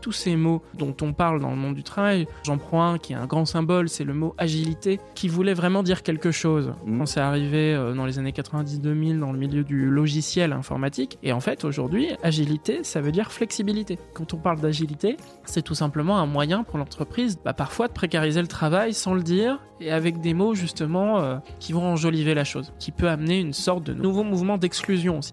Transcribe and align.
tous 0.00 0.12
ces 0.12 0.36
mots 0.36 0.62
dont 0.74 0.94
on 1.02 1.12
parle 1.12 1.40
dans 1.40 1.50
le 1.50 1.56
monde 1.56 1.74
du 1.74 1.82
travail. 1.82 2.26
J'en 2.44 2.58
prends 2.58 2.84
un 2.92 2.98
qui 2.98 3.12
est 3.12 3.16
un 3.16 3.26
grand 3.26 3.44
symbole, 3.44 3.88
c'est 3.88 4.04
le 4.04 4.14
mot 4.14 4.34
agilité, 4.38 5.00
qui 5.14 5.28
voulait 5.28 5.54
vraiment 5.54 5.82
dire 5.82 6.02
quelque 6.02 6.30
chose 6.30 6.72
Mhm. 6.86 6.98
quand 6.98 7.06
c'est 7.06 7.20
arrivé 7.20 7.74
euh, 7.74 7.94
dans 7.94 8.06
les 8.06 8.18
années 8.18 8.32
90-2000 8.32 9.18
dans 9.18 9.32
le 9.32 9.38
milieu 9.38 9.64
du 9.64 9.88
logiciel 9.88 10.52
informatique. 10.52 11.18
Et 11.22 11.32
en 11.32 11.40
fait, 11.40 11.64
aujourd'hui, 11.64 12.08
agilité, 12.22 12.82
ça 12.84 13.00
veut 13.00 13.12
dire 13.12 13.32
flexibilité. 13.32 13.98
Quand 14.14 14.34
on 14.34 14.36
parle 14.38 14.60
d'agilité, 14.60 15.16
c'est 15.44 15.62
tout 15.62 15.74
simplement 15.74 16.18
un 16.18 16.26
moyen 16.26 16.64
pour 16.64 16.78
l'entreprise, 16.78 17.38
bah, 17.44 17.52
parfois 17.52 17.88
de 17.88 17.92
précariser 17.92 18.40
le 18.40 18.48
travail 18.48 18.94
sans 18.94 19.14
le 19.14 19.22
dire 19.22 19.60
et 19.80 19.90
avec 19.90 20.20
des 20.20 20.34
mots 20.34 20.54
justement 20.54 21.20
euh, 21.20 21.38
qui 21.58 21.72
vont 21.72 21.86
enjoliver 21.86 22.34
la 22.34 22.44
chose, 22.44 22.72
qui 22.78 22.90
peut 22.90 23.08
amener 23.08 23.38
une 23.40 23.52
sorte 23.52 23.84
de 23.84 23.94
nouveau 23.94 24.22
mouvement 24.24 24.58
d'exclusion 24.58 25.18
aussi. 25.18 25.32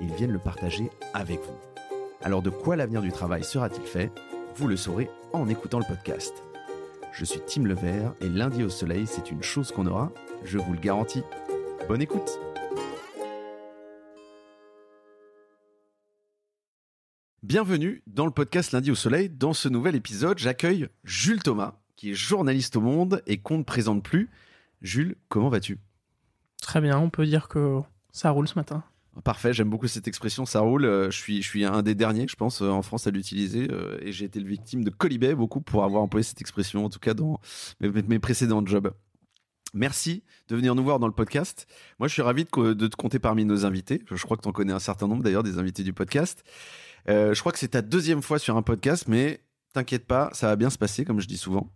ils 0.00 0.12
viennent 0.14 0.32
le 0.32 0.38
partager 0.38 0.90
avec 1.14 1.40
vous. 1.40 1.58
Alors 2.22 2.42
de 2.42 2.50
quoi 2.50 2.76
l'avenir 2.76 3.02
du 3.02 3.12
travail 3.12 3.44
sera-t-il 3.44 3.86
fait? 3.86 4.10
Vous 4.56 4.68
le 4.68 4.76
saurez 4.76 5.10
en 5.32 5.48
écoutant 5.48 5.78
le 5.78 5.84
podcast. 5.84 6.34
Je 7.12 7.24
suis 7.24 7.40
Tim 7.46 7.64
Levert 7.64 8.14
et 8.20 8.28
lundi 8.28 8.62
au 8.62 8.68
soleil, 8.68 9.06
c'est 9.06 9.30
une 9.30 9.42
chose 9.42 9.72
qu'on 9.72 9.86
aura, 9.86 10.12
je 10.44 10.58
vous 10.58 10.72
le 10.72 10.78
garantis. 10.78 11.22
Bonne 11.88 12.02
écoute 12.02 12.38
Bienvenue 17.42 18.02
dans 18.08 18.26
le 18.26 18.32
podcast 18.32 18.72
Lundi 18.72 18.90
au 18.90 18.96
Soleil. 18.96 19.28
Dans 19.30 19.52
ce 19.52 19.68
nouvel 19.68 19.94
épisode, 19.94 20.36
j'accueille 20.36 20.88
Jules 21.04 21.44
Thomas, 21.44 21.74
qui 21.94 22.10
est 22.10 22.14
journaliste 22.14 22.74
au 22.74 22.80
Monde 22.80 23.22
et 23.28 23.38
qu'on 23.38 23.58
ne 23.58 23.62
présente 23.62 24.02
plus. 24.02 24.28
Jules, 24.82 25.14
comment 25.28 25.48
vas-tu? 25.48 25.78
Très 26.60 26.80
bien, 26.80 26.98
on 26.98 27.08
peut 27.08 27.24
dire 27.24 27.46
que 27.46 27.80
ça 28.10 28.30
roule 28.30 28.48
ce 28.48 28.56
matin. 28.56 28.82
Parfait, 29.24 29.54
j'aime 29.54 29.70
beaucoup 29.70 29.86
cette 29.88 30.08
expression, 30.08 30.44
ça 30.44 30.60
roule. 30.60 30.84
Euh, 30.84 31.10
Je 31.10 31.40
suis, 31.40 31.64
un 31.64 31.82
des 31.82 31.94
derniers, 31.94 32.26
je 32.28 32.36
pense, 32.36 32.60
euh, 32.60 32.68
en 32.68 32.82
France 32.82 33.06
à 33.06 33.10
l'utiliser. 33.10 33.68
euh, 33.70 33.98
Et 34.02 34.12
j'ai 34.12 34.26
été 34.26 34.40
le 34.40 34.46
victime 34.46 34.84
de 34.84 34.90
Colibet 34.90 35.34
beaucoup 35.34 35.60
pour 35.60 35.84
avoir 35.84 36.02
employé 36.02 36.22
cette 36.22 36.40
expression, 36.40 36.84
en 36.84 36.90
tout 36.90 36.98
cas 36.98 37.14
dans 37.14 37.40
mes, 37.80 38.18
précédents 38.18 38.64
jobs. 38.64 38.92
Merci 39.74 40.22
de 40.48 40.56
venir 40.56 40.74
nous 40.74 40.84
voir 40.84 40.98
dans 40.98 41.06
le 41.06 41.12
podcast. 41.14 41.66
Moi, 41.98 42.08
je 42.08 42.12
suis 42.12 42.22
ravi 42.22 42.44
de, 42.44 42.72
de 42.74 42.86
te 42.86 42.96
compter 42.96 43.18
parmi 43.18 43.44
nos 43.44 43.64
invités. 43.64 44.02
Je 44.10 44.22
crois 44.22 44.36
que 44.36 44.42
tu 44.42 44.48
en 44.48 44.52
connais 44.52 44.72
un 44.72 44.78
certain 44.78 45.08
nombre 45.08 45.22
d'ailleurs 45.22 45.42
des 45.42 45.58
invités 45.58 45.82
du 45.82 45.92
podcast. 45.92 46.44
Je 47.08 47.38
crois 47.38 47.52
que 47.52 47.58
c'est 47.58 47.68
ta 47.68 47.82
deuxième 47.82 48.22
fois 48.22 48.38
sur 48.38 48.56
un 48.56 48.62
podcast, 48.62 49.06
mais 49.08 49.40
t'inquiète 49.72 50.06
pas, 50.06 50.30
ça 50.32 50.48
va 50.48 50.56
bien 50.56 50.70
se 50.70 50.78
passer, 50.78 51.04
comme 51.04 51.20
je 51.20 51.28
dis 51.28 51.36
souvent. 51.36 51.72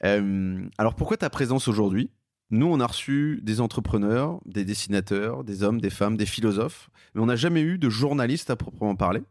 Alors, 0.00 0.94
pourquoi 0.96 1.16
ta 1.16 1.30
présence 1.30 1.68
aujourd'hui? 1.68 2.10
Nous, 2.50 2.66
on 2.66 2.80
a 2.80 2.86
reçu 2.86 3.40
des 3.42 3.60
entrepreneurs, 3.60 4.40
des 4.46 4.64
dessinateurs, 4.64 5.44
des 5.44 5.62
hommes, 5.62 5.80
des 5.80 5.90
femmes, 5.90 6.16
des 6.16 6.24
philosophes, 6.24 6.88
mais 7.14 7.20
on 7.20 7.26
n'a 7.26 7.36
jamais 7.36 7.60
eu 7.60 7.76
de 7.76 7.90
journaliste 7.90 8.48
à 8.48 8.56
proprement 8.56 8.96
parler. 8.96 9.22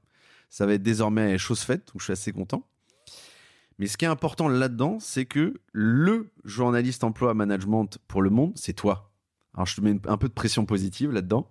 Ça 0.49 0.65
va 0.65 0.73
être 0.73 0.83
désormais 0.83 1.37
chose 1.37 1.61
faite, 1.61 1.87
donc 1.87 1.99
je 1.99 2.05
suis 2.05 2.13
assez 2.13 2.31
content. 2.31 2.63
Mais 3.79 3.87
ce 3.87 3.97
qui 3.97 4.05
est 4.05 4.07
important 4.07 4.47
là-dedans, 4.47 4.97
c'est 4.99 5.25
que 5.25 5.55
le 5.71 6.29
journaliste 6.45 7.03
emploi 7.03 7.33
management 7.33 7.97
pour 8.07 8.21
le 8.21 8.29
monde, 8.29 8.53
c'est 8.55 8.73
toi. 8.73 9.06
Alors 9.57 9.65
je 9.65 9.75
te 9.75 9.81
mets 9.81 9.95
un 10.07 10.17
peu 10.17 10.27
de 10.27 10.33
pression 10.33 10.65
positive 10.65 11.11
là-dedans. 11.11 11.49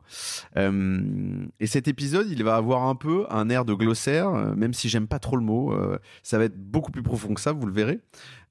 Euh, 0.57 1.45
et 1.59 1.67
cet 1.67 1.89
épisode, 1.89 2.29
il 2.31 2.43
va 2.45 2.55
avoir 2.55 2.85
un 2.85 2.95
peu 2.95 3.27
un 3.31 3.51
air 3.51 3.65
de 3.65 3.75
glossaire, 3.75 4.29
euh, 4.29 4.55
même 4.55 4.73
si 4.73 4.89
j'aime 4.89 5.09
pas 5.09 5.19
trop 5.19 5.37
le 5.37 5.43
mot. 5.43 5.73
euh, 5.73 5.99
ça 6.23 6.39
va 6.39 6.45
être 6.45 6.57
beaucoup 6.57 6.93
plus 6.93 7.03
profond 7.03 7.35
que 7.35 7.41
ça, 7.41 7.53
vous 7.53 7.67
le 7.67 7.73
verrez. 7.73 7.99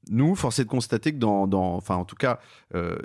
Nous, 0.09 0.35
force 0.35 0.59
est 0.59 0.65
de 0.65 0.69
constater 0.69 1.13
que 1.13 1.17
dans, 1.17 1.49
enfin 1.51 1.95
en 1.95 2.05
tout 2.05 2.15
cas 2.15 2.39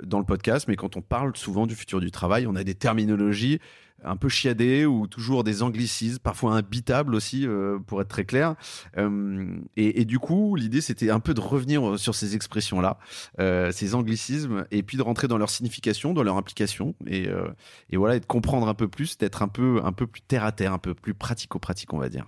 dans 0.03 0.19
le 0.19 0.25
podcast, 0.25 0.67
mais 0.67 0.75
quand 0.75 0.97
on 0.97 1.01
parle 1.01 1.35
souvent 1.35 1.65
du 1.65 1.73
futur 1.73 1.99
du 1.99 2.11
travail, 2.11 2.45
on 2.45 2.55
a 2.55 2.63
des 2.63 2.75
terminologies 2.75 3.59
un 4.03 4.15
peu 4.15 4.29
chiadées 4.29 4.85
ou 4.85 5.07
toujours 5.07 5.43
des 5.43 5.63
anglicismes, 5.63 6.19
parfois 6.19 6.53
imbitables 6.55 7.15
aussi, 7.15 7.45
euh, 7.45 7.79
pour 7.79 8.01
être 8.01 8.07
très 8.07 8.25
clair. 8.25 8.55
Euh, 8.97 9.57
et, 9.75 10.01
et 10.01 10.05
du 10.05 10.19
coup, 10.19 10.55
l'idée 10.55 10.81
c'était 10.81 11.09
un 11.09 11.19
peu 11.19 11.33
de 11.33 11.41
revenir 11.41 11.99
sur 11.99 12.15
ces 12.15 12.35
expressions-là, 12.35 12.97
euh, 13.39 13.71
ces 13.71 13.95
anglicismes, 13.95 14.65
et 14.71 14.83
puis 14.83 14.97
de 14.97 15.03
rentrer 15.03 15.27
dans 15.27 15.37
leur 15.37 15.49
signification, 15.49 16.13
dans 16.13 16.23
leur 16.23 16.37
implication, 16.37 16.95
et, 17.07 17.27
euh, 17.27 17.47
et 17.89 17.97
voilà, 17.97 18.15
et 18.15 18.19
de 18.19 18.25
comprendre 18.25 18.67
un 18.67 18.73
peu 18.73 18.87
plus, 18.87 19.17
d'être 19.17 19.41
un 19.41 19.47
peu, 19.47 19.81
un 19.83 19.93
peu 19.93 20.07
plus 20.07 20.21
terre 20.21 20.43
à 20.43 20.51
terre, 20.51 20.73
un 20.73 20.79
peu 20.79 20.93
plus 20.93 21.13
pratico-pratique, 21.13 21.93
on 21.93 21.99
va 21.99 22.09
dire. 22.09 22.27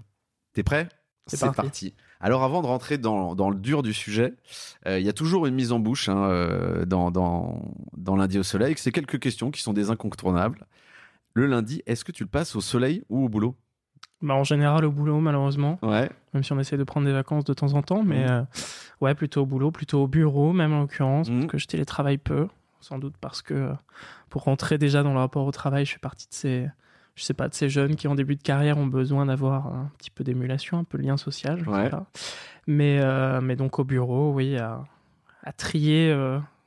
T'es 0.53 0.63
prêt? 0.63 0.89
C'est 1.25 1.39
parti. 1.53 1.94
Alors 2.19 2.44
avant 2.44 2.62
de 2.62 2.67
rentrer 2.67 2.97
dans, 2.97 3.33
dans 3.33 3.50
le 3.50 3.56
dur 3.56 3.81
du 3.81 3.94
sujet, 3.94 4.33
euh, 4.85 5.00
il 5.00 5.06
y 5.06 5.09
a 5.09 5.13
toujours 5.13 5.45
une 5.45 5.56
mise 5.56 5.72
en 5.72 5.79
bouche 5.79 6.09
hein, 6.09 6.25
euh, 6.25 6.85
dans, 6.85 7.12
dans, 7.12 7.73
dans 7.95 8.17
lundi 8.17 8.38
au 8.39 8.44
soleil. 8.44 8.75
C'est 8.78 8.91
quelques 8.91 9.19
questions 9.19 9.50
qui 9.50 9.62
sont 9.62 9.72
des 9.72 9.89
incontournables. 9.89 10.67
Le 11.33 11.47
lundi, 11.47 11.81
est-ce 11.85 12.05
que 12.05 12.11
tu 12.11 12.23
le 12.23 12.29
passes 12.29 12.55
au 12.55 12.61
soleil 12.61 13.03
ou 13.09 13.25
au 13.25 13.29
boulot? 13.29 13.55
Bah, 14.21 14.35
en 14.35 14.44
général 14.44 14.85
au 14.85 14.91
boulot 14.91 15.19
malheureusement, 15.19 15.79
Ouais. 15.81 16.09
même 16.33 16.44
si 16.44 16.53
on 16.53 16.59
essaie 16.59 16.77
de 16.77 16.83
prendre 16.83 17.05
des 17.07 17.11
vacances 17.13 17.44
de 17.44 17.53
temps 17.53 17.73
en 17.73 17.81
temps, 17.81 18.03
mais 18.03 18.23
Mhm. 18.23 18.29
euh, 18.31 18.44
ouais 19.01 19.16
plutôt 19.16 19.41
au 19.41 19.45
boulot, 19.45 19.71
plutôt 19.71 20.03
au 20.03 20.07
bureau 20.07 20.53
même 20.53 20.73
en 20.73 20.81
l'occurrence, 20.81 21.29
Mhm. 21.29 21.39
parce 21.41 21.51
que 21.51 21.57
je 21.57 21.67
télétravaille 21.67 22.17
peu, 22.19 22.47
sans 22.79 22.99
doute 22.99 23.16
parce 23.19 23.41
que 23.41 23.53
euh, 23.53 23.73
pour 24.29 24.44
rentrer 24.44 24.77
déjà 24.77 25.03
dans 25.03 25.13
le 25.13 25.19
rapport 25.19 25.45
au 25.45 25.51
travail, 25.51 25.85
je 25.85 25.94
fais 25.94 25.99
partie 25.99 26.27
de 26.27 26.33
ces, 26.33 26.67
je 27.16 27.23
sais 27.23 27.33
pas, 27.33 27.47
de 27.50 27.53
ces 27.53 27.67
jeunes 27.67 27.95
qui 27.95 28.07
en 28.07 28.15
début 28.15 28.35
de 28.35 28.44
carrière 28.44 28.77
ont 28.77 28.88
besoin 28.88 29.25
d'avoir 29.25 29.67
un 29.67 29.91
petit 29.97 30.11
peu 30.11 30.23
d'émulation, 30.23 30.77
un 30.77 30.83
peu 30.83 30.97
de 30.97 31.03
lien 31.03 31.17
social, 31.17 31.59
je 31.59 31.65
sais 31.65 31.69
Ouais. 31.71 31.89
pas. 31.89 32.05
Mais 32.67 33.00
euh, 33.01 33.41
mais 33.41 33.55
donc 33.57 33.79
au 33.79 33.83
bureau, 33.83 34.31
oui, 34.31 34.55
à, 34.57 34.83
à 35.44 35.51
trier 35.51 36.11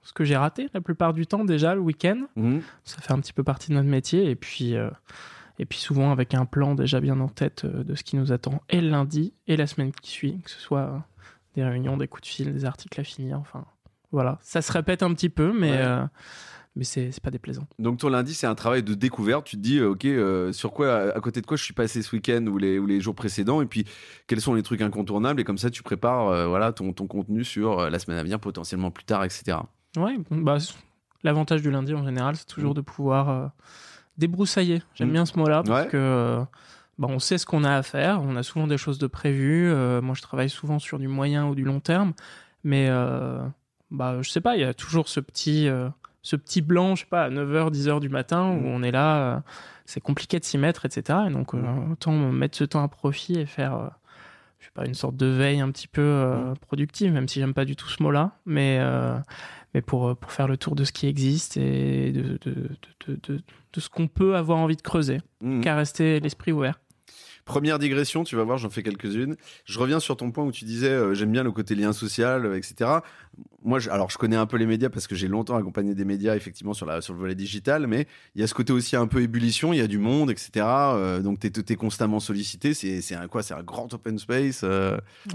ce 0.07 0.13
que 0.15 0.25
j'ai 0.25 0.37
raté 0.37 0.69
la 0.73 0.81
plupart 0.81 1.13
du 1.13 1.27
temps 1.27 1.45
déjà 1.45 1.75
le 1.75 1.81
week-end. 1.81 2.27
Mhm. 2.37 2.63
ça 2.85 2.99
fait 3.03 3.13
un 3.13 3.21
petit 3.21 3.33
peu 3.33 3.43
partie 3.43 3.69
de 3.71 3.75
notre 3.75 3.89
métier 3.89 4.31
et 4.31 4.37
puis 4.37 4.75
euh, 4.77 4.89
et 5.59 5.67
puis 5.67 5.79
souvent 5.79 6.13
avec 6.13 6.33
un 6.35 6.45
plan 6.47 6.75
déjà 6.75 7.01
bien 7.01 7.19
en 7.21 7.29
tête 7.29 7.65
euh, 7.65 7.83
de 7.85 7.95
ce 7.95 8.05
qui 8.05 8.17
nous 8.17 8.31
attend 8.33 8.63
et 8.71 8.81
le 8.81 8.89
lundi 8.89 9.35
et 9.47 9.57
la 9.57 9.67
semaine 9.67 9.93
qui 9.93 10.11
suit 10.11 10.41
que 10.45 10.51
ce 10.51 10.61
soit 10.61 10.81
euh, 10.81 10.99
des 11.57 11.65
réunions 11.65 11.97
des 11.97 12.09
coups 12.09 12.23
de 12.23 12.29
fil 12.29 12.53
des 12.55 12.65
articles 12.65 13.01
à 13.01 13.05
finir 13.05 13.39
enfin 13.41 13.65
voilà 14.13 14.39
ça 14.43 14.63
se 14.63 14.71
répète 14.73 15.03
un 15.03 15.13
petit 15.13 15.29
peu 15.31 15.53
mais 15.53 15.73
Ouais. 15.73 16.05
mais 16.77 16.85
c'est 16.85 17.21
pas 17.23 17.31
déplaisant 17.31 17.67
Donc 17.79 17.99
ton 17.99 18.11
lundi, 18.11 18.35
c'est 18.35 18.47
un 18.47 18.55
travail 18.55 18.83
de 18.83 18.93
découverte. 18.93 19.47
Tu 19.47 19.57
te 19.57 19.63
dis, 19.63 19.81
ok, 19.81 20.05
euh, 20.05 20.53
sur 20.53 20.73
quoi, 20.75 21.11
à 21.17 21.21
côté 21.21 21.41
de 21.41 21.47
quoi 21.47 21.57
je 21.57 21.65
suis 21.65 21.73
passé 21.73 22.03
ce 22.03 22.15
week-end 22.15 22.45
ou 22.49 22.59
les, 22.59 22.79
ou 22.79 22.85
les 22.87 23.01
jours 23.01 23.15
précédents, 23.15 23.63
et 23.63 23.67
puis 23.67 23.87
quels 24.27 24.43
sont 24.43 24.53
les 24.53 24.63
trucs 24.63 24.83
incontournables, 24.83 25.41
et 25.41 25.45
comme 25.45 25.57
ça 25.57 25.71
tu 25.71 25.83
prépares, 25.83 26.29
euh, 26.29 26.47
voilà, 26.47 26.75
ton, 26.75 26.93
ton 26.93 27.07
contenu 27.07 27.45
sur 27.45 27.79
euh, 27.81 27.89
la 27.89 27.99
semaine 27.99 28.19
à 28.19 28.23
venir, 28.23 28.39
potentiellement 28.41 28.91
plus 28.91 29.05
tard, 29.05 29.25
etc. 29.25 29.57
ouais 29.97 30.17
bah 30.31 30.59
l'avantage 31.23 31.63
du 31.63 31.71
lundi 31.71 31.95
en 31.95 32.05
général 32.05 32.37
c'est 32.37 32.47
toujours 32.47 32.75
de 32.75 32.81
pouvoir 32.81 33.29
euh, 33.29 33.47
débroussailler 34.19 34.83
j'aime 34.95 35.09
Mm. 35.09 35.13
bien 35.13 35.27
ce 35.27 35.39
mot 35.39 35.49
là 35.49 35.63
parce 35.63 35.85
Ouais. 35.85 35.89
que 35.91 35.97
euh, 35.97 36.41
bah, 36.99 37.09
on 37.11 37.19
sait 37.19 37.39
ce 37.39 37.47
qu'on 37.47 37.65
a 37.65 37.75
à 37.75 37.83
faire 37.83 38.23
on 38.23 38.37
a 38.37 38.43
souvent 38.43 38.67
des 38.67 38.79
choses 38.79 38.99
de 38.99 39.07
prévues 39.07 39.69
euh, 39.71 40.01
moi 40.01 40.15
je 40.15 40.23
travaille 40.23 40.49
souvent 40.51 40.79
sur 40.79 40.99
du 40.99 41.09
moyen 41.09 41.47
ou 41.47 41.55
du 41.55 41.65
long 41.65 41.81
terme 41.81 42.13
mais 42.65 42.89
bah 43.91 44.19
je 44.23 44.31
sais 44.31 44.41
pas 44.41 44.57
il 44.57 44.61
y 44.63 44.65
a 44.65 44.75
toujours 44.75 45.09
ce 45.09 45.21
petit 45.21 45.69
ce 46.23 46.35
petit 46.37 46.61
blanc 46.63 46.95
je 46.97 47.03
sais 47.03 47.07
pas 47.09 47.25
à 47.25 47.31
9h 47.31 47.71
10h 47.71 48.01
du 48.01 48.09
matin 48.09 48.49
où 48.51 48.61
Mm. 48.63 48.67
on 48.67 48.83
est 48.83 48.91
là 48.91 49.17
euh, 49.17 49.39
c'est 49.85 50.01
compliqué 50.01 50.41
de 50.41 50.45
s'y 50.45 50.59
mettre 50.59 50.85
etc 50.87 51.21
et 51.29 51.31
donc 51.33 51.55
euh, 51.55 51.59
Mm. 51.59 51.93
autant 51.93 52.13
mettre 52.13 52.57
ce 52.59 52.65
temps 52.65 52.83
à 52.83 52.89
profit 52.89 53.39
et 53.39 53.47
faire 53.47 53.75
euh, 53.77 53.87
je 54.59 54.65
sais 54.67 54.73
pas 54.75 54.87
une 54.87 54.95
sorte 54.95 55.17
de 55.17 55.27
veille 55.27 55.61
un 55.61 55.71
petit 55.71 55.87
peu 55.89 56.03
Mm. 56.03 56.55
productive 56.63 57.13
même 57.13 57.29
si 57.29 57.39
j'aime 57.41 57.55
pas 57.55 57.65
du 57.65 57.77
tout 57.77 57.89
ce 57.89 58.03
mot 58.03 58.11
là 58.11 58.33
mais 58.47 58.81
mais 59.77 59.83
pour 59.83 60.09
euh, 60.09 60.15
pour 60.15 60.33
faire 60.33 60.49
le 60.49 60.57
tour 60.57 60.75
de 60.75 60.83
ce 60.85 60.91
qui 60.91 61.07
existe 61.07 61.57
et 61.59 62.11
de 62.11 62.23
de, 62.23 62.51
de, 62.51 62.69
de, 63.07 63.19
de, 63.29 63.41
de 63.75 63.81
ce 63.81 63.89
qu'on 63.91 64.09
peut 64.09 64.35
avoir 64.35 64.59
envie 64.59 64.75
de 64.77 64.83
creuser 64.83 65.19
Mhm. 65.43 65.61
qu'à 65.61 65.77
rester 65.77 66.19
l'esprit 66.19 66.51
ouvert 66.51 66.81
Première 67.47 67.79
digression, 67.79 68.25
tu 68.25 68.35
vas 68.35 68.43
voir, 68.43 68.59
j'en 68.59 68.71
fais 68.71 68.83
quelques-unes. 68.83 69.37
Je 69.65 69.79
reviens 69.79 70.01
sur 70.01 70.17
ton 70.17 70.33
point 70.33 70.45
où 70.45 70.51
tu 70.51 70.65
disais 70.65 70.91
euh, 70.91 71.15
j'aime 71.15 71.31
bien 71.31 71.45
le 71.45 71.53
côté 71.53 71.77
lien 71.77 71.93
social, 71.93 72.45
euh, 72.45 72.57
etc. 72.59 72.91
Moi, 73.65 73.79
je, 73.79 73.89
alors 73.89 74.11
je 74.11 74.19
connais 74.19 74.35
un 74.35 74.47
peu 74.47 74.57
les 74.57 74.67
médias 74.67 74.89
parce 74.89 75.07
que 75.07 75.15
j'ai 75.15 75.29
longtemps 75.29 75.55
accompagné 75.57 75.95
des 75.95 76.05
médias 76.05 76.35
effectivement 76.35 76.75
sur 76.75 76.87
la 76.87 77.01
sur 77.01 77.15
le 77.15 77.21
volet 77.21 77.37
digital, 77.37 77.87
mais 77.87 78.09
il 78.35 78.41
y 78.41 78.45
a 78.45 78.49
ce 78.49 78.55
côté 78.55 78.73
aussi 78.73 78.97
un 78.97 79.07
peu 79.07 79.23
ébullition, 79.23 79.73
il 79.73 79.77
y 79.79 79.81
a 79.81 79.87
du 79.87 79.99
monde, 79.99 80.29
etc. 80.33 80.51
Euh, 80.67 81.21
donc 81.21 81.39
t'es 81.39 81.53
es 81.73 81.77
constamment 81.77 82.19
sollicité. 82.19 82.75
C'est 82.75 83.15
un 83.15 83.29
quoi 83.29 83.45
C'est 83.45 83.55
un 83.55 83.63
grand 83.63 83.95
open 83.95 84.19
space. 84.19 84.65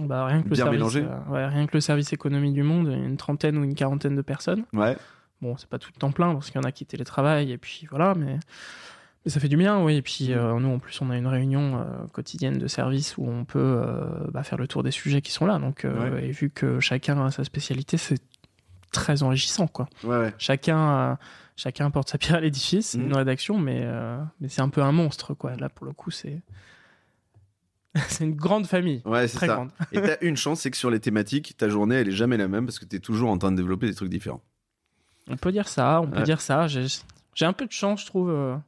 bah, 0.02 0.26
rien 0.26 0.40
que 0.42 0.50
le 0.50 0.56
Bien 0.56 0.66
service 0.66 0.74
mélangé. 0.80 1.06
ouais, 1.30 1.48
rien 1.48 1.66
que 1.66 1.74
le 1.76 1.82
service 1.82 2.12
économie 2.12 2.52
du 2.52 2.64
monde 2.64 2.90
une 2.90 3.16
trentaine 3.16 3.58
ou 3.58 3.64
une 3.64 3.74
quarantaine 3.76 4.18
de 4.18 4.22
personnes 4.22 4.66
ouais. 4.74 4.98
bon 5.42 5.56
c'est 5.58 5.70
pas 5.70 5.80
tout 5.80 5.90
le 5.96 6.00
temps 6.00 6.12
plein 6.12 6.34
parce 6.34 6.50
qu'il 6.52 6.60
y 6.60 6.64
en 6.64 6.68
a 6.68 6.72
qui 6.74 6.86
télétravaillent 6.86 7.52
et 7.54 7.58
puis 7.58 7.88
voilà 7.90 8.16
mais 8.16 8.38
ça 9.26 9.40
fait 9.40 9.48
du 9.48 9.58
bien, 9.58 9.84
oui. 9.84 9.96
Et 9.98 10.02
puis 10.02 10.30
nous, 10.30 10.70
en 10.70 10.80
plus, 10.80 11.00
on 11.02 11.10
a 11.10 11.18
une 11.18 11.28
réunion 11.28 11.86
quotidienne 12.14 12.58
de 12.58 12.68
service 12.68 13.18
où 13.18 13.28
on 13.28 13.46
peut 13.46 13.84
bah, 14.32 14.44
faire 14.44 14.58
le 14.58 14.68
tour 14.68 14.84
des 14.84 14.92
sujets 14.92 15.22
qui 15.22 15.32
sont 15.32 15.46
là. 15.46 15.60
Donc, 15.60 15.86
et 15.86 16.32
vu 16.32 16.50
que 16.50 16.80
chacun 16.80 17.24
a 17.26 17.32
sa 17.32 17.44
spécialité, 17.44 17.98
c'est 17.98 18.22
très 18.92 19.24
enrichissant, 19.24 19.68
quoi. 19.68 19.88
Chacun, 20.38 21.18
chacun 21.56 21.88
apporte 21.88 22.10
sa 22.10 22.18
pierre 22.18 22.38
à 22.38 22.42
l'édifice, 22.42 22.90
c'est 22.90 22.98
une 22.98 23.16
rédaction, 23.16 23.58
mais, 23.58 23.86
mais 24.40 24.50
c'est 24.50 24.62
un 24.62 24.70
peu 24.70 24.82
un 24.82 24.92
monstre, 24.92 25.34
quoi. 25.34 25.56
Là, 25.56 25.70
pour 25.70 25.86
le 25.86 25.94
coup, 25.94 26.12
c'est 26.12 26.42
c'est 28.08 28.24
une 28.24 28.36
grande 28.36 28.68
famille. 28.68 29.02
Ouais, 29.06 29.28
c'est 29.28 29.46
ça. 29.46 29.68
Et 29.92 30.02
t'as 30.02 30.18
une 30.22 30.38
chance, 30.38 30.62
c'est 30.62 30.72
que 30.72 30.78
sur 30.78 30.90
les 30.90 31.00
thématiques, 31.00 31.56
ta 31.58 31.70
journée, 31.70 31.96
elle 31.96 32.08
est 32.08 32.14
jamais 32.14 32.38
la 32.38 32.48
même 32.48 32.66
parce 32.66 32.80
que 32.80 32.86
t'es 32.86 33.00
toujours 33.00 33.30
en 33.30 33.38
train 33.38 33.52
de 33.52 33.58
développer 33.58 33.88
des 33.88 33.96
trucs 33.96 34.10
différents. 34.10 34.42
On 35.30 35.38
peut 35.38 35.52
dire 35.52 35.68
ça, 35.68 36.02
on 36.02 36.08
peut 36.08 36.24
dire 36.24 36.42
ça. 36.42 36.68
J'ai 36.68 37.46
un 37.46 37.54
peu 37.54 37.66
de 37.66 37.72
chance, 37.72 38.02
je 38.02 38.06
trouve. 38.08 38.60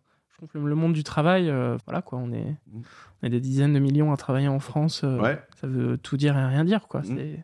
Le 0.54 0.75
monde 0.75 0.94
du 0.94 1.04
travail, 1.04 1.50
euh, 1.50 1.78
voilà 1.86 2.01
quoi, 2.01 2.19
on 2.19 2.31
est, 2.31 2.56
mm. 2.72 2.81
on 3.22 3.28
est 3.28 3.30
des 3.30 3.40
dizaines 3.40 3.74
de 3.74 3.80
millions 3.80 4.12
à 4.12 4.18
travailler 4.18 4.48
en 4.48 4.60
France. 4.60 5.04
Euh, 5.04 5.19
ouais. 5.19 5.42
Ça 5.60 5.68
veut 5.68 5.98
tout 5.98 6.18
dire 6.18 6.38
et 6.38 6.45
rien 6.45 6.63
dire, 6.63 6.88
quoi. 6.88 7.01
Mm. 7.01 7.44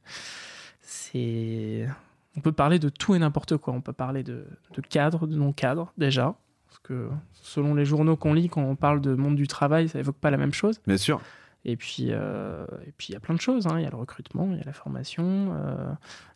C'est, 0.81 1.88
on 2.36 2.42
peut 2.42 2.51
parler 2.51 2.80
de 2.80 2.90
tout 2.90 3.16
et 3.16 3.19
n'importe 3.19 3.57
quoi. 3.57 3.74
On 3.74 3.81
peut 3.81 3.94
parler 3.94 4.24
de, 4.24 4.46
de 4.74 4.81
cadre, 4.81 5.28
de 5.28 5.36
non-cadre, 5.36 5.94
déjà. 5.98 6.36
Parce 6.68 6.80
que 6.80 7.10
selon 7.34 7.74
les 7.74 7.86
journaux 7.86 8.16
qu'on 8.16 8.34
lit, 8.34 8.50
quand 8.50 8.62
on 8.62 8.75
parle 8.75 9.02
de 9.02 9.16
monde 9.16 9.36
du 9.36 9.48
travail, 9.48 9.90
ça 9.90 10.00
évoque 10.00 10.18
pas 10.18 10.31
la 10.31 10.38
même 10.38 10.54
chose. 10.54 10.80
Bien 10.86 10.98
sûr. 10.98 11.22
Et 11.66 11.75
puis, 11.75 12.07
euh, 12.10 12.66
et 12.88 12.94
puis 12.98 13.07
il 13.10 13.13
y 13.13 13.16
a 13.16 13.19
plein 13.19 13.36
de 13.36 13.42
choses. 13.42 13.68
Hein. 13.68 13.80
Il 13.80 13.84
y 13.84 13.86
a 13.86 13.90
le 13.90 13.98
recrutement, 13.98 14.48
il 14.52 14.57
y 14.57 14.62
a 14.62 14.66
la 14.66 14.74
formation, 14.74 15.54
euh, 15.54 15.92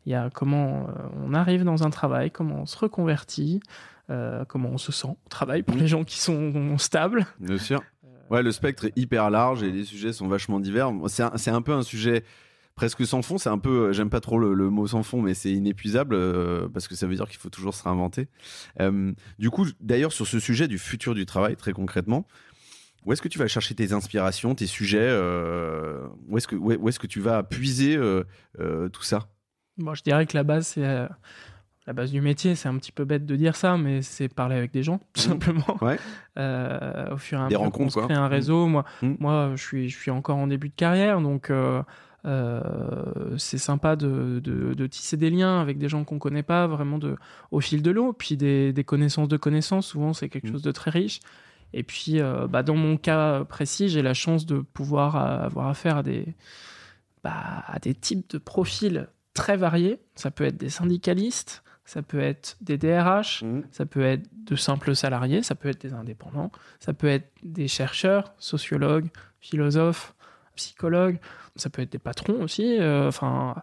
il 0.05 0.11
y 0.11 0.15
a 0.15 0.29
comment 0.29 0.87
on 1.23 1.33
arrive 1.33 1.63
dans 1.63 1.83
un 1.83 1.89
travail, 1.89 2.29
comment 2.29 2.61
on 2.61 2.65
se 2.65 2.77
reconvertit, 2.77 3.61
comment 4.47 4.69
on 4.69 4.77
se 4.77 4.91
sent 4.91 5.07
au 5.07 5.29
travail 5.29 5.63
pour 5.63 5.75
mmh. 5.75 5.79
les 5.79 5.87
gens 5.87 6.03
qui 6.03 6.19
sont 6.19 6.77
stables. 6.77 7.25
Bien 7.39 7.57
sûr. 7.57 7.81
Ouais, 8.29 8.41
le 8.41 8.51
spectre 8.51 8.85
est 8.85 8.97
hyper 8.97 9.29
large 9.29 9.63
et 9.63 9.71
les 9.71 9.83
sujets 9.83 10.13
sont 10.13 10.27
vachement 10.27 10.59
divers. 10.59 10.91
C'est 11.07 11.23
un, 11.23 11.55
un, 11.55 11.61
peu 11.61 11.73
un 11.73 11.83
sujet 11.83 12.23
presque 12.75 13.05
sans 13.05 13.21
fond. 13.21 13.37
C'est 13.37 13.49
un 13.49 13.59
peu, 13.59 13.91
j'aime 13.91 14.09
pas 14.09 14.21
trop 14.21 14.39
le, 14.39 14.69
mot 14.69 14.87
sans 14.87 15.03
fond, 15.03 15.21
mais 15.21 15.33
c'est 15.33 15.51
inépuisable 15.51 16.17
parce 16.71 16.87
que 16.87 16.95
ça 16.95 17.05
veut 17.05 17.15
dire 17.15 17.27
qu'il 17.27 17.39
faut 17.39 17.49
toujours 17.49 17.75
se 17.75 17.83
réinventer. 17.83 18.27
du 19.39 19.49
coup, 19.49 19.67
d'ailleurs, 19.81 20.13
sur 20.13 20.25
ce 20.25 20.39
sujet 20.39 20.67
du 20.67 20.79
futur 20.79 21.13
du 21.13 21.25
travail, 21.25 21.55
très 21.55 21.73
concrètement, 21.73 22.25
où 23.05 23.11
est-ce 23.11 23.21
que 23.21 23.27
tu 23.27 23.39
vas 23.39 23.47
chercher 23.47 23.75
tes 23.75 23.93
inspirations, 23.93 24.55
tes 24.55 24.67
sujets 24.67 24.99
euh, 25.01 26.07
Où 26.27 26.37
est-ce 26.37 26.47
que, 26.47 26.55
où 26.55 26.89
est 26.89 26.97
que 26.97 27.07
tu 27.07 27.19
vas 27.19 27.43
puiser 27.43 27.95
euh, 27.95 28.23
euh, 28.59 28.89
tout 28.89 29.03
ça? 29.03 29.27
Bon, 29.77 29.93
je 29.93 30.03
dirais 30.03 30.25
que 30.25 30.37
la 30.37 30.43
base, 30.43 30.67
c'est 30.67 31.07
la 31.87 31.93
base 31.93 32.11
du 32.11 32.21
métier. 32.21 32.55
C'est 32.55 32.69
un 32.69 32.77
petit 32.77 32.91
peu 32.91 33.05
bête 33.05 33.25
de 33.25 33.35
dire 33.35 33.55
ça, 33.55 33.77
mais 33.77 34.01
c'est 34.01 34.29
parler 34.29 34.55
avec 34.55 34.71
des 34.71 34.83
gens, 34.83 34.97
tout 35.13 35.21
mmh. 35.21 35.23
simplement. 35.23 35.77
Ouais. 35.81 35.97
au 37.11 37.17
fur 37.17 37.39
et 37.39 37.41
à 37.41 37.45
mesure, 37.45 37.49
des 37.49 37.55
rencontres, 37.55 37.97
on 37.97 38.07
crée 38.07 38.13
un 38.13 38.27
réseau. 38.27 38.67
Mmh. 38.67 38.71
Moi, 38.71 38.85
mmh. 39.01 39.13
moi, 39.19 39.51
je 39.55 39.63
suis, 39.63 39.89
je 39.89 39.97
suis 39.97 40.11
encore 40.11 40.37
en 40.37 40.47
début 40.47 40.69
de 40.69 40.75
carrière, 40.75 41.21
donc. 41.21 41.51
c'est 43.37 43.57
sympa 43.57 43.95
de, 43.95 44.39
de, 44.39 44.87
tisser 44.87 45.17
des 45.17 45.29
liens 45.29 45.59
avec 45.59 45.77
des 45.77 45.89
gens 45.89 46.03
qu'on 46.03 46.19
connaît 46.19 46.43
pas 46.43 46.67
vraiment 46.67 46.97
de, 46.97 47.15
au 47.51 47.59
fil 47.59 47.81
de 47.81 47.91
l'eau. 47.91 48.13
Puis 48.13 48.37
des, 48.37 48.73
des, 48.73 48.83
connaissances 48.83 49.27
de 49.27 49.37
connaissances, 49.37 49.87
souvent 49.87 50.13
c'est 50.13 50.29
quelque 50.29 50.49
chose 50.49 50.61
de 50.61 50.71
très 50.71 50.91
riche. 50.91 51.19
Et 51.73 51.83
puis, 51.83 52.21
euh, 52.21 52.47
bah, 52.47 52.63
dans 52.63 52.75
mon 52.75 52.97
cas 52.97 53.43
précis, 53.45 53.89
j'ai 53.89 54.01
la 54.01 54.13
chance 54.13 54.45
de 54.45 54.59
pouvoir 54.59 55.15
euh, 55.15 55.45
avoir 55.45 55.67
affaire 55.67 55.97
à 55.97 56.03
des, 56.03 56.35
bah, 57.23 57.63
à 57.67 57.79
des 57.79 57.95
types 57.95 58.29
de 58.29 58.37
profils 58.37 59.07
très 59.33 59.57
variés. 59.57 59.99
Ça 60.15 60.29
peut 60.31 60.43
être 60.43 60.57
des 60.57 60.69
syndicalistes, 60.69 61.63
ça 61.85 62.01
peut 62.01 62.19
être 62.19 62.57
des 62.61 62.77
DRH, 62.77 63.43
mmh. 63.43 63.63
ça 63.71 63.85
peut 63.85 64.03
être 64.03 64.27
de 64.45 64.55
simples 64.55 64.95
salariés, 64.95 65.43
ça 65.43 65.55
peut 65.55 65.69
être 65.69 65.81
des 65.81 65.93
indépendants, 65.93 66.51
ça 66.79 66.93
peut 66.93 67.07
être 67.07 67.29
des 67.43 67.67
chercheurs, 67.67 68.33
sociologues, 68.37 69.09
philosophes, 69.39 70.13
psychologues, 70.55 71.19
ça 71.55 71.69
peut 71.69 71.81
être 71.81 71.91
des 71.91 71.99
patrons 71.99 72.41
aussi. 72.41 72.79
Euh, 72.79 73.07
enfin, 73.07 73.55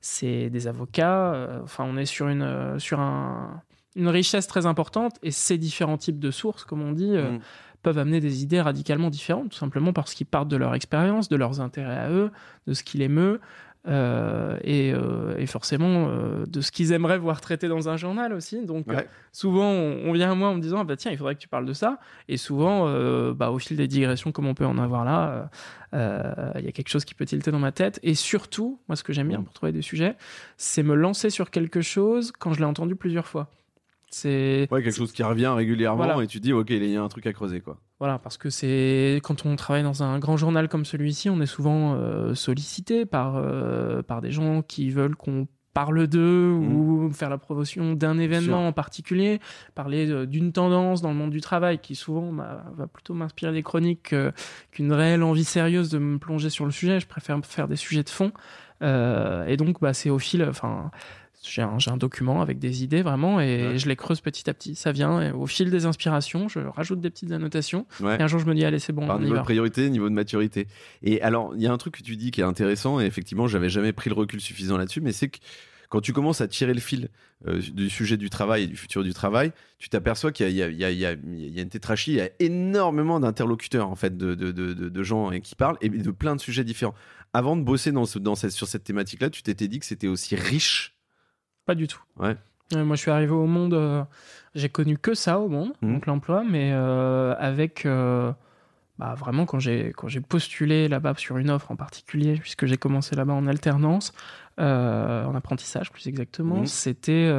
c'est 0.00 0.50
des 0.50 0.68
avocats. 0.68 1.60
Enfin, 1.64 1.84
on 1.84 1.96
est 1.96 2.06
sur 2.06 2.28
une 2.28 2.78
sur 2.78 3.00
un 3.00 3.62
une 3.96 4.08
richesse 4.08 4.46
très 4.46 4.66
importante 4.66 5.18
et 5.22 5.30
ces 5.30 5.58
différents 5.58 5.96
types 5.96 6.20
de 6.20 6.30
sources, 6.30 6.64
comme 6.64 6.82
on 6.82 6.92
dit, 6.92 7.16
euh, 7.16 7.32
mm. 7.32 7.40
peuvent 7.82 7.98
amener 7.98 8.20
des 8.20 8.42
idées 8.42 8.60
radicalement 8.60 9.10
différentes, 9.10 9.50
tout 9.50 9.58
simplement 9.58 9.92
parce 9.92 10.14
qu'ils 10.14 10.26
partent 10.26 10.48
de 10.48 10.56
leur 10.56 10.74
expérience, 10.74 11.28
de 11.28 11.36
leurs 11.36 11.60
intérêts 11.60 11.98
à 11.98 12.10
eux, 12.10 12.30
de 12.66 12.74
ce 12.74 12.84
qui 12.84 12.98
les 12.98 13.08
meut, 13.08 13.40
euh, 13.86 14.58
euh, 14.66 15.36
et, 15.36 15.46
forcément 15.46 16.10
de 16.46 16.60
ce 16.60 16.70
qu'ils 16.70 16.92
aimeraient 16.92 17.18
voir 17.18 17.40
traité 17.40 17.68
dans 17.68 17.88
un 17.88 17.96
journal 17.96 18.32
aussi. 18.32 18.64
Donc 18.64 18.86
souvent 19.32 19.70
on, 19.70 20.12
vient 20.12 20.32
à 20.32 20.34
moi 20.34 20.48
en 20.48 20.54
me 20.54 20.60
disant 20.60 20.78
ah 20.80 20.84
bah 20.84 20.96
tiens 20.96 21.12
il 21.12 21.18
faudrait 21.18 21.34
que 21.34 21.40
tu 21.40 21.48
parles 21.48 21.66
de 21.66 21.72
ça 21.72 21.98
et 22.28 22.36
souvent 22.36 22.86
bah, 23.32 23.50
au 23.50 23.58
fil 23.58 23.76
des 23.76 23.88
digressions 23.88 24.32
comme 24.32 24.46
on 24.46 24.54
peut 24.54 24.66
en 24.66 24.78
avoir 24.78 25.04
là 25.04 25.50
il 25.92 26.64
y 26.64 26.68
a 26.68 26.72
quelque 26.72 26.88
chose 26.88 27.04
qui 27.04 27.14
peut 27.14 27.26
tilter 27.26 27.50
dans 27.50 27.58
ma 27.58 27.72
tête 27.72 28.00
et 28.02 28.14
surtout 28.14 28.80
moi 28.88 28.96
ce 28.96 29.04
que 29.04 29.12
j'aime 29.12 29.28
bien 29.28 29.38
mm. 29.38 29.44
pour 29.44 29.54
trouver 29.54 29.72
des 29.72 29.82
sujets 29.82 30.16
c'est 30.56 30.82
me 30.82 30.94
lancer 30.94 31.30
sur 31.30 31.50
quelque 31.50 31.80
chose 31.80 32.32
quand 32.32 32.52
je 32.52 32.58
l'ai 32.60 32.66
entendu 32.66 32.96
plusieurs 32.96 33.26
fois. 33.26 33.50
C'est 34.10 34.68
ouais, 34.70 34.82
quelque 34.82 34.94
chose 34.94 35.12
qui 35.12 35.22
revient 35.22 35.48
régulièrement 35.48 36.20
et 36.20 36.26
tu 36.26 36.38
dis 36.38 36.52
ok 36.52 36.70
il 36.70 36.84
y 36.86 36.96
a 36.96 37.02
un 37.02 37.08
truc 37.08 37.26
à 37.26 37.32
creuser 37.32 37.60
quoi. 37.60 37.78
Voilà 37.98 38.18
parce 38.18 38.36
que 38.36 38.50
c'est 38.50 39.20
quand 39.24 39.46
on 39.46 39.56
travaille 39.56 39.82
dans 39.82 40.02
un 40.02 40.18
grand 40.18 40.36
journal 40.36 40.68
comme 40.68 40.84
celui-ci 40.84 41.28
on 41.28 41.40
est 41.40 41.46
souvent 41.46 41.94
euh, 41.94 42.34
sollicité 42.34 43.04
par 43.04 43.36
euh, 43.36 44.02
par 44.02 44.20
des 44.20 44.30
gens 44.30 44.62
qui 44.62 44.90
veulent 44.90 45.16
qu'on 45.16 45.48
parle 45.74 46.06
d'eux 46.06 46.52
mmh. 46.52 46.74
ou 46.74 47.10
faire 47.12 47.28
la 47.28 47.36
promotion 47.36 47.92
d'un 47.92 48.16
événement 48.18 48.68
en 48.68 48.72
particulier, 48.72 49.40
parler 49.74 50.08
euh, 50.08 50.24
d'une 50.24 50.52
tendance 50.52 51.02
dans 51.02 51.10
le 51.10 51.16
monde 51.16 51.30
du 51.30 51.40
travail 51.40 51.80
qui 51.80 51.94
souvent 51.94 52.32
va 52.32 52.86
plutôt 52.86 53.12
m'inspirer 53.12 53.52
des 53.52 53.62
chroniques 53.62 54.14
qu'une 54.70 54.92
réelle 54.92 55.22
envie 55.22 55.44
sérieuse 55.44 55.90
de 55.90 55.98
me 55.98 56.18
plonger 56.18 56.48
sur 56.48 56.64
le 56.64 56.70
sujet. 56.70 56.98
Je 57.00 57.06
préfère 57.06 57.38
faire 57.44 57.68
des 57.68 57.76
sujets 57.76 58.04
de 58.04 58.08
fond. 58.08 58.32
et 58.80 59.56
donc, 59.58 59.82
bah, 59.82 59.92
c'est 59.92 60.08
au 60.08 60.18
fil, 60.18 60.42
enfin, 60.44 60.90
j'ai 61.42 61.62
un, 61.62 61.96
document 61.96 62.40
avec 62.42 62.58
des 62.58 62.82
idées 62.82 63.02
vraiment 63.02 63.40
et 63.40 63.78
je 63.78 63.88
les 63.88 63.96
creuse 63.96 64.20
petit 64.20 64.48
à 64.50 64.54
petit. 64.54 64.74
Ça 64.74 64.92
vient 64.92 65.34
au 65.34 65.46
fil 65.46 65.70
des 65.70 65.86
inspirations, 65.86 66.48
je 66.48 66.60
rajoute 66.60 67.00
des 67.00 67.10
petites 67.10 67.32
annotations 67.32 67.86
et 68.00 68.22
un 68.22 68.26
jour 68.26 68.40
je 68.40 68.46
me 68.46 68.54
dis 68.54 68.64
allez 68.64 68.78
c'est 68.78 68.92
bon. 68.92 69.06
Par 69.06 69.18
niveau 69.18 69.36
de 69.36 69.42
priorité, 69.42 69.88
niveau 69.90 70.08
de 70.08 70.14
maturité. 70.14 70.66
Et 71.02 71.20
alors 71.22 71.52
il 71.54 71.62
y 71.62 71.66
a 71.66 71.72
un 71.72 71.78
truc 71.78 71.98
que 71.98 72.02
tu 72.02 72.16
dis 72.16 72.30
qui 72.30 72.40
est 72.40 72.44
intéressant 72.44 73.00
et 73.00 73.04
effectivement 73.04 73.46
j'avais 73.46 73.68
jamais 73.68 73.92
pris 73.92 74.10
le 74.10 74.16
recul 74.16 74.40
suffisant 74.40 74.76
là-dessus, 74.76 75.00
mais 75.00 75.12
c'est 75.12 75.28
que 75.28 75.38
quand 75.88 76.00
tu 76.00 76.12
commences 76.12 76.40
à 76.40 76.48
tirer 76.48 76.74
le 76.74 76.80
fil 76.80 77.10
euh, 77.46 77.60
du 77.60 77.90
sujet 77.90 78.16
du 78.16 78.30
travail 78.30 78.64
et 78.64 78.66
du 78.66 78.76
futur 78.76 79.04
du 79.04 79.12
travail, 79.12 79.52
tu 79.78 79.88
t'aperçois 79.88 80.32
qu'il 80.32 80.48
y, 80.48 80.54
y, 80.54 80.58
y, 80.58 81.06
a 81.06 81.12
une 81.12 81.68
tétrachie, 81.68 82.12
il 82.12 82.16
y 82.16 82.20
a 82.20 82.30
énormément 82.40 83.20
d'interlocuteurs 83.20 83.88
en 83.88 83.94
fait, 83.94 84.16
de, 84.16 84.34
de, 84.34 84.50
de, 84.50 84.72
de, 84.72 85.02
gens 85.02 85.30
qui 85.40 85.54
parlent 85.54 85.76
et 85.80 85.88
de 85.88 86.10
plein 86.10 86.34
de 86.34 86.40
sujets 86.40 86.64
différents. 86.64 86.94
Avant 87.32 87.56
de 87.56 87.62
bosser 87.62 87.92
dans 87.92 88.06
ce, 88.06 88.18
dans 88.18 88.34
cette, 88.34 88.52
sur 88.52 88.66
cette 88.66 88.84
thématique-là, 88.84 89.30
tu 89.30 89.42
t'étais 89.42 89.68
dit 89.68 89.78
que 89.78 89.86
c'était 89.86 90.08
aussi 90.08 90.34
riche 90.34 90.95
pas 91.66 91.74
du 91.74 91.86
tout. 91.86 92.00
Ouais. 92.18 92.36
Euh, 92.74 92.84
moi, 92.84 92.96
je 92.96 93.02
suis 93.02 93.10
arrivé 93.10 93.32
au 93.32 93.46
monde, 93.46 93.74
euh, 93.74 94.02
j'ai 94.54 94.68
connu 94.68 94.98
que 94.98 95.14
ça 95.14 95.38
au 95.38 95.48
monde, 95.48 95.72
mmh. 95.82 95.92
donc 95.92 96.06
l'emploi, 96.06 96.42
mais 96.48 96.70
euh, 96.72 97.34
avec 97.38 97.86
bah, 98.98 99.14
vraiment 99.14 99.44
quand 99.44 99.58
j'ai 99.58 99.92
quand 99.94 100.08
j'ai 100.08 100.20
postulé 100.20 100.88
là-bas 100.88 101.14
sur 101.16 101.36
une 101.36 101.50
offre 101.50 101.70
en 101.70 101.76
particulier, 101.76 102.34
puisque 102.34 102.66
j'ai 102.66 102.78
commencé 102.78 103.14
là-bas 103.14 103.34
en 103.34 103.46
alternance, 103.46 104.12
en 104.58 105.34
apprentissage 105.34 105.92
plus 105.92 106.08
exactement, 106.08 106.62
mmh. 106.62 106.66
c'était 106.66 107.30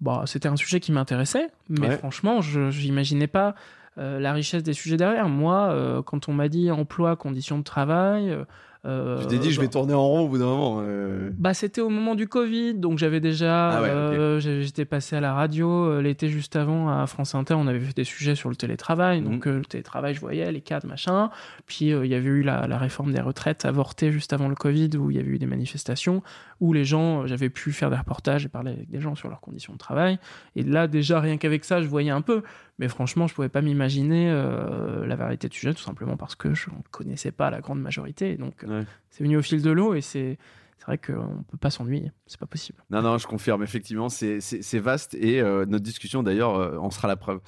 bah, 0.00 0.22
c'était 0.26 0.48
un 0.48 0.56
sujet 0.56 0.80
qui 0.80 0.90
m'intéressait, 0.90 1.48
mais 1.68 1.90
franchement, 1.90 2.40
je 2.40 2.70
n'imaginais 2.82 3.26
pas 3.26 3.54
la 3.96 4.32
richesse 4.32 4.62
des 4.62 4.72
sujets 4.72 4.96
derrière. 4.96 5.28
Moi, 5.28 6.02
quand 6.06 6.28
on 6.28 6.32
m'a 6.32 6.48
dit 6.48 6.70
emploi, 6.70 7.14
conditions 7.14 7.58
de 7.58 7.64
travail, 7.64 8.36
euh, 8.84 9.20
tu 9.22 9.26
t'es 9.26 9.38
dit, 9.38 9.50
je 9.50 9.60
vais 9.60 9.66
bah 9.66 9.72
tourner 9.72 9.94
en 9.94 10.06
rond 10.06 10.20
au 10.20 10.28
bout 10.28 10.38
d'un 10.38 10.46
moment. 10.46 10.78
Euh. 10.82 11.30
Bah, 11.36 11.52
c'était 11.52 11.80
au 11.80 11.88
moment 11.88 12.14
du 12.14 12.28
Covid, 12.28 12.74
donc 12.74 12.98
j'avais 12.98 13.20
déjà, 13.20 13.70
ah 13.70 13.82
euh, 13.82 14.40
j'étais 14.40 14.84
passé 14.84 15.16
à 15.16 15.20
la 15.20 15.34
radio 15.34 16.00
l'été 16.00 16.28
juste 16.28 16.54
avant 16.54 16.88
à 16.88 17.06
France 17.06 17.34
Inter. 17.34 17.54
On 17.54 17.66
avait 17.66 17.80
fait 17.80 17.96
des 17.96 18.04
sujets 18.04 18.34
sur 18.34 18.50
le 18.50 18.56
télétravail, 18.56 19.20
donc 19.20 19.46
mhm. 19.46 19.58
le 19.58 19.64
télétravail, 19.64 20.14
je 20.14 20.20
voyais 20.20 20.50
les 20.52 20.60
cadres, 20.60 20.86
machin. 20.86 21.30
Puis 21.66 21.86
il 21.86 22.06
y 22.06 22.14
avait 22.14 22.28
eu 22.28 22.42
la, 22.42 22.66
la, 22.68 22.78
réforme 22.78 23.12
des 23.12 23.20
retraites 23.20 23.64
avortée 23.64 24.12
juste 24.12 24.32
avant 24.32 24.48
le 24.48 24.54
Covid, 24.54 24.90
où 24.96 25.10
il 25.10 25.16
y 25.16 25.20
avait 25.20 25.30
eu 25.30 25.38
des 25.38 25.46
manifestations, 25.46 26.22
où 26.60 26.72
les 26.72 26.84
gens, 26.84 27.26
j'avais 27.26 27.50
pu 27.50 27.72
faire 27.72 27.90
des 27.90 27.96
reportages 27.96 28.44
et 28.44 28.48
parler 28.48 28.72
avec 28.72 28.90
des 28.90 29.00
gens 29.00 29.16
sur 29.16 29.28
leurs 29.28 29.40
conditions 29.40 29.72
de 29.72 29.78
travail. 29.78 30.18
Et 30.54 30.62
là, 30.62 30.86
déjà, 30.86 31.20
rien 31.20 31.36
qu'avec 31.36 31.64
ça, 31.64 31.82
je 31.82 31.88
voyais 31.88 32.10
un 32.10 32.22
peu. 32.22 32.42
Mais 32.78 32.88
franchement, 32.88 33.26
je 33.26 33.34
pouvais 33.34 33.48
pas 33.48 33.60
m'imaginer 33.60 34.30
euh, 34.30 35.04
la 35.06 35.16
variété 35.16 35.48
de 35.48 35.54
sujets, 35.54 35.74
tout 35.74 35.82
simplement 35.82 36.16
parce 36.16 36.36
que 36.36 36.54
je 36.54 36.70
ne 36.70 36.76
connaissais 36.90 37.32
pas 37.32 37.50
la 37.50 37.60
grande 37.60 37.80
majorité. 37.80 38.36
Donc, 38.36 38.64
c'est 39.10 39.24
venu 39.24 39.36
au 39.36 39.42
fil 39.42 39.62
de 39.62 39.70
l'eau 39.70 39.94
et 39.94 40.00
c'est 40.00 40.38
c'est 40.78 40.86
vrai 40.86 40.98
qu'on 40.98 41.42
peut 41.48 41.56
pas 41.58 41.70
s'ennuyer, 41.70 42.12
c'est 42.26 42.38
pas 42.38 42.46
possible. 42.46 42.84
Non, 42.90 43.02
non, 43.02 43.18
je 43.18 43.26
confirme, 43.26 43.64
effectivement, 43.64 44.08
c'est 44.08 44.78
vaste 44.78 45.14
et 45.16 45.40
euh, 45.40 45.66
notre 45.66 45.82
discussion 45.82 46.22
d'ailleurs 46.22 46.54
euh, 46.54 46.78
en 46.78 46.90
sera 46.90 47.08
la 47.08 47.16
preuve. 47.16 47.40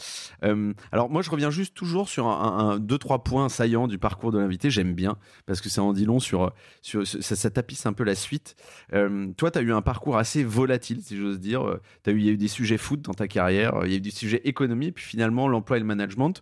Euh, 0.42 0.72
alors 0.90 1.08
moi, 1.10 1.22
je 1.22 1.30
reviens 1.30 1.50
juste 1.50 1.76
toujours 1.76 2.08
sur 2.08 2.26
un, 2.26 2.80
deux, 2.80 2.98
trois 2.98 3.22
points 3.22 3.48
saillants 3.48 3.86
du 3.86 3.98
parcours 3.98 4.32
de 4.32 4.38
l'invité, 4.38 4.68
j'aime 4.68 4.94
bien, 4.94 5.16
parce 5.46 5.60
que 5.60 5.68
ça 5.68 5.80
en 5.82 5.92
dit 5.92 6.06
long 6.06 6.18
sur, 6.18 6.52
ça, 6.82 7.50
tapisse 7.50 7.86
un 7.86 7.92
peu 7.92 8.02
la 8.02 8.16
suite. 8.16 8.56
toi, 9.36 9.50
tu 9.52 9.58
as 9.58 9.62
eu 9.62 9.72
un 9.72 9.82
parcours 9.82 10.16
assez 10.16 10.42
volatile, 10.42 11.00
si 11.00 11.16
j'ose 11.16 11.38
dire. 11.38 11.78
Il 12.06 12.24
y 12.24 12.28
a 12.28 12.32
eu 12.32 12.36
des 12.36 12.48
sujets 12.48 12.78
foot 12.78 13.00
dans 13.00 13.14
ta 13.14 13.28
carrière, 13.28 13.80
il 13.84 13.92
y 13.92 13.94
a 13.94 13.98
eu 13.98 14.00
des 14.00 14.10
sujets 14.10 14.40
économie, 14.42 14.90
puis 14.90 15.04
finalement 15.04 15.46
l'emploi 15.46 15.76
et 15.76 15.80
le 15.80 15.86
management 15.86 16.40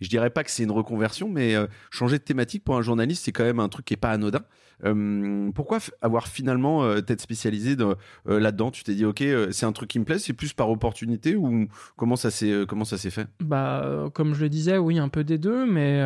je 0.00 0.08
dirais 0.08 0.30
pas 0.30 0.44
que 0.44 0.50
c'est 0.52 0.62
une 0.62 0.70
reconversion, 0.70 1.28
mais 1.28 1.56
changer 1.90 2.18
de 2.18 2.22
thématique 2.22 2.62
pour 2.62 2.76
un 2.76 2.82
journaliste, 2.82 3.24
c'est 3.24 3.32
quand 3.32 3.42
même 3.42 3.58
un 3.58 3.68
truc 3.68 3.84
qui 3.84 3.94
est 3.94 3.96
pas 3.96 4.12
anodin. 4.12 4.44
Euh, 4.84 5.50
pourquoi 5.52 5.78
avoir 6.02 6.28
finalement 6.28 6.84
euh, 6.84 7.00
t'être 7.00 7.20
spécialisé 7.20 7.76
euh, 7.80 7.94
là-dedans? 8.40 8.70
Tu 8.70 8.84
t'es 8.84 8.94
dit 8.94 9.04
ok, 9.04 9.24
c'est 9.50 9.66
un 9.66 9.72
truc 9.72 9.90
qui 9.90 9.98
me 9.98 10.04
plaît, 10.04 10.18
c'est 10.18 10.32
plus 10.32 10.52
par 10.52 10.70
opportunité 10.70 11.36
ou 11.36 11.68
comment 11.96 12.16
ça 12.16 12.30
s'est 12.30 12.64
comment 12.68 12.84
ça 12.84 12.98
s'est 12.98 13.10
fait? 13.10 13.26
Bah 13.40 14.08
comme 14.14 14.34
je 14.34 14.42
le 14.42 14.48
disais, 14.48 14.78
oui, 14.78 14.98
un 14.98 15.08
peu 15.08 15.24
des 15.24 15.38
deux, 15.38 15.66
mais 15.66 16.02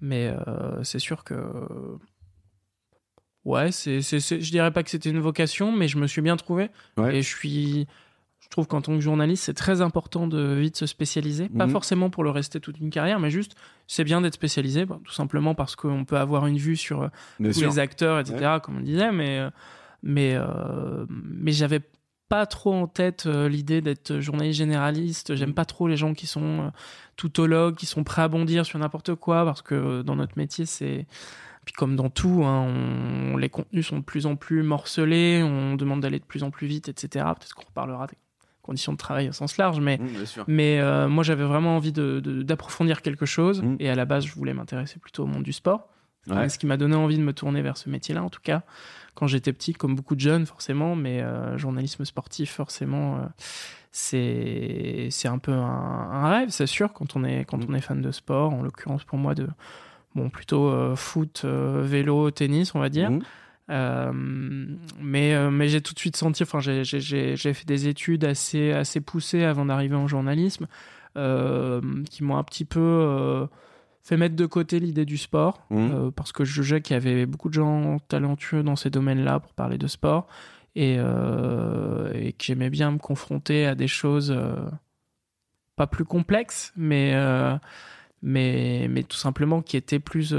mais 0.00 0.34
c'est 0.82 0.98
sûr 0.98 1.24
que 1.24 1.34
ouais, 3.44 3.72
c'est 3.72 4.00
je 4.00 4.50
dirais 4.50 4.72
pas 4.72 4.82
que 4.82 4.90
c'était 4.90 5.10
une 5.10 5.20
vocation, 5.20 5.72
mais 5.72 5.88
je 5.88 5.98
me 5.98 6.06
suis 6.06 6.22
bien 6.22 6.36
trouvé. 6.36 6.70
Et 6.98 7.22
je 7.22 7.28
suis 7.28 7.86
je 8.40 8.48
trouve 8.48 8.66
qu'en 8.66 8.80
tant 8.80 8.94
que 8.94 9.00
journaliste, 9.00 9.44
c'est 9.44 9.54
très 9.54 9.82
important 9.82 10.26
de 10.26 10.54
vite 10.54 10.76
se 10.76 10.86
spécialiser. 10.86 11.48
Pas 11.48 11.66
mhm. 11.66 11.72
forcément 11.72 12.10
pour 12.10 12.24
le 12.24 12.30
rester 12.30 12.60
toute 12.60 12.78
une 12.78 12.90
carrière, 12.90 13.18
mais 13.20 13.30
juste, 13.30 13.56
c'est 13.86 14.04
bien 14.04 14.20
d'être 14.20 14.34
spécialisé, 14.34 14.86
tout 14.86 15.12
simplement 15.12 15.54
parce 15.54 15.76
qu'on 15.76 16.04
peut 16.04 16.16
avoir 16.16 16.46
une 16.46 16.56
vue 16.56 16.76
sur 16.76 17.02
euh, 17.02 17.08
tous 17.38 17.60
les 17.60 17.78
acteurs, 17.78 18.18
etc., 18.18 18.58
comme 18.62 18.78
on 18.78 18.80
disait, 18.80 19.12
mais, 19.12 19.38
euh, 19.38 19.50
mais, 20.02 20.34
euh, 20.34 21.04
mais 21.08 21.52
j'avais 21.52 21.80
pas 22.28 22.46
trop 22.46 22.74
en 22.74 22.86
tête 22.86 23.26
l'idée 23.26 23.80
d'être 23.80 24.20
journaliste 24.20 24.58
généraliste. 24.58 25.34
J'aime 25.34 25.54
pas 25.54 25.64
trop 25.64 25.88
les 25.88 25.96
gens 25.96 26.12
qui 26.12 26.26
sont 26.26 26.72
toutologues, 27.16 27.74
qui 27.74 27.86
sont 27.86 28.04
prêts 28.04 28.20
à 28.22 28.28
bondir 28.28 28.66
sur 28.66 28.78
n'importe 28.78 29.14
quoi, 29.14 29.44
parce 29.46 29.62
que 29.62 30.02
dans 30.02 30.14
notre 30.16 30.36
métier, 30.36 30.66
c'est 30.66 31.06
puis 31.64 31.74
comme 31.74 31.96
dans 31.96 32.08
tout, 32.08 32.44
hein, 32.44 33.36
les 33.38 33.50
contenus 33.50 33.86
sont 33.86 33.98
de 33.98 34.04
plus 34.04 34.24
en 34.24 34.36
plus 34.36 34.62
morcelés, 34.62 35.42
on 35.42 35.74
demande 35.74 36.00
d'aller 36.00 36.18
de 36.18 36.24
plus 36.24 36.42
en 36.42 36.50
plus 36.50 36.66
vite, 36.66 36.88
etc. 36.88 37.26
Peut-être 37.38 37.54
qu'on 37.54 37.66
reparlera 37.66 38.06
conditions 38.68 38.92
de 38.92 38.98
travail 38.98 39.30
au 39.30 39.32
sens 39.32 39.56
large, 39.56 39.80
mais, 39.80 39.96
mmh, 39.96 40.44
mais 40.46 40.78
euh, 40.78 41.08
moi 41.08 41.24
j'avais 41.24 41.44
vraiment 41.44 41.76
envie 41.76 41.92
d'approfondir 41.92 42.96
de, 42.96 43.00
quelque 43.00 43.24
chose, 43.24 43.62
mmh. 43.62 43.76
et 43.80 43.88
à 43.88 43.94
la 43.94 44.04
base 44.04 44.26
je 44.26 44.34
voulais 44.34 44.52
m'intéresser 44.52 44.98
plutôt 44.98 45.22
au 45.24 45.26
monde 45.26 45.42
du 45.42 45.52
sport. 45.52 45.88
Ce 46.26 46.58
qui 46.58 46.66
m'a 46.66 46.76
donné 46.76 46.94
envie 46.94 47.16
de 47.16 47.22
me 47.22 47.32
tourner 47.32 47.62
vers 47.62 47.78
ce 47.78 47.88
métier-là, 47.88 48.22
en 48.22 48.28
tout 48.28 48.42
cas, 48.42 48.60
quand 49.14 49.26
j'étais 49.26 49.54
petit, 49.54 49.72
comme 49.72 49.94
beaucoup 49.94 50.14
de 50.14 50.20
jeunes 50.20 50.44
forcément, 50.44 50.94
mais 50.94 51.22
euh, 51.22 51.56
journalisme 51.56 52.04
sportif 52.04 52.52
forcément, 52.52 53.16
euh, 53.16 53.20
c'est 53.90 55.08
c'est 55.10 55.28
un 55.28 55.38
peu 55.38 55.52
un, 55.52 56.28
rêve, 56.28 56.50
c'est 56.50 56.66
sûr, 56.66 56.92
quand 56.92 57.16
on 57.16 57.24
est 57.24 57.46
quand 57.46 57.56
mmh. 57.56 57.66
on 57.70 57.74
est 57.74 57.80
fan 57.80 58.02
de 58.02 58.10
sport, 58.10 58.52
en 58.52 58.62
l'occurrence 58.62 59.04
pour 59.04 59.16
moi 59.16 59.34
de 59.34 59.48
bon 60.14 60.28
plutôt 60.28 60.94
foot, 60.96 61.46
vélo, 61.46 62.30
tennis, 62.30 62.74
on 62.74 62.80
va 62.80 62.90
dire. 62.90 63.10
Euh, 63.70 64.12
mais 65.00 65.34
euh, 65.34 65.50
mais 65.50 65.68
j'ai 65.68 65.80
tout 65.82 65.92
de 65.92 65.98
suite 65.98 66.16
senti, 66.16 66.42
enfin 66.42 66.60
j'ai 66.60 67.36
fait 67.36 67.66
des 67.66 67.88
études 67.88 68.24
assez 68.24 68.72
assez 68.72 69.00
poussées 69.00 69.44
avant 69.44 69.66
d'arriver 69.66 69.96
en 69.96 70.06
journalisme, 70.06 70.66
euh, 71.16 71.80
qui 72.10 72.24
m'ont 72.24 72.38
un 72.38 72.44
petit 72.44 72.64
peu 72.64 73.46
fait 74.02 74.16
mettre 74.16 74.36
de 74.36 74.46
côté 74.46 74.80
l'idée 74.80 75.04
du 75.04 75.18
sport 75.18 75.66
mmh. 75.70 76.12
parce 76.12 76.32
que 76.32 76.44
je 76.44 76.62
jugeais 76.62 76.80
qu'il 76.80 76.94
y 76.94 76.96
avait 76.96 77.26
beaucoup 77.26 77.48
de 77.48 77.54
gens 77.54 77.98
talentueux 78.08 78.62
dans 78.62 78.76
ces 78.76 78.88
domaines-là 78.88 79.40
pour 79.40 79.52
parler 79.52 79.76
de 79.76 79.86
sport 79.86 80.28
et, 80.74 80.94
et 80.94 82.32
que 82.32 82.44
j'aimais 82.44 82.70
bien 82.70 82.92
me 82.92 82.98
confronter 82.98 83.66
à 83.66 83.74
des 83.74 83.88
choses 83.88 84.34
pas 85.76 85.86
plus 85.86 86.06
complexes 86.06 86.72
mais 86.74 87.14
mais 88.22 88.86
mais 88.88 89.02
tout 89.02 89.18
simplement 89.18 89.60
qui 89.60 89.76
étaient 89.76 90.00
plus 90.00 90.34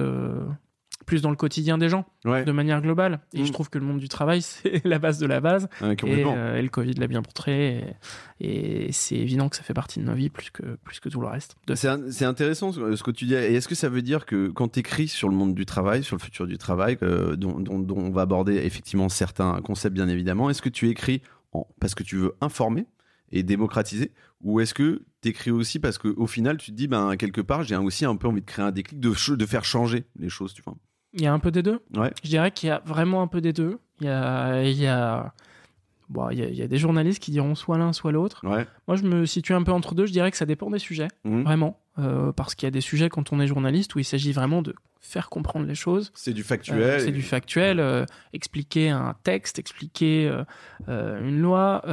plus 1.09 1.23
dans 1.23 1.31
le 1.31 1.35
quotidien 1.35 1.79
des 1.79 1.89
gens, 1.89 2.05
de 2.23 2.51
manière 2.51 2.81
globale. 2.81 3.19
Et 3.33 3.43
je 3.43 3.49
mm. 3.49 3.53
trouve 3.53 3.69
que 3.71 3.79
le 3.79 3.85
monde 3.85 3.97
du 3.97 4.07
travail, 4.07 4.41
c'est 4.43 4.85
la 4.85 4.99
base 4.99 5.17
de 5.17 5.25
la 5.25 5.41
base. 5.41 5.67
et, 5.81 5.95
euh, 6.05 6.57
et, 6.57 6.61
le 6.61 6.69
Covid 6.69 6.93
l'a 6.93 7.07
bien 7.07 7.21
montré. 7.21 7.95
Et, 8.39 8.91
c'est 8.91 9.15
évident 9.15 9.49
que 9.49 9.55
ça 9.55 9.63
fait 9.63 9.73
partie 9.73 9.99
de 9.99 10.05
nos 10.05 10.13
vies 10.13 10.29
plus 10.29 10.51
que, 10.51 10.77
plus 10.83 10.99
que 10.99 11.09
tout 11.09 11.19
le 11.19 11.27
reste. 11.27 11.55
C'est 11.73 12.25
intéressant 12.25 12.71
ce 12.71 13.03
que 13.03 13.11
tu 13.11 13.25
dis. 13.25 13.33
Et 13.33 13.55
est-ce 13.55 13.67
que 13.67 13.75
ça 13.75 13.89
veut 13.89 14.03
dire 14.03 14.27
que 14.27 14.49
quand 14.49 14.69
tu 14.69 14.79
écris 14.81 15.07
sur 15.07 15.29
le 15.29 15.35
monde 15.35 15.55
du 15.55 15.65
travail, 15.65 16.03
sur 16.03 16.15
le 16.15 16.21
futur 16.21 16.45
du 16.45 16.59
travail, 16.59 16.97
dont, 17.37 17.59
dont, 17.59 17.97
on 17.97 18.11
va 18.11 18.21
aborder 18.21 18.57
effectivement 18.57 19.09
certains 19.09 19.59
concepts 19.61 19.95
bien 19.95 20.07
évidemment, 20.07 20.51
est-ce 20.51 20.61
que 20.61 20.69
tu 20.69 20.89
écris 20.89 21.23
en, 21.53 21.65
parce 21.79 21.95
que 21.95 22.03
tu 22.03 22.17
veux 22.17 22.35
informer 22.39 22.85
et 23.31 23.41
démocratiser 23.43 24.11
ou 24.41 24.59
est-ce 24.59 24.73
que 24.73 25.03
tu 25.21 25.29
écris 25.29 25.51
aussi 25.51 25.79
parce 25.79 25.97
qu'au 25.97 26.27
final 26.27 26.57
tu 26.57 26.71
te 26.71 26.75
dis 26.75 26.87
ben 26.87 27.15
quelque 27.17 27.41
part 27.41 27.63
j'ai 27.63 27.75
aussi 27.75 28.05
un 28.05 28.15
peu 28.15 28.27
envie 28.27 28.41
de 28.41 28.45
créer 28.45 28.65
un 28.65 28.71
déclic 28.71 28.99
de, 28.99 29.35
de 29.35 29.45
faire 29.45 29.65
changer 29.65 30.05
les 30.17 30.29
choses 30.29 30.53
tu 30.53 30.61
vois? 30.61 30.75
Il 31.13 31.21
y 31.21 31.27
a 31.27 31.33
un 31.33 31.39
peu 31.39 31.51
des 31.51 31.63
deux. 31.63 31.79
Ouais. 31.95 32.11
Je 32.23 32.29
dirais 32.29 32.51
qu'il 32.51 32.69
y 32.69 32.71
a 32.71 32.81
vraiment 32.85 33.21
un 33.21 33.27
peu 33.27 33.41
des 33.41 33.53
deux. 33.53 33.79
Il 34.01 34.07
y 34.07 34.09
a, 34.09 34.63
il 34.63 34.77
y 34.77 34.87
a, 34.87 35.33
bon, 36.09 36.29
il 36.29 36.39
y 36.39 36.61
a, 36.61 36.67
des 36.67 36.77
journalistes 36.77 37.21
qui 37.21 37.31
diront 37.31 37.55
soit 37.55 37.77
l'un, 37.77 37.93
soit 37.93 38.11
l'autre. 38.11 38.41
Ouais. 38.43 38.65
Moi, 38.87 38.97
je 38.97 39.03
me 39.03 39.25
situe 39.25 39.53
un 39.53 39.63
peu 39.63 39.71
entre 39.71 39.95
deux. 39.95 40.05
Je 40.05 40.11
dirais 40.11 40.31
que 40.31 40.37
ça 40.37 40.45
dépend 40.45 40.69
des 40.69 40.79
sujets, 40.79 41.07
mmh. 41.23 41.43
vraiment. 41.43 41.79
Euh, 41.97 42.31
parce 42.31 42.55
qu'il 42.55 42.65
y 42.65 42.67
a 42.67 42.71
des 42.71 42.81
sujets 42.81 43.09
quand 43.09 43.33
on 43.33 43.39
est 43.39 43.47
journaliste 43.47 43.93
où 43.95 43.99
il 43.99 44.05
s'agit 44.05 44.31
vraiment 44.31 44.61
de 44.61 44.73
faire 45.01 45.29
comprendre 45.29 45.65
les 45.65 45.75
choses. 45.75 46.11
C'est 46.13 46.33
du 46.33 46.43
factuel. 46.43 46.81
Euh, 46.81 46.99
c'est 46.99 47.11
du 47.11 47.21
factuel. 47.21 47.79
Euh, 47.79 48.05
expliquer 48.31 48.89
un 48.89 49.15
texte, 49.23 49.59
expliquer 49.59 50.31
une 50.87 51.39
loi, 51.39 51.83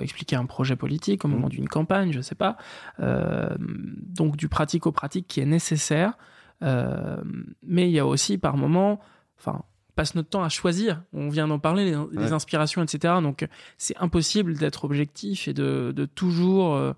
expliquer 0.00 0.36
un 0.36 0.46
projet 0.46 0.76
politique 0.76 1.24
au 1.24 1.28
moment 1.28 1.46
mmh. 1.46 1.50
d'une 1.50 1.68
campagne, 1.68 2.12
je 2.12 2.20
sais 2.20 2.34
pas. 2.34 2.56
donc 2.98 4.36
du 4.36 4.48
pratico-pratique 4.48 5.26
qui 5.26 5.40
est 5.40 5.46
nécessaire. 5.46 6.16
Euh, 6.62 7.16
mais 7.62 7.88
il 7.88 7.92
y 7.92 7.98
a 7.98 8.06
aussi 8.06 8.38
par 8.38 8.56
moment, 8.56 9.00
enfin, 9.38 9.62
passe 9.94 10.14
notre 10.14 10.28
temps 10.28 10.42
à 10.42 10.48
choisir. 10.48 11.02
On 11.12 11.28
vient 11.28 11.48
d'en 11.48 11.58
parler, 11.58 11.94
les, 12.12 12.32
inspirations, 12.32 12.82
etc. 12.82 13.14
Donc 13.22 13.46
c'est 13.78 13.96
impossible 13.98 14.54
d'être 14.54 14.84
objectif 14.84 15.48
et 15.48 15.52
de, 15.52 15.92
de 15.94 16.04
toujours 16.04 16.74
euh, 16.74 16.92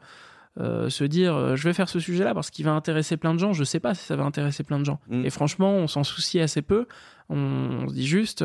euh, 0.61 0.91
se 0.91 1.05
dire 1.05 1.57
je 1.57 1.65
vais 1.65 1.73
faire 1.73 1.89
ce 1.89 2.01
sujet-là 2.01 2.35
parce 2.35 2.51
qu'il 2.51 2.65
va 2.65 2.73
intéresser 2.73 3.17
plein 3.17 3.35
de 3.35 3.39
gens. 3.39 3.53
Je 3.53 3.65
sais 3.65 3.81
pas 3.81 3.95
si 3.95 4.05
ça 4.05 4.17
va 4.17 4.25
intéresser 4.25 4.65
plein 4.65 4.79
de 4.79 4.85
gens. 4.85 5.01
Mm. 5.09 5.25
Et 5.25 5.31
franchement, 5.31 5.73
on 5.73 5.87
s'en 5.87 6.05
soucie 6.05 6.41
assez 6.41 6.63
peu. 6.63 6.87
On, 7.29 7.89
se 7.89 7.95
dit 7.95 8.07
juste 8.07 8.45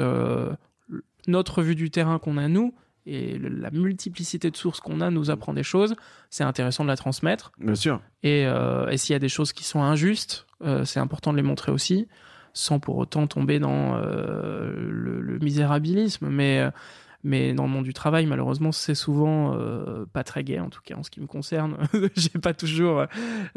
notre 1.27 1.61
vue 1.61 1.75
du 1.75 1.89
terrain 1.89 2.19
qu'on 2.19 2.37
a 2.37 2.47
nous 2.47 2.73
et 3.07 3.39
la 3.39 3.71
multiplicité 3.71 4.51
de 4.51 4.57
sources 4.57 4.79
qu'on 4.79 5.01
a 5.01 5.09
nous 5.09 5.31
apprend 5.31 5.53
des 5.53 5.63
choses. 5.63 5.95
C'est 6.29 6.43
intéressant 6.43 6.83
de 6.83 6.89
la 6.89 6.97
transmettre. 6.97 7.51
Bien 7.57 7.75
sûr. 7.75 8.01
Et, 8.23 8.43
et 8.43 8.97
s'il 8.97 9.13
y 9.13 9.15
a 9.15 9.19
des 9.19 9.29
choses 9.29 9.53
qui 9.53 9.63
sont 9.63 9.81
injustes, 9.81 10.47
euh, 10.63 10.85
c'est 10.85 10.99
important 10.99 11.31
de 11.31 11.37
les 11.37 11.43
montrer 11.43 11.71
aussi, 11.71 12.07
sans 12.53 12.79
pour 12.79 12.97
autant 12.97 13.27
tomber 13.27 13.59
dans 13.59 13.95
euh, 13.95 14.71
le, 14.75 15.39
misérabilisme. 15.39 16.27
Mais 16.29 16.59
euh, 16.59 16.71
mais 17.23 17.53
dans 17.53 17.63
le 17.63 17.69
monde 17.69 17.83
du 17.83 17.93
travail, 17.93 18.25
malheureusement, 18.25 18.71
c'est 18.71 18.95
souvent 18.95 19.53
euh, 19.55 20.05
pas 20.13 20.23
très 20.23 20.43
gai, 20.43 20.59
en 20.59 20.69
tout 20.69 20.81
cas 20.83 20.95
en 20.95 21.03
ce 21.03 21.09
qui 21.09 21.19
me 21.19 21.25
concerne. 21.25 21.77
J'ai 22.15 22.39
pas 22.39 22.53
toujours 22.53 23.05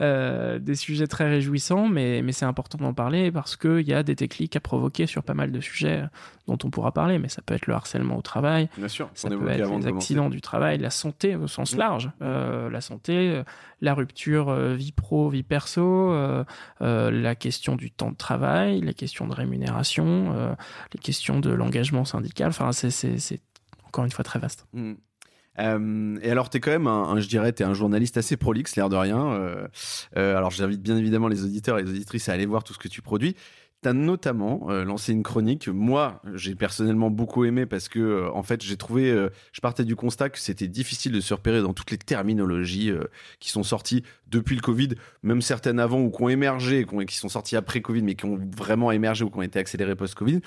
euh, 0.00 0.58
des 0.58 0.74
sujets 0.74 1.06
très 1.06 1.28
réjouissants, 1.28 1.88
mais, 1.88 2.22
mais 2.22 2.32
c'est 2.32 2.46
important 2.46 2.78
d'en 2.78 2.94
parler 2.94 3.30
parce 3.30 3.56
qu'il 3.56 3.86
y 3.86 3.92
a 3.92 4.02
des 4.02 4.14
déclics 4.14 4.56
à 4.56 4.60
provoquer 4.60 5.06
sur 5.06 5.22
pas 5.22 5.34
mal 5.34 5.52
de 5.52 5.60
sujets 5.60 6.04
dont 6.48 6.58
on 6.64 6.70
pourra 6.70 6.92
parler. 6.92 7.18
Mais 7.18 7.28
ça 7.28 7.42
peut 7.42 7.54
être 7.54 7.66
le 7.66 7.74
harcèlement 7.74 8.16
au 8.16 8.22
travail, 8.22 8.68
Bien 8.78 8.88
sûr, 8.88 9.10
ça 9.14 9.28
peut 9.28 9.48
être 9.48 9.78
les 9.78 9.86
accidents 9.86 10.30
du 10.30 10.40
travail, 10.40 10.78
la 10.78 10.90
santé 10.90 11.36
au 11.36 11.46
sens 11.46 11.74
mmh. 11.74 11.78
large, 11.78 12.10
euh, 12.22 12.70
la 12.70 12.80
santé, 12.80 13.42
la 13.82 13.94
rupture 13.94 14.54
vie 14.74 14.92
pro, 14.92 15.28
vie 15.28 15.42
perso, 15.42 16.14
la 16.80 17.34
question 17.34 17.76
du 17.76 17.90
temps 17.90 18.10
de 18.10 18.16
travail, 18.16 18.80
les 18.80 18.94
questions 18.94 19.26
de 19.26 19.34
rémunération, 19.34 20.56
les 20.92 20.98
questions 20.98 21.40
de 21.40 21.50
l'engagement 21.50 22.04
syndical. 22.04 22.48
Enfin, 22.48 22.72
c'est 22.72 22.90
encore 23.90 24.04
une 24.04 24.12
fois 24.12 24.24
très 24.24 24.38
vaste. 24.38 24.66
Mm. 24.72 24.94
Euh, 25.58 26.16
et 26.22 26.30
alors, 26.30 26.48
tu 26.48 26.58
es 26.58 26.60
quand 26.60 26.70
même, 26.70 26.86
un, 26.86 27.18
je 27.18 27.28
dirais, 27.28 27.52
tu 27.52 27.64
es 27.64 27.66
un 27.66 27.74
journaliste 27.74 28.16
assez 28.16 28.36
prolixe, 28.36 28.76
l'air 28.76 28.88
de 28.88 28.96
rien. 28.96 29.32
Euh, 29.32 29.66
euh, 30.16 30.36
alors, 30.36 30.52
j'invite 30.52 30.80
bien 30.80 30.96
évidemment 30.96 31.26
les 31.26 31.44
auditeurs 31.44 31.78
et 31.78 31.82
les 31.82 31.90
auditrices 31.90 32.28
à 32.28 32.32
aller 32.32 32.46
voir 32.46 32.62
tout 32.62 32.72
ce 32.72 32.78
que 32.78 32.86
tu 32.86 33.02
produis. 33.02 33.34
Tu 33.82 33.88
as 33.88 33.92
notamment 33.92 34.68
lancé 34.84 35.12
une 35.12 35.22
chronique. 35.22 35.66
Moi, 35.66 36.20
j'ai 36.34 36.54
personnellement 36.54 37.10
beaucoup 37.10 37.46
aimé 37.46 37.64
parce 37.64 37.88
que, 37.88 38.28
en 38.30 38.42
fait, 38.42 38.62
j'ai 38.62 38.76
trouvé, 38.76 39.10
je 39.52 39.60
partais 39.62 39.84
du 39.84 39.96
constat 39.96 40.28
que 40.28 40.38
c'était 40.38 40.68
difficile 40.68 41.12
de 41.12 41.20
se 41.20 41.32
repérer 41.32 41.62
dans 41.62 41.72
toutes 41.72 41.90
les 41.90 41.96
terminologies 41.96 42.92
qui 43.38 43.48
sont 43.48 43.62
sorties 43.62 44.04
depuis 44.26 44.54
le 44.54 44.60
Covid, 44.60 44.90
même 45.22 45.40
certaines 45.40 45.80
avant 45.80 45.98
ou 45.98 46.10
qui 46.10 46.22
ont 46.22 46.28
émergé, 46.28 46.86
qui 47.08 47.16
sont 47.16 47.30
sorties 47.30 47.56
après 47.56 47.80
Covid, 47.80 48.02
mais 48.02 48.16
qui 48.16 48.26
ont 48.26 48.38
vraiment 48.54 48.92
émergé 48.92 49.24
ou 49.24 49.30
qui 49.30 49.38
ont 49.38 49.42
été 49.42 49.58
accélérées 49.58 49.96
post-Covid. 49.96 50.42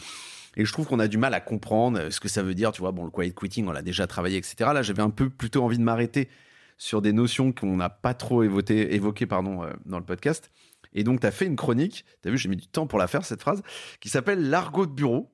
Et 0.55 0.65
je 0.65 0.71
trouve 0.71 0.85
qu'on 0.85 0.99
a 0.99 1.07
du 1.07 1.17
mal 1.17 1.33
à 1.33 1.39
comprendre 1.39 1.99
euh, 1.99 2.11
ce 2.11 2.19
que 2.19 2.27
ça 2.27 2.43
veut 2.43 2.53
dire. 2.53 2.71
Tu 2.71 2.81
vois, 2.81 2.91
bon, 2.91 3.05
le 3.05 3.11
quiet 3.11 3.31
quitting, 3.31 3.67
on 3.67 3.71
l'a 3.71 3.81
déjà 3.81 4.07
travaillé, 4.07 4.37
etc. 4.37 4.55
Là, 4.73 4.81
j'avais 4.81 5.01
un 5.01 5.09
peu 5.09 5.29
plutôt 5.29 5.63
envie 5.63 5.77
de 5.77 5.83
m'arrêter 5.83 6.29
sur 6.77 7.01
des 7.01 7.13
notions 7.13 7.51
qu'on 7.51 7.77
n'a 7.77 7.89
pas 7.89 8.13
trop 8.13 8.43
évoquées 8.43 8.89
euh, 8.93 9.73
dans 9.85 9.99
le 9.99 10.05
podcast. 10.05 10.51
Et 10.93 11.03
donc, 11.03 11.21
tu 11.21 11.27
as 11.27 11.31
fait 11.31 11.45
une 11.45 11.55
chronique, 11.55 12.05
tu 12.21 12.27
as 12.27 12.31
vu, 12.31 12.37
j'ai 12.37 12.49
mis 12.49 12.55
du 12.55 12.67
temps 12.67 12.87
pour 12.87 12.99
la 12.99 13.07
faire, 13.07 13.25
cette 13.25 13.41
phrase, 13.41 13.63
qui 13.99 14.09
s'appelle 14.09 14.49
L'argot 14.49 14.85
de 14.85 14.91
bureau. 14.91 15.31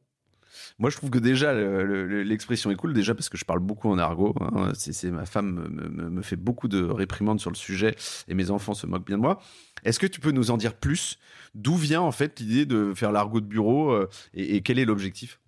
Moi, 0.78 0.90
je 0.90 0.98
trouve 0.98 1.10
que 1.10 1.20
déjà, 1.20 1.54
l'expression 1.54 2.72
est 2.72 2.76
cool, 2.76 2.94
déjà 2.94 3.16
parce 3.16 3.30
que 3.30 3.38
je 3.38 3.46
parle 3.46 3.60
beaucoup 3.60 3.90
en 3.90 3.98
argot. 3.98 4.36
Hein. 4.40 4.72
C'est, 4.76 5.12
ma 5.12 5.26
femme 5.26 5.68
me, 5.70 6.10
me, 6.10 6.22
fait 6.22 6.36
beaucoup 6.36 6.68
de 6.68 6.84
réprimandes 6.84 7.40
sur 7.40 7.50
le 7.50 7.56
sujet 7.56 7.96
et 8.28 8.34
mes 8.34 8.52
enfants 8.52 8.74
se 8.74 8.86
moquent 8.88 9.06
bien 9.06 9.18
de 9.18 9.22
moi. 9.22 9.40
Est-ce 9.84 10.00
que 10.00 10.08
tu 10.08 10.20
peux 10.20 10.32
nous 10.32 10.52
en 10.52 10.58
dire 10.58 10.76
plus? 10.76 11.20
D'où 11.56 11.76
vient 11.76 12.02
en 12.02 12.12
fait 12.12 12.40
l'idée 12.40 12.66
de 12.66 12.94
faire 12.94 13.12
l'argot 13.12 13.42
de 13.42 13.46
bureau 13.46 13.92
euh, 13.92 14.10
et, 14.34 14.62
quel 14.62 14.80
est 14.80 14.86
l'objectif? 14.86 15.40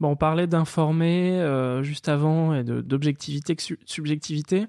Bon, 0.00 0.10
on 0.10 0.16
parlait 0.16 0.46
d'informer 0.46 1.40
euh, 1.40 1.82
juste 1.82 2.08
avant 2.08 2.54
et 2.54 2.64
d'objectivité, 2.64 3.56
subjectivité. 3.86 4.66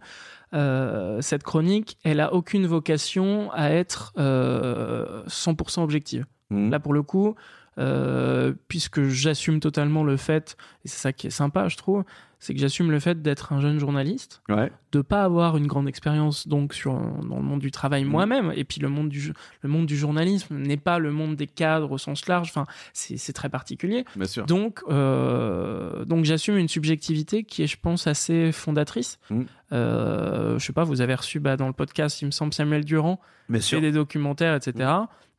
Euh, 0.53 1.19
cette 1.21 1.43
chronique, 1.43 1.97
elle 2.03 2.19
a 2.19 2.33
aucune 2.33 2.67
vocation 2.67 3.51
à 3.51 3.71
être 3.71 4.13
100% 4.17 5.81
objective. 5.81 6.25
Mmh. 6.51 6.69
Là, 6.69 6.79
pour 6.79 6.93
le 6.93 7.01
coup, 7.01 7.35
euh, 7.77 8.53
puisque 8.67 9.03
j'assume 9.03 9.59
totalement 9.59 10.03
le 10.03 10.17
fait, 10.17 10.57
et 10.83 10.87
c'est 10.87 10.99
ça 10.99 11.13
qui 11.13 11.27
est 11.27 11.31
sympa, 11.31 11.67
je 11.67 11.77
trouve, 11.77 12.03
c'est 12.39 12.53
que 12.53 12.59
j'assume 12.59 12.91
le 12.91 12.99
fait 12.99 13.21
d'être 13.21 13.53
un 13.53 13.59
jeune 13.59 13.79
journaliste, 13.79 14.41
ouais. 14.49 14.71
de 14.91 15.01
pas 15.01 15.23
avoir 15.23 15.57
une 15.57 15.67
grande 15.67 15.87
expérience 15.87 16.47
donc 16.47 16.73
sur 16.73 16.93
dans 16.93 17.37
le 17.37 17.41
monde 17.41 17.59
du 17.59 17.71
travail 17.71 18.03
mmh. 18.03 18.07
moi-même, 18.07 18.53
et 18.55 18.63
puis 18.63 18.79
le 18.79 18.87
monde 18.87 19.09
du 19.09 19.33
le 19.61 19.69
monde 19.69 19.87
du 19.87 19.97
journalisme 19.97 20.55
n'est 20.55 20.77
pas 20.77 20.99
le 20.99 21.11
monde 21.11 21.35
des 21.35 21.47
cadres 21.47 21.91
au 21.91 21.97
sens 21.97 22.27
large. 22.27 22.49
Enfin, 22.49 22.65
c'est 22.93 23.33
très 23.33 23.49
particulier. 23.49 24.05
Bien 24.15 24.27
sûr. 24.27 24.45
Donc 24.45 24.81
euh, 24.89 26.05
donc 26.05 26.25
j'assume 26.25 26.57
une 26.57 26.67
subjectivité 26.67 27.43
qui 27.43 27.63
est, 27.63 27.67
je 27.67 27.77
pense, 27.81 28.07
assez 28.07 28.51
fondatrice. 28.51 29.19
Mmh. 29.29 29.41
Euh, 29.71 30.59
je 30.59 30.65
sais 30.65 30.73
pas, 30.73 30.83
vous 30.83 31.01
avez 31.01 31.15
reçu 31.15 31.39
bah, 31.39 31.57
dans 31.57 31.67
le 31.67 31.73
podcast, 31.73 32.21
il 32.21 32.25
me 32.25 32.31
semble, 32.31 32.53
Samuel 32.53 32.85
Durand, 32.85 33.19
Bien 33.49 33.59
fait 33.59 33.81
des 33.81 33.91
documentaires, 33.91 34.55
etc 34.55 34.87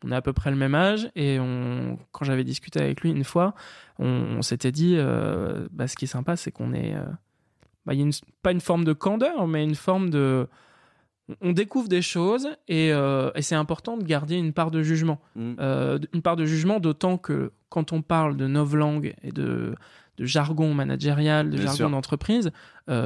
on 0.05 0.11
a 0.13 0.17
à 0.17 0.23
peu 0.23 0.33
près 0.33 0.51
le 0.51 0.57
même 0.57 0.75
âge 0.75 1.11
et 1.15 1.39
on, 1.41 1.99
quand 2.13 2.25
j'avais 2.25 2.45
discuté 2.45 2.81
avec 2.81 3.01
lui 3.01 3.11
une 3.11 3.25
fois, 3.25 3.55
on, 3.99 4.43
s'était 4.43 4.73
dit, 4.73 4.95
euh, 4.97 5.69
bah, 5.73 5.89
ce 5.89 5.97
qui 5.97 6.05
est 6.05 6.09
sympa, 6.09 6.37
c'est 6.37 6.51
qu'on 6.51 6.73
est, 6.73 6.95
euh, 6.95 7.05
bah, 7.87 7.95
y 7.95 8.03
a 8.03 8.11
pas 8.43 8.53
une 8.53 8.61
forme 8.61 8.85
de 8.85 8.93
candeur, 8.93 9.47
mais 9.47 9.65
une 9.65 9.75
forme 9.75 10.11
de, 10.11 10.49
on 11.41 11.53
découvre 11.53 11.89
des 11.89 12.03
choses 12.03 12.49
et, 12.69 12.93
euh, 12.93 13.31
et 13.35 13.43
c'est 13.43 13.55
important 13.55 13.97
de 13.97 14.05
garder 14.05 14.37
une 14.37 14.53
part 14.53 14.71
de 14.71 14.83
jugement, 14.83 15.21
mm. 15.35 15.55
une 16.13 16.23
part 16.23 16.37
de 16.37 16.45
jugement, 16.45 16.79
d'autant 16.79 17.17
que 17.17 17.53
quand 17.69 17.93
on 17.93 18.03
parle 18.03 18.37
de 18.37 18.47
novlangue 18.47 19.15
et 19.23 19.33
de 19.33 19.75
de 20.19 20.25
jargon 20.25 20.73
managérial, 20.73 21.51
de 21.51 21.59
jargon 21.59 21.91
d'entreprise, 21.91 22.51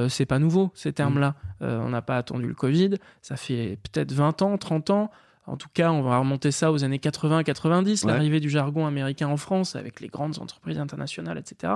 c'est 0.07 0.25
pas 0.25 0.39
nouveau 0.39 0.71
ces 0.75 0.93
termes-là. 0.93 1.35
Mm. 1.59 1.65
on 1.65 1.89
n'a 1.89 2.01
pas 2.01 2.15
attendu 2.15 2.47
le 2.47 2.53
Covid, 2.53 2.91
ça 3.21 3.35
fait 3.35 3.77
peut-être 3.83 4.13
20 4.13 4.41
ans, 4.43 4.57
30 4.57 4.91
ans 4.91 5.11
en 5.51 5.57
tout 5.57 5.67
cas, 5.73 5.91
on 5.91 6.01
va 6.01 6.17
remonter 6.17 6.49
ça 6.49 6.71
aux 6.71 6.85
années 6.85 6.97
80-90, 6.97 8.07
l'arrivée 8.07 8.39
du 8.39 8.49
jargon 8.49 8.87
américain 8.87 9.27
en 9.27 9.35
France 9.35 9.75
avec 9.75 9.99
les 9.99 10.07
grandes 10.07 10.39
entreprises 10.39 10.79
internationales, 10.79 11.37
etc. 11.37 11.73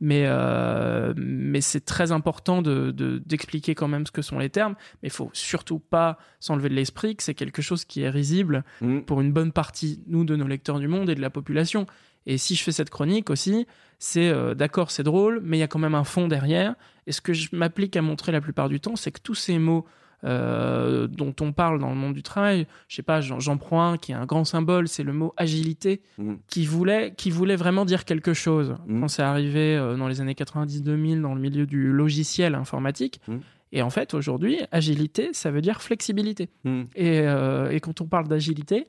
Mais, 0.00 0.24
euh, 0.26 1.14
mais 1.16 1.62
c'est 1.62 1.80
très 1.80 2.12
important 2.12 2.60
de, 2.60 2.90
d'expliquer 3.24 3.74
quand 3.74 3.88
même 3.88 4.06
ce 4.06 4.12
que 4.12 4.20
sont 4.20 4.38
les 4.38 4.50
termes. 4.50 4.74
Mais 5.02 5.08
il 5.08 5.10
faut 5.10 5.30
surtout 5.32 5.78
pas 5.78 6.18
s'enlever 6.38 6.68
de 6.68 6.74
l'esprit 6.74 7.16
que 7.16 7.22
c'est 7.22 7.32
quelque 7.32 7.62
chose 7.62 7.86
qui 7.86 8.02
est 8.02 8.10
risible 8.10 8.62
mm. 8.82 9.00
pour 9.00 9.22
une 9.22 9.32
bonne 9.32 9.52
partie, 9.52 10.02
nous, 10.06 10.24
de 10.24 10.36
nos 10.36 10.46
lecteurs 10.46 10.78
du 10.78 10.86
monde 10.86 11.08
et 11.08 11.14
de 11.14 11.22
la 11.22 11.30
population. 11.30 11.86
Et 12.26 12.36
si 12.36 12.56
je 12.56 12.62
fais 12.62 12.72
cette 12.72 12.90
chronique 12.90 13.30
aussi, 13.30 13.66
c'est 13.98 14.28
euh, 14.28 14.54
d'accord, 14.54 14.90
c'est 14.90 15.02
drôle, 15.02 15.40
mais 15.42 15.56
il 15.56 15.60
y 15.60 15.64
a 15.64 15.66
quand 15.66 15.78
même 15.78 15.94
un 15.94 16.04
fond 16.04 16.28
derrière. 16.28 16.74
Et 17.06 17.12
ce 17.12 17.22
que 17.22 17.32
je 17.32 17.48
m'applique 17.52 17.96
à 17.96 18.02
montrer 18.02 18.32
la 18.32 18.42
plupart 18.42 18.68
du 18.68 18.80
temps, 18.80 18.96
c'est 18.96 19.12
que 19.12 19.20
tous 19.20 19.34
ces 19.34 19.58
mots 19.58 19.86
euh, 20.24 21.06
dont 21.06 21.34
on 21.40 21.52
parle 21.52 21.78
dans 21.78 21.90
le 21.90 21.94
monde 21.94 22.14
du 22.14 22.24
travail. 22.24 22.66
Je 22.88 22.96
sais 22.96 23.02
pas, 23.02 23.20
j'en 23.20 23.56
prends 23.56 23.92
un 23.92 23.98
qui 23.98 24.10
est 24.10 24.16
un 24.16 24.26
grand 24.26 24.44
symbole, 24.44 24.88
c'est 24.88 25.04
le 25.04 25.12
mot 25.12 25.32
agilité, 25.36 26.02
mm. 26.18 26.34
qui 26.48 26.66
voulait 26.66 27.14
qui 27.16 27.30
voulait 27.30 27.54
vraiment 27.54 27.84
dire 27.84 28.04
quelque 28.04 28.34
chose. 28.34 28.74
Mm. 28.86 29.00
Quand 29.00 29.08
c'est 29.08 29.22
arrivé 29.22 29.76
euh, 29.76 29.96
dans 29.96 30.08
les 30.08 30.20
années 30.20 30.34
90-2000 30.34 31.20
dans 31.20 31.34
le 31.34 31.40
milieu 31.40 31.66
du 31.66 31.92
logiciel 31.92 32.56
informatique. 32.56 33.20
Mm. 33.28 33.36
Et 33.70 33.82
en 33.82 33.90
fait, 33.90 34.14
aujourd'hui, 34.14 34.60
agilité, 34.72 35.30
ça 35.32 35.50
veut 35.50 35.60
dire 35.60 35.82
flexibilité. 35.82 36.48
Et, 36.96 37.20
euh, 37.20 37.70
et, 37.70 37.80
quand 37.80 38.00
on 38.00 38.06
parle 38.06 38.26
d'agilité, 38.26 38.88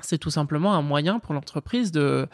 c'est 0.00 0.16
tout 0.16 0.30
simplement 0.30 0.74
un 0.74 0.80
moyen 0.80 1.18
pour 1.18 1.34
l'entreprise 1.34 1.92
de, 1.92 2.26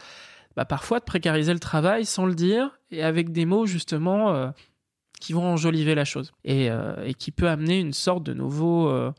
bah, 0.54 0.64
parfois, 0.64 1.00
de 1.00 1.04
précariser 1.04 1.52
le 1.52 1.58
travail 1.58 2.06
sans 2.06 2.24
le 2.24 2.36
dire 2.36 2.78
et 2.92 3.02
avec 3.02 3.32
des 3.32 3.46
mots 3.46 3.66
justement 3.66 4.52
qui 5.22 5.34
vont 5.34 5.46
enjoliver 5.46 5.94
la 5.94 6.04
chose 6.04 6.32
et, 6.44 6.68
euh, 6.68 6.96
et 7.04 7.14
qui 7.14 7.30
peut 7.30 7.48
amener 7.48 7.78
une 7.78 7.92
sorte 7.92 8.24
de 8.24 8.34
nouveau, 8.34 8.88
euh, 8.88 9.12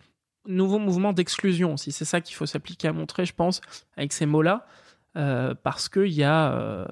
nouveau 0.46 0.78
mouvement 0.78 1.14
d'exclusion 1.14 1.76
aussi. 1.76 1.94
C'est 1.94 2.04
ça 2.04 2.20
qu'il 2.20 2.36
faut 2.36 2.46
s'appliquer 2.46 2.90
à 2.90 2.94
montrer, 2.94 3.26
je 3.26 3.34
pense, 3.34 3.62
avec 3.96 4.12
ces 4.12 4.26
mots-là, 4.26 4.68
euh, 5.16 5.54
parce 5.64 5.88
qu'il 5.88 6.12
y, 6.12 6.26
a, 6.26 6.86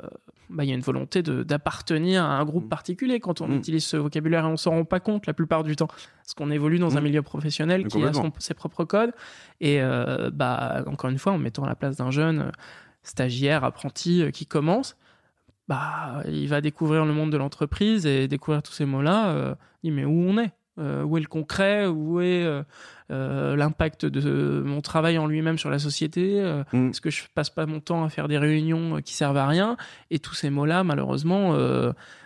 bah, 0.50 0.64
y 0.64 0.72
a 0.72 0.76
une 0.76 0.80
volonté 0.80 1.22
d'appartenir 1.24 2.24
à 2.24 2.38
un 2.38 2.46
groupe 2.46 2.68
mm. 2.68 2.70
particulier 2.70 3.20
quand 3.20 3.42
on 3.42 3.50
mm. 3.50 3.56
utilise 3.56 3.84
ce 3.84 3.98
vocabulaire 3.98 4.46
et 4.46 4.48
on 4.48 4.56
s'en 4.56 4.72
rend 4.72 4.86
pas 4.86 5.02
compte 5.02 5.28
la 5.28 5.34
plupart 5.34 5.66
du 5.66 5.76
temps, 5.76 5.88
parce 5.88 6.34
qu'on 6.34 6.50
évolue 6.50 6.80
dans 6.80 6.96
un 6.96 7.02
mm. 7.02 7.04
milieu 7.04 7.22
professionnel 7.22 7.88
qui 7.88 8.02
a 8.02 8.14
ses 8.40 8.54
propres 8.54 8.86
codes. 8.86 9.12
Et 9.60 9.82
bah, 10.32 10.86
encore 10.88 11.10
une 11.10 11.20
fois, 11.20 11.34
en 11.34 11.38
mettant 11.38 11.66
à 11.66 11.68
la 11.68 11.76
place 11.76 11.98
d'un 11.98 12.12
jeune 12.12 12.54
stagiaire, 13.04 13.66
apprenti 13.66 14.32
qui 14.32 14.46
commence, 14.46 14.96
bah, 15.72 16.22
il 16.28 16.50
va 16.50 16.60
découvrir 16.60 17.06
le 17.06 17.14
monde 17.14 17.32
de 17.32 17.38
l'entreprise 17.38 18.06
et 18.06 18.28
découvrir 18.28 18.62
tous 18.62 18.74
ces 18.74 18.84
mots-là. 18.84 19.30
Euh, 19.30 19.56
il 19.84 19.92
dit 19.92 19.96
mais 19.96 20.04
où 20.04 20.12
on 20.12 20.38
est? 20.38 20.52
Euh, 20.80 21.04
Où 21.04 21.16
est 21.16 21.22
le 21.22 21.28
concret? 21.28 21.88
Où 21.88 22.20
est 22.20 22.44
euh, 23.10 23.56
l'impact 23.56 24.06
de 24.06 24.64
mon 24.66 24.82
travail 24.82 25.18
en 25.18 25.28
lui-même 25.28 25.58
sur 25.58 25.70
la 25.70 25.80
société? 25.80 26.42
Mm. 26.74 26.90
Est-ce 26.90 27.00
que 27.00 27.10
je 27.10 27.24
passe 27.34 27.50
pas 27.50 27.66
mon 27.66 27.80
temps 27.80 28.04
à 28.04 28.10
faire 28.10 28.28
des 28.28 28.38
réunions 28.38 29.02
qui 29.02 29.14
servent 29.14 29.38
à 29.38 29.48
rien? 29.48 29.78
Et 30.10 30.20
tous 30.20 30.34
ces 30.34 30.50
mots-là, 30.50 30.84
malheureusement, 30.84 31.54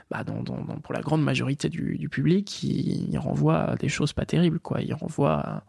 bah, 0.09 0.23
dans, 0.23 0.41
dans, 0.41 0.63
pour 0.81 0.95
la 0.95 1.01
grande 1.01 1.21
majorité 1.21 1.69
du, 1.69 1.99
du 1.99 2.09
public, 2.09 2.63
ils, 2.63 3.15
renvoient 3.19 3.61
à 3.61 3.75
des 3.75 3.89
choses 3.89 4.13
pas 4.13 4.25
terribles. 4.25 4.59
Quoi. 4.59 4.81
Ils 4.81 4.95
renvoient 4.95 5.39
à 5.39 5.63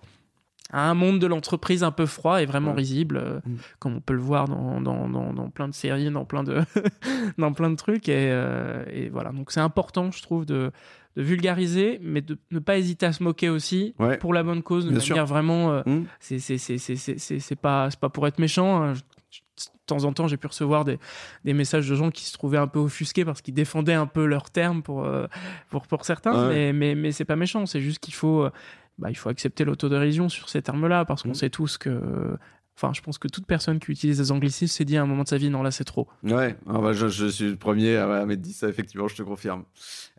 un 0.72 0.94
monde 0.94 1.18
de 1.18 1.26
l'entreprise 1.26 1.82
un 1.84 1.90
peu 1.90 2.06
froid 2.06 2.42
et 2.42 2.46
vraiment 2.46 2.72
risible, 2.72 3.16
euh, 3.16 3.40
mm. 3.44 3.56
comme 3.78 3.96
on 3.96 4.00
peut 4.00 4.14
le 4.14 4.20
voir 4.20 4.48
dans, 4.48 4.80
dans, 4.80 5.08
dans, 5.08 5.50
plein 5.50 5.68
de 5.68 5.74
séries, 5.74 6.10
dans 6.10 6.24
plein 6.24 6.42
de, 6.42 6.62
dans 7.38 7.52
plein 7.52 7.70
de 7.70 7.76
trucs. 7.76 8.08
Et, 8.08 8.30
euh, 8.30 8.84
et 8.90 9.08
voilà, 9.08 9.30
donc 9.30 9.52
c'est 9.52 9.60
important, 9.60 10.10
je 10.10 10.22
trouve, 10.22 10.44
de, 10.44 10.72
de, 11.16 11.22
vulgariser, 11.22 12.00
mais 12.02 12.20
de 12.20 12.36
ne 12.50 12.58
pas 12.58 12.78
hésiter 12.78 13.06
à 13.06 13.12
se 13.12 13.22
moquer 13.22 13.48
aussi 13.48 13.94
pour 14.20 14.34
la 14.34 14.42
bonne 14.42 14.62
cause, 14.62 14.86
de 14.86 14.90
Bien 14.90 14.98
manière 14.98 15.26
vraiment. 15.26 15.72
Euh, 15.72 15.82
mm. 15.86 16.06
C'est 16.20 17.60
pas, 17.60 17.88
pas 18.00 18.08
pour 18.08 18.26
être 18.26 18.38
méchant. 18.38 18.82
Hein. 18.82 18.94
De 18.94 19.86
temps 19.86 20.04
en 20.04 20.12
temps, 20.12 20.26
j'ai 20.26 20.36
pu 20.36 20.48
recevoir 20.48 20.84
des, 20.84 20.98
des, 21.44 21.52
messages 21.54 21.88
de 21.88 21.94
gens 21.94 22.10
qui 22.10 22.24
se 22.24 22.32
trouvaient 22.32 22.58
un 22.58 22.66
peu 22.66 22.80
offusqués 22.80 23.24
parce 23.24 23.40
qu'ils 23.40 23.54
défendaient 23.54 23.94
un 23.94 24.06
peu 24.06 24.26
leurs 24.26 24.50
termes 24.50 24.82
pour, 24.82 25.08
pour, 25.70 25.86
pour 25.86 26.04
certains, 26.04 26.48
mais, 26.48 26.72
mais, 26.72 26.96
mais 26.96 27.12
c'est 27.12 27.24
pas 27.24 27.36
méchant, 27.36 27.66
c'est 27.66 27.80
juste 27.80 28.00
qu'il 28.00 28.14
faut 28.14 28.48
bah, 28.98 29.10
il 29.10 29.14
faut 29.14 29.28
accepter 29.28 29.64
l'autodérision 29.64 30.28
sur 30.28 30.48
ces 30.48 30.62
termes-là 30.62 31.04
parce 31.04 31.22
qu'on 31.22 31.30
mmh. 31.30 31.34
sait 31.34 31.50
tous 31.50 31.78
que 31.78 32.38
Enfin, 32.78 32.92
je 32.92 33.00
pense 33.00 33.16
que 33.16 33.26
toute 33.26 33.46
personne 33.46 33.78
qui 33.78 33.90
utilise 33.90 34.18
des 34.18 34.32
anglicismes 34.32 34.74
s'est 34.76 34.84
dit 34.84 34.98
à 34.98 35.02
un 35.02 35.06
moment 35.06 35.22
de 35.22 35.28
sa 35.28 35.38
vie, 35.38 35.48
non, 35.48 35.62
là, 35.62 35.70
c'est 35.70 35.84
trop. 35.84 36.06
Ouais, 36.22 36.56
ah 36.68 36.92
je, 36.92 37.28
suis 37.28 37.48
le 37.48 37.56
premier 37.56 37.96
à, 37.96 38.26
m'être 38.26 38.42
dit 38.42 38.52
ça, 38.52 38.68
effectivement, 38.68 39.08
je 39.08 39.16
te 39.16 39.22
confirme. 39.22 39.64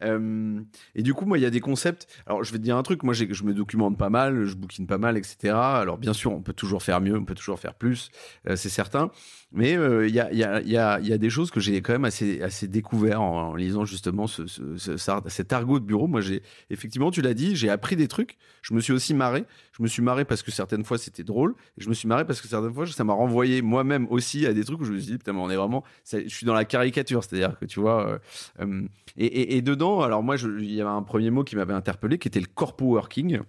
Euh, 0.01 0.59
et 0.95 1.03
du 1.03 1.13
coup, 1.13 1.25
moi, 1.27 1.37
il 1.37 1.41
y 1.41 1.45
a 1.45 1.51
des 1.51 1.59
concepts. 1.59 2.07
Alors, 2.25 2.43
je 2.43 2.51
vais 2.51 2.57
te 2.57 2.63
dire 2.63 2.75
un 2.75 2.81
truc. 2.81 3.03
Moi, 3.03 3.13
je 3.13 3.43
me 3.43 3.53
documente 3.53 3.95
pas 3.95 4.09
mal, 4.09 4.45
je 4.45 4.55
bouquine 4.55 4.87
pas 4.87 4.97
mal, 4.97 5.17
etc. 5.17 5.53
Alors, 5.53 5.99
bien 5.99 6.13
sûr, 6.13 6.31
on 6.31 6.41
peut 6.41 6.53
toujours 6.53 6.81
faire 6.81 6.99
mieux, 6.99 7.15
on 7.15 7.25
peut 7.25 7.35
toujours 7.35 7.59
faire 7.59 7.75
plus, 7.75 8.09
euh, 8.49 8.55
c'est 8.55 8.69
certain. 8.69 9.11
Mais 9.53 9.73
il 9.73 10.13
y, 10.13 10.19
a, 10.19 10.99
des 10.99 11.29
choses 11.29 11.51
que 11.51 11.61
j'ai 11.61 11.81
quand 11.81 11.93
même 11.93 12.03
assez, 12.03 12.41
assez 12.41 12.67
découvert 12.67 13.21
en, 13.21 13.55
lisant 13.55 13.85
justement 13.85 14.27
ce, 14.27 14.45
ce, 14.45 14.97
cet 15.27 15.53
argot 15.53 15.79
de 15.79 15.85
bureau. 15.85 16.07
Moi, 16.07 16.19
j'ai 16.19 16.43
effectivement, 16.69 17.11
tu 17.11 17.21
l'as 17.21 17.33
dit, 17.33 17.55
j'ai 17.55 17.69
appris 17.69 17.95
des 17.95 18.09
trucs. 18.09 18.37
Je 18.61 18.73
me 18.73 18.81
suis 18.81 18.91
aussi 18.91 19.13
marré. 19.13 19.45
Je 19.71 19.83
me 19.83 19.87
suis 19.87 20.01
marré 20.01 20.25
parce 20.25 20.43
que 20.43 20.51
certaines 20.51 20.83
fois 20.83 20.97
c'était 20.97 21.23
drôle. 21.23 21.55
Je 21.77 21.87
me 21.87 21.93
suis 21.93 22.07
marré 22.07 22.25
parce 22.25 22.41
que 22.41 22.46
certaines 22.47 22.73
fois 22.73 22.87
ça 22.87 23.03
m'a 23.03 23.13
renvoyé 23.13 23.61
moi-même 23.61 24.07
aussi 24.09 24.45
à 24.45 24.53
des 24.53 24.63
trucs 24.63 24.81
où 24.81 24.85
je 24.85 24.93
me 24.93 24.99
suis 24.99 25.11
dit, 25.11 25.17
putain, 25.17 25.33
mais 25.33 25.39
on 25.39 25.49
est 25.49 25.55
vraiment. 25.55 25.83
Je 26.11 26.27
suis 26.27 26.45
dans 26.45 26.53
la 26.53 26.65
caricature. 26.65 27.23
C'est-à-dire 27.23 27.57
que 27.59 27.65
tu 27.65 27.79
vois. 27.79 28.19
Euh, 28.59 28.87
et, 29.17 29.25
et, 29.25 29.57
et, 29.57 29.61
dedans, 29.61 30.01
alors 30.01 30.23
moi, 30.23 30.35
il 30.37 30.71
y 30.71 30.81
avait 30.81 30.89
un 30.89 31.03
premier 31.03 31.29
mot 31.29 31.43
qui 31.43 31.55
m'avait 31.55 31.73
interpellé 31.73 32.17
qui 32.17 32.27
était 32.27 32.39
le 32.39 32.47
corpo 32.47 32.85
working. 32.85 33.41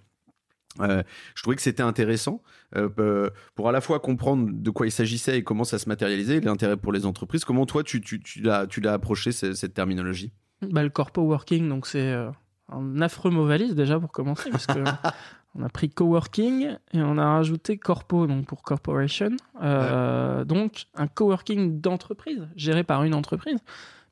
Euh, 0.81 1.03
je 1.35 1.41
trouvais 1.41 1.55
que 1.55 1.61
c'était 1.61 1.83
intéressant 1.83 2.41
euh, 2.75 3.29
pour 3.55 3.67
à 3.67 3.71
la 3.71 3.81
fois 3.81 3.99
comprendre 3.99 4.49
de 4.51 4.69
quoi 4.69 4.85
il 4.85 4.91
s'agissait 4.91 5.39
et 5.39 5.43
comment 5.43 5.63
ça 5.63 5.79
se 5.79 5.89
matérialisait, 5.89 6.39
l'intérêt 6.41 6.77
pour 6.77 6.93
les 6.93 7.05
entreprises. 7.05 7.43
Comment 7.43 7.65
toi, 7.65 7.83
tu, 7.83 8.01
tu, 8.01 8.21
tu 8.21 8.41
l'as 8.41 8.93
approché, 8.93 9.31
cette, 9.31 9.55
cette 9.55 9.73
terminologie? 9.73 10.31
Bah, 10.61 10.83
Le 10.83 10.89
corpo 10.89 11.21
working, 11.21 11.67
donc 11.67 11.87
c'est 11.87 12.11
euh, 12.11 12.29
un 12.69 13.01
affreux 13.01 13.31
mot 13.31 13.45
valise 13.45 13.75
déjà 13.75 13.99
pour 13.99 14.11
commencer, 14.11 14.49
parce 14.51 14.67
que 14.67 14.83
on 15.59 15.63
a 15.63 15.69
pris 15.69 15.89
coworking 15.89 16.77
et 16.93 17.01
on 17.01 17.17
a 17.17 17.25
rajouté 17.33 17.77
corpo, 17.77 18.27
donc 18.27 18.45
pour 18.45 18.63
corporation. 18.63 19.31
Donc 19.59 20.85
un 20.95 21.07
coworking 21.07 21.81
d'entreprise, 21.81 22.47
géré 22.55 22.83
par 22.83 23.03
une 23.03 23.13
entreprise 23.13 23.59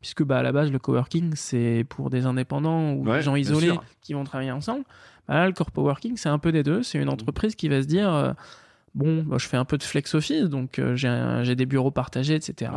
puisque 0.02 0.24
bah, 0.24 0.38
à 0.38 0.44
la 0.44 0.52
base, 0.52 0.72
le 0.72 0.80
coworking, 0.80 1.34
c'est 1.36 1.86
pour 1.90 2.10
des 2.10 2.26
indépendants 2.26 2.94
ou 2.94 3.06
des 3.06 3.22
gens 3.22 3.36
isolés 3.36 3.74
qui 4.02 4.14
vont 4.14 4.24
travailler 4.24 4.52
ensemble. 4.52 4.84
Bah, 5.28 5.36
là, 5.36 5.48
le 5.48 5.54
corpo 5.54 5.82
working, 5.82 6.18
c'est 6.18 6.30
un 6.30 6.40
peu 6.40 6.52
des 6.52 6.64
deux. 6.64 6.84
C'est 6.84 7.00
une 7.00 7.10
entreprise 7.10 7.56
qui 7.56 7.68
va 7.68 7.82
se 7.82 7.88
dire 7.88 8.14
euh, 8.14 8.32
bon, 8.96 9.24
bah, 9.24 9.38
je 9.40 9.48
fais 9.48 9.58
un 9.58 9.66
peu 9.66 9.78
de 9.78 9.84
flex 9.84 10.16
office, 10.16 10.46
donc 10.46 10.80
euh, 10.80 10.96
j'ai 10.96 11.56
des 11.56 11.66
bureaux 11.66 11.92
partagés, 11.92 12.36
etc. 12.36 12.72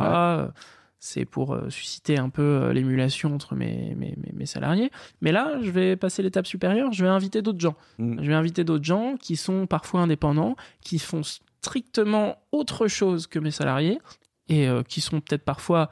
c'est 1.03 1.25
pour 1.25 1.55
euh, 1.55 1.69
susciter 1.71 2.19
un 2.19 2.29
peu 2.29 2.43
euh, 2.43 2.73
l'émulation 2.73 3.33
entre 3.33 3.55
mes, 3.55 3.95
mes, 3.97 4.15
mes, 4.33 4.45
salariés. 4.45 4.91
Mais 5.19 5.31
là, 5.31 5.57
je 5.59 5.71
vais 5.71 5.95
passer 5.95 6.21
l'étape 6.21 6.45
supérieure, 6.45 6.93
je 6.93 7.03
vais 7.03 7.09
inviter 7.09 7.41
d'autres 7.41 7.59
gens. 7.59 7.75
Mm. 7.97 8.21
Je 8.21 8.27
vais 8.27 8.35
inviter 8.35 8.63
d'autres 8.63 8.85
gens 8.85 9.17
qui 9.19 9.35
sont 9.35 9.65
parfois 9.65 10.01
indépendants, 10.01 10.55
qui 10.79 10.99
font 10.99 11.23
strictement 11.23 12.37
autre 12.51 12.87
chose 12.87 13.25
que 13.25 13.39
mes 13.39 13.49
salariés 13.49 13.99
et 14.47 14.67
euh, 14.67 14.83
qui 14.83 15.01
sont 15.01 15.21
peut-être 15.21 15.43
parfois 15.43 15.89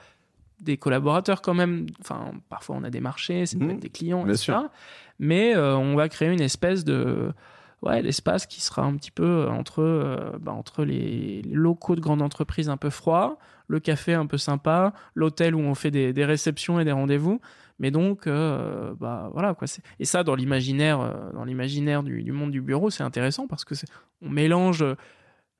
des 0.60 0.78
collaborateurs 0.78 1.41
quand 1.41 1.56
même. 1.56 1.88
Enfin, 2.02 2.32
parfois 2.48 2.76
on 2.76 2.84
a 2.84 2.91
des 2.91 3.02
marchés, 3.02 3.48
c'est 3.48 3.58
peut-être 3.58 3.80
des 3.80 3.89
clients, 3.89 4.24
Bien 4.24 4.34
etc. 4.34 4.43
sûr. 4.43 4.69
Mais 5.17 5.56
euh, 5.56 5.76
on 5.76 5.95
va 5.95 6.08
créer 6.08 6.30
une 6.30 6.41
espèce 6.41 6.84
de 6.84 7.34
ouais, 7.82 8.02
l'espace 8.02 8.46
qui 8.46 8.62
sera 8.62 8.84
un 8.84 8.96
petit 8.96 9.12
peu 9.12 9.48
entre 9.50 9.82
euh, 9.82 10.32
bah, 10.39 10.52
entre 10.54 10.84
les 10.84 11.42
locaux 11.44 11.96
de 11.96 12.02
grandes 12.02 12.22
entreprises 12.22 12.70
un 12.70 12.78
peu 12.78 12.89
froids, 12.89 13.38
le 13.68 13.80
café 13.80 14.13
un 14.13 14.26
peu 14.26 14.38
sympa, 14.38 14.94
l'hôtel 15.15 15.56
où 15.56 15.60
on 15.60 15.76
fait 15.76 15.92
des, 15.92 16.13
des 16.13 16.26
réceptions 16.26 16.80
et 16.80 16.86
des 16.86 16.92
rendez-vous. 16.92 17.39
Mais 17.82 17.92
donc, 17.92 18.28
euh, 18.28 18.94
bah 19.00 19.30
voilà 19.34 19.54
quoi. 19.54 19.65
Et 20.00 20.06
ça, 20.06 20.24
dans 20.24 20.36
l'imaginaire, 20.36 21.00
euh, 21.00 21.32
dans 21.34 21.46
l'imaginaire 21.46 22.04
du, 22.04 22.24
du 22.24 22.34
monde 22.34 22.52
du 22.52 22.62
bureau, 22.62 22.89
c'est 22.89 23.04
intéressant 23.04 23.48
parce 23.48 23.63
que 23.63 23.74
on 24.22 24.30
mélange 24.30 24.82
euh, 24.82 24.96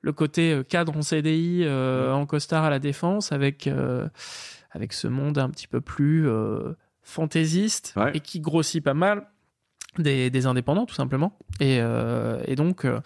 le 0.02 0.12
côté 0.12 0.52
euh, 0.52 0.62
cadre 0.62 0.94
en 0.96 1.00
CDI, 1.02 1.62
euh, 1.64 2.12
en 2.12 2.26
costard 2.26 2.64
à 2.64 2.70
la 2.70 2.78
défense, 2.78 3.32
avec 3.32 3.66
euh, 3.66 4.06
avec 4.72 4.92
ce 4.92 5.08
monde 5.08 5.38
un 5.38 5.48
petit 5.48 5.66
peu 5.66 5.80
plus 5.80 6.28
euh, 6.28 6.74
fantaisiste 7.02 7.94
Ouais. 7.96 8.10
et 8.14 8.20
qui 8.20 8.40
grossit 8.40 8.84
pas 8.84 8.94
mal 8.94 9.26
des, 9.98 10.30
des 10.30 10.46
indépendants 10.46 10.86
tout 10.86 10.94
simplement. 10.94 11.38
Et, 11.60 11.78
euh, 11.80 12.40
et 12.46 12.54
donc 12.54 12.84
euh, 12.84 13.00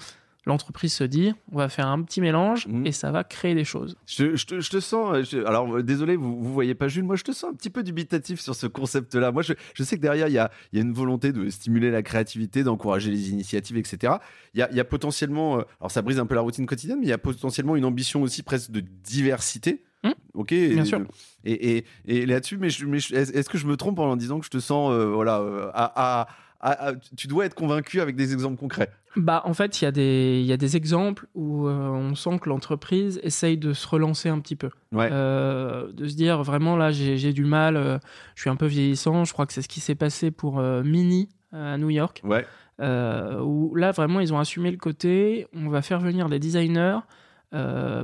l'entreprise 0.47 0.92
se 0.92 1.05
dit, 1.05 1.33
on 1.53 1.57
va 1.57 1.70
faire 1.70 1.87
un 1.87 2.03
petit 2.03 2.20
mélange 2.20 2.66
Mhm. 2.66 2.87
et 2.87 2.92
ça 2.92 3.11
va 3.11 3.25
créer 3.25 3.55
des 3.55 3.64
choses. 3.64 3.97
Je, 4.07 4.37
je 4.37 4.44
te, 4.44 4.61
je 4.61 4.68
te 4.70 4.79
sens. 4.81 5.14
euh, 5.14 5.23
je- 5.25 5.44
alors, 5.47 5.83
désolé, 5.83 6.16
vous, 6.16 6.37
vous 6.42 6.53
voyez 6.53 6.75
pas 6.75 6.87
Jules. 6.88 7.05
Moi, 7.05 7.16
je 7.16 7.25
te 7.25 7.33
sens 7.33 7.51
un 7.51 7.55
petit 7.55 7.70
peu 7.70 7.83
dubitatif 7.83 8.40
sur 8.40 8.55
ce 8.55 8.66
concept-là. 8.66 9.33
Moi, 9.33 9.40
je, 9.42 9.55
sais 9.83 9.97
que 9.97 10.03
derrière, 10.03 10.29
il 10.29 10.35
y 10.35 10.38
a, 10.38 10.51
y 10.75 10.79
a 10.79 10.83
une 10.83 10.92
volonté 10.92 11.33
de 11.33 11.49
stimuler 11.49 11.90
la 11.90 12.03
créativité, 12.03 12.62
d'encourager 12.62 13.11
les 13.11 13.31
initiatives, 13.31 13.79
etc. 13.79 14.14
Il 14.53 14.61
y 14.61 14.62
a, 14.62 14.70
il 14.70 14.77
y 14.77 14.81
a 14.81 14.85
potentiellement. 14.85 15.55
alors, 15.81 15.90
ça 15.90 16.03
brise 16.03 16.18
un 16.18 16.27
peu 16.27 16.35
la 16.35 16.42
routine 16.42 16.66
quotidienne, 16.66 16.99
mais 17.01 17.07
il 17.07 17.11
y 17.11 17.12
a 17.12 17.18
potentiellement 17.18 17.75
une 17.77 17.87
ambition 17.87 18.20
aussi 18.20 18.42
presque 18.42 18.70
de 18.70 18.81
diversité. 18.81 19.83
Hmm, 20.03 20.11
Ok. 20.35 20.49
bien 20.51 20.83
et, 20.83 20.85
sûr. 20.85 21.01
Et, 21.44 21.79
et, 21.79 21.85
et 22.07 22.27
là-dessus, 22.27 22.59
mais, 22.59 22.68
est-ce 22.68 23.49
que 23.49 23.57
je 23.57 23.66
me 23.66 23.77
trompe 23.79 23.99
en 24.01 24.16
disant 24.16 24.38
que 24.40 24.44
je 24.44 24.51
te 24.51 24.59
sens, 24.61 24.92
euh, 24.92 25.07
voilà, 25.07 25.37
à, 25.73 26.20
à- 26.20 26.29
à- 26.64 26.88
à- 26.88 26.94
tu 27.16 27.27
dois 27.29 27.46
être 27.46 27.55
convaincu 27.55 28.00
avec 28.00 28.16
des 28.16 28.33
exemples 28.33 28.57
concrets. 28.59 28.90
Bah, 29.16 29.42
en 29.44 29.55
fait, 29.55 29.81
il 29.81 29.85
y, 29.85 29.87
a 29.87 29.92
des- 29.92 30.42
y 30.44 30.53
a 30.53 30.57
des 30.57 30.77
exemples 30.77 31.27
où 31.35 31.68
euh, 31.68 31.88
on 31.90 32.14
sent 32.16 32.38
que 32.40 32.48
l'entreprise 32.48 33.20
essaye 33.22 33.57
de 33.59 33.72
se 33.72 33.87
relancer 33.87 34.29
un 34.29 34.40
petit 34.40 34.57
peu. 34.57 34.70
Ouais. 34.90 35.09
Euh, 35.12 35.92
de 35.92 36.09
se 36.09 36.16
dire, 36.16 36.42
vraiment, 36.42 36.77
là, 36.77 36.90
j'ai 36.90 37.33
du 37.33 37.44
mal, 37.44 37.77
euh, 37.77 37.98
je 38.35 38.40
suis 38.40 38.50
un 38.50 38.57
peu 38.57 38.66
vieillissant. 38.66 39.24
Je 39.24 39.33
crois 39.33 39.46
que 39.46 39.53
c'est 39.53 39.62
ce 39.62 39.68
qui 39.68 39.81
s'est 39.81 39.94
passé 39.94 40.31
pour 40.33 40.59
euh, 40.59 40.83
Mini 40.83 41.29
euh, 41.53 41.74
à 41.74 41.79
New 41.79 41.90
York. 41.90 42.20
Ouais. 42.24 42.44
euh, 42.81 43.38
où 43.40 43.72
là 43.77 43.92
vraiment 43.92 44.18
ils 44.18 44.35
ont 44.35 44.38
assumé 44.40 44.68
le 44.72 44.77
côté 44.79 45.46
on 45.55 45.68
va 45.68 45.81
faire 45.81 46.00
venir 46.00 46.29
des 46.29 46.40
designers 46.40 46.98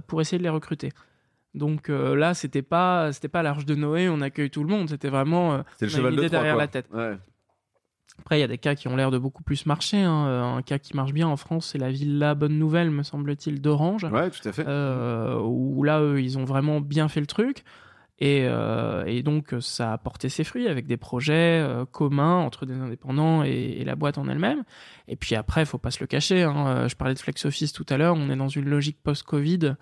pour 0.07 0.21
essayer 0.21 0.39
de 0.39 0.45
les 0.45 0.49
recruter. 0.49 0.91
Donc 1.55 1.91
euh, 1.91 2.15
là 2.15 2.35
c'était 2.35 2.63
pas 2.63 3.11
c'était 3.13 3.27
pas 3.29 3.43
l'arche 3.43 3.65
de 3.67 3.75
Noé, 3.75 4.09
on 4.09 4.21
accueille 4.21 4.51
tout 4.51 4.63
le 4.63 4.69
monde, 4.71 4.89
c'était 4.89 5.09
vraiment 5.09 5.55
euh, 5.55 5.59
le 5.81 5.87
on 5.87 5.87
a 5.87 5.89
cheval 5.89 6.13
une 6.13 6.17
de 6.19 6.23
idée 6.23 6.29
Troie, 6.29 6.39
derrière 6.39 6.55
quoi. 6.55 6.63
la 6.63 6.69
tête. 6.69 6.87
Ouais. 6.93 7.17
Après 8.21 8.39
il 8.39 8.41
y 8.41 8.45
a 8.45 8.49
des 8.49 8.59
cas 8.59 8.75
qui 8.75 8.87
ont 8.89 8.97
l'air 8.97 9.11
de 9.11 9.19
beaucoup 9.19 9.43
plus 9.43 9.67
marcher. 9.67 10.01
hein. 10.03 10.27
Euh, 10.29 10.43
Un 10.43 10.63
cas 10.63 10.79
qui 10.79 10.95
marche 10.95 11.13
bien 11.13 11.27
en 11.27 11.37
France 11.37 11.67
c'est 11.73 11.79
la 11.79 11.91
Villa 11.91 12.35
Bonne 12.35 12.59
Nouvelle 12.59 12.91
me 12.91 13.03
semble-t-il 13.03 13.61
d'Orange. 13.61 14.05
Ouais, 14.05 14.31
tout 14.31 14.47
à 14.49 14.53
fait. 14.53 14.65
Euh, 14.67 15.39
où 15.41 15.83
là, 15.83 16.01
eux, 16.01 16.21
ils 16.23 16.39
ont 16.39 16.45
vraiment 16.45 16.81
bien 16.81 17.09
fait 17.09 17.21
le 17.21 17.27
truc. 17.27 17.65
Et, 18.23 18.43
euh, 18.45 19.05
et 19.07 19.23
donc, 19.23 19.55
ça 19.61 19.95
a 19.95 19.99
porté 19.99 20.29
ses 20.29 20.45
fruits 20.45 20.69
avec 20.69 20.87
des 20.87 20.99
projets 20.99 21.63
euh, 21.65 21.87
communs 21.87 22.37
entre 22.37 22.67
des 22.67 22.75
indépendants 22.75 23.43
et, 23.43 23.49
et 23.79 23.85
la 23.85 23.97
boîte 23.97 24.19
en 24.19 24.29
elle-même. 24.29 24.63
Et 25.09 25.17
puis 25.17 25.35
après, 25.35 25.65
faut 25.65 25.79
pas 25.79 25.91
se 25.91 26.01
le 26.01 26.07
cacher. 26.07 26.43
hein. 26.43 26.87
Je 26.87 26.95
parlais 26.97 27.15
de 27.15 27.19
flex 27.19 27.47
office 27.47 27.73
tout 27.73 27.87
à 27.89 27.97
l'heure. 27.97 28.15
On 28.19 28.29
est 28.29 28.37
dans 28.37 28.49
une 28.49 28.69
logique 28.69 28.99
post-Covid 29.03 29.75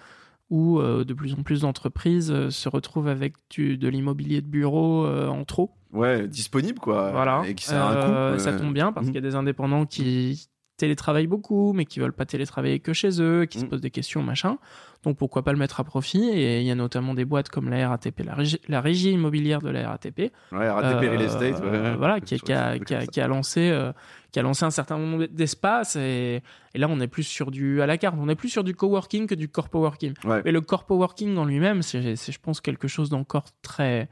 où 0.50 0.80
de 0.80 1.12
plus 1.14 1.34
en 1.34 1.42
plus 1.42 1.62
d'entreprises 1.62 2.48
se 2.48 2.68
retrouvent 2.68 3.08
avec 3.08 3.34
du, 3.50 3.76
de 3.76 3.88
l'immobilier 3.88 4.40
de 4.40 4.46
bureau 4.46 5.04
en 5.06 5.44
trop. 5.44 5.72
Ouais, 5.92 6.26
disponible, 6.28 6.78
quoi. 6.78 7.10
Voilà. 7.12 7.42
Et 7.46 7.54
qui 7.54 7.70
à 7.72 7.86
un 7.86 7.94
Euh, 7.96 8.32
coup. 8.34 8.38
Ça 8.40 8.50
ouais. 8.52 8.56
tombe 8.58 8.74
bien 8.74 8.92
parce 8.92 9.06
qu'il 9.06 9.14
y 9.14 9.18
a 9.18 9.22
des 9.22 9.34
indépendants 9.34 9.86
qui 9.86 10.48
télétravaillent 10.76 11.26
beaucoup, 11.26 11.72
mais 11.72 11.84
qui 11.86 11.98
veulent 11.98 12.12
pas 12.12 12.24
télétravailler 12.24 12.78
que 12.78 12.92
chez 12.92 13.20
eux, 13.20 13.46
qui 13.46 13.58
se 13.58 13.64
Mhm. 13.64 13.70
posent 13.70 13.80
des 13.80 13.90
questions, 13.90 14.22
machin. 14.22 14.58
Donc 15.02 15.16
pourquoi 15.16 15.42
pas 15.42 15.50
le 15.50 15.58
mettre 15.58 15.80
à 15.80 15.84
profit? 15.84 16.28
Et 16.28 16.60
il 16.60 16.66
y 16.66 16.70
a 16.70 16.76
notamment 16.76 17.14
des 17.14 17.24
boîtes 17.24 17.48
comme 17.48 17.68
la 17.68 17.88
RATP, 17.88 18.20
la 18.24 18.34
régie, 18.34 18.60
la 18.68 18.80
régie 18.80 19.10
immobilière 19.10 19.60
de 19.60 19.70
la 19.70 19.88
RATP, 19.88 20.30
Ouais, 20.52 20.68
RATP 20.70 21.02
euh, 21.04 21.10
Real 21.10 21.22
Estate. 21.22 21.60
ouais, 21.64 21.96
voilà, 21.96 22.20
qui, 22.20 22.36
a, 22.52 22.78
qui, 22.78 22.94
a, 22.94 23.06
qui 23.08 23.20
a 23.20 23.26
lancé, 23.26 23.70
euh, 23.70 23.90
qui 24.30 24.38
a 24.38 24.42
lancé 24.42 24.64
un 24.66 24.70
certain 24.70 24.98
nombre 24.98 25.26
d'espaces. 25.26 25.96
Et, 25.96 26.42
et 26.74 26.78
là, 26.78 26.86
on 26.88 27.00
est 27.00 27.08
plus 27.08 27.24
sur 27.24 27.50
du 27.50 27.82
à 27.82 27.86
la 27.86 27.98
carte. 27.98 28.14
On 28.16 28.28
est 28.28 28.36
plus 28.36 28.48
sur 28.48 28.62
du 28.62 28.76
coworking 28.76 29.26
que 29.26 29.34
du 29.34 29.48
corpo 29.48 29.80
working. 29.80 30.14
ça. 30.22 30.28
Ouais. 30.28 30.42
Mais 30.44 30.52
le 30.52 30.60
corpo 30.60 30.94
working 30.96 31.36
en 31.38 31.44
lui-même, 31.44 31.82
c'est, 31.82 32.14
je 32.14 32.38
pense, 32.40 32.60
quelque 32.60 32.86
chose 32.86 33.08
d'encore 33.10 33.46
très, 33.62 34.08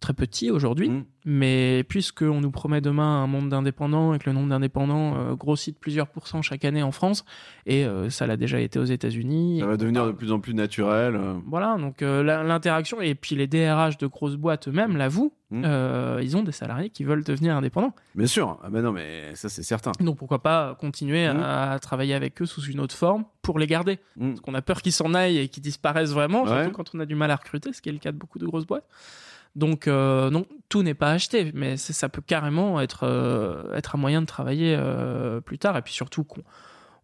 très 0.00 0.14
petit 0.14 0.50
aujourd'hui. 0.50 0.88
Mm. 0.90 1.04
Mais 1.24 1.84
puisqu'on 1.88 2.40
nous 2.40 2.50
promet 2.50 2.80
demain 2.80 3.22
un 3.22 3.26
monde 3.26 3.50
d'indépendants 3.50 4.14
et 4.14 4.18
que 4.18 4.30
le 4.30 4.32
nombre 4.34 4.48
d'indépendants 4.48 5.16
euh, 5.18 5.34
grossit 5.34 5.74
de 5.74 5.78
plusieurs 5.78 6.06
pourcents 6.08 6.40
chaque 6.40 6.64
année 6.64 6.82
en 6.82 6.92
France, 6.92 7.24
et 7.66 7.84
euh, 7.84 8.08
ça 8.08 8.26
l'a 8.26 8.36
déjà 8.38 8.60
été 8.60 8.78
aux 8.78 8.84
États-Unis. 8.84 9.60
Ça 9.60 9.66
va 9.66 9.76
devenir 9.76 10.06
de 10.06 10.12
plus 10.12 10.32
en 10.32 10.40
plus 10.40 10.54
naturel. 10.54 11.16
euh. 11.16 11.34
Voilà, 11.46 11.76
donc 11.78 12.00
l'interaction, 12.00 13.00
et 13.00 13.14
puis 13.14 13.34
les 13.36 13.46
DRH 13.46 13.98
de 13.98 14.06
grosses 14.06 14.36
boîtes 14.36 14.68
eux-mêmes 14.68 14.96
l'avouent, 14.96 15.32
Mm. 15.50 15.62
euh, 15.64 16.20
ils 16.22 16.36
ont 16.36 16.42
des 16.42 16.52
salariés 16.52 16.90
qui 16.90 17.04
veulent 17.04 17.24
devenir 17.24 17.56
indépendants. 17.56 17.94
Bien 18.14 18.26
sûr. 18.26 18.58
Ah 18.62 18.68
ben 18.68 18.82
non, 18.82 18.92
mais 18.92 19.34
ça, 19.34 19.48
c'est 19.48 19.62
certain. 19.62 19.92
Donc 19.98 20.18
pourquoi 20.18 20.42
pas 20.42 20.76
continuer 20.78 21.26
Mm. 21.32 21.38
à, 21.40 21.72
à 21.72 21.78
travailler 21.78 22.12
avec 22.12 22.42
eux 22.42 22.46
sous 22.46 22.62
une 22.64 22.80
autre 22.80 22.94
forme 22.94 23.24
pour 23.40 23.58
les 23.58 23.66
garder 23.66 23.98
Mm. 24.18 24.28
Parce 24.28 24.40
qu'on 24.40 24.52
a 24.54 24.60
peur 24.60 24.82
qu'ils 24.82 24.92
s'en 24.92 25.14
aillent 25.14 25.38
et 25.38 25.48
qu'ils 25.48 25.62
disparaissent 25.62 26.12
vraiment, 26.12 26.42
Ouais. 26.42 26.48
surtout 26.64 26.72
quand 26.72 26.90
on 26.94 27.00
a 27.00 27.06
du 27.06 27.14
mal 27.14 27.30
à 27.30 27.36
recruter, 27.36 27.72
ce 27.72 27.80
qui 27.80 27.88
est 27.88 27.92
le 27.92 27.98
cas 27.98 28.12
de 28.12 28.18
beaucoup 28.18 28.38
de 28.38 28.44
grosses 28.46 28.66
boîtes. 28.66 28.84
Donc 29.58 29.88
euh, 29.88 30.30
non, 30.30 30.46
tout 30.68 30.82
n'est 30.84 30.94
pas 30.94 31.10
acheté, 31.10 31.50
mais 31.52 31.76
ça 31.76 32.08
peut 32.08 32.22
carrément 32.24 32.80
être, 32.80 33.00
euh, 33.04 33.74
être 33.74 33.96
un 33.96 33.98
moyen 33.98 34.20
de 34.22 34.26
travailler 34.26 34.76
euh, 34.78 35.40
plus 35.40 35.58
tard. 35.58 35.76
Et 35.76 35.82
puis 35.82 35.92
surtout 35.92 36.22
qu'on 36.24 36.42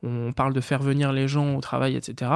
on 0.05 0.33
parle 0.33 0.53
de 0.55 0.61
faire 0.61 0.81
venir 0.83 1.13
les 1.13 1.27
gens 1.29 1.57
au 1.57 1.61
travail, 1.61 1.97
etc. 1.97 2.31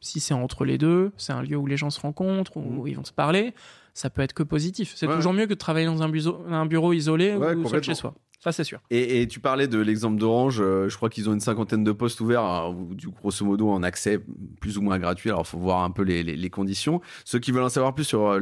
Si 0.00 0.20
c'est 0.20 0.34
entre 0.34 0.64
les 0.64 0.78
deux, 0.78 1.10
c'est 1.16 1.32
un 1.32 1.42
lieu 1.42 1.56
où 1.56 1.66
les 1.66 1.76
gens 1.76 1.90
se 1.90 1.98
rencontrent, 2.00 2.56
où 2.56 2.82
Mhm. 2.82 2.88
ils 2.88 2.94
vont 2.96 3.04
se 3.04 3.12
parler, 3.12 3.54
ça 3.92 4.08
peut 4.08 4.22
être 4.22 4.34
que 4.34 4.44
positif. 4.44 4.92
C'est 4.94 5.08
Ouais. 5.08 5.16
toujours 5.16 5.32
mieux 5.32 5.46
que 5.46 5.54
de 5.54 5.58
travailler 5.58 5.86
dans 5.86 6.02
un, 6.02 6.08
bureau, 6.08 6.44
un 6.48 6.66
bureau 6.66 6.92
isolé 6.92 7.34
Ouais, 7.34 7.54
ou 7.54 7.66
seul 7.68 7.82
chez 7.82 7.94
soi. 7.94 8.14
Ça, 8.46 8.52
c'est 8.52 8.62
sûr. 8.62 8.78
Et, 8.90 9.22
et 9.22 9.26
tu 9.26 9.40
parlais 9.40 9.66
de 9.66 9.76
l'exemple 9.80 10.18
d'Orange. 10.18 10.60
euh, 10.60 10.88
je 10.88 10.96
crois 10.96 11.10
qu'ils 11.10 11.28
ont 11.28 11.32
une 11.32 11.40
cinquantaine 11.40 11.82
de 11.82 11.90
postes 11.90 12.20
ouverts, 12.20 12.42
alors, 12.44 12.76
ou 12.78 12.94
du 12.94 13.08
grosso 13.08 13.44
modo 13.44 13.68
en 13.70 13.82
accès 13.82 14.20
plus 14.60 14.78
ou 14.78 14.82
moins 14.82 15.00
gratuit. 15.00 15.30
Alors, 15.30 15.42
il 15.44 15.48
faut 15.48 15.58
voir 15.58 15.82
un 15.82 15.90
peu 15.90 16.02
les, 16.02 16.22
les- 16.22 16.36
les 16.36 16.48
conditions. 16.50 17.00
Ceux 17.24 17.40
qui 17.40 17.50
veulent 17.50 17.64
en 17.64 17.68
savoir 17.68 17.92
plus 17.92 18.04
sur 18.04 18.24
euh, 18.28 18.38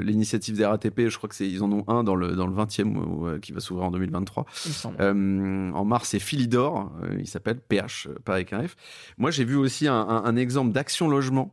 l'initiative 0.00 0.56
des 0.56 0.64
RATP, 0.64 1.08
je 1.08 1.16
crois 1.16 1.28
que 1.28 1.34
c'est 1.34 1.48
ils 1.48 1.64
en 1.64 1.72
ont 1.72 1.82
un 1.88 2.04
dans 2.04 2.14
le 2.14 2.36
dans 2.36 2.46
le 2.46 2.54
20e 2.54 2.96
ou, 2.96 3.26
euh, 3.26 3.38
qui 3.40 3.50
va 3.50 3.58
s'ouvrir 3.58 3.86
en 3.86 3.90
2023. 3.90 4.46
il 4.64 4.68
me 4.68 4.72
semble. 4.74 4.96
Euh, 5.00 5.72
en 5.72 5.84
mars, 5.84 6.10
c'est 6.10 6.20
Philidor, 6.20 6.92
il 7.18 7.26
s'appelle 7.26 7.58
PH, 7.58 8.06
pas 8.24 8.34
avec 8.34 8.52
un 8.52 8.62
F. 8.62 8.76
Moi, 9.18 9.32
j'ai 9.32 9.44
vu 9.44 9.56
aussi 9.56 9.88
un, 9.88 9.94
un- 9.94 10.24
un 10.24 10.36
exemple 10.36 10.70
d'action 10.72 11.08
logement 11.08 11.52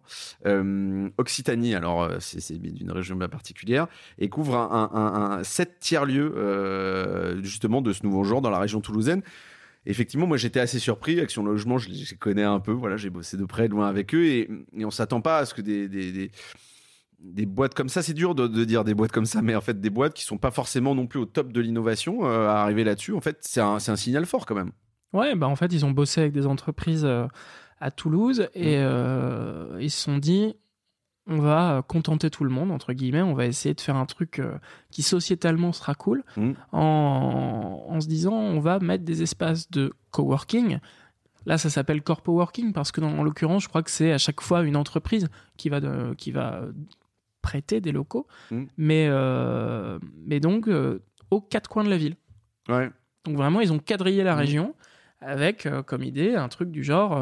Occitanie. 1.17 1.73
Alors, 1.75 2.09
c'est 2.19 2.57
d'une 2.61 2.91
région 2.91 3.15
bien 3.15 3.29
particulière 3.29 3.87
et 4.19 4.29
couvre 4.29 4.57
un, 4.57 4.91
un, 4.93 5.01
un- 5.01 5.31
un 5.39 5.43
sept 5.43 5.79
tiers 5.79 6.05
lieux 6.05 6.33
justement 7.41 7.81
de 7.81 7.93
ce 7.95 8.03
nouveau 8.03 8.23
genre 8.23 8.41
dans 8.41 8.49
la 8.49 8.59
région 8.59 8.81
toulousaine. 8.81 9.21
Effectivement, 9.87 10.27
moi 10.27 10.37
j'étais 10.37 10.59
assez 10.59 10.79
surpris. 10.79 11.19
Action 11.19 11.43
Logement, 11.43 11.77
je 11.77 11.89
les 11.89 12.17
connais 12.17 12.43
un 12.43 12.59
peu. 12.59 12.71
Voilà, 12.71 12.97
j'ai 12.97 13.09
bossé 13.09 13.37
de 13.37 13.45
près, 13.45 13.67
de 13.67 13.73
loin 13.73 13.87
avec 13.87 14.13
eux 14.13 14.25
et, 14.25 14.49
et 14.77 14.85
on 14.85 14.91
s'attend 14.91 15.21
pas 15.21 15.39
à 15.39 15.45
ce 15.45 15.53
que 15.53 15.61
des, 15.61 15.87
des, 15.87 16.11
des, 16.11 16.31
des 17.19 17.45
boîtes 17.45 17.73
comme 17.73 17.89
ça, 17.89 18.01
c'est 18.01 18.13
dur 18.13 18.35
de, 18.35 18.47
de 18.47 18.63
dire 18.65 18.83
des 18.83 18.93
boîtes 18.93 19.11
comme 19.11 19.25
ça, 19.25 19.41
mais 19.41 19.55
en 19.55 19.61
fait 19.61 19.79
des 19.79 19.89
boîtes 19.89 20.13
qui 20.13 20.23
sont 20.23 20.37
pas 20.37 20.51
forcément 20.51 20.95
non 20.95 21.07
plus 21.07 21.19
au 21.19 21.25
top 21.25 21.51
de 21.51 21.61
l'innovation 21.61 22.25
euh, 22.25 22.47
à 22.47 22.61
arriver 22.61 22.83
là-dessus. 22.83 23.13
En 23.13 23.21
fait, 23.21 23.37
c'est 23.41 23.61
un, 23.61 23.79
signal 23.79 24.25
fort 24.25 24.45
quand 24.45 24.55
même. 24.55 24.71
Ouais, 25.13 25.35
bah 25.35 25.47
en 25.47 25.55
fait, 25.55 25.71
ils 25.71 25.85
ont 25.85 25.91
bossé 25.91 26.21
avec 26.21 26.33
des 26.33 26.45
entreprises 26.45 27.05
euh, 27.05 27.27
à 27.79 27.91
Toulouse 27.91 28.49
et 28.53 28.77
euh, 28.77 29.77
ils 29.79 29.91
se 29.91 30.01
sont 30.01 30.17
dit 30.17 30.55
on 31.27 31.39
va 31.39 31.83
contenter 31.87 32.29
tout 32.29 32.43
le 32.43 32.49
monde, 32.51 32.71
entre 32.71 32.93
guillemets, 32.93 33.21
on 33.23 33.33
va 33.33 33.45
essayer 33.45 33.73
de 33.73 33.81
faire 33.81 33.95
un 33.95 34.05
truc 34.05 34.39
euh, 34.39 34.57
qui 34.91 35.01
sociétalement 35.01 35.73
sera 35.73 35.95
cool 35.95 36.23
Mm. 36.37 36.51
en, 36.71 37.85
en 37.89 38.01
se 38.01 38.07
disant 38.07 38.33
on 38.33 38.59
va 38.59 38.79
mettre 38.79 39.03
des 39.05 39.21
espaces 39.23 39.69
de 39.71 39.91
coworking. 40.11 40.79
Là, 41.47 41.57
ça 41.57 41.69
s'appelle 41.69 42.01
corpo 42.01 42.33
working 42.33 42.73
parce 42.73 42.91
que 42.91 43.01
dans 43.01 43.09
en 43.17 43.23
l'occurrence, 43.23 43.63
je 43.63 43.69
crois 43.69 43.83
que 43.83 43.91
c'est 43.91 44.11
à 44.11 44.17
chaque 44.17 44.41
fois 44.41 44.63
une 44.63 44.75
entreprise 44.75 45.27
qui 45.57 45.69
va, 45.69 45.79
de- 45.79 46.13
qui 46.15 46.31
va 46.31 46.61
prêter 47.41 47.81
des 47.81 47.91
locaux, 47.91 48.27
Mm. 48.51 48.63
mais, 48.77 49.07
euh, 49.09 49.99
mais 50.25 50.39
donc 50.39 50.67
euh, 50.67 51.01
aux 51.31 51.41
quatre 51.41 51.69
coins 51.69 51.83
de 51.83 51.89
la 51.89 51.97
ville. 51.97 52.15
Ouais. 52.69 52.89
Donc 53.25 53.35
vraiment, 53.37 53.61
ils 53.61 53.71
ont 53.73 53.79
quadrillé 53.79 54.23
la 54.23 54.33
Mhm. 54.33 54.39
région 54.39 54.75
avec 55.21 55.67
comme 55.87 56.03
idée 56.03 56.35
un 56.35 56.49
truc 56.49 56.69
du 56.71 56.83
genre, 56.83 57.19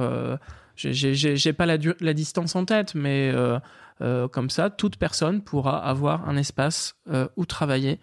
j'ai 0.76 1.54
pas 1.54 1.66
la, 1.66 1.78
la, 2.00 2.14
distance 2.14 2.56
en 2.56 2.66
tête, 2.66 2.96
mais 2.96 3.34
comme 4.00 4.50
ça, 4.50 4.70
toute 4.70 4.98
personne 4.98 5.42
pourra 5.42 5.78
avoir 5.78 6.28
un 6.28 6.38
espace 6.38 6.96
où 7.38 7.46
travailler 7.46 8.00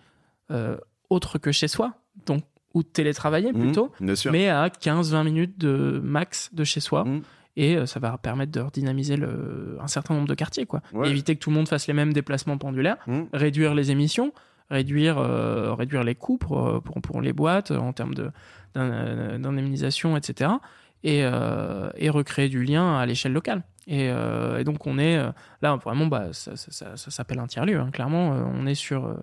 autre 1.11 1.39
que 1.39 1.53
chez 1.53 1.69
soi, 1.69 1.95
donc 2.27 2.45
ou 2.75 2.83
télétravailler 2.83 3.53
mmh, 3.53 3.61
plutôt, 3.61 3.93
mais 4.31 4.49
à 4.49 4.69
15-20 4.69 5.25
minutes 5.25 5.59
de 5.59 6.01
max 6.03 6.51
de 6.55 6.65
chez 6.65 6.81
soi. 6.81 7.05
Mmh. 7.05 7.23
Et 7.57 7.77
euh, 7.77 7.85
ça 7.85 7.99
va 7.99 8.17
permettre 8.17 8.53
de 8.53 8.61
redynamiser 8.61 9.17
le, 9.17 9.77
un 9.81 9.89
certain 9.89 10.15
nombre 10.15 10.29
de 10.29 10.35
quartiers, 10.35 10.67
quoi. 10.67 10.83
éviter 11.05 11.35
que 11.35 11.41
tout 11.41 11.51
le 11.51 11.57
monde 11.57 11.69
fasse 11.69 11.89
les 11.89 11.95
mêmes 11.95 12.13
déplacements 12.13 12.59
pendulaires, 12.59 12.97
mmh. 13.07 13.23
réduire 13.33 13.75
les 13.75 13.91
émissions, 13.91 14.33
réduire, 14.71 15.19
euh, 15.19 15.75
réduire 15.75 16.05
les 16.05 16.15
coûts 16.15 16.39
pour, 16.39 16.67
euh, 16.67 16.81
pour, 16.81 17.01
pour, 17.03 17.21
les 17.21 17.33
boîtes 17.33 17.73
en 17.73 17.93
termes 17.93 18.15
d'indemnisation, 18.75 20.17
etc. 20.17 20.53
Et, 21.03 21.21
et, 21.21 22.11
recréer 22.11 22.49
du 22.49 22.63
lien 22.63 22.99
à 22.99 23.07
l'échelle 23.07 23.33
locale. 23.33 23.63
Et, 23.87 24.11
donc 24.65 24.87
on 24.87 24.99
est 24.99 25.17
là 25.63 25.77
vraiment, 25.77 26.07
bah, 26.07 26.29
ça, 26.33 26.57
ça, 26.57 26.97
ça, 26.97 27.11
s'appelle 27.11 27.39
un 27.39 27.47
tiers-lieu. 27.47 27.81
Hein. 27.81 27.91
Clairement, 27.91 28.31
on 28.31 28.67
est 28.67 28.75
sur 28.75 29.17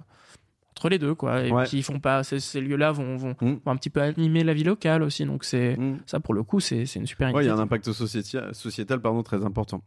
entre 0.78 0.90
les 0.90 1.00
deux 1.00 1.16
quoi 1.16 1.44
et 1.44 1.52
qui 1.66 1.82
font 1.82 2.00
pas 2.00 2.24
ces, 2.24 2.62
lieux-là 2.62 2.92
vont, 2.92 3.16
mm. 3.16 3.36
vont, 3.42 3.60
un 3.66 3.76
petit 3.76 3.90
peu 3.90 4.02
animer 4.02 4.44
la 4.44 4.54
vie 4.54 4.64
locale 4.64 5.02
aussi 5.02 5.26
donc 5.26 5.44
c'est 5.44 5.76
mm. 5.76 6.02
ça 6.06 6.20
pour 6.20 6.36
le 6.36 6.44
coup 6.44 6.60
c'est 6.60 6.84
une 6.96 7.08
super 7.08 7.34
ouais 7.34 7.44
il 7.44 7.48
y 7.48 7.50
a 7.50 7.56
un 7.56 7.60
impact 7.60 7.92
sociétal, 7.92 8.54
sociétal 8.54 9.02
pardon 9.02 9.24
très 9.24 9.44
important 9.44 9.82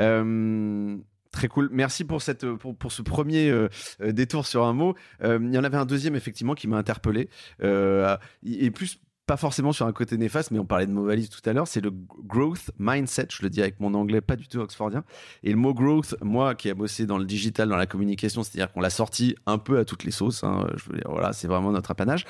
euh, 0.00 0.96
Très 1.32 1.48
cool. 1.48 1.68
Merci 1.70 2.04
pour, 2.04 2.22
cette, 2.22 2.46
pour, 2.54 2.74
pour 2.74 2.92
ce 2.92 3.02
premier 3.02 3.50
euh, 3.50 3.68
détour 4.00 4.46
sur 4.46 4.64
un 4.64 4.72
mot. 4.72 4.94
Euh, 5.22 5.38
il 5.42 5.52
y 5.52 5.58
en 5.58 5.64
avait 5.64 5.76
un 5.76 5.84
deuxième, 5.84 6.16
effectivement, 6.16 6.54
qui 6.54 6.66
m'a 6.66 6.78
interpellé. 6.78 7.28
et 7.62 8.70
plus 8.70 8.98
pas 9.26 9.36
forcément 9.36 9.72
sur 9.72 9.86
un 9.86 9.92
côté 9.92 10.16
néfaste, 10.16 10.52
mais 10.52 10.58
on 10.58 10.64
parlait 10.64 10.86
de 10.86 10.92
mot 10.92 11.04
valise 11.04 11.28
tout 11.28 11.40
à 11.48 11.52
l'heure, 11.52 11.66
c'est 11.66 11.80
le 11.80 11.90
growth 12.24 12.70
mindset. 12.78 13.26
Je 13.30 13.42
le 13.42 13.50
dis 13.50 13.60
avec 13.60 13.80
mon 13.80 13.92
anglais 13.94 14.20
pas 14.20 14.36
du 14.36 14.46
tout 14.46 14.58
oxfordien. 14.58 15.04
Et 15.42 15.50
le 15.50 15.56
mot 15.56 15.74
growth, 15.74 16.14
moi 16.22 16.54
qui 16.54 16.68
ai 16.68 16.74
bossé 16.74 17.06
dans 17.06 17.18
le 17.18 17.24
digital, 17.24 17.68
dans 17.68 17.76
la 17.76 17.86
communication, 17.86 18.42
c'est-à-dire 18.42 18.72
qu'on 18.72 18.80
l'a 18.80 18.90
sorti 18.90 19.34
un 19.46 19.58
peu 19.58 19.78
à 19.78 19.84
toutes 19.84 20.04
les 20.04 20.12
sauces. 20.12 20.44
Hein, 20.44 20.68
je 20.76 20.90
veux 20.90 20.96
dire, 20.96 21.10
voilà, 21.10 21.32
c'est 21.32 21.48
vraiment 21.48 21.72
notre 21.72 21.90
apanage. 21.90 22.24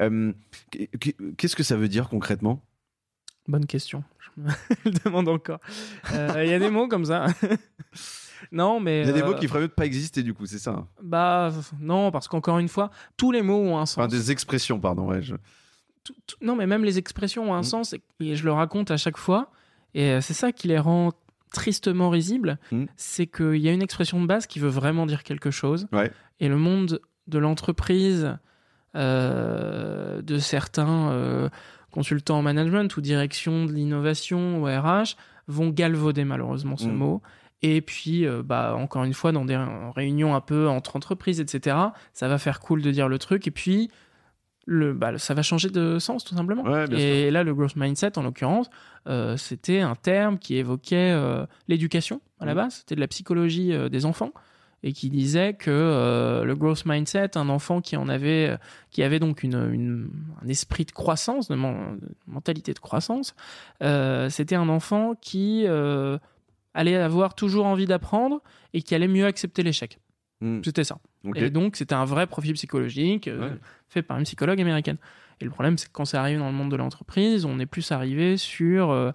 Euh, 0.00 0.32
qu'est-ce 1.36 1.56
que 1.56 1.62
ça 1.62 1.76
veut 1.76 1.88
dire 1.88 2.08
concrètement? 2.08 2.62
Bonne 3.46 3.66
question. 3.66 4.02
Je 4.36 4.90
me 4.90 5.04
demande 5.04 5.28
encore. 5.28 5.60
Euh, 6.12 6.44
il 6.44 6.50
y 6.50 6.54
a 6.54 6.58
des 6.58 6.70
mots 6.70 6.88
comme 6.88 7.04
ça. 7.04 7.26
Non, 8.52 8.80
mais. 8.80 9.02
Il 9.02 9.06
y 9.06 9.10
a 9.10 9.12
des 9.12 9.22
mots 9.22 9.32
euh, 9.32 9.38
qui 9.38 9.48
feraient 9.48 9.60
mieux 9.60 9.68
de 9.68 9.72
pas 9.72 9.84
exister, 9.84 10.22
du 10.22 10.32
coup, 10.32 10.46
c'est 10.46 10.58
ça? 10.58 10.86
Bah, 11.02 11.50
non, 11.80 12.10
parce 12.10 12.28
qu'encore 12.28 12.58
une 12.58 12.68
fois, 12.68 12.90
tous 13.16 13.32
les 13.32 13.42
mots 13.42 13.58
ont 13.58 13.78
un 13.78 13.86
sens. 13.86 13.98
Enfin, 13.98 14.08
des 14.08 14.30
expressions, 14.30 14.78
pardon, 14.78 15.08
ouais. 15.08 15.22
Je 15.22 15.34
non, 16.40 16.56
mais 16.56 16.66
même 16.66 16.84
les 16.84 16.98
expressions 16.98 17.50
ont 17.50 17.54
un 17.54 17.60
mm. 17.60 17.64
sens 17.64 17.94
et 18.20 18.36
je 18.36 18.44
le 18.44 18.52
raconte 18.52 18.90
à 18.90 18.96
chaque 18.96 19.16
fois. 19.16 19.50
Et 19.94 20.10
euh, 20.10 20.20
c'est 20.20 20.34
ça 20.34 20.52
qui 20.52 20.68
les 20.68 20.78
rend 20.78 21.12
tristement 21.52 22.10
risibles. 22.10 22.58
Mm. 22.72 22.84
C'est 22.96 23.26
qu'il 23.26 23.56
y 23.56 23.68
a 23.68 23.72
une 23.72 23.82
expression 23.82 24.20
de 24.20 24.26
base 24.26 24.46
qui 24.46 24.58
veut 24.58 24.68
vraiment 24.68 25.06
dire 25.06 25.22
quelque 25.22 25.50
chose. 25.50 25.86
Et 26.40 26.48
le 26.48 26.56
monde 26.56 27.00
de 27.26 27.38
l'entreprise, 27.38 28.36
euh, 28.94 30.22
de 30.22 30.38
certains 30.38 31.10
euh, 31.10 31.48
consultants 31.90 32.38
en 32.38 32.42
management 32.42 32.96
ou 32.96 33.00
direction 33.00 33.66
de 33.66 33.72
l'innovation 33.72 34.62
ou 34.62 34.64
RH 34.64 35.16
vont 35.46 35.68
galvauder 35.68 36.24
malheureusement 36.24 36.76
ce 36.76 36.88
mm. 36.88 36.94
mot. 36.94 37.22
Et 37.60 37.80
puis, 37.80 38.24
bah, 38.44 38.76
encore 38.76 39.02
une 39.02 39.14
fois, 39.14 39.32
dans 39.32 39.44
des 39.44 39.56
réunions 39.96 40.36
un 40.36 40.40
peu 40.40 40.68
entre 40.68 40.94
entreprises, 40.94 41.40
etc., 41.40 41.76
ça 42.12 42.28
va 42.28 42.38
faire 42.38 42.60
cool 42.60 42.82
de 42.82 42.92
dire 42.92 43.08
le 43.08 43.18
truc. 43.18 43.48
Et 43.48 43.50
puis, 43.50 43.90
le, 44.68 44.92
bah, 44.92 45.16
ça 45.16 45.32
va 45.32 45.42
changer 45.42 45.70
de 45.70 45.98
sens 45.98 46.24
tout 46.24 46.34
simplement. 46.34 46.62
et 46.90 47.30
là, 47.30 47.42
le 47.42 47.54
growth 47.54 47.74
mindset, 47.74 48.18
en 48.18 48.22
l'occurrence, 48.22 48.68
euh, 49.08 49.36
c'était 49.38 49.80
un 49.80 49.94
terme 49.94 50.38
qui 50.38 50.56
évoquait 50.56 51.10
euh, 51.12 51.46
l'éducation 51.68 52.20
à 52.38 52.44
la 52.44 52.52
mm. 52.52 52.56
base, 52.56 52.74
c'était 52.74 52.94
de 52.94 53.00
la 53.00 53.08
psychologie 53.08 53.72
euh, 53.72 53.88
des 53.88 54.04
enfants 54.04 54.32
et 54.84 54.92
qui 54.92 55.10
disait 55.10 55.54
que 55.54 56.42
le 56.44 56.54
growth 56.54 56.86
mindset, 56.86 57.36
un 57.36 57.48
enfant 57.48 57.80
qui 57.80 57.96
en 57.96 58.08
avait, 58.08 58.56
qui 58.92 59.02
avait 59.02 59.18
donc 59.18 59.42
une, 59.42 60.08
un 60.40 60.46
esprit 60.46 60.84
de 60.84 60.92
croissance, 60.92 61.48
de, 61.48 61.56
mentalité 62.28 62.74
de 62.74 62.78
croissance, 62.78 63.34
c'était 63.80 64.54
un 64.54 64.68
enfant 64.68 65.16
qui 65.20 65.66
allait 66.74 66.94
avoir 66.94 67.34
toujours 67.34 67.66
envie 67.66 67.86
d'apprendre 67.86 68.40
et 68.72 68.80
qui 68.80 68.94
allait 68.94 69.08
mieux 69.08 69.26
accepter 69.26 69.64
l'échec. 69.64 69.98
Mm. 70.40 70.60
C'était 70.64 70.84
ça. 70.84 70.98
Et 71.34 71.50
donc, 71.50 71.76
c'était 71.76 71.94
un 71.94 72.04
vrai 72.04 72.26
profil 72.26 72.54
psychologique 72.54 73.28
euh, 73.28 73.56
fait 73.88 74.02
par 74.02 74.18
une 74.18 74.24
psychologue 74.24 74.60
américaine. 74.60 74.98
Et 75.40 75.44
le 75.44 75.50
problème, 75.50 75.78
c'est 75.78 75.88
que 75.88 75.92
quand 75.92 76.04
c'est 76.04 76.16
arrivé 76.16 76.38
dans 76.38 76.46
le 76.46 76.52
monde 76.52 76.70
de 76.70 76.76
l'entreprise, 76.76 77.44
on 77.44 77.58
est 77.58 77.66
plus 77.66 77.92
arrivé 77.92 78.36
sur 78.36 78.90
euh, 78.90 79.12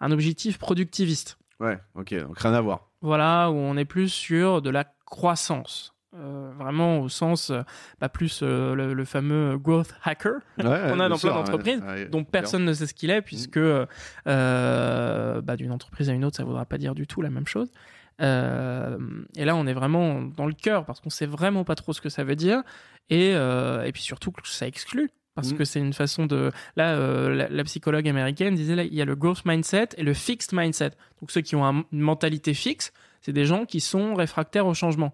un 0.00 0.10
objectif 0.10 0.58
productiviste. 0.58 1.38
Ouais, 1.60 1.78
ok, 1.94 2.14
donc 2.14 2.38
rien 2.38 2.54
à 2.54 2.60
voir. 2.60 2.90
Voilà, 3.00 3.50
où 3.50 3.54
on 3.54 3.76
est 3.76 3.84
plus 3.84 4.08
sur 4.08 4.62
de 4.62 4.70
la 4.70 4.84
croissance. 5.06 5.92
Euh, 6.14 6.50
vraiment 6.58 7.00
au 7.00 7.10
sens, 7.10 7.52
pas 7.98 8.08
plus 8.08 8.42
le, 8.42 9.04
fameux 9.04 9.58
growth 9.58 9.94
hacker 10.02 10.40
qu'on 10.58 11.00
a 11.00 11.08
dans 11.10 11.18
plein 11.18 11.34
d'entreprises, 11.34 11.82
dont 12.10 12.24
personne 12.24 12.64
ne 12.64 12.72
sait 12.72 12.86
ce 12.86 12.94
qu'il 12.94 13.10
est, 13.10 13.20
puisque 13.20 13.58
mm. 13.58 13.86
bah, 14.24 15.56
d'une 15.56 15.72
entreprise 15.72 16.08
à 16.08 16.12
une 16.12 16.24
autre, 16.24 16.36
ça 16.36 16.42
ne 16.42 16.48
voudra 16.48 16.64
pas 16.64 16.78
dire 16.78 16.94
du 16.94 17.06
tout 17.06 17.20
la 17.20 17.30
même 17.30 17.46
chose. 17.46 17.70
Euh, 18.20 18.98
et 19.36 19.44
là, 19.44 19.56
on 19.56 19.66
est 19.66 19.72
vraiment 19.72 20.22
dans 20.22 20.46
le 20.46 20.54
cœur 20.54 20.84
parce 20.84 21.00
qu'on 21.00 21.10
sait 21.10 21.26
vraiment 21.26 21.64
pas 21.64 21.74
trop 21.74 21.92
ce 21.92 22.00
que 22.00 22.08
ça 22.08 22.24
veut 22.24 22.36
dire. 22.36 22.62
Et, 23.10 23.32
euh, 23.34 23.84
et 23.84 23.92
puis 23.92 24.02
surtout 24.02 24.32
que 24.32 24.40
ça 24.44 24.66
exclut 24.66 25.10
parce 25.34 25.52
mm. 25.52 25.56
que 25.56 25.64
c'est 25.64 25.78
une 25.78 25.92
façon 25.92 26.26
de 26.26 26.50
là 26.74 26.96
euh, 26.96 27.46
la, 27.48 27.64
psychologue 27.64 28.08
américaine 28.08 28.56
disait 28.56 28.74
là 28.74 28.82
il 28.82 28.94
y 28.94 29.00
a 29.00 29.04
le 29.04 29.14
growth 29.14 29.44
mindset 29.44 29.90
et 29.96 30.02
le 30.02 30.12
fixed 30.12 30.52
mindset. 30.52 30.90
Donc 31.20 31.30
ceux 31.30 31.42
qui 31.42 31.54
ont 31.54 31.64
une 31.64 32.00
mentalité 32.00 32.52
fixe 32.52 32.92
c'est 33.20 33.32
des 33.32 33.44
gens 33.44 33.64
qui 33.64 33.80
sont 33.80 34.14
réfractaires 34.14 34.66
au 34.66 34.74
changement. 34.74 35.12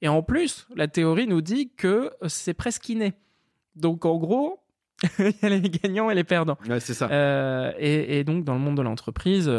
Et 0.00 0.08
en 0.08 0.22
plus 0.22 0.66
la 0.74 0.88
théorie 0.88 1.26
nous 1.26 1.42
dit 1.42 1.70
que 1.76 2.12
c'est 2.28 2.54
presque 2.54 2.88
inné. 2.88 3.12
Donc 3.76 4.06
en 4.06 4.16
gros 4.16 4.60
il 5.18 5.34
y 5.42 5.44
a 5.44 5.48
les 5.50 5.60
gagnants 5.60 6.08
et 6.08 6.14
les 6.14 6.24
perdants 6.24 6.56
ouais, 6.66 6.80
c'est 6.80 6.94
ça. 6.94 7.08
Et, 7.78 8.20
et, 8.20 8.24
donc 8.24 8.44
dans 8.44 8.54
le 8.54 8.60
monde 8.60 8.76
de 8.76 8.82
l'entreprise 8.82 9.50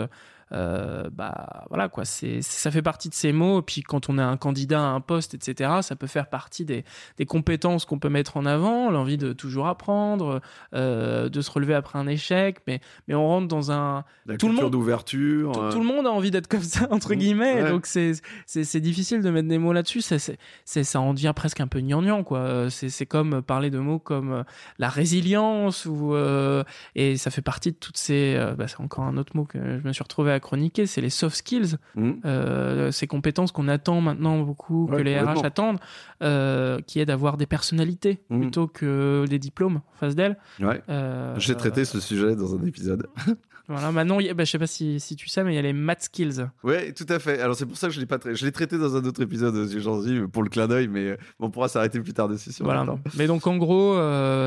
euh, 0.51 1.09
bah 1.11 1.65
voilà 1.69 1.89
quoi, 1.89 2.05
c'est 2.05 2.41
ça 2.41 2.69
fait 2.69 2.81
partie 2.81 3.09
de 3.09 3.13
ces 3.13 3.31
mots. 3.31 3.59
Et 3.59 3.61
puis 3.63 3.81
quand 3.81 4.09
on 4.09 4.17
est 4.17 4.21
un 4.21 4.37
candidat 4.37 4.79
à 4.79 4.87
un 4.89 5.01
poste, 5.01 5.33
etc., 5.33 5.79
ça 5.81 5.95
peut 5.95 6.07
faire 6.07 6.29
partie 6.29 6.65
des, 6.65 6.85
des 7.17 7.25
compétences 7.25 7.85
qu'on 7.85 7.99
peut 7.99 8.09
mettre 8.09 8.37
en 8.37 8.45
avant, 8.45 8.91
l'envie 8.91 9.17
de 9.17 9.33
toujours 9.33 9.67
apprendre, 9.67 10.41
euh, 10.73 11.29
de 11.29 11.41
se 11.41 11.49
relever 11.49 11.73
après 11.73 11.97
un 11.97 12.07
échec. 12.07 12.59
Mais 12.67 12.79
mais 13.07 13.15
on 13.15 13.27
rentre 13.27 13.47
dans 13.47 13.71
un 13.71 14.03
tout 14.39 14.47
le 14.47 14.53
monde 14.53 14.71
d'ouverture. 14.71 15.51
Tout, 15.51 15.69
tout, 15.71 15.79
le 15.79 15.85
monde 15.85 16.05
a 16.05 16.11
envie 16.11 16.31
d'être 16.31 16.47
comme 16.47 16.61
ça 16.61 16.87
entre 16.91 17.13
mmh. 17.13 17.17
guillemets. 17.17 17.69
Donc 17.69 17.85
c'est 17.87 18.13
c'est 18.45 18.81
difficile 18.81 19.21
de 19.21 19.29
mettre 19.29 19.47
des 19.47 19.57
mots 19.57 19.73
là-dessus. 19.73 20.01
Ça 20.01 20.17
c'est 20.19 20.83
ça 20.83 21.01
en 21.01 21.13
devient 21.13 21.33
presque 21.35 21.59
un 21.59 21.67
peu 21.67 21.79
gnangnan 21.79 22.23
quoi. 22.23 22.69
C'est 22.69 22.89
c'est 22.89 23.05
comme 23.05 23.41
parler 23.41 23.69
de 23.69 23.79
mots 23.79 23.99
comme 23.99 24.31
euh, 24.31 24.43
la 24.77 24.89
résilience 24.89 25.85
ou 25.85 26.13
euh, 26.13 26.63
et 26.95 27.17
ça 27.17 27.31
fait 27.31 27.41
partie 27.41 27.71
de 27.71 27.77
toutes 27.77 27.97
ces. 27.97 28.37
bah, 28.57 28.67
c'est 28.67 28.79
encore 28.79 29.05
un 29.05 29.17
autre 29.17 29.35
mot 29.35 29.45
que 29.45 29.57
je 29.79 29.87
me 29.87 29.93
suis 29.93 30.03
retrouvé 30.03 30.31
à 30.31 30.34
chroniquer, 30.39 30.85
c'est 30.85 31.01
les 31.01 31.09
soft 31.09 31.37
skills, 31.37 31.77
mmh. 31.95 32.11
euh, 32.25 32.91
ces 32.91 33.07
compétences 33.07 33.51
qu'on 33.51 33.67
attend 33.67 34.01
maintenant 34.01 34.39
beaucoup, 34.39 34.87
que 34.91 35.01
les 35.01 35.19
RH 35.19 35.43
attendent, 35.43 35.79
euh, 36.23 36.79
qui 36.85 36.99
est 36.99 37.05
d'avoir 37.05 37.37
des 37.37 37.45
personnalités 37.45 38.19
mmh. 38.29 38.39
plutôt 38.39 38.67
que 38.67 39.25
des 39.27 39.39
diplômes 39.39 39.77
en 39.77 39.97
face 39.99 40.15
d'elles. 40.15 40.37
Ouais. 40.59 40.81
Euh, 40.89 41.35
J'ai 41.37 41.55
traité 41.55 41.85
ce 41.85 41.99
sujet 41.99 42.35
dans 42.35 42.55
un 42.55 42.65
épisode. 42.65 43.07
Voilà, 43.67 43.91
maintenant, 43.91 44.19
bah, 44.35 44.43
je 44.43 44.51
sais 44.51 44.59
pas 44.59 44.67
si, 44.67 44.99
si, 44.99 45.15
tu 45.15 45.27
sais, 45.27 45.43
mais 45.43 45.53
il 45.53 45.55
y 45.55 45.57
a 45.57 45.61
les 45.63 45.73
math 45.73 46.03
skills. 46.03 46.45
Oui, 46.63 46.93
tout 46.93 47.07
à 47.09 47.17
fait. 47.17 47.41
Alors 47.41 47.55
c'est 47.55 47.65
pour 47.65 47.77
ça 47.77 47.87
que 47.87 47.95
je 47.95 47.99
l'ai 47.99 48.05
pas 48.05 48.19
traité. 48.19 48.35
Je 48.35 48.45
l'ai 48.45 48.51
traité 48.51 48.77
dans 48.77 48.95
un 48.95 49.03
autre 49.05 49.23
épisode 49.23 49.67
j'en 49.79 50.01
dis, 50.01 50.19
pour 50.31 50.43
le 50.43 50.49
clin 50.49 50.67
d'œil, 50.67 50.87
mais 50.87 51.17
on 51.39 51.49
pourra 51.49 51.67
s'arrêter 51.67 51.99
plus 51.99 52.13
tard 52.13 52.27
dessus. 52.27 52.51
voilà. 52.59 52.85
Mais 53.17 53.25
donc 53.25 53.47
en 53.47 53.57
gros, 53.57 53.95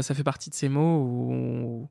ça 0.03 0.15
fait 0.15 0.23
partie 0.23 0.51
de 0.51 0.55
ces 0.55 0.69
mots 0.69 1.01
où 1.03 1.89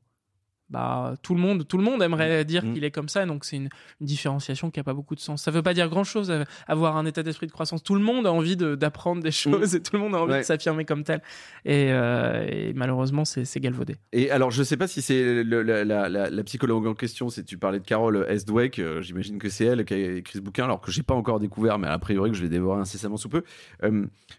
bah 0.70 1.14
tout 1.22 1.34
le 1.34 1.40
monde 1.40 1.66
tout 1.66 1.78
le 1.78 1.84
monde 1.84 2.02
aimerait 2.02 2.42
mm. 2.42 2.44
dire 2.44 2.64
mm. 2.64 2.74
qu'il 2.74 2.84
est 2.84 2.90
comme 2.90 3.08
ça 3.08 3.24
donc 3.24 3.44
c'est 3.44 3.56
une, 3.56 3.68
différenciation 4.00 4.70
qui 4.70 4.80
a 4.80 4.84
pas 4.84 4.94
beaucoup 4.94 5.14
de 5.14 5.20
sens 5.20 5.42
ça 5.42 5.50
veut 5.50 5.62
pas 5.62 5.74
dire 5.74 5.88
grand 5.88 6.04
chose 6.04 6.30
euh, 6.30 6.44
avoir 6.66 6.96
un 6.96 7.06
état 7.06 7.22
d'esprit 7.22 7.46
de 7.46 7.52
croissance 7.52 7.82
tout 7.82 7.94
le 7.94 8.00
monde 8.00 8.26
a 8.26 8.32
envie 8.32 8.56
d'apprendre 8.56 9.22
des 9.22 9.30
mm. 9.30 9.32
choses 9.32 9.74
et 9.74 9.82
tout 9.82 9.96
le 9.96 10.02
monde 10.02 10.14
a 10.14 10.18
envie 10.18 10.38
de 10.38 10.42
s'affirmer 10.42 10.84
comme 10.84 11.04
tel 11.04 11.22
et, 11.64 11.88
euh, 11.90 12.72
malheureusement 12.74 13.24
c'est 13.24 13.60
galvaudé 13.60 13.96
et 14.12 14.30
alors 14.30 14.50
je 14.50 14.62
sais 14.62 14.76
pas 14.76 14.86
si 14.86 15.02
c'est 15.02 15.42
la, 15.44 15.84
la, 15.84 16.08
la, 16.08 16.44
psychologue 16.44 16.86
en 16.86 16.94
question 16.94 17.28
si 17.28 17.44
tu 17.44 17.58
parlais 17.58 17.80
de 17.80 17.84
Carole 17.84 18.26
S. 18.28 18.44
Dweck 18.44 18.78
euh, 18.78 19.02
j'imagine 19.02 19.38
que 19.38 19.48
c'est 19.48 19.64
elle 19.64 19.84
qui 19.84 19.94
a 19.94 20.12
écrit 20.16 20.38
ce 20.38 20.42
bouquin 20.42 20.64
alors 20.64 20.80
que 20.80 20.90
j'ai 20.90 21.02
pas 21.02 21.14
encore 21.14 21.40
découvert 21.40 21.78
mais 21.78 21.88
a 21.88 21.98
priori 21.98 22.30
que 22.30 22.36
je 22.36 22.42
vais 22.42 22.48
dévorer 22.48 22.80
incessamment 22.80 23.16
sous 23.16 23.28
peu 23.28 23.42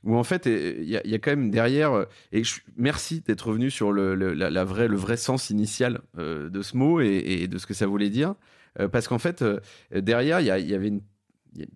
où 0.04 0.16
en 0.16 0.24
fait 0.24 0.46
il 0.46 0.84
y, 0.84 1.10
y, 1.10 1.16
a 1.16 1.20
quand 1.20 1.32
même 1.32 1.52
derrière 1.52 2.06
et 2.32 2.44
je, 2.44 2.62
merci 2.78 3.22
d'être 3.22 3.52
venu 3.52 3.70
sur 3.70 3.92
le, 3.92 4.16
la, 4.16 4.64
vraie 4.64 4.88
le 4.88 4.98
vrai 4.98 5.18
sens 5.18 5.50
initial 5.50 6.02
euh, 6.19 6.19
de 6.20 6.62
ce 6.62 6.78
mot 6.78 7.02
et, 7.02 7.48
de 7.48 7.58
ce 7.58 7.66
que 7.66 7.74
ça 7.74 7.88
voulait 7.88 8.10
dire. 8.10 8.36
Euh, 8.80 8.88
parce 8.88 9.08
qu'en 9.08 9.20
fait, 9.20 9.42
euh, 9.42 9.60
derrière, 9.92 10.42
il 10.42 10.48
y, 10.48 10.52
avait 10.74 10.88
une. 10.88 11.02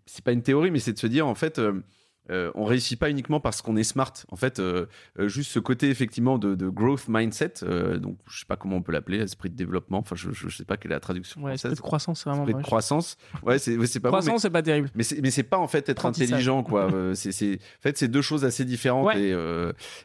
C'est 0.06 0.24
pas 0.24 0.32
une 0.32 0.44
théorie, 0.44 0.72
mais 0.72 0.80
c'est 0.80 0.94
de 0.94 1.00
se 1.00 1.08
dire, 1.08 1.28
en 1.28 1.36
fait, 1.36 1.60
euh, 2.32 2.52
on 2.56 2.64
réussit 2.64 2.98
pas 2.98 3.10
uniquement 3.10 3.40
parce 3.40 3.62
qu'on 3.62 3.76
est 3.76 3.84
smart. 3.84 4.14
En 4.30 4.36
fait, 4.36 4.60
euh, 4.60 4.86
euh, 5.20 5.28
juste 5.28 5.52
ce 5.52 5.60
côté 5.60 5.90
effectivement 5.90 6.38
de, 6.38 6.56
de 6.56 6.70
growth 6.70 7.06
mindset, 7.10 7.56
euh, 7.64 7.98
donc 7.98 8.18
je 8.30 8.40
sais 8.40 8.46
pas 8.46 8.56
comment 8.56 8.78
on 8.78 8.82
peut 8.82 8.92
l'appeler, 8.94 9.18
esprit 9.20 9.50
de 9.50 9.56
développement. 9.56 9.98
Enfin, 10.00 10.16
je, 10.16 10.32
je 10.32 10.48
sais 10.50 10.64
pas 10.66 10.78
quelle 10.78 10.92
est 10.92 10.96
la 10.96 11.00
traduction 11.02 11.42
Ouais, 11.42 11.52
française. 11.52 11.72
esprit 11.72 11.76
de 11.84 11.88
croissance, 11.88 12.20
c'est 12.24 12.30
vraiment 12.30 12.44
Esprit 12.46 12.62
de 12.62 12.66
croissance. 12.66 13.18
Ouais, 13.44 13.60
c'est 13.60 13.76
pas 14.00 14.10
bon, 14.10 14.18
Croissance, 14.18 14.42
c'est 14.44 14.50
pas 14.50 14.62
terrible. 14.64 14.90
mais 14.96 15.04
c'est 15.04 15.22
mais 15.22 15.32
c'est 15.32 15.44
pas 15.44 15.58
en 15.58 15.68
fait 15.68 15.90
être 15.90 16.06
intelligent 16.06 16.64
quoi 16.64 16.90
c'est 17.14 17.30
en 17.56 17.82
fait 17.82 17.98
c'est 17.98 18.08
deux 18.08 18.22
choses 18.22 18.46
assez 18.46 18.64
différentes 18.66 19.08
Ouais. 19.08 19.20
et, 19.22 19.34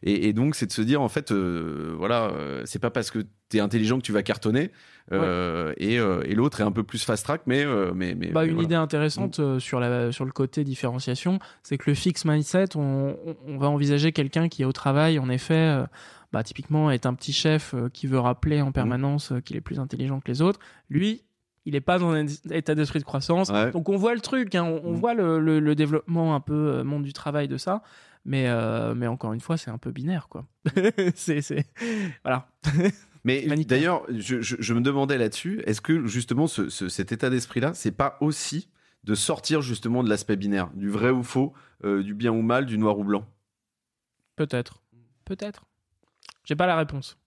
et 0.03 0.29
et 0.29 0.33
donc 0.33 0.57
c'est 0.57 0.67
de 0.67 0.73
se 0.73 0.83
dire 0.83 1.01
en 1.01 1.09
fait 1.09 1.31
voilà 1.33 2.33
c'est 2.65 2.79
pas 2.81 2.91
parce 2.91 3.11
que 3.11 3.21
t'es 3.49 3.61
intelligent 3.61 3.97
que 3.99 4.03
tu 4.03 4.13
vas 4.13 4.23
cartonner 4.23 4.71
euh, 5.12 5.73
et, 5.79 5.99
euh, 5.99 6.23
et 6.25 6.35
l'autre 6.35 6.61
est 6.61 6.64
un 6.64 6.73
peu 6.73 6.83
plus 6.83 7.03
fast 7.05 7.25
track 7.25 7.42
mais 7.47 7.64
euh, 7.64 7.92
mais 7.94 8.14
mais, 8.14 8.29
Bah, 8.29 8.42
mais 8.42 8.49
une 8.49 8.55
voilà. 8.55 8.64
idée 8.66 8.75
intéressante 8.75 9.40
euh, 9.40 9.59
sur, 9.59 9.81
la, 9.81 10.12
sur 10.12 10.25
le 10.25 10.33
côté 10.33 10.64
différenciation, 10.64 11.38
c'est 11.62 11.79
que 11.79 11.90
le 11.90 11.94
fixed 11.94 12.31
mindset, 12.31 12.77
on, 12.77 13.16
va 13.59 13.68
envisager 13.68 14.12
quelqu'un 14.12 14.49
qui 14.49 14.62
est 14.62 14.66
au 14.66 14.73
travail, 14.73 15.18
en 15.18 15.29
effet, 15.31 15.83
bah, 16.33 16.42
typiquement 16.42 16.90
est 16.90 17.07
un 17.07 17.14
petit 17.14 17.33
chef 17.33 17.75
qui 17.92 18.07
veut 18.07 18.18
rappeler 18.18 18.61
en 18.62 18.71
permanence 18.73 19.33
euh, 19.33 19.40
qu'il 19.40 19.57
est 19.57 19.61
plus 19.62 19.79
intelligent 19.81 20.21
que 20.21 20.29
les 20.29 20.42
autres. 20.42 20.61
Lui, 20.90 21.25
il 21.64 21.73
n'est 21.73 21.81
pas 21.81 21.99
dans 21.99 22.11
un 22.12 22.27
état 22.51 22.75
d'esprit 22.75 22.99
de 22.99 23.05
croissance. 23.05 23.51
Ouais. 23.51 23.71
Donc 23.73 23.88
on 23.88 23.97
voit 23.97 24.14
le 24.14 24.21
truc, 24.21 24.55
hein, 24.55 24.64
on, 24.64 24.81
on 24.85 24.92
Mm. 24.92 24.97
voit 24.97 25.14
le, 25.14 25.38
le- 25.40 25.61
le 25.61 25.75
développement 25.75 26.35
un 26.35 26.40
peu 26.40 26.83
monde 26.83 27.03
du 27.03 27.12
travail 27.12 27.49
de 27.49 27.57
ça. 27.57 27.83
Mais, 28.25 28.44
euh, 28.49 28.94
mais 28.94 29.07
encore 29.07 29.33
une 29.33 29.40
fois, 29.40 29.57
c'est 29.57 29.71
un 29.71 29.79
peu 29.79 29.90
binaire, 29.90 30.29
quoi. 30.29 30.44
c'est, 31.14 31.40
c'est... 31.40 31.64
Voilà. 32.25 32.49
Mais 33.25 33.47
d'ailleurs, 33.65 34.05
je, 34.11 34.41
je- 34.41 34.57
je 34.59 34.75
me 34.75 34.81
demandais 34.81 35.19
là-dessus, 35.19 35.61
est-ce 35.67 35.81
que 35.81 36.07
justement 36.07 36.47
ce- 36.47 36.69
ce- 36.69 36.89
cet 36.89 37.13
état 37.13 37.31
d'esprit-là, 37.31 37.73
c'est 37.75 37.93
pas 37.93 38.17
aussi 38.21 38.69
de 39.05 39.15
sortir 39.15 39.63
justement 39.63 40.03
de 40.03 40.09
l'aspect 40.09 40.37
binaire, 40.37 40.71
du 40.75 40.89
vrai 40.89 41.11
ou 41.11 41.23
faux, 41.23 41.53
euh, 41.85 42.03
du 42.03 42.15
bien 42.15 42.33
ou 42.33 42.43
mal, 42.43 42.67
du 42.67 42.79
noir 42.79 42.99
ou 42.99 43.05
blanc? 43.05 43.27
Peut-être. 44.37 44.83
Peut-être. 45.25 45.65
J'ai 46.45 46.57
pas 46.57 46.67
la 46.67 46.77
réponse. 46.77 47.19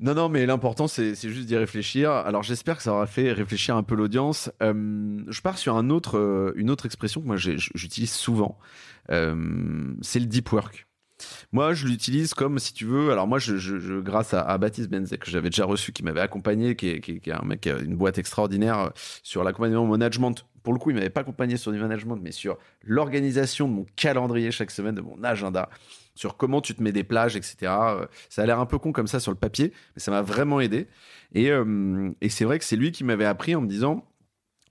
Non, 0.00 0.14
non, 0.14 0.28
mais 0.28 0.46
l'important, 0.46 0.88
c'est 0.88 1.14
juste 1.14 1.46
d'y 1.46 1.56
réfléchir. 1.56 2.10
Alors, 2.10 2.42
j'espère 2.42 2.76
que 2.76 2.82
ça 2.82 2.92
aura 2.92 3.06
fait 3.06 3.32
réfléchir 3.32 3.76
un 3.76 3.82
peu 3.82 3.94
l'audience. 3.94 4.50
Euh, 4.62 5.22
je 5.28 5.40
pars 5.42 5.58
sur 5.58 5.76
un 5.76 5.90
autre, 5.90 6.16
euh, 6.18 6.52
une 6.56 6.70
autre 6.70 6.86
expression 6.86 7.20
que 7.20 7.26
moi 7.26 7.36
j'utilise 7.36 8.12
souvent. 8.12 8.58
C'est 9.08 10.20
le 10.20 10.26
deep 10.26 10.50
work. 10.52 10.86
Moi, 11.52 11.74
je 11.74 11.86
l'utilise 11.86 12.34
comme, 12.34 12.58
si 12.58 12.72
tu 12.72 12.84
veux, 12.84 13.10
alors 13.10 13.26
moi, 13.26 13.38
je, 13.38 14.00
grâce 14.00 14.34
à, 14.34 14.56
Baptiste 14.58 14.90
Benzek, 14.90 15.20
que 15.20 15.30
j'avais 15.30 15.50
déjà 15.50 15.64
reçu, 15.64 15.92
qui 15.92 16.02
m'avait 16.02 16.20
accompagné, 16.20 16.76
qui 16.76 16.88
est, 16.88 17.00
qui 17.00 17.20
un 17.30 17.44
mec 17.44 17.60
qui 17.60 17.70
a 17.70 17.78
une 17.78 17.96
boîte 17.96 18.18
extraordinaire 18.18 18.78
euh, 18.78 18.90
sur 19.22 19.44
l'accompagnement 19.44 19.82
au 19.82 19.86
management. 19.86 20.44
Pour 20.62 20.72
le 20.72 20.78
coup, 20.78 20.90
il 20.90 20.94
m'avait 20.94 21.10
pas 21.10 21.22
accompagné 21.22 21.56
sur 21.56 21.72
du 21.72 21.78
management, 21.78 22.16
mais 22.22 22.32
sur 22.32 22.58
l'organisation 22.84 23.68
de 23.68 23.72
mon 23.72 23.86
calendrier 23.96 24.50
chaque 24.50 24.70
semaine, 24.70 24.94
de 24.94 25.00
mon 25.00 25.22
agenda, 25.24 25.68
sur 26.14 26.36
comment 26.36 26.60
tu 26.60 26.74
te 26.74 26.82
mets 26.82 26.92
des 26.92 27.04
plages, 27.04 27.36
etc. 27.36 27.56
Euh, 27.62 28.06
Ça 28.28 28.42
a 28.42 28.46
l'air 28.46 28.60
un 28.60 28.66
peu 28.66 28.78
con 28.78 28.92
comme 28.92 29.06
ça 29.08 29.20
sur 29.20 29.32
le 29.32 29.38
papier, 29.38 29.72
mais 29.96 30.00
ça 30.00 30.10
m'a 30.10 30.22
vraiment 30.22 30.60
aidé. 30.60 30.86
Et, 31.34 31.50
euh, 31.50 32.10
et 32.20 32.28
c'est 32.28 32.44
vrai 32.44 32.58
que 32.58 32.64
c'est 32.64 32.76
lui 32.76 32.92
qui 32.92 33.04
m'avait 33.04 33.24
appris 33.24 33.54
en 33.54 33.60
me 33.60 33.66
disant, 33.66 34.04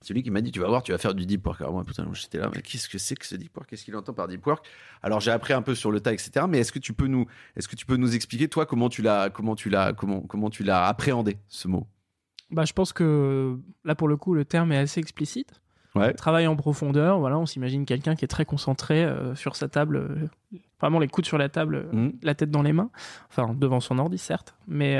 c'est 0.02 0.14
lui 0.14 0.22
qui 0.22 0.30
m'a 0.30 0.40
dit, 0.40 0.50
tu 0.50 0.60
vas 0.60 0.68
voir, 0.68 0.82
tu 0.82 0.92
vas 0.92 0.98
faire 0.98 1.14
du 1.14 1.26
deep 1.26 1.46
work. 1.46 1.60
Alors 1.60 1.72
moi, 1.72 1.84
putain, 1.84 2.06
j'étais 2.12 2.38
là, 2.38 2.50
mais 2.54 2.62
qu'est-ce 2.62 2.88
que 2.88 2.98
c'est 2.98 3.14
que 3.14 3.26
ce 3.26 3.36
deep 3.36 3.56
work? 3.56 3.70
Qu'est-ce 3.70 3.84
qu'il 3.84 3.96
entend 3.96 4.12
par 4.12 4.28
deep 4.28 4.44
work? 4.46 4.66
Alors 5.02 5.20
j'ai 5.20 5.30
appris 5.30 5.52
un 5.52 5.62
peu 5.62 5.74
sur 5.74 5.90
le 5.90 6.00
tas, 6.00 6.12
etc. 6.12 6.46
Mais 6.48 6.58
est-ce 6.58 6.72
que 6.72 6.78
tu 6.78 6.92
peux 6.92 7.06
nous, 7.06 7.26
est-ce 7.56 7.68
que 7.68 7.76
tu 7.76 7.86
peux 7.86 7.96
nous 7.96 8.14
expliquer 8.14 8.48
toi 8.48 8.66
comment 8.66 8.88
tu 8.88 9.02
l'as, 9.02 9.30
comment 9.30 9.54
tu 9.54 9.70
l'as, 9.70 9.92
comment, 9.92 10.20
comment 10.20 10.50
tu 10.50 10.64
l'as 10.64 10.86
appréhendé 10.86 11.38
ce 11.48 11.68
mot? 11.68 11.86
Bah, 12.50 12.64
je 12.64 12.72
pense 12.72 12.92
que 12.92 13.58
là, 13.84 13.94
pour 13.94 14.08
le 14.08 14.16
coup, 14.16 14.34
le 14.34 14.44
terme 14.44 14.72
est 14.72 14.78
assez 14.78 15.00
explicite. 15.00 15.62
Ouais. 15.94 16.14
Travail 16.14 16.46
en 16.46 16.56
profondeur, 16.56 17.18
voilà, 17.18 17.38
on 17.38 17.44
s'imagine 17.46 17.84
quelqu'un 17.84 18.14
qui 18.14 18.24
est 18.24 18.28
très 18.28 18.44
concentré 18.46 19.04
euh, 19.04 19.34
sur 19.34 19.56
sa 19.56 19.68
table, 19.68 19.96
euh, 19.96 20.58
vraiment 20.80 20.98
les 20.98 21.08
coudes 21.08 21.26
sur 21.26 21.36
la 21.38 21.48
table, 21.50 21.74
euh, 21.76 21.92
Mhm. 21.92 22.12
la 22.22 22.34
tête 22.34 22.50
dans 22.50 22.62
les 22.62 22.72
mains, 22.72 22.90
enfin 23.28 23.52
devant 23.54 23.80
son 23.80 23.98
ordi 23.98 24.16
certes, 24.18 24.54
mais 24.66 24.98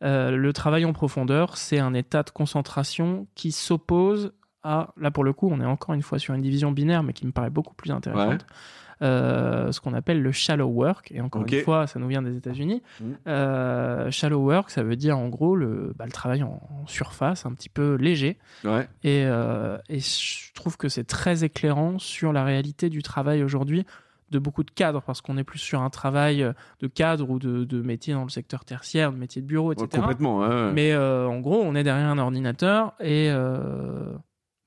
le 0.00 0.50
travail 0.52 0.84
en 0.84 0.92
profondeur, 0.92 1.56
c'est 1.56 1.78
un 1.78 1.94
état 1.94 2.22
de 2.22 2.30
concentration 2.30 3.26
qui 3.34 3.50
s'oppose 3.52 4.32
à, 4.62 4.90
là 4.96 5.10
pour 5.10 5.24
le 5.24 5.32
coup, 5.32 5.48
on 5.52 5.60
est 5.60 5.66
encore 5.66 5.94
une 5.94 6.02
fois 6.02 6.18
sur 6.18 6.32
une 6.34 6.40
division 6.42 6.72
binaire, 6.72 7.02
mais 7.02 7.12
qui 7.12 7.26
me 7.26 7.32
paraît 7.32 7.50
beaucoup 7.50 7.74
plus 7.74 7.90
intéressante, 7.90 8.46
euh, 9.02 9.72
ce 9.72 9.80
qu'on 9.80 9.94
appelle 9.94 10.22
le 10.22 10.32
shallow 10.32 10.66
work, 10.68 11.12
et 11.12 11.20
encore 11.20 11.42
une 11.46 11.60
fois, 11.62 11.86
ça 11.86 11.98
nous 11.98 12.08
vient 12.08 12.22
des 12.22 12.36
États-Unis. 12.36 12.82
Mhm. 13.00 13.16
Euh, 13.26 14.10
shallow 14.10 14.40
work, 14.40 14.70
ça 14.70 14.82
veut 14.82 14.96
dire 14.96 15.18
en 15.18 15.28
gros 15.28 15.56
le, 15.56 15.92
bah, 15.96 16.04
le 16.06 16.12
travail 16.12 16.42
en, 16.42 16.60
en 16.70 16.86
surface, 16.86 17.46
un 17.46 17.52
petit 17.52 17.68
peu 17.68 17.94
léger. 17.94 18.38
Ouais. 18.64 18.88
Et, 19.02 19.24
euh, 19.26 19.78
et 19.88 20.00
je 20.00 20.52
trouve 20.54 20.76
que 20.76 20.88
c'est 20.88 21.04
très 21.04 21.44
éclairant 21.44 21.98
sur 21.98 22.32
la 22.32 22.44
réalité 22.44 22.88
du 22.90 23.02
travail 23.02 23.42
aujourd'hui 23.42 23.84
de 24.30 24.38
beaucoup 24.38 24.64
de 24.64 24.70
cadres, 24.70 25.02
parce 25.02 25.20
qu'on 25.20 25.36
est 25.36 25.44
plus 25.44 25.58
sur 25.60 25.82
un 25.82 25.90
travail 25.90 26.50
de 26.80 26.86
cadre 26.88 27.30
ou 27.30 27.38
de, 27.38 27.64
de 27.64 27.82
métier 27.82 28.14
dans 28.14 28.24
le 28.24 28.30
secteur 28.30 28.64
tertiaire, 28.64 29.12
de 29.12 29.16
métier 29.16 29.40
de 29.42 29.46
bureau, 29.46 29.72
etc. 29.72 29.86
Ouais, 29.92 30.00
complètement. 30.00 30.38
ouais, 30.40 30.48
ouais. 30.48 30.72
Mais 30.72 30.92
euh, 30.92 31.28
en 31.28 31.38
gros, 31.40 31.60
on 31.62 31.74
est 31.76 31.84
derrière 31.84 32.08
un 32.08 32.18
ordinateur 32.18 32.94
et 33.00 33.28
euh, 33.30 34.12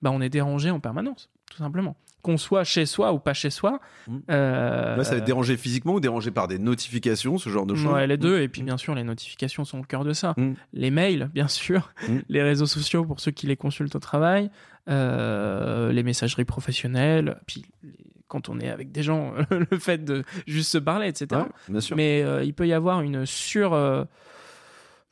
bah, 0.01 0.11
on 0.13 0.21
est 0.21 0.29
dérangé 0.29 0.69
en 0.69 0.79
permanence, 0.79 1.29
tout 1.51 1.57
simplement. 1.57 1.97
Qu'on 2.23 2.37
soit 2.37 2.63
chez 2.63 2.85
soi 2.85 3.13
ou 3.13 3.19
pas 3.19 3.33
chez 3.33 3.49
soi. 3.49 3.79
Mhm. 4.07 4.21
euh, 4.31 5.03
ça 5.03 5.11
va 5.11 5.17
être 5.17 5.23
dérangé 5.23 5.55
physiquement 5.55 5.93
ou 5.93 5.99
dérangé 5.99 6.31
par 6.31 6.47
des 6.47 6.59
notifications, 6.59 7.37
ce 7.37 7.49
genre 7.49 7.65
de 7.65 7.75
choses 7.75 7.93
Ouais, 7.93 8.07
les 8.07 8.17
deux. 8.17 8.41
Et 8.41 8.47
puis, 8.49 8.63
bien 8.63 8.75
sûr, 8.77 8.95
les 8.95 9.03
notifications 9.03 9.63
sont 9.65 9.79
au 9.79 9.83
cœur 9.83 10.03
de 10.03 10.13
ça. 10.13 10.33
Mm. 10.35 10.53
Les 10.73 10.91
mails, 10.91 11.29
bien 11.33 11.47
sûr. 11.47 11.91
Les 12.29 12.41
réseaux 12.43 12.65
sociaux 12.65 13.05
pour 13.05 13.19
ceux 13.19 13.31
qui 13.31 13.47
les 13.47 13.55
consultent 13.55 13.95
au 13.95 13.99
travail. 13.99 14.49
euh, 14.89 15.91
les 15.91 16.03
messageries 16.03 16.45
professionnelles. 16.45 17.37
Puis, 17.45 17.65
quand 18.27 18.49
on 18.49 18.59
est 18.59 18.69
avec 18.69 18.91
des 18.91 19.03
gens, 19.03 19.33
le 19.71 19.77
fait 19.79 20.03
de 20.03 20.23
juste 20.47 20.71
se 20.71 20.77
parler, 20.77 21.07
etc. 21.07 21.41
Ouais, 21.41 21.47
bien 21.69 21.79
sûr. 21.81 21.95
Mais 21.95 22.23
euh, 22.23 22.43
il 22.43 22.53
peut 22.53 22.67
y 22.67 22.73
avoir 22.73 23.01
une 23.01 23.25
sur. 23.25 23.73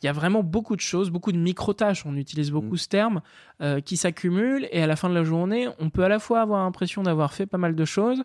Il 0.01 0.05
y 0.05 0.09
a 0.09 0.13
vraiment 0.13 0.43
beaucoup 0.43 0.75
de 0.75 0.81
choses, 0.81 1.09
beaucoup 1.09 1.31
de 1.31 1.37
micro-tâches, 1.37 2.05
on 2.05 2.15
utilise 2.15 2.51
beaucoup 2.51 2.75
Mm. 2.75 2.77
ce 2.77 2.87
terme, 2.87 3.21
euh, 3.61 3.79
qui 3.79 3.97
s'accumulent 3.97 4.67
et 4.71 4.83
à 4.83 4.87
la 4.87 4.95
fin 4.95 5.09
de 5.09 5.15
la 5.15 5.23
journée, 5.23 5.67
on 5.79 5.89
peut 5.89 6.03
à 6.03 6.09
la 6.09 6.19
fois 6.19 6.41
avoir 6.41 6.63
l'impression 6.63 7.03
d'avoir 7.03 7.33
fait 7.33 7.45
pas 7.45 7.57
mal 7.57 7.75
de 7.75 7.85
choses 7.85 8.23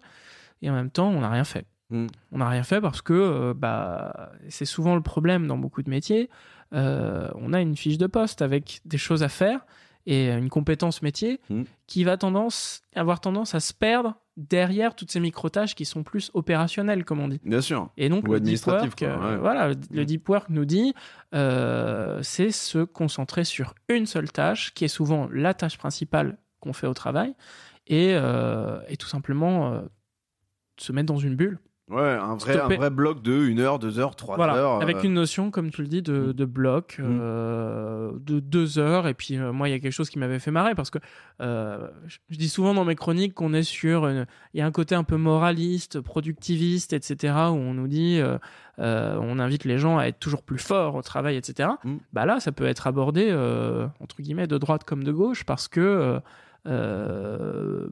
et 0.63 0.71
en 0.71 0.75
même 0.75 0.91
temps, 0.91 1.09
on 1.09 1.21
n'a 1.21 1.31
rien 1.31 1.45
fait. 1.45 1.67
Mm. 1.91 2.07
On 2.33 2.39
n'a 2.39 2.49
rien 2.49 2.63
fait 2.63 2.81
parce 2.81 3.03
que 3.03 3.13
euh, 3.13 3.55
bah, 3.55 4.33
c'est 4.49 4.65
souvent 4.65 4.95
le 4.95 5.03
problème 5.03 5.47
dans 5.47 5.59
beaucoup 5.59 5.83
de 5.83 5.91
métiers. 5.91 6.29
Euh, 6.73 7.29
on 7.35 7.53
a 7.53 7.61
une 7.61 7.77
fiche 7.77 7.99
de 7.99 8.07
poste 8.07 8.43
avec 8.43 8.81
des 8.85 8.99
choses 8.99 9.23
à 9.23 9.29
faire 9.29 9.61
et 10.13 10.29
une 10.33 10.49
compétence 10.51 11.03
métier 11.03 11.41
Mm. 11.49 11.63
qui 11.87 12.05
va 12.05 12.17
tendance, 12.17 12.83
avoir 12.95 13.21
tendance 13.21 13.55
à 13.55 13.61
se 13.61 13.73
perdre 13.73 14.15
derrière 14.37 14.95
toutes 14.97 15.11
ces 15.11 15.21
micro-tâches 15.21 15.75
qui 15.75 15.85
sont 15.85 16.03
plus 16.03 16.31
opérationnelles, 16.35 17.05
comme 17.05 17.21
on 17.21 17.29
dit. 17.29 17.41
Bien 17.45 17.61
sûr. 17.61 17.91
Et 17.97 18.09
donc 18.09 18.27
Ou 18.27 18.33
le 18.33 18.41
deep 18.41 18.65
work, 18.67 18.99
quoi, 18.99 19.09
euh, 19.09 19.39
voilà, 19.39 19.69
le, 19.69 19.75
le 19.93 20.03
Mm. 20.03 20.05
deep 20.07 20.29
work 20.29 20.49
nous 20.49 20.65
dit, 20.65 20.95
euh, 21.35 22.21
c'est 22.23 22.51
se 22.51 22.79
concentrer 22.85 23.45
sur 23.45 23.75
une 23.89 24.07
seule 24.07 24.33
tâche, 24.33 24.75
qui 24.75 24.85
est 24.85 24.89
souvent 24.89 25.29
la 25.33 25.55
tâche 25.55 25.79
principale 25.79 26.39
qu'on 26.61 26.73
fait 26.73 26.87
au 26.87 26.95
travail, 26.95 27.35
et, 27.87 28.11
euh, 28.15 28.81
et 28.89 28.97
tout 28.97 29.09
simplement 29.09 29.73
euh, 29.73 29.83
se 30.79 30.93
mettre 30.93 31.13
dans 31.13 31.19
une 31.19 31.37
bulle. 31.37 31.59
Ouais, 31.91 32.01
un 32.01 32.37
vrai, 32.37 32.59
un 32.61 32.69
vrai 32.69 32.89
bloc 32.89 33.21
de 33.21 33.33
1 33.33 33.59
heure, 33.59 33.81
2 33.81 33.99
heures, 33.99 34.15
3 34.15 34.37
Voilà, 34.37 34.55
heures. 34.55 34.81
avec 34.81 34.99
euh, 34.99 35.03
une 35.03 35.15
notion, 35.15 35.51
comme 35.51 35.71
tu 35.73 35.83
le 35.83 35.89
dis, 35.89 36.03
de, 36.03 36.29
Mm. 36.29 36.33
de 36.35 36.45
bloc, 36.45 36.97
Mm. 37.01 37.19
euh, 37.21 38.13
de 38.15 38.39
deux 38.39 38.79
heures. 38.79 39.09
Et 39.09 39.15
puis, 39.15 39.37
euh, 39.39 39.53
moi, 39.53 39.69
il 39.69 39.73
y 39.73 39.75
a 39.75 39.81
quelque 39.81 39.93
chose 39.93 40.09
qui 40.09 40.19
m'avait 40.21 40.39
fait 40.39 40.53
marrer 40.53 40.77
parce 40.77 40.89
que 40.91 40.99
je, 41.41 41.89
je 42.31 42.37
dis 42.39 42.49
souvent 42.49 42.75
dans 42.75 42.85
mes 42.85 42.95
chroniques 42.95 43.35
qu'on 43.35 43.53
est 43.55 43.65
sur. 43.65 44.09
Il 44.09 44.27
y 44.55 44.61
a 44.61 44.67
un 44.67 44.71
côté 44.71 44.95
un 44.95 45.03
peu 45.05 45.17
moraliste, 45.17 46.01
productiviste, 46.01 46.93
etc., 46.93 47.35
où 47.51 47.55
on 47.57 47.75
nous 47.75 47.89
dit, 47.89 48.21
on 48.79 49.39
invite 49.41 49.65
les 49.65 49.79
gens 49.79 49.99
à 49.99 50.05
être 50.05 50.19
toujours 50.21 50.43
plus 50.45 50.59
forts 50.59 50.95
au 50.95 51.03
travail, 51.03 51.37
etc. 51.37 51.71
Mm. 51.85 51.97
Bah 52.13 52.25
là, 52.25 52.39
ça 52.41 52.53
peut 52.53 52.67
être 52.67 52.87
abordé, 52.87 53.33
entre 54.01 54.23
guillemets, 54.23 54.47
de 54.47 54.59
droite 54.59 54.85
comme 54.85 55.03
de 55.03 55.13
gauche 55.13 55.45
parce 55.45 55.67
que. 55.67 56.21
euh, 56.67 57.89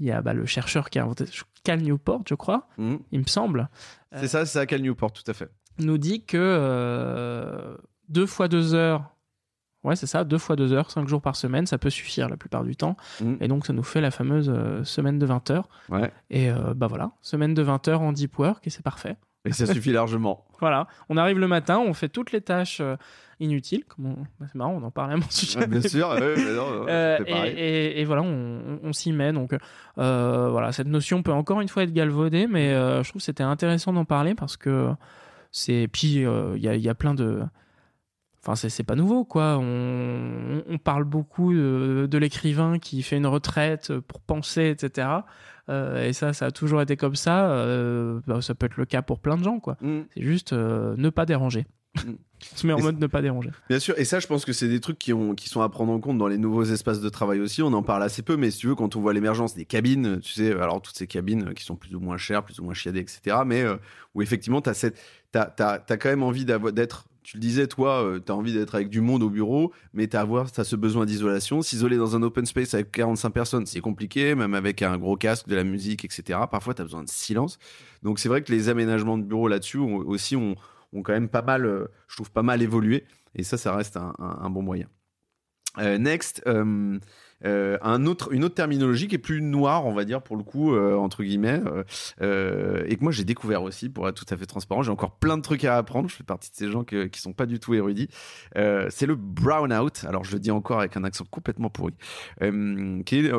il 0.00 0.06
y 0.06 0.10
a 0.10 0.22
bah, 0.22 0.32
le 0.32 0.46
chercheur 0.46 0.90
qui 0.90 0.98
a 0.98 1.04
inventé 1.04 1.26
Cal 1.62 1.80
Newport, 1.80 2.22
je 2.28 2.34
crois, 2.34 2.68
hmm. 2.78 2.96
il 3.12 3.20
me 3.20 3.26
semble, 3.26 3.68
C'est 4.16 4.28
ça, 4.28 4.46
c'est 4.46 4.58
à 4.58 4.66
Cal 4.66 4.80
Newport, 4.80 5.12
tout 5.12 5.22
à 5.26 5.34
fait. 5.34 5.50
nous 5.78 5.98
dit 5.98 6.24
que 6.24 6.38
euh, 6.38 7.76
deux 8.08 8.26
fois 8.26 8.48
deux 8.48 8.74
heures, 8.74 9.14
ouais 9.84 9.96
c'est 9.96 10.06
ça, 10.06 10.24
deux 10.24 10.38
fois 10.38 10.56
deux 10.56 10.72
heures, 10.72 10.90
cinq 10.90 11.06
jours 11.06 11.20
par 11.20 11.36
semaine, 11.36 11.66
ça 11.66 11.78
peut 11.78 11.90
suffire 11.90 12.28
la 12.28 12.36
plupart 12.36 12.64
du 12.64 12.76
temps. 12.76 12.96
Mm. 13.20 13.34
Et 13.40 13.48
donc 13.48 13.66
ça 13.66 13.72
nous 13.72 13.82
fait 13.82 14.00
la 14.00 14.10
fameuse 14.10 14.50
euh, 14.52 14.82
semaine 14.84 15.18
de 15.18 15.26
20 15.26 15.50
heures. 15.50 15.68
Ouais. 15.90 16.10
Et 16.30 16.50
euh, 16.50 16.74
bah 16.74 16.86
voilà, 16.86 17.12
semaine 17.20 17.54
de 17.54 17.62
20 17.62 17.88
heures 17.88 18.00
en 18.00 18.12
deep 18.12 18.38
work 18.38 18.66
et 18.66 18.70
c'est 18.70 18.82
parfait. 18.82 19.16
Et 19.44 19.52
ça 19.52 19.66
suffit 19.66 19.92
largement. 19.92 20.44
Voilà, 20.60 20.88
on 21.08 21.16
arrive 21.16 21.38
le 21.38 21.48
matin, 21.48 21.78
on 21.78 21.94
fait 21.94 22.10
toutes 22.10 22.32
les 22.32 22.42
tâches 22.42 22.80
euh, 22.82 22.96
inutiles. 23.40 23.84
Comme 23.86 24.06
on- 24.08 24.26
bah, 24.38 24.44
c'est 24.46 24.54
marrant, 24.56 24.74
on 24.74 24.82
en 24.82 24.90
parlait 24.90 25.14
à 25.14 25.16
mon 25.16 25.30
sujet. 25.30 25.66
Bien 25.66 25.80
sûr. 25.80 26.10
ouais, 26.10 26.34
mais 26.36 26.52
non, 26.54 26.84
Euh, 26.88 27.18
et, 27.26 27.32
et- 27.32 28.00
et 28.00 28.04
voilà, 28.04 28.20
on, 28.20 28.92
s'y 28.92 29.10
met. 29.12 29.32
Donc, 29.32 29.56
euh, 29.96 30.48
voilà, 30.50 30.72
cette 30.72 30.88
notion 30.88 31.22
peut 31.22 31.32
encore 31.32 31.62
une 31.62 31.68
fois 31.68 31.84
être 31.84 31.94
galvaudée, 31.94 32.46
mais 32.46 32.74
euh, 32.74 33.02
je 33.02 33.08
trouve 33.08 33.20
que 33.20 33.24
c'était 33.24 33.42
intéressant 33.42 33.94
d'en 33.94 34.04
parler 34.04 34.34
parce 34.34 34.58
que 34.58 34.90
c'est. 35.50 35.88
Puis, 35.90 36.16
il 36.16 36.62
y, 36.62 36.68
a, 36.68 36.74
il 36.74 36.82
y 36.82 36.88
a 36.90 36.94
plein 36.94 37.14
de. 37.14 37.40
Enfin, 38.42 38.56
c'est, 38.56 38.84
pas 38.84 38.94
nouveau, 38.94 39.24
quoi. 39.24 39.58
On, 39.60 40.62
on 40.66 40.78
parle 40.78 41.04
beaucoup 41.04 41.52
de, 41.52 42.08
de 42.10 42.18
l'écrivain 42.18 42.78
qui 42.78 43.02
fait 43.02 43.18
une 43.18 43.26
retraite 43.26 43.92
pour 44.00 44.20
penser, 44.20 44.70
etc. 44.70 45.08
Euh, 45.70 46.08
et 46.08 46.12
ça, 46.12 46.32
ça 46.32 46.46
a 46.46 46.50
toujours 46.50 46.82
été 46.82 46.96
comme 46.96 47.16
ça. 47.16 47.50
Euh, 47.50 48.20
bah, 48.26 48.42
ça 48.42 48.54
peut 48.54 48.66
être 48.66 48.76
le 48.76 48.86
cas 48.86 49.02
pour 49.02 49.20
plein 49.20 49.36
de 49.36 49.44
gens, 49.44 49.60
quoi. 49.60 49.76
Mm. 49.80 50.00
C'est 50.14 50.22
juste 50.22 50.52
euh, 50.52 50.94
ne 50.96 51.10
pas 51.10 51.26
déranger. 51.26 51.66
Mm. 51.96 52.12
On 52.52 52.56
se 52.56 52.66
met 52.66 52.72
en 52.72 52.78
Et 52.78 52.82
mode 52.82 52.98
ne 52.98 53.06
pas 53.06 53.20
déranger. 53.20 53.50
Bien 53.68 53.78
sûr, 53.78 53.94
et 53.98 54.06
ça, 54.06 54.18
je 54.18 54.26
pense 54.26 54.46
que 54.46 54.54
c'est 54.54 54.68
des 54.68 54.80
trucs 54.80 54.98
qui, 54.98 55.12
ont, 55.12 55.34
qui 55.34 55.50
sont 55.50 55.60
à 55.60 55.68
prendre 55.68 55.92
en 55.92 56.00
compte 56.00 56.16
dans 56.16 56.26
les 56.26 56.38
nouveaux 56.38 56.64
espaces 56.64 57.00
de 57.00 57.08
travail 57.10 57.38
aussi. 57.38 57.62
On 57.62 57.72
en 57.74 57.82
parle 57.82 58.02
assez 58.02 58.22
peu, 58.22 58.36
mais 58.36 58.50
si 58.50 58.60
tu 58.60 58.68
veux, 58.68 58.74
quand 58.74 58.96
on 58.96 59.00
voit 59.00 59.12
l'émergence 59.12 59.54
des 59.54 59.66
cabines, 59.66 60.20
tu 60.20 60.32
sais, 60.32 60.52
alors 60.52 60.80
toutes 60.80 60.96
ces 60.96 61.06
cabines 61.06 61.52
qui 61.52 61.64
sont 61.64 61.76
plus 61.76 61.94
ou 61.94 62.00
moins 62.00 62.16
chères, 62.16 62.42
plus 62.42 62.58
ou 62.58 62.64
moins 62.64 62.72
chiadées, 62.72 63.00
etc., 63.00 63.36
mais 63.44 63.60
euh, 63.62 63.76
où 64.14 64.22
effectivement, 64.22 64.62
tu 64.62 64.70
as, 64.70 64.90
as, 65.34 65.96
quand 65.98 66.08
même 66.08 66.22
envie 66.22 66.46
d'être. 66.46 67.06
Tu 67.22 67.36
le 67.36 67.40
disais, 67.40 67.66
toi, 67.66 68.18
tu 68.24 68.32
as 68.32 68.34
envie 68.34 68.52
d'être 68.52 68.74
avec 68.74 68.88
du 68.88 69.00
monde 69.00 69.22
au 69.22 69.30
bureau, 69.30 69.72
mais 69.92 70.08
tu 70.08 70.16
as, 70.16 70.64
ce 70.64 70.76
besoin 70.76 71.06
d'isolation. 71.06 71.62
S'isoler 71.62 71.96
dans 71.96 72.16
un 72.16 72.22
open 72.22 72.46
space 72.46 72.74
avec 72.74 72.90
45 72.92 73.30
personnes, 73.30 73.66
c'est 73.66 73.80
compliqué, 73.80 74.34
même 74.34 74.54
avec 74.54 74.82
un 74.82 74.96
gros 74.98 75.16
casque, 75.16 75.48
de 75.48 75.54
la 75.54 75.64
musique, 75.64 76.04
etc. 76.04 76.40
Parfois, 76.50 76.74
tu 76.74 76.82
as 76.82 76.84
besoin 76.84 77.04
de 77.04 77.08
silence. 77.08 77.58
Donc, 78.02 78.18
c'est 78.18 78.28
vrai 78.28 78.42
que 78.42 78.50
les 78.52 78.68
aménagements 78.68 79.18
de 79.18 79.24
bureau 79.24 79.48
là-dessus 79.48 79.78
aussi 79.78 80.36
ont, 80.36 80.56
quand 80.92 81.12
même 81.12 81.28
pas 81.28 81.42
mal, 81.42 81.66
euh, 81.66 81.86
je 82.08 82.16
trouve, 82.16 82.30
pas 82.30 82.42
mal 82.42 82.62
évolué. 82.62 83.04
Et 83.34 83.42
ça, 83.42 83.56
ça 83.58 83.74
reste 83.76 83.96
un 83.96 84.50
bon 84.50 84.62
moyen. 84.62 84.86
Euh, 85.78 85.98
next, 85.98 86.42
euh, 86.46 86.98
euh, 87.44 87.78
un 87.80 88.04
autre, 88.06 88.32
une 88.32 88.44
autre 88.44 88.54
terminologie 88.54 89.08
qui 89.08 89.14
est 89.14 89.18
plus 89.18 89.40
noire, 89.40 89.86
on 89.86 89.94
va 89.94 90.04
dire, 90.04 90.20
pour 90.20 90.36
le 90.36 90.42
coup, 90.42 90.74
euh, 90.74 90.96
entre 90.96 91.22
guillemets, 91.22 91.62
euh, 92.20 92.84
et 92.86 92.96
que 92.96 93.02
moi 93.02 93.12
j'ai 93.12 93.24
découvert 93.24 93.62
aussi, 93.62 93.88
pour 93.88 94.08
être 94.08 94.24
tout 94.24 94.34
à 94.34 94.36
fait 94.36 94.46
transparent. 94.46 94.82
J'ai 94.82 94.90
encore 94.90 95.16
plein 95.16 95.36
de 95.36 95.42
trucs 95.42 95.64
à 95.64 95.76
apprendre. 95.76 96.08
Je 96.08 96.16
fais 96.16 96.24
partie 96.24 96.50
de 96.50 96.56
ces 96.56 96.70
gens 96.70 96.84
que- 96.84 97.06
qui 97.06 97.20
sont 97.20 97.32
pas 97.32 97.46
du 97.46 97.60
tout 97.60 97.72
érudits. 97.74 98.08
C'est 98.54 99.06
le 99.06 99.14
brown 99.14 99.72
out. 99.72 100.04
Alors 100.06 100.24
je 100.24 100.32
le 100.32 100.40
dis 100.40 100.50
encore 100.50 100.80
avec 100.80 100.96
un 100.96 101.04
accent 101.04 101.24
complètement 101.30 101.70
pourri, 101.70 101.94
qui, 102.40 103.16
est, 103.16 103.32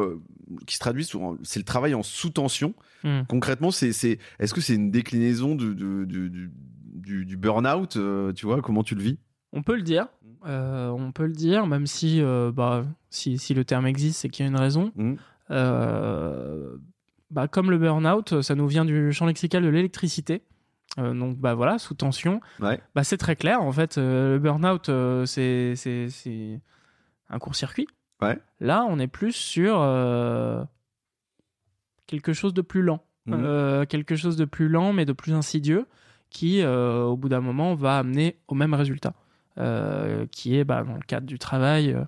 qui 0.66 0.76
se 0.76 0.80
traduit 0.80 1.06
souvent. 1.06 1.38
C'est 1.44 1.60
le 1.60 1.66
travail 1.66 1.94
en 1.94 2.04
sous-tension. 2.04 2.74
Hmm. 3.04 3.22
Concrètement, 3.28 3.72
c'est, 3.72 3.90
est-ce 3.90 4.54
que 4.54 4.62
c'est 4.62 4.76
une 4.76 4.92
déclinaison 4.92 5.56
du, 5.56 5.76
du, 5.76 6.06
du, 7.26 7.38
burn-out 7.38 7.98
euh, 7.98 8.32
Tu 8.34 8.46
vois, 8.46 8.62
comment 8.62 8.84
tu 8.84 8.96
le 8.96 9.02
vis? 9.02 9.18
On 9.54 9.64
peut 9.64 9.76
le 9.76 9.82
dire. 9.82 10.08
Euh, 10.46 10.90
on 10.90 11.12
peut 11.12 11.26
le 11.26 11.34
dire, 11.34 11.68
même 11.68 11.86
si, 11.86 12.22
euh, 12.22 12.52
bah, 12.52 12.86
si, 13.10 13.38
si 13.38 13.54
le 13.54 13.64
terme 13.64 13.86
existe, 13.86 14.20
c'est 14.20 14.30
qu'il 14.30 14.46
y 14.46 14.48
a 14.48 14.52
une 14.52 14.60
raison. 14.60 14.92
Mhm. 14.96 15.18
Euh, 15.52 16.78
bah, 17.30 17.48
comme 17.48 17.70
le 17.70 17.78
burn-out, 17.78 18.42
ça 18.42 18.56
nous 18.56 18.68
vient 18.68 18.86
du 18.86 19.12
champ 19.12 19.26
lexical 19.26 19.64
de 19.64 19.70
l'électricité. 19.70 20.44
Donc 20.98 21.38
bah 21.38 21.54
voilà, 21.54 21.80
sous 21.80 21.94
tension. 21.94 22.42
Ouais. 22.60 22.82
Bah, 22.96 23.06
c'est 23.06 23.18
très 23.18 23.38
clair. 23.38 23.62
En 23.62 23.72
fait, 23.72 23.98
le 23.98 24.40
burn-out, 24.40 24.92
c'est, 25.26 25.76
c'est, 25.76 26.10
c'est 26.10 26.60
un 27.30 27.40
court-circuit. 27.40 27.88
Ouais. 28.22 28.38
Là, 28.60 28.86
on 28.90 29.00
est 29.00 29.08
plus 29.08 29.32
sur 29.32 29.80
quelque 32.08 32.34
chose 32.34 32.54
de 32.54 32.62
plus 32.62 32.82
lent. 32.82 33.04
Euh, 33.30 33.86
quelque 33.86 34.16
chose 34.16 34.36
de 34.36 34.46
plus 34.46 34.68
lent, 34.68 34.92
mais 34.92 35.06
de 35.06 35.14
plus 35.14 35.34
insidieux, 35.34 35.86
qui, 36.30 36.64
au 36.66 37.16
bout 37.16 37.30
d'un 37.30 37.42
moment, 37.42 37.74
va 37.76 37.98
amener 37.98 38.38
au 38.50 38.56
même 38.56 38.74
résultat. 38.74 39.14
Euh, 39.62 40.26
qui 40.32 40.58
est, 40.58 40.64
bah, 40.64 40.84
dans 40.84 40.96
le 40.96 41.02
cadre 41.06 41.26
du 41.28 41.38
travail, 41.40 41.94
euh, 41.94 42.04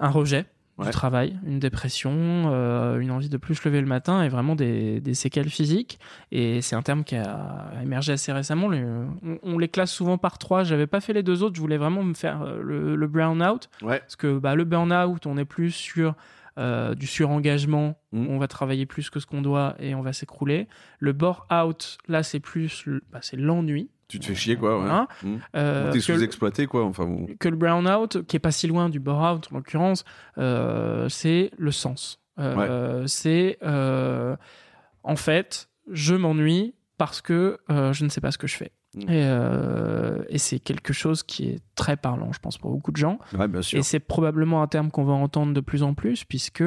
un 0.00 0.08
rejet 0.10 0.46
Ouais. 0.76 0.86
du 0.86 0.90
travail, 0.90 1.38
une 1.46 1.60
dépression, 1.60 2.10
euh, 2.12 2.98
une 2.98 3.12
envie 3.12 3.28
de 3.28 3.36
plus 3.36 3.54
se 3.54 3.68
lever 3.68 3.80
le 3.80 3.86
matin 3.86 4.24
et 4.24 4.28
vraiment 4.28 4.56
des, 4.56 5.00
des 5.00 5.14
séquelles 5.14 5.48
physiques. 5.48 6.00
Et 6.32 6.62
c'est 6.62 6.74
un 6.74 6.82
terme 6.82 7.04
qui 7.04 7.14
a 7.14 7.70
émergé 7.80 8.14
assez 8.14 8.32
récemment. 8.32 8.66
On, 8.66 9.38
on 9.44 9.56
les 9.56 9.68
classe 9.68 9.92
souvent 9.92 10.18
par 10.18 10.36
trois. 10.36 10.64
J'avais 10.64 10.88
pas 10.88 11.00
fait 11.00 11.12
les 11.12 11.22
deux 11.22 11.44
autres. 11.44 11.54
Je 11.54 11.60
voulais 11.60 11.76
vraiment 11.76 12.02
me 12.02 12.14
faire 12.14 12.44
le, 12.60 12.96
le. 12.96 13.06
Ouais. 13.06 14.00
Parce 14.00 14.16
que 14.16 14.36
bah, 14.36 14.56
le 14.56 14.64
burn-out, 14.64 15.24
on 15.26 15.36
est 15.38 15.44
plus 15.44 15.70
sur 15.70 16.16
euh, 16.58 16.96
du 16.96 17.06
surengagement. 17.06 17.96
Mhm. 18.12 18.28
On 18.30 18.38
va 18.38 18.48
travailler 18.48 18.86
plus 18.86 19.10
que 19.10 19.20
ce 19.20 19.26
qu'on 19.26 19.42
doit 19.42 19.76
et 19.78 19.94
on 19.94 20.02
va 20.02 20.12
s'écrouler. 20.12 20.66
Le 20.98 21.12
bore-out, 21.12 21.98
là, 22.08 22.24
c'est 22.24 22.40
plus 22.40 22.88
bah, 23.12 23.20
c'est 23.22 23.36
l'ennui. 23.36 23.90
Tu 24.08 24.18
te 24.20 24.26
fais 24.26 24.34
chier, 24.34 24.56
quoi. 24.56 24.82
Ouais. 24.82 24.90
Hein 24.90 25.06
Mhm. 25.22 25.40
Euh, 25.56 25.92
T'es 25.92 26.00
sous-exploité, 26.00 26.66
quoi. 26.66 26.84
Enfin, 26.84 27.06
bon. 27.06 27.26
que 27.40 27.48
le 27.48 27.56
brown-out, 27.56 28.24
qui 28.26 28.36
est 28.36 28.40
pas 28.40 28.50
si 28.52 28.66
loin 28.66 28.88
du 28.88 29.00
bore-out 29.00 29.48
en 29.50 29.56
l'occurrence, 29.56 30.04
euh, 30.38 31.08
c'est 31.08 31.50
le 31.56 31.70
sens. 31.70 32.20
Euh, 32.38 33.04
C'est 33.06 33.58
en 33.62 35.16
fait, 35.16 35.68
je 35.90 36.14
m'ennuie 36.14 36.74
parce 36.98 37.20
que 37.20 37.58
je 37.68 38.04
ne 38.04 38.08
sais 38.08 38.20
pas 38.20 38.30
ce 38.30 38.38
que 38.38 38.46
je 38.46 38.56
fais. 38.56 38.72
Mm. 38.94 39.10
Et, 39.10 40.34
et 40.34 40.38
c'est 40.38 40.58
quelque 40.60 40.92
chose 40.92 41.22
qui 41.22 41.48
est 41.48 41.60
très 41.74 41.96
parlant, 41.96 42.32
je 42.32 42.38
pense, 42.38 42.58
pour 42.58 42.70
beaucoup 42.70 42.92
de 42.92 42.96
gens. 42.96 43.18
Ouais, 43.36 43.48
bien 43.48 43.60
sûr. 43.62 43.78
Et 43.78 43.82
c'est 43.82 44.00
probablement 44.00 44.62
un 44.62 44.66
terme 44.68 44.90
qu'on 44.90 45.04
va 45.04 45.12
entendre 45.14 45.52
de 45.52 45.60
plus 45.60 45.82
en 45.82 45.94
plus, 45.94 46.24
puisque 46.24 46.62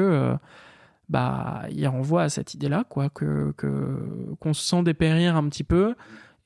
bah, 1.09 1.61
il 1.71 1.87
renvoie 1.87 2.23
à 2.23 2.29
cette 2.29 2.53
idée-là, 2.53 2.83
quoi, 2.89 3.09
que 3.09 3.53
que- 3.55 4.33
qu'on 4.39 4.53
se 4.53 4.63
sent 4.67 4.83
dépérir 4.83 5.35
un 5.37 5.47
petit 5.47 5.63
peu. 5.63 5.95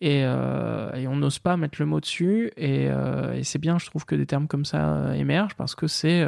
Et, 0.01 0.23
euh, 0.25 0.91
et 0.95 1.07
on 1.07 1.15
n'ose 1.15 1.37
pas 1.39 1.57
mettre 1.57 1.77
le 1.79 1.85
mot 1.85 1.99
dessus. 1.99 2.51
Et, 2.57 2.87
euh, 2.89 3.33
et 3.33 3.43
c'est 3.43 3.59
bien, 3.59 3.77
je 3.77 3.85
trouve, 3.85 4.03
que 4.05 4.15
des 4.15 4.25
termes 4.25 4.47
comme 4.47 4.65
ça 4.65 4.93
euh, 4.95 5.13
émergent 5.13 5.53
parce 5.55 5.75
que 5.75 5.87
c'est 5.87 6.25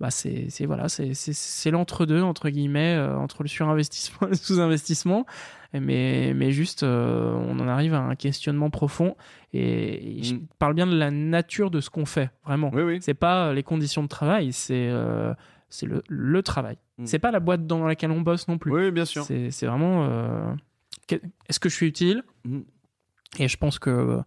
bah 0.00 0.10
c'est 0.10 0.48
voilà, 0.66 0.88
c'est 0.88 1.70
l'entre-deux, 1.70 2.22
entre 2.22 2.48
guillemets, 2.50 2.98
entre 2.98 3.44
le 3.44 3.48
surinvestissement 3.48 4.18
et 4.26 4.30
le 4.30 4.36
sous-investissement. 4.36 5.26
Mais, 5.74 6.32
mais 6.34 6.50
juste, 6.50 6.82
on 6.82 7.58
en 7.60 7.68
arrive 7.68 7.94
à 7.94 8.00
un 8.00 8.16
questionnement 8.16 8.68
profond. 8.68 9.16
Et, 9.52 10.18
et 10.18 10.22
je 10.24 10.34
Mm. 10.34 10.40
parle 10.58 10.74
bien 10.74 10.86
de 10.88 10.96
la 10.96 11.10
nature 11.12 11.70
de 11.70 11.80
ce 11.80 11.88
qu'on 11.88 12.04
fait, 12.04 12.30
vraiment. 12.44 12.70
Oui, 12.74 12.82
oui. 12.82 12.98
C'est 13.00 13.14
pas 13.14 13.52
les 13.54 13.62
conditions 13.62 14.02
de 14.02 14.08
travail, 14.08 14.52
c'est 14.52 14.90
c'est 15.70 15.86
le, 15.86 16.02
le 16.08 16.42
travail. 16.42 16.76
Mm. 16.98 17.06
C'est 17.06 17.18
pas 17.20 17.30
la 17.30 17.38
boîte 17.40 17.66
dans 17.66 17.86
laquelle 17.86 18.10
on 18.10 18.20
bosse 18.22 18.48
non 18.48 18.58
plus. 18.58 18.72
Oui, 18.72 18.90
bien 18.90 19.04
sûr. 19.04 19.24
C'est 19.24 19.66
vraiment. 19.66 20.04
euh, 20.10 20.52
Est-ce 21.48 21.60
que 21.60 21.68
je 21.68 21.74
suis 21.74 21.86
utile 21.86 22.22
Mm. 22.44 22.60
Et 23.38 23.48
je 23.48 23.56
pense 23.56 23.78
que 23.78 23.88
euh, 23.88 24.20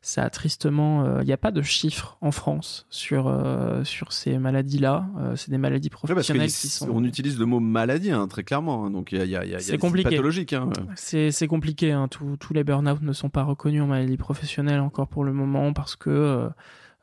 ça 0.00 0.22
a 0.22 0.30
tristement. 0.30 1.20
Il 1.20 1.26
n'y 1.26 1.32
a 1.34 1.36
pas 1.36 1.50
de 1.50 1.60
chiffres 1.60 2.16
en 2.22 2.30
France 2.30 2.86
sur, 2.88 3.26
euh, 3.28 3.84
sur 3.84 4.12
ces 4.14 4.38
maladies-là. 4.38 5.06
Euh, 5.18 5.36
c'est 5.36 5.50
des 5.50 5.58
maladies 5.58 5.88
Ouais, 5.88 5.90
parce 6.00 6.12
professionnelles 6.12 6.48
qui 6.48 6.68
sont. 6.68 7.04
utilise 7.04 7.38
le 7.38 7.44
mot 7.44 7.60
maladie, 7.60 8.10
hein, 8.10 8.26
très 8.26 8.44
clairement. 8.44 8.86
hein. 8.86 8.90
donc, 8.90 9.12
il 9.12 9.18
y 9.18 9.20
a, 9.20 9.24
il 9.24 9.30
y 9.30 9.36
a, 9.36 9.44
il 9.44 9.50
y 9.50 9.54
a 9.54 9.58
C'est 9.58 9.72
des 9.72 9.78
compliqué. 9.78 10.08
pathologiques. 10.08 10.54
Hein. 10.54 10.70
C'est 10.96 11.30
c'est 11.30 11.46
compliqué. 11.46 11.92
hein. 11.92 12.08
Tous- 12.08 12.38
les 12.54 12.64
burn-out 12.64 13.02
ne 13.02 13.12
sont 13.12 13.28
pas 13.28 13.42
reconnus 13.42 13.82
en 13.82 13.86
maladie 13.86 14.16
professionnelle 14.16 14.80
encore 14.80 15.08
pour 15.08 15.24
le 15.24 15.34
moment 15.34 15.74
parce 15.74 15.94
que 15.94 16.08
euh, 16.08 16.48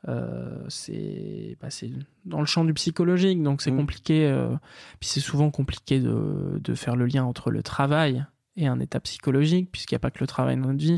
euh, 0.08 0.58
c'est 0.68 1.56
bah, 1.60 1.70
c'est 1.70 1.90
dans 2.24 2.40
le 2.40 2.46
champ 2.46 2.64
du 2.64 2.74
psychologique, 2.74 3.40
donc 3.40 3.62
c'est 3.62 3.70
Mm. 3.70 3.76
compliqué. 3.76 4.26
euh, 4.26 4.48
puis 4.98 5.08
c'est 5.08 5.20
souvent 5.20 5.50
compliqué 5.52 6.00
de, 6.00 6.58
de 6.60 6.74
faire 6.74 6.96
le 6.96 7.06
lien 7.06 7.22
entre 7.24 7.52
le 7.52 7.62
travail 7.62 8.24
et 8.56 8.66
un 8.66 8.80
état 8.80 9.00
psychologique, 9.00 9.70
puisqu'il 9.70 9.94
n'y 9.94 9.96
a 9.96 10.00
pas 10.00 10.10
que 10.10 10.18
le 10.20 10.26
travail 10.26 10.56
dans 10.56 10.66
notre 10.68 10.78
vie. 10.78 10.96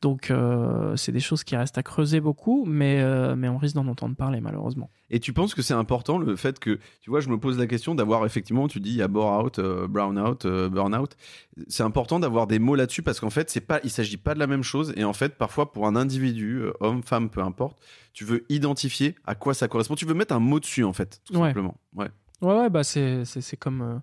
Donc 0.00 0.30
euh, 0.30 0.94
c'est 0.96 1.12
des 1.12 1.20
choses 1.20 1.44
qui 1.44 1.56
restent 1.56 1.76
à 1.78 1.82
creuser 1.82 2.20
beaucoup, 2.20 2.64
mais, 2.66 3.00
euh, 3.00 3.34
mais 3.36 3.48
on 3.48 3.58
risque 3.58 3.74
d'en 3.74 3.86
entendre 3.88 4.14
parler 4.16 4.40
malheureusement. 4.40 4.90
Et 5.12 5.18
tu 5.18 5.32
penses 5.32 5.54
que 5.54 5.62
c'est 5.62 5.74
important 5.74 6.18
le 6.18 6.36
fait 6.36 6.60
que, 6.60 6.78
tu 7.00 7.10
vois, 7.10 7.18
je 7.20 7.28
me 7.28 7.36
pose 7.36 7.58
la 7.58 7.66
question 7.66 7.96
d'avoir 7.96 8.24
effectivement, 8.26 8.68
tu 8.68 8.78
dis, 8.78 8.90
il 8.90 8.96
y 8.96 9.02
a 9.02 9.08
bore-out, 9.08 9.58
euh, 9.58 9.88
brown-out, 9.88 10.44
euh, 10.44 10.68
burn-out. 10.68 11.16
C'est 11.66 11.82
important 11.82 12.20
d'avoir 12.20 12.46
des 12.46 12.60
mots 12.60 12.76
là-dessus 12.76 13.02
parce 13.02 13.18
qu'en 13.18 13.30
fait, 13.30 13.50
c'est 13.50 13.60
pas, 13.60 13.80
il 13.82 13.90
s'agit 13.90 14.16
pas 14.18 14.34
de 14.34 14.38
la 14.38 14.46
même 14.46 14.62
chose. 14.62 14.92
Et 14.96 15.02
en 15.02 15.12
fait, 15.12 15.36
parfois, 15.36 15.72
pour 15.72 15.88
un 15.88 15.96
individu, 15.96 16.62
homme, 16.78 17.02
femme, 17.02 17.28
peu 17.28 17.42
importe, 17.42 17.76
tu 18.12 18.24
veux 18.24 18.44
identifier 18.48 19.16
à 19.26 19.34
quoi 19.34 19.52
ça 19.52 19.66
correspond. 19.66 19.96
Tu 19.96 20.06
veux 20.06 20.14
mettre 20.14 20.32
un 20.34 20.38
mot 20.38 20.60
dessus, 20.60 20.84
en 20.84 20.92
fait, 20.92 21.20
tout 21.24 21.34
Ouais. 21.34 21.48
simplement. 21.48 21.76
Ouais. 21.94 22.08
Ouais, 22.40 22.54
ouais, 22.54 22.70
bah 22.70 22.84
c'est, 22.84 23.24
comme 23.58 24.00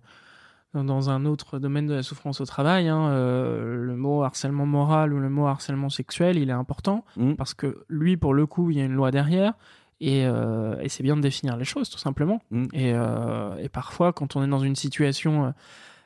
dans- 0.73 1.09
un 1.09 1.25
autre 1.25 1.59
domaine 1.59 1.87
de 1.87 1.93
la 1.95 2.03
souffrance 2.03 2.41
au 2.41 2.45
travail. 2.45 2.87
hein, 2.87 3.09
euh, 3.09 3.75
le 3.75 3.95
mot 3.95 4.23
harcèlement 4.23 4.65
moral 4.65 5.13
ou 5.13 5.19
le 5.19 5.29
mot 5.29 5.47
harcèlement 5.47 5.89
sexuel, 5.89 6.37
il 6.37 6.49
est 6.49 6.53
important 6.53 7.03
Mm. 7.17 7.33
parce 7.33 7.53
que 7.53 7.83
lui, 7.89 8.17
pour 8.17 8.33
le 8.33 8.45
coup, 8.45 8.69
il 8.71 8.77
y 8.77 8.81
a 8.81 8.85
une 8.85 8.93
loi 8.93 9.11
derrière. 9.11 9.53
Et, 9.99 10.25
euh, 10.27 10.79
et 10.79 10.89
c'est 10.89 11.01
bien 11.01 11.15
de 11.17 11.21
définir 11.21 11.57
les 11.57 11.65
choses, 11.65 11.89
tout 11.89 11.97
simplement. 11.97 12.41
Mm. 12.51 12.65
Et, 12.73 12.93
euh, 12.93 13.55
et 13.57 13.69
parfois, 13.69 14.13
quand 14.13 14.35
on 14.35 14.43
est 14.43 14.47
dans 14.47 14.59
une 14.59 14.75
situation. 14.75 15.53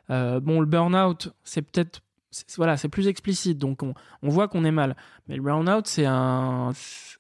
bon, 0.10 0.60
le 0.60 0.66
burn-out, 0.66 1.34
c'est 1.44 1.62
peut-être. 1.62 2.02
Voilà, 2.58 2.78
c'est 2.78 2.88
plus 2.90 3.08
explicite, 3.08 3.58
donc 3.58 3.84
on, 3.84 3.94
on 4.24 4.30
voit 4.30 4.48
qu'on 4.48 4.64
est 4.64 4.72
mal. 4.72 4.96
Mais 5.28 5.36
le 5.36 5.42
burn-out, 5.42 5.86
c'est 5.88 6.06
un. 6.06 6.72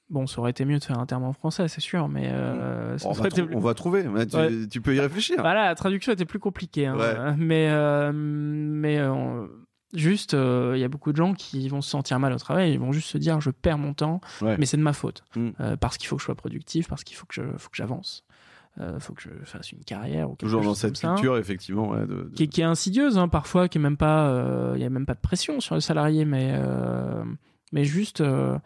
Bon, 0.09 0.27
ça 0.27 0.39
aurait 0.39 0.51
été 0.51 0.65
mieux 0.65 0.77
de 0.79 0.83
faire 0.83 0.99
un 0.99 1.05
terme 1.05 1.23
en 1.23 1.33
français, 1.33 1.67
c'est 1.67 1.81
sûr, 1.81 2.07
mais. 2.09 2.29
euh, 2.33 2.97
On, 3.05 3.11
va 3.11 3.27
été- 3.27 3.43
on 3.53 3.59
va 3.59 3.73
trouver. 3.73 4.03
Tu, 4.29 4.35
Ouais. 4.35 4.49
tu 4.69 4.81
peux 4.81 4.95
y 4.95 4.99
réfléchir. 4.99 5.37
voilà, 5.39 5.65
la 5.65 5.75
traduction 5.75 6.11
était 6.13 6.25
plus 6.25 6.39
compliquée. 6.39 6.85
hein. 6.87 6.97
Ouais. 6.97 7.33
Mais, 7.37 7.69
euh, 7.69 8.11
mais 8.13 8.99
euh, 8.99 9.47
juste, 9.93 10.33
euh, 10.33 10.73
il 10.75 10.79
y 10.81 10.83
a 10.83 10.89
beaucoup 10.89 11.11
de 11.11 11.17
gens 11.17 11.33
qui 11.33 11.67
vont 11.69 11.81
se 11.81 11.89
sentir 11.89 12.19
mal 12.19 12.31
au 12.33 12.37
travail. 12.37 12.73
Ils 12.73 12.79
vont 12.79 12.91
juste 12.91 13.09
se 13.09 13.17
dire 13.17 13.39
je 13.41 13.51
perds 13.51 13.77
mon 13.77 13.93
temps, 13.93 14.21
Ouais. 14.41 14.55
mais 14.57 14.65
c'est 14.65 14.77
de 14.77 14.81
ma 14.83 14.93
faute. 14.93 15.23
Mm. 15.35 15.49
Euh, 15.59 15.77
parce 15.77 15.97
qu'il 15.97 16.07
faut 16.07 16.15
que 16.17 16.21
je 16.21 16.25
sois 16.25 16.35
productif, 16.35 16.87
parce 16.87 17.03
qu'il 17.03 17.15
faut 17.17 17.25
que 17.25 17.41
j'avance. 17.73 18.23
Il 18.77 18.99
faut 18.99 19.13
que 19.13 19.21
je 19.21 19.29
fasse 19.43 19.71
une 19.73 19.83
carrière. 19.83 20.31
Ou 20.31 20.35
Toujours 20.35 20.63
dans 20.63 20.73
cette 20.73 20.99
culture, 20.99 21.37
effectivement. 21.37 21.89
ouais, 21.89 22.01
de- 22.01 22.23
de- 22.23 22.31
Qui, 22.35 22.43
est- 22.43 22.47
qui 22.47 22.61
est 22.61 22.65
insidieuse 22.65 23.17
hein, 23.17 23.27
parfois, 23.27 23.67
qui 23.67 23.77
est 23.77 23.81
même 23.81 23.97
pas. 23.97 24.29
euh, 24.29 24.73
Il 24.75 24.81
y 24.81 24.85
a 24.85 24.89
même 24.89 25.05
pas 25.05 25.13
de 25.13 25.19
pression 25.19 25.59
sur 25.59 25.75
le 25.75 25.81
salarié, 25.81 26.25
mais, 26.25 26.51
euh, 26.55 27.23
mais 27.73 27.83
juste. 27.83 28.21
euh, 28.21 28.57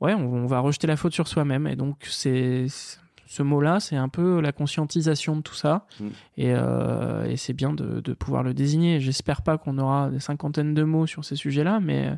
ouais, 0.00 0.14
on, 0.14 0.46
va 0.46 0.60
rejeter 0.60 0.86
la 0.86 0.96
faute 0.96 1.12
sur 1.12 1.28
soi-même. 1.28 1.66
Et 1.66 1.76
donc, 1.76 1.98
c'est 2.08 2.66
ce 3.26 3.42
mot-là, 3.44 3.78
c'est 3.78 3.94
un 3.96 4.08
peu 4.08 4.40
la 4.40 4.50
conscientisation 4.50 5.36
de 5.36 5.42
tout 5.42 5.54
ça. 5.54 5.86
Mm. 6.00 6.06
Euh, 6.40 7.24
et, 7.26 7.36
c'est 7.36 7.52
bien 7.52 7.72
de, 7.72 8.00
pouvoir 8.14 8.42
le 8.42 8.54
désigner. 8.54 8.98
J'espère 8.98 9.42
pas 9.42 9.56
qu'on 9.58 9.78
aura 9.78 10.08
des 10.10 10.18
cinquantaines 10.20 10.74
de 10.74 10.82
mots 10.82 11.06
sur 11.06 11.24
ces 11.24 11.36
sujets-là, 11.36 11.78
mais, 11.80 12.12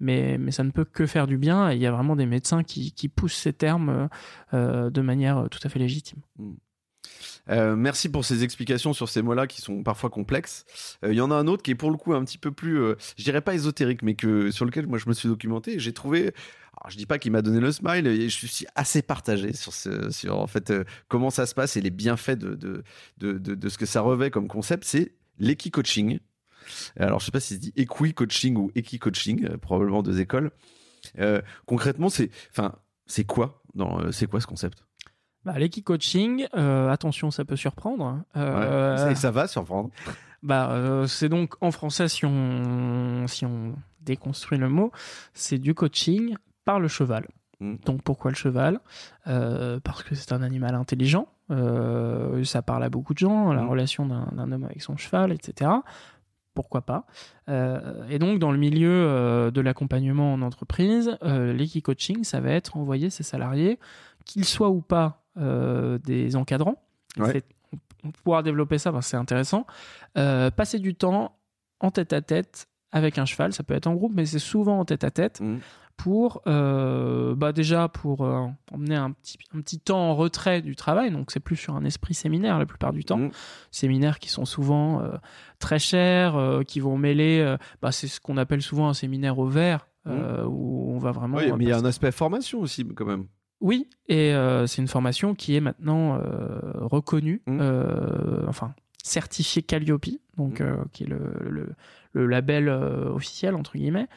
mais, 0.00 0.36
mais 0.38 0.50
ça 0.50 0.64
ne 0.64 0.70
peut 0.70 0.84
que 0.84 1.06
faire 1.06 1.26
du 1.28 1.36
bien. 1.38 1.70
Et 1.70 1.76
il 1.76 1.80
y 1.82 1.86
a 1.86 1.92
vraiment 1.92 2.16
des 2.16 2.26
médecins 2.26 2.64
qui, 2.64 2.92
poussent 3.14 3.36
ces 3.36 3.52
termes 3.52 4.08
euh, 4.54 4.90
de 4.90 5.00
manière 5.00 5.48
tout 5.50 5.60
à 5.62 5.68
fait 5.68 5.78
légitime. 5.78 6.20
Mm. 6.38 6.52
Euh, 7.50 7.76
merci 7.76 8.08
pour 8.08 8.24
ces 8.24 8.44
explications 8.44 8.92
sur 8.92 9.08
ces 9.08 9.22
mots-là 9.22 9.46
qui 9.46 9.62
sont 9.62 9.82
parfois 9.82 10.10
complexes. 10.10 10.64
Il 11.02 11.14
y 11.14 11.20
en 11.20 11.30
a 11.30 11.34
un 11.34 11.46
autre 11.46 11.62
qui 11.62 11.70
est 11.70 11.76
pour 11.76 11.90
le 11.90 11.96
coup 11.96 12.12
un 12.12 12.24
petit 12.24 12.38
peu 12.38 12.50
plus, 12.50 12.78
je 13.16 13.24
dirais 13.24 13.40
pas 13.40 13.54
ésotérique, 13.54 14.02
mais 14.02 14.14
que 14.14 14.50
sur 14.50 14.64
lequel 14.64 14.86
moi 14.86 14.98
je 14.98 15.08
me 15.08 15.14
suis 15.14 15.28
documenté. 15.28 15.78
J'ai 15.78 15.92
trouvé 15.92 16.34
alors, 16.80 16.90
je 16.90 16.96
dis 16.96 17.06
pas 17.06 17.18
qu'il 17.18 17.32
m'a 17.32 17.42
donné 17.42 17.58
le 17.58 17.72
smile, 17.72 18.06
et 18.06 18.28
je 18.28 18.46
suis 18.46 18.66
assez 18.76 19.02
partagé 19.02 19.52
sur, 19.52 19.72
ce, 19.72 20.28
en 20.28 20.46
fait 20.46 20.70
euh, 20.70 20.84
comment 21.08 21.30
ça 21.30 21.46
se 21.46 21.54
passe 21.54 21.76
et 21.76 21.80
les 21.80 21.90
bienfaits 21.90 22.38
de, 22.38 22.54
de, 22.54 22.84
de, 23.18 23.38
de, 23.38 23.68
ce 23.68 23.78
que 23.78 23.86
ça 23.86 24.00
revêt 24.00 24.30
comme 24.30 24.46
concept. 24.46 24.84
C'est 24.84 25.12
l'équi-coaching. 25.40 26.20
Alors, 26.96 27.18
je 27.18 27.24
sais 27.24 27.30
pas 27.32 27.40
si 27.40 27.54
se 27.54 27.58
dit 27.58 27.72
équi-coaching 27.76 28.56
ou 28.56 28.70
équi-coaching, 28.76 29.46
euh, 29.46 29.56
probablement 29.56 30.02
deux 30.02 30.20
écoles. 30.20 30.52
Euh, 31.18 31.42
concrètement, 31.66 32.10
c'est, 32.10 32.30
enfin, 32.50 32.76
c'est 33.06 33.24
quoi 33.24 33.62
c'est 34.10 34.26
quoi 34.28 34.40
ce 34.40 34.46
concept? 34.46 34.84
Bah, 35.44 35.58
L'équi-coaching, 35.58 36.46
attention, 36.54 37.30
ça 37.30 37.44
peut 37.44 37.56
surprendre. 37.56 38.22
Hein. 38.34 39.14
ça, 39.14 39.30
va 39.30 39.46
surprendre. 39.46 39.90
Bah, 40.44 41.02
c'est 41.08 41.28
donc 41.28 41.54
en 41.60 41.72
français, 41.72 42.06
si 42.06 42.24
on, 42.24 43.26
si 43.26 43.44
on 43.44 43.74
déconstruit 44.02 44.56
le 44.56 44.68
mot, 44.68 44.92
c'est 45.34 45.58
du 45.58 45.74
coaching 45.74 46.36
par 46.64 46.78
le 46.78 46.86
cheval. 46.86 47.26
Mm. 47.60 47.76
Donc 47.84 48.02
pourquoi 48.02 48.30
le 48.30 48.36
cheval? 48.36 48.80
Euh, 49.26 49.80
Parce 49.82 50.02
que 50.02 50.14
c'est 50.14 50.32
un 50.32 50.42
animal 50.42 50.74
intelligent, 50.74 51.28
euh, 51.50 52.44
ça 52.44 52.62
parle 52.62 52.84
à 52.84 52.90
beaucoup 52.90 53.14
de 53.14 53.18
gens, 53.18 53.52
la 53.52 53.62
mm. 53.62 53.68
relation 53.68 54.06
d'un 54.06 54.52
homme 54.52 54.64
avec 54.64 54.82
son 54.82 54.96
cheval, 54.96 55.32
etc. 55.32 55.70
Pourquoi 56.54 56.82
pas? 56.82 57.06
Euh, 57.48 58.06
Et 58.08 58.18
donc 58.18 58.38
dans 58.38 58.50
le 58.50 58.58
milieu 58.58 59.50
de 59.52 59.60
l'accompagnement 59.60 60.32
en 60.32 60.42
entreprise, 60.42 61.16
l'équi-coaching, 61.22 62.24
ça 62.24 62.40
va 62.40 62.50
être 62.50 62.76
envoyer 62.76 63.10
ses 63.10 63.22
salariés, 63.22 63.78
qu'ils 64.24 64.44
soient 64.44 64.70
ou 64.70 64.80
pas 64.80 65.22
des 65.38 66.36
encadrants. 66.36 66.82
On 68.04 68.10
pouvoir 68.12 68.42
développer 68.42 68.78
ça, 68.78 68.92
c'est 69.02 69.16
intéressant. 69.16 69.66
passer 70.14 70.78
du 70.78 70.94
temps 70.94 71.36
en 71.80 71.90
tête 71.90 72.12
à 72.12 72.20
tête 72.20 72.68
avec 72.90 73.18
un 73.18 73.26
cheval, 73.26 73.52
ça 73.52 73.62
peut 73.62 73.74
être 73.74 73.86
en 73.86 73.94
groupe, 73.94 74.12
mais 74.14 74.24
c'est 74.24 74.38
souvent 74.38 74.78
en 74.78 74.84
tête 74.84 75.04
à 75.04 75.10
tête, 75.10 75.40
mm 75.40 75.58
pour 75.98 76.42
euh, 76.46 77.34
bah 77.34 77.52
déjà 77.52 77.88
pour 77.88 78.24
euh, 78.24 78.46
emmener 78.70 78.94
un 78.94 79.10
petit, 79.10 79.36
un 79.52 79.60
petit 79.60 79.80
temps 79.80 79.98
en 79.98 80.14
retrait 80.14 80.62
du 80.62 80.76
travail 80.76 81.10
donc 81.10 81.30
c'est 81.32 81.40
plus 81.40 81.56
sur 81.56 81.74
un 81.74 81.84
esprit 81.84 82.14
séminaire 82.14 82.58
la 82.58 82.66
plupart 82.66 82.92
du 82.92 83.04
temps 83.04 83.18
mmh. 83.18 83.30
séminaires 83.72 84.18
qui 84.20 84.30
sont 84.30 84.44
souvent 84.44 85.02
euh, 85.02 85.16
très 85.58 85.80
chers 85.80 86.62
qui 86.66 86.78
vont 86.78 86.96
mêler 86.96 87.56
bah, 87.82 87.90
c'est 87.90 88.06
ce 88.06 88.20
qu'on 88.20 88.36
appelle 88.36 88.62
souvent 88.62 88.88
un 88.88 88.94
séminaire 88.94 89.40
au 89.40 89.46
vert 89.46 89.88
mmh. 90.06 90.12
où 90.46 90.92
on 90.92 90.98
va 90.98 91.10
vraiment 91.10 91.36
oui, 91.38 91.50
mais 91.58 91.64
il 91.64 91.68
y 91.68 91.72
a 91.72 91.78
un 91.78 91.84
aspect 91.84 92.12
formation 92.12 92.60
aussi 92.60 92.86
quand 92.86 93.04
même 93.04 93.26
oui 93.60 93.88
et 94.08 94.32
c'est 94.66 94.80
une 94.80 94.88
formation 94.88 95.34
qui 95.34 95.56
est 95.56 95.60
maintenant 95.60 96.20
reconnue 96.74 97.42
mmh. 97.46 97.60
enfin 98.46 98.74
certifiée 99.02 99.62
Calliope 99.62 100.06
donc 100.36 100.62
qui 100.92 101.04
est 101.04 101.06
le, 101.06 101.18
le, 101.40 101.68
le 102.12 102.26
label 102.26 102.68
officiel 102.68 103.54
entre 103.54 103.76
guillemets 103.76 104.08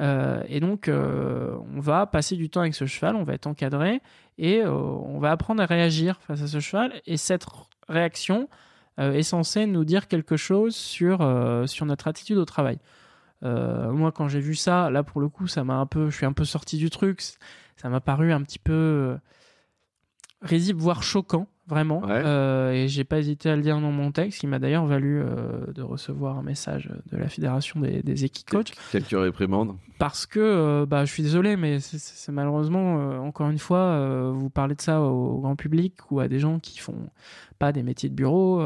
euh, 0.00 0.42
et 0.48 0.60
donc, 0.60 0.88
euh, 0.88 1.56
on 1.76 1.80
va 1.80 2.06
passer 2.06 2.36
du 2.36 2.48
temps 2.48 2.60
avec 2.60 2.74
ce 2.74 2.86
cheval, 2.86 3.16
on 3.16 3.24
va 3.24 3.34
être 3.34 3.46
encadré 3.46 4.00
et 4.38 4.62
euh, 4.62 4.72
on 4.72 5.18
va 5.18 5.30
apprendre 5.30 5.62
à 5.62 5.66
réagir 5.66 6.20
face 6.22 6.42
à 6.42 6.46
ce 6.46 6.60
cheval. 6.60 6.92
Et 7.06 7.16
cette 7.16 7.46
réaction 7.88 8.48
est 8.98 9.22
censée 9.22 9.64
nous 9.64 9.84
dire 9.84 10.08
quelque 10.08 10.36
chose 10.36 10.76
sur, 10.76 11.26
sur 11.66 11.86
notre 11.86 12.06
attitude 12.06 12.36
au 12.36 12.44
travail. 12.44 12.78
moi, 13.42 14.12
quand 14.12 14.28
j'ai 14.28 14.40
vu 14.40 14.54
ça, 14.54 14.90
là 14.90 15.02
pour 15.02 15.22
le 15.22 15.30
coup, 15.30 15.46
ça 15.46 15.64
m'a 15.64 15.76
un 15.76 15.86
peu, 15.86 16.10
je 16.10 16.16
suis 16.16 16.26
un 16.26 16.34
peu 16.34 16.44
sorti 16.44 16.76
du 16.76 16.90
truc. 16.90 17.22
Ça 17.80 17.88
m'a 17.88 18.00
paru 18.00 18.32
un 18.32 18.42
petit 18.42 18.58
peu 18.58 19.16
risible, 20.42 20.80
voire 20.80 21.02
choquant 21.02 21.46
vraiment. 21.70 22.02
Euh, 22.08 22.72
et 22.72 22.88
j'ai 22.88 23.04
pas 23.04 23.18
hésité 23.18 23.48
à 23.48 23.56
le 23.56 23.62
dire 23.62 23.80
dans 23.80 23.92
mon 23.92 24.10
texte, 24.12 24.40
qui 24.40 24.46
m'a 24.46 24.58
d'ailleurs 24.58 24.84
valu 24.86 25.20
euh, 25.20 25.72
de 25.72 25.82
recevoir 25.82 26.36
un 26.36 26.42
message 26.42 26.90
de 27.10 27.16
la 27.16 27.28
fédération 27.28 27.80
des, 27.80 28.02
des 28.02 28.24
équicoachs. 28.24 28.72
Quelques 28.90 29.10
réprimandes. 29.10 29.76
Parce 29.98 30.26
que, 30.26 30.40
euh, 30.40 30.86
bah, 30.86 31.04
je 31.04 31.12
suis 31.12 31.22
désolé, 31.22 31.56
mais 31.56 31.78
c'est 31.80 32.32
malheureusement, 32.32 33.24
encore 33.24 33.48
une 33.48 33.58
fois, 33.58 34.30
vous 34.32 34.50
parlez 34.50 34.74
de 34.74 34.82
ça 34.82 35.00
au, 35.00 35.38
grand 35.38 35.56
public 35.56 35.94
ou 36.10 36.20
à 36.20 36.28
des 36.28 36.38
gens 36.38 36.58
qui 36.58 36.78
font 36.78 37.08
pas 37.58 37.72
des 37.72 37.82
métiers 37.82 38.08
de 38.08 38.14
bureau, 38.14 38.62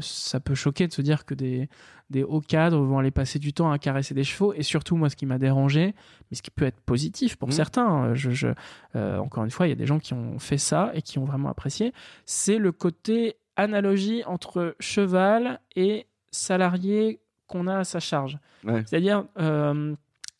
ça 0.00 0.40
peut 0.40 0.54
choquer 0.54 0.86
de 0.86 0.92
se 0.92 1.02
dire 1.02 1.24
que 1.24 1.34
des 1.34 1.68
des 2.10 2.22
hauts 2.22 2.40
cadres 2.40 2.78
vont 2.78 2.98
aller 2.98 3.10
passer 3.10 3.38
du 3.38 3.52
temps 3.52 3.70
à 3.70 3.78
caresser 3.78 4.14
des 4.14 4.24
chevaux. 4.24 4.52
Et 4.54 4.62
surtout, 4.62 4.96
moi, 4.96 5.10
ce 5.10 5.16
qui 5.16 5.26
m'a 5.26 5.38
dérangé, 5.38 5.94
mais 6.30 6.36
ce 6.36 6.42
qui 6.42 6.50
peut 6.50 6.64
être 6.64 6.80
positif 6.80 7.36
pour 7.36 7.48
mmh. 7.48 7.52
certains, 7.52 8.14
je, 8.14 8.48
euh, 8.96 9.18
encore 9.18 9.44
une 9.44 9.50
fois, 9.50 9.66
il 9.66 9.70
y 9.70 9.72
a 9.72 9.76
des 9.76 9.86
gens 9.86 9.98
qui 9.98 10.14
ont 10.14 10.38
fait 10.38 10.58
ça 10.58 10.90
et 10.94 11.02
qui 11.02 11.18
ont 11.18 11.24
vraiment 11.24 11.50
apprécié, 11.50 11.92
c'est 12.24 12.58
le 12.58 12.72
côté 12.72 13.36
analogie 13.56 14.22
entre 14.24 14.74
cheval 14.80 15.60
et 15.76 16.06
salarié 16.30 17.20
qu'on 17.46 17.66
a 17.66 17.78
à 17.78 17.84
sa 17.84 18.00
charge. 18.00 18.38
C'est-à-dire, 18.64 19.24
euh, 19.38 19.94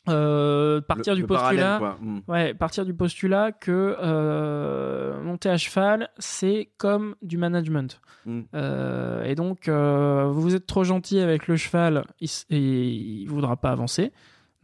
euh, 0.09 0.81
partir 0.81 1.15
du 1.15 1.25
postulat, 1.25 1.97
hmm. 2.01 2.21
ouais, 2.29 2.55
partir 2.55 2.85
du 2.85 2.95
postulat 2.95 3.53
que 3.53 3.97
euh, 4.01 5.23
monter 5.23 5.49
à 5.49 5.57
cheval, 5.57 6.09
c'est 6.19 6.71
comme 6.77 7.15
du 7.23 7.37
management. 7.37 8.01
Hmm. 8.27 8.43
Euh, 8.55 9.25
et 9.25 9.35
donc, 9.35 9.69
vous 9.69 10.55
êtes 10.55 10.67
trop 10.67 10.85
gentil 10.85 11.21
avec 11.21 11.49
le 11.49 11.57
cheval, 11.57 12.05
il, 12.21 12.29
il, 12.51 13.27
voudra 13.27 13.57
pas 13.57 13.71
avancer. 13.71 14.13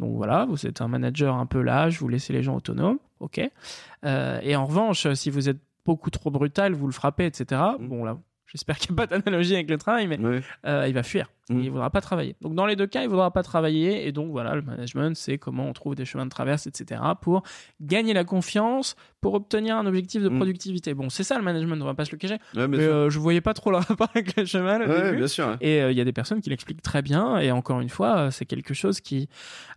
Donc 0.00 0.16
voilà, 0.16 0.44
vous 0.46 0.66
êtes 0.66 0.80
un 0.80 0.88
manager 0.88 1.36
un 1.36 1.46
peu 1.46 1.62
lâche, 1.62 2.00
vous 2.00 2.08
laissez 2.08 2.32
les 2.32 2.42
gens 2.42 2.56
autonomes, 2.56 2.98
ok. 3.20 3.38
et 3.38 4.56
en 4.56 4.66
revanche, 4.66 5.12
si 5.14 5.30
vous 5.30 5.48
êtes 5.48 5.60
beaucoup 5.84 6.10
trop 6.10 6.30
brutal, 6.30 6.72
vous 6.72 6.86
le 6.86 6.92
frappez, 6.92 7.26
etc. 7.26 7.60
Hmm. 7.78 7.88
Bon 7.88 8.04
là, 8.04 8.18
j'espère 8.46 8.78
qu'il 8.78 8.92
n'y 8.92 9.00
a 9.00 9.06
pas 9.06 9.18
d'analogie 9.18 9.54
avec 9.54 9.70
le 9.70 9.78
travail, 9.78 10.06
mais 10.08 10.18
il 10.64 10.94
va 10.94 11.02
fuir. 11.02 11.28
Mm. 11.50 11.58
Il 11.58 11.64
ne 11.66 11.70
voudra 11.70 11.90
pas 11.90 12.00
travailler. 12.00 12.36
Donc 12.40 12.54
dans 12.54 12.66
les 12.66 12.76
deux 12.76 12.86
cas, 12.86 13.00
il 13.02 13.04
ne 13.04 13.10
voudra 13.10 13.30
pas 13.30 13.42
travailler. 13.42 14.06
Et 14.06 14.12
donc 14.12 14.30
voilà, 14.30 14.54
le 14.54 14.62
management, 14.62 15.16
c'est 15.16 15.38
comment 15.38 15.68
on 15.68 15.72
trouve 15.72 15.94
des 15.94 16.04
chemins 16.04 16.24
de 16.24 16.30
traverse, 16.30 16.66
etc. 16.66 17.00
pour 17.20 17.42
gagner 17.80 18.14
la 18.14 18.24
confiance, 18.24 18.96
pour 19.20 19.34
obtenir 19.34 19.76
un 19.76 19.86
objectif 19.86 20.22
de 20.22 20.28
mm. 20.28 20.36
productivité. 20.36 20.94
Bon, 20.94 21.10
c'est 21.10 21.24
ça 21.24 21.36
le 21.36 21.44
management, 21.44 21.80
on 21.80 21.84
va 21.84 21.94
pas 21.94 22.04
se 22.04 22.12
le 22.12 22.18
cacher. 22.18 22.38
mais 22.54 22.78
euh, 22.78 23.10
je 23.10 23.18
voyais 23.18 23.40
pas 23.40 23.54
trop 23.54 23.70
le 23.70 23.76
rapport 23.88 24.08
avec 24.14 24.36
le 24.36 24.44
cheval. 24.44 25.16
bien 25.16 25.26
sûr. 25.28 25.56
Et 25.60 25.82
euh, 25.82 25.90
il 25.90 25.98
y 25.98 26.00
a 26.00 26.04
des 26.04 26.12
personnes 26.12 26.40
qui 26.40 26.50
l'expliquent 26.50 26.82
très 26.82 27.02
bien. 27.02 27.38
Et 27.38 27.50
encore 27.50 27.80
une 27.80 27.88
fois, 27.88 28.16
euh, 28.16 28.30
c'est 28.30 28.46
quelque 28.46 28.74
chose 28.74 29.00
qui 29.00 29.28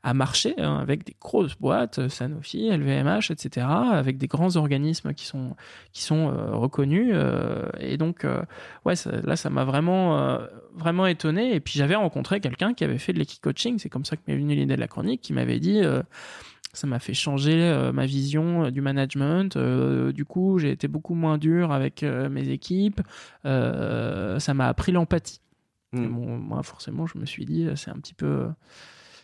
a 0.03 0.13
marché 0.13 0.53
hein, 0.57 0.77
avec 0.77 1.03
des 1.03 1.15
grosses 1.19 1.57
boîtes, 1.57 2.07
Sanofi, 2.07 2.69
LVMH, 2.69 3.31
etc. 3.31 3.67
Avec 3.67 4.17
des 4.17 4.27
grands 4.27 4.55
organismes 4.55 5.13
qui 5.13 5.25
sont 5.25 5.55
qui 5.91 6.01
sont 6.01 6.27
reconnus. 6.51 7.15
et 7.79 7.97
donc 7.97 8.25
ouais, 8.85 8.93
là, 9.23 9.35
ça 9.35 9.49
m'a 9.49 9.65
vraiment 9.65 10.39
vraiment 10.77 11.07
étonné. 11.07 11.56
Et 11.57 11.59
puis 11.59 11.79
j'avais 11.79 11.95
rencontré 11.95 12.39
quelqu'un 12.39 12.75
qui 12.75 12.83
avait 12.83 12.99
fait 12.99 13.13
de 13.13 13.17
l'équicoaching, 13.17 13.79
c'est 13.79 13.89
comme 13.89 14.05
ça 14.05 14.15
que 14.15 14.21
m'est 14.27 14.35
venue 14.35 14.53
l'idée 14.53 14.75
de 14.75 14.79
la 14.79 14.87
chronique, 14.87 15.21
qui 15.21 15.33
m'avait 15.33 15.59
dit 15.59 15.81
euh, 15.81 16.03
ça 16.71 16.85
m'a 16.85 16.99
fait 16.99 17.15
changer 17.15 17.63
euh, 17.63 17.91
ma 17.91 18.05
vision 18.05 18.65
euh, 18.65 18.69
du 18.69 18.79
management. 18.79 19.57
du 19.57 20.23
coup, 20.23 20.59
j'ai 20.59 20.69
été 20.69 20.87
beaucoup 20.87 21.15
moins 21.15 21.39
dur 21.39 21.71
avec 21.71 22.03
mes 22.03 22.49
équipes. 22.49 23.01
ça 23.43 24.53
m'a 24.53 24.67
appris 24.67 24.91
l'empathie. 24.91 25.41
Hmm. 25.93 26.05
moi, 26.05 26.61
forcément, 26.61 27.07
je 27.07 27.17
me 27.17 27.25
suis 27.25 27.45
dit 27.45 27.67
c'est 27.75 27.89
un 27.89 27.95
petit 27.95 28.13
peu 28.13 28.45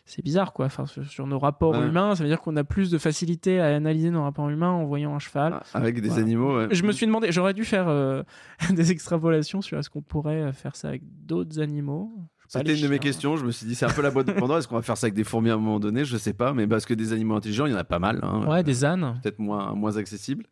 c'est 0.06 0.24
bizarre 0.24 0.54
quoi. 0.54 0.66
Enfin, 0.66 0.86
sur 0.86 1.28
nos 1.28 1.40
rapports 1.40 1.76
humains, 1.82 2.16
ça 2.16 2.24
veut 2.24 2.30
dire 2.30 2.42
qu'on 2.42 2.56
a 2.58 2.64
plus 2.64 2.92
de 2.92 2.98
facilité 2.98 3.60
à 3.60 3.76
analyser 3.76 4.10
nos 4.10 4.24
rapports 4.24 4.50
humains 4.50 4.72
en 4.72 4.86
voyant 4.86 5.16
un 5.16 5.20
cheval. 5.20 5.60
Ah, 5.74 5.78
avec 5.78 6.02
des 6.02 6.18
animaux, 6.18 6.58
ouais. 6.58 6.68
Je 6.72 6.84
me 6.84 6.92
suis 6.92 7.06
demandé, 7.06 7.32
j'aurais 7.32 7.54
dû 7.54 7.64
faire 7.64 7.88
euh, 7.88 8.24
des 8.70 8.92
extrapolations 8.92 9.62
sur 9.62 9.80
est-ce 9.80 9.90
qu'on 9.90 10.02
pourrait 10.02 10.52
faire 10.54 10.76
ça 10.76 10.90
avec 10.90 11.04
d'autres 11.26 11.60
animaux. 11.60 12.12
C'était 12.60 12.76
une 12.76 12.82
de 12.82 12.88
mes 12.88 13.00
questions. 13.00 13.36
Je 13.36 13.46
me 13.46 13.52
suis 13.52 13.66
dit, 13.66 13.76
c'est 13.76 13.86
un 13.86 13.90
peu 13.90 14.02
la 14.02 14.12
boîte 14.12 14.28
de 14.28 14.34
Pandore. 14.34 14.58
Est-ce 14.58 14.68
qu'on 14.68 14.76
va 14.76 14.82
faire 14.82 14.98
ça 14.98 15.06
avec 15.06 15.16
des 15.16 15.24
fourmis 15.24 15.50
à 15.50 15.54
un 15.54 15.58
moment 15.58 15.80
donné? 15.80 16.06
Je 16.06 16.18
sais 16.18 16.34
pas, 16.34 16.54
mais 16.54 16.68
parce 16.68 16.86
que 16.86 16.94
des 16.94 17.14
animaux 17.14 17.36
intelligents, 17.36 17.66
il 17.66 17.72
y 17.72 17.76
en 17.76 17.80
a 17.80 17.84
pas 17.84 18.00
mal. 18.00 18.20
Hein. 18.22 18.46
Ouais, 18.48 18.64
des 18.64 18.86
ânes. 18.86 19.20
Peut-être 19.24 19.40
moins, 19.40 19.74
moins 19.74 19.98
accessibles. 19.98 20.46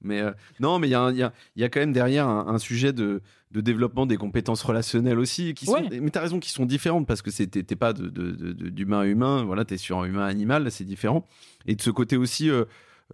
Mais 0.00 0.20
euh, 0.20 0.32
non, 0.60 0.78
mais 0.78 0.88
il 0.88 0.92
y 0.92 0.94
a, 0.94 1.10
y, 1.10 1.22
a, 1.22 1.32
y 1.56 1.64
a, 1.64 1.68
quand 1.68 1.80
même 1.80 1.92
derrière 1.92 2.28
un, 2.28 2.58
sujet 2.58 2.92
de, 2.92 3.20
de, 3.50 3.60
développement 3.60 4.06
des 4.06 4.16
compétences 4.16 4.62
relationnelles 4.62 5.18
aussi. 5.18 5.54
Qui 5.54 5.66
sont, 5.66 5.82
Mais 5.90 6.10
tu 6.10 6.18
as 6.18 6.22
raison, 6.22 6.38
qui 6.38 6.50
sont 6.50 6.66
différentes 6.66 7.06
parce 7.06 7.22
que 7.22 7.30
t'es 7.30 7.76
pas 7.76 7.92
d'humain 7.92 9.00
à 9.00 9.06
humain, 9.06 9.44
voilà, 9.44 9.64
tu 9.64 9.74
es 9.74 9.76
sur 9.76 9.98
un 9.98 10.04
humain-animal, 10.04 10.70
c'est 10.70 10.84
différent. 10.84 11.26
Et 11.66 11.74
de 11.74 11.82
ce 11.82 11.90
côté 11.90 12.16
aussi, 12.16 12.48
euh, 12.48 12.64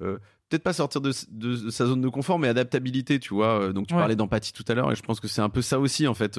euh, 0.03 0.19
peut-être 0.55 0.65
pas 0.65 0.73
sortir 0.73 1.01
de, 1.01 1.13
de, 1.31 1.71
sa 1.71 1.87
zone 1.87 2.01
de 2.01 2.09
confort, 2.09 2.39
mais 2.39 2.49
adaptabilité, 2.49 3.19
tu 3.19 3.35
vois. 3.35 3.73
Donc 3.73 3.87
tu 3.87 3.95
parlais 3.95 4.17
d'empathie 4.17 4.53
tout 4.53 4.65
à 4.69 4.75
l'heure 4.75 4.93
et 4.93 4.97
je 4.97 5.03
pense 5.03 5.21
que 5.21 5.29
c'est 5.29 5.43
un 5.43 5.49
peu 5.49 5.63
ça 5.63 5.79
aussi, 5.79 6.07
en 6.07 6.15
fait. 6.15 6.39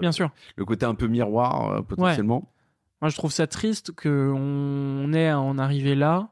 Bien 0.00 0.12
sûr. 0.12 0.30
Le 0.56 0.64
côté 0.64 0.86
un 0.86 0.94
peu 0.94 1.06
miroir, 1.06 1.84
potentiellement. 1.84 2.52
Moi, 3.00 3.08
je 3.08 3.16
trouve 3.16 3.32
ça 3.32 3.46
triste 3.46 3.92
qu'on 3.92 5.12
ait 5.12 5.28
à 5.28 5.40
en 5.40 5.58
arriver 5.58 5.94
là 5.94 6.28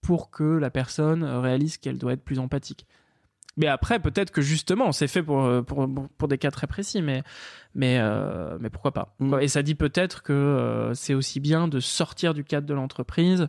pour 0.00 0.30
que 0.30 0.44
la 0.44 0.70
personne 0.70 1.24
réalise 1.24 1.76
qu'elle 1.76 1.98
doit 1.98 2.12
être 2.12 2.24
plus 2.24 2.38
empathique. 2.38 2.86
Mais 3.56 3.66
après, 3.66 3.98
peut-être 3.98 4.30
que 4.30 4.42
justement, 4.42 4.92
c'est 4.92 5.08
fait 5.08 5.22
pour, 5.22 5.64
pour, 5.64 5.88
pour, 6.18 6.28
des 6.28 6.36
cas 6.36 6.50
très 6.50 6.66
précis, 6.66 7.00
mais, 7.00 7.22
mais, 7.74 7.98
euh, 7.98 8.58
mais 8.60 8.68
pourquoi 8.70 8.92
pas. 8.92 9.14
Mm. 9.18 9.38
Et 9.40 9.48
ça 9.48 9.62
dit 9.62 9.74
peut-être 9.74 10.22
que 10.22 10.32
euh, 10.32 10.94
c'est 10.94 11.14
aussi 11.14 11.40
bien 11.40 11.66
de 11.66 11.80
sortir 11.80 12.34
du 12.34 12.44
cadre 12.44 12.66
de 12.66 12.74
l'entreprise, 12.74 13.42
euh, 13.42 13.46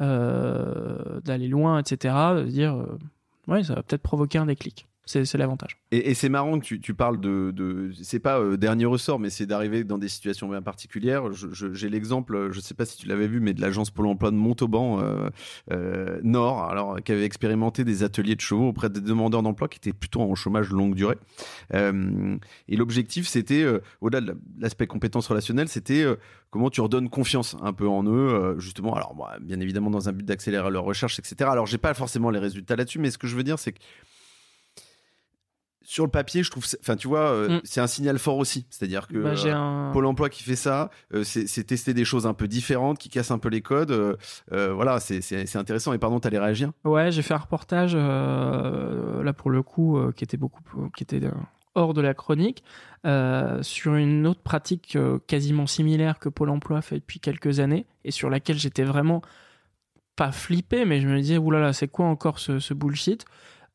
d'aller 0.00 1.48
loin, 1.48 1.78
etc., 1.78 2.14
de 2.36 2.44
dire, 2.44 2.74
euh, 2.76 2.98
ouais, 3.48 3.64
ça 3.64 3.74
va 3.74 3.82
peut-être 3.82 4.02
provoquer 4.02 4.38
un 4.38 4.46
déclic. 4.46 4.86
C'est 5.08 5.38
l'avantage. 5.38 5.78
Et, 5.90 6.12
c'est 6.12 6.28
marrant 6.28 6.60
que 6.60 6.74
tu, 6.74 6.94
parles 6.94 7.18
de, 7.18 7.50
de 7.54 7.90
c'est 8.02 8.18
pas 8.18 8.38
euh, 8.38 8.58
dernier 8.58 8.84
ressort, 8.84 9.18
mais 9.18 9.30
c'est 9.30 9.46
d'arriver 9.46 9.82
dans 9.82 9.96
des 9.96 10.08
situations 10.08 10.48
bien 10.48 10.60
particulières. 10.60 11.32
J'ai 11.32 11.88
l'exemple, 11.88 12.50
je 12.52 12.60
sais 12.60 12.74
pas 12.74 12.84
si 12.84 12.98
tu 12.98 13.06
l'avais 13.06 13.26
vu, 13.26 13.40
mais 13.40 13.54
de 13.54 13.60
l'agence 13.62 13.90
Pôle 13.90 14.06
Emploi 14.06 14.30
de 14.30 14.36
Montauban 14.36 15.00
euh, 15.00 15.30
euh, 15.72 16.20
Nord, 16.22 16.64
alors 16.64 17.02
qui 17.02 17.12
avait 17.12 17.24
expérimenté 17.24 17.84
des 17.84 18.02
ateliers 18.02 18.36
de 18.36 18.42
chevaux 18.42 18.68
auprès 18.68 18.90
des 18.90 19.00
demandeurs 19.00 19.42
d'emploi 19.42 19.68
qui 19.68 19.78
étaient 19.78 19.94
plutôt 19.94 20.20
en 20.20 20.34
chômage 20.34 20.70
longue 20.70 20.94
durée. 20.94 21.16
Euh, 21.74 22.36
et 22.68 22.76
l'objectif, 22.76 23.26
c'était 23.26 23.62
euh, 23.62 23.80
au-delà 24.00 24.20
de 24.20 24.36
l'aspect 24.58 24.86
compétences 24.86 25.26
relationnelles, 25.28 25.68
c'était 25.68 26.02
euh, 26.02 26.16
comment 26.50 26.70
tu 26.70 26.80
redonnes 26.80 27.08
confiance 27.08 27.56
un 27.62 27.72
peu 27.72 27.88
en 27.88 28.04
eux, 28.04 28.08
euh, 28.08 28.58
justement. 28.58 28.94
Alors, 28.94 29.14
bon, 29.14 29.24
bien 29.40 29.60
évidemment, 29.60 29.90
dans 29.90 30.08
un 30.08 30.12
but 30.12 30.24
d'accélérer 30.24 30.70
leur 30.70 30.84
recherche, 30.84 31.18
etc. 31.18 31.50
Alors, 31.50 31.66
j'ai 31.66 31.78
pas 31.78 31.94
forcément 31.94 32.30
les 32.30 32.38
résultats 32.38 32.76
là-dessus, 32.76 32.98
mais 32.98 33.10
ce 33.10 33.18
que 33.18 33.26
je 33.26 33.36
veux 33.36 33.42
dire, 33.44 33.58
c'est 33.58 33.72
que 33.72 33.78
sur 35.90 36.04
le 36.04 36.10
papier, 36.10 36.42
je 36.42 36.50
trouve, 36.50 36.66
enfin, 36.82 36.96
tu 36.96 37.08
vois, 37.08 37.30
euh, 37.30 37.48
Mm. 37.48 37.60
c'est 37.64 37.80
un 37.80 37.86
signal 37.86 38.18
fort 38.18 38.36
aussi. 38.36 38.66
C'est-à-dire 38.68 39.06
que 39.08 39.16
Bah, 39.22 39.30
euh, 39.30 39.54
un... 39.54 39.90
Pôle 39.90 40.04
Emploi 40.04 40.28
qui 40.28 40.42
fait 40.42 40.54
ça, 40.54 40.90
euh, 41.14 41.24
c'est 41.24 41.64
tester 41.64 41.94
des 41.94 42.04
choses 42.04 42.26
un 42.26 42.34
peu 42.34 42.46
différentes, 42.46 42.98
qui 42.98 43.08
cassent 43.08 43.30
un 43.30 43.38
peu 43.38 43.48
les 43.48 43.62
codes. 43.62 43.90
euh, 43.90 44.72
voilà, 44.74 45.00
c'est 45.00 45.56
intéressant. 45.56 45.94
Et 45.94 45.98
pardon, 45.98 46.20
t'allais 46.20 46.38
réagir 46.38 46.72
Ouais, 46.84 47.10
j'ai 47.10 47.22
fait 47.22 47.32
un 47.32 47.38
reportage 47.38 47.96
là 47.96 49.32
pour 49.32 49.50
le 49.50 49.62
coup 49.62 49.98
qui 50.14 50.24
était 50.24 50.36
beaucoup 50.36 50.60
qui 50.94 51.04
était 51.04 51.20
hors 51.74 51.94
de 51.94 52.02
la 52.02 52.12
chronique 52.12 52.62
sur 53.62 53.94
une 53.94 54.26
autre 54.26 54.42
pratique 54.42 54.98
quasiment 55.26 55.66
similaire 55.66 56.18
que 56.18 56.28
Pôle 56.28 56.50
Emploi 56.50 56.82
fait 56.82 56.96
depuis 56.96 57.18
quelques 57.18 57.60
années 57.60 57.86
et 58.04 58.10
sur 58.10 58.28
laquelle 58.28 58.58
j'étais 58.58 58.84
vraiment 58.84 59.22
pas 60.16 60.32
flippé, 60.32 60.84
mais 60.84 61.00
je 61.00 61.06
me 61.08 61.16
disais 61.20 61.38
oulala, 61.38 61.72
c'est 61.72 61.88
quoi 61.88 62.06
encore 62.06 62.40
ce, 62.40 62.58
ce 62.58 62.74
bullshit? 62.74 63.24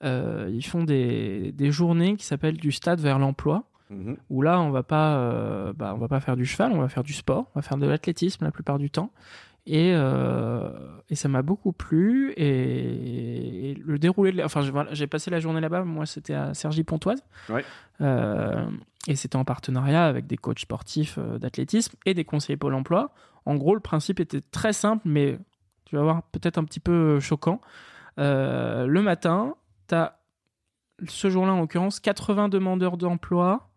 Ils 0.04 0.66
font 0.66 0.84
des, 0.84 1.52
des 1.54 1.72
journées 1.72 2.16
qui 2.18 2.26
s'appellent 2.26 2.58
du 2.58 2.72
stade 2.72 3.00
vers 3.00 3.20
l'emploi 3.20 3.64
où 4.32 4.42
là 4.42 4.60
on 4.60 4.72
va 4.72 4.82
pas 4.82 5.18
euh, 5.18 5.72
bah, 5.74 5.94
on 5.96 6.00
va 6.00 6.08
pas 6.08 6.20
faire 6.20 6.36
du 6.36 6.46
cheval 6.48 6.72
on 6.72 6.80
va 6.80 6.88
faire 6.90 7.04
du 7.04 7.14
sport 7.14 7.46
on 7.54 7.60
va 7.60 7.62
faire 7.62 7.78
de 7.78 7.86
l'athlétisme 7.86 8.44
la 8.44 8.52
plupart 8.52 8.80
du 8.80 8.90
temps. 8.90 9.12
Et, 9.68 9.92
euh, 9.94 10.68
et 11.10 11.16
ça 11.16 11.30
m'a 11.30 11.42
beaucoup 11.42 11.72
plu. 11.72 12.34
Et, 12.36 13.72
et 13.72 13.74
le 13.76 13.98
déroulé 14.00 14.32
de 14.32 14.38
la- 14.38 14.46
enfin 14.46 14.62
j'ai 14.92 15.08
passé 15.08 15.30
la 15.32 15.40
journée 15.40 15.62
là-bas. 15.62 15.84
Moi 15.84 16.06
c'était 16.06 16.34
à 16.34 16.54
Sergi 16.54 16.84
Pontoise 16.84 17.24
Ouais. 17.50 17.64
Euh, 18.02 18.66
et 19.08 19.16
c'était 19.16 19.36
en 19.36 19.46
partenariat 19.46 20.06
avec 20.06 20.28
des 20.28 20.38
coachs 20.38 20.60
sportifs 20.60 21.18
euh, 21.20 21.38
d'athlétisme 21.38 21.96
et 22.06 22.14
des 22.14 22.26
conseillers 22.26 22.58
Pôle 22.58 22.74
Emploi. 22.74 23.12
En 23.46 23.56
gros 23.56 23.74
le 23.76 23.80
principe 23.82 24.20
était 24.20 24.42
très 24.42 24.74
simple 24.74 25.04
mais 25.06 25.38
tu 25.86 25.96
vas 25.96 26.02
voir 26.02 26.24
peut-être 26.32 26.58
un 26.58 26.64
petit 26.64 26.80
peu 26.80 27.20
choquant. 27.20 27.62
Euh, 28.20 28.86
le 28.86 29.02
matin 29.02 29.56
tu 29.88 29.96
as 29.96 30.20
ce 31.08 31.30
jour-là 31.30 31.54
en 31.54 31.60
l'occurrence 31.60 32.00
80 32.00 32.50
demandeurs 32.50 32.98
d'emploi 32.98 33.70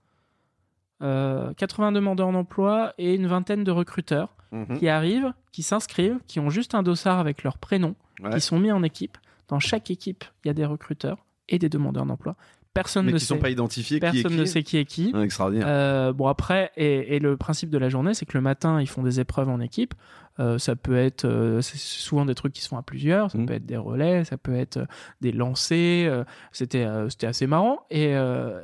euh, 1.02 1.52
80 1.54 1.92
demandeurs 1.92 2.32
d'emploi 2.32 2.94
et 2.98 3.14
une 3.14 3.26
vingtaine 3.26 3.64
de 3.64 3.70
recruteurs 3.70 4.34
Mhm. 4.52 4.78
qui 4.78 4.88
arrivent, 4.88 5.32
qui 5.52 5.62
s'inscrivent, 5.62 6.18
qui 6.26 6.40
ont 6.40 6.50
juste 6.50 6.74
un 6.74 6.82
dossard 6.82 7.18
avec 7.18 7.42
leur 7.42 7.58
prénom, 7.58 7.96
Ouais. 8.22 8.30
qui 8.30 8.40
sont 8.40 8.58
mis 8.58 8.70
en 8.72 8.82
équipe. 8.82 9.18
Dans 9.48 9.58
chaque 9.58 9.90
équipe, 9.90 10.24
il 10.44 10.48
y 10.48 10.50
a 10.50 10.54
des 10.54 10.64
recruteurs 10.64 11.26
et 11.48 11.58
des 11.58 11.68
demandeurs 11.68 12.06
d'emploi. 12.06 12.36
Personne 12.72 13.06
Mais 13.06 13.12
ne 13.12 13.16
qui 13.18 13.24
sait. 13.24 13.34
sont 13.34 13.38
pas 13.40 13.50
identifiés. 13.50 13.98
qui 14.00 14.06
est 14.06 14.10
Personne 14.12 14.32
qui 14.32 14.38
ne 14.38 14.44
sait 14.44 14.62
qui 14.62 14.76
est 14.78 14.84
qui. 14.84 15.10
Ah, 15.14 15.22
extraordinaire. 15.22 15.66
Euh, 15.68 16.12
bon 16.12 16.28
après, 16.28 16.70
et, 16.76 17.16
et 17.16 17.18
le 17.18 17.36
principe 17.36 17.70
de 17.70 17.78
la 17.78 17.88
journée, 17.88 18.14
c'est 18.14 18.24
que 18.26 18.36
le 18.36 18.42
matin, 18.42 18.80
ils 18.80 18.86
font 18.88 19.02
des 19.02 19.18
épreuves 19.20 19.48
en 19.48 19.60
équipe. 19.60 19.94
Euh, 20.38 20.58
ça 20.58 20.76
peut 20.76 20.96
être, 20.96 21.24
euh, 21.24 21.62
souvent 21.62 22.26
des 22.26 22.34
trucs 22.34 22.52
qui 22.52 22.60
se 22.62 22.68
font 22.68 22.76
à 22.76 22.82
plusieurs. 22.82 23.30
Ça 23.30 23.38
Mhm. 23.38 23.46
peut 23.46 23.54
être 23.54 23.66
des 23.66 23.76
relais, 23.76 24.24
ça 24.24 24.36
peut 24.36 24.54
être 24.54 24.76
euh, 24.78 24.86
des 25.20 25.32
lancers. 25.32 26.12
euh, 26.12 26.24
c'était, 26.52 26.86
c'était 27.08 27.26
assez 27.26 27.46
marrant. 27.46 27.80
Et, 27.90 28.12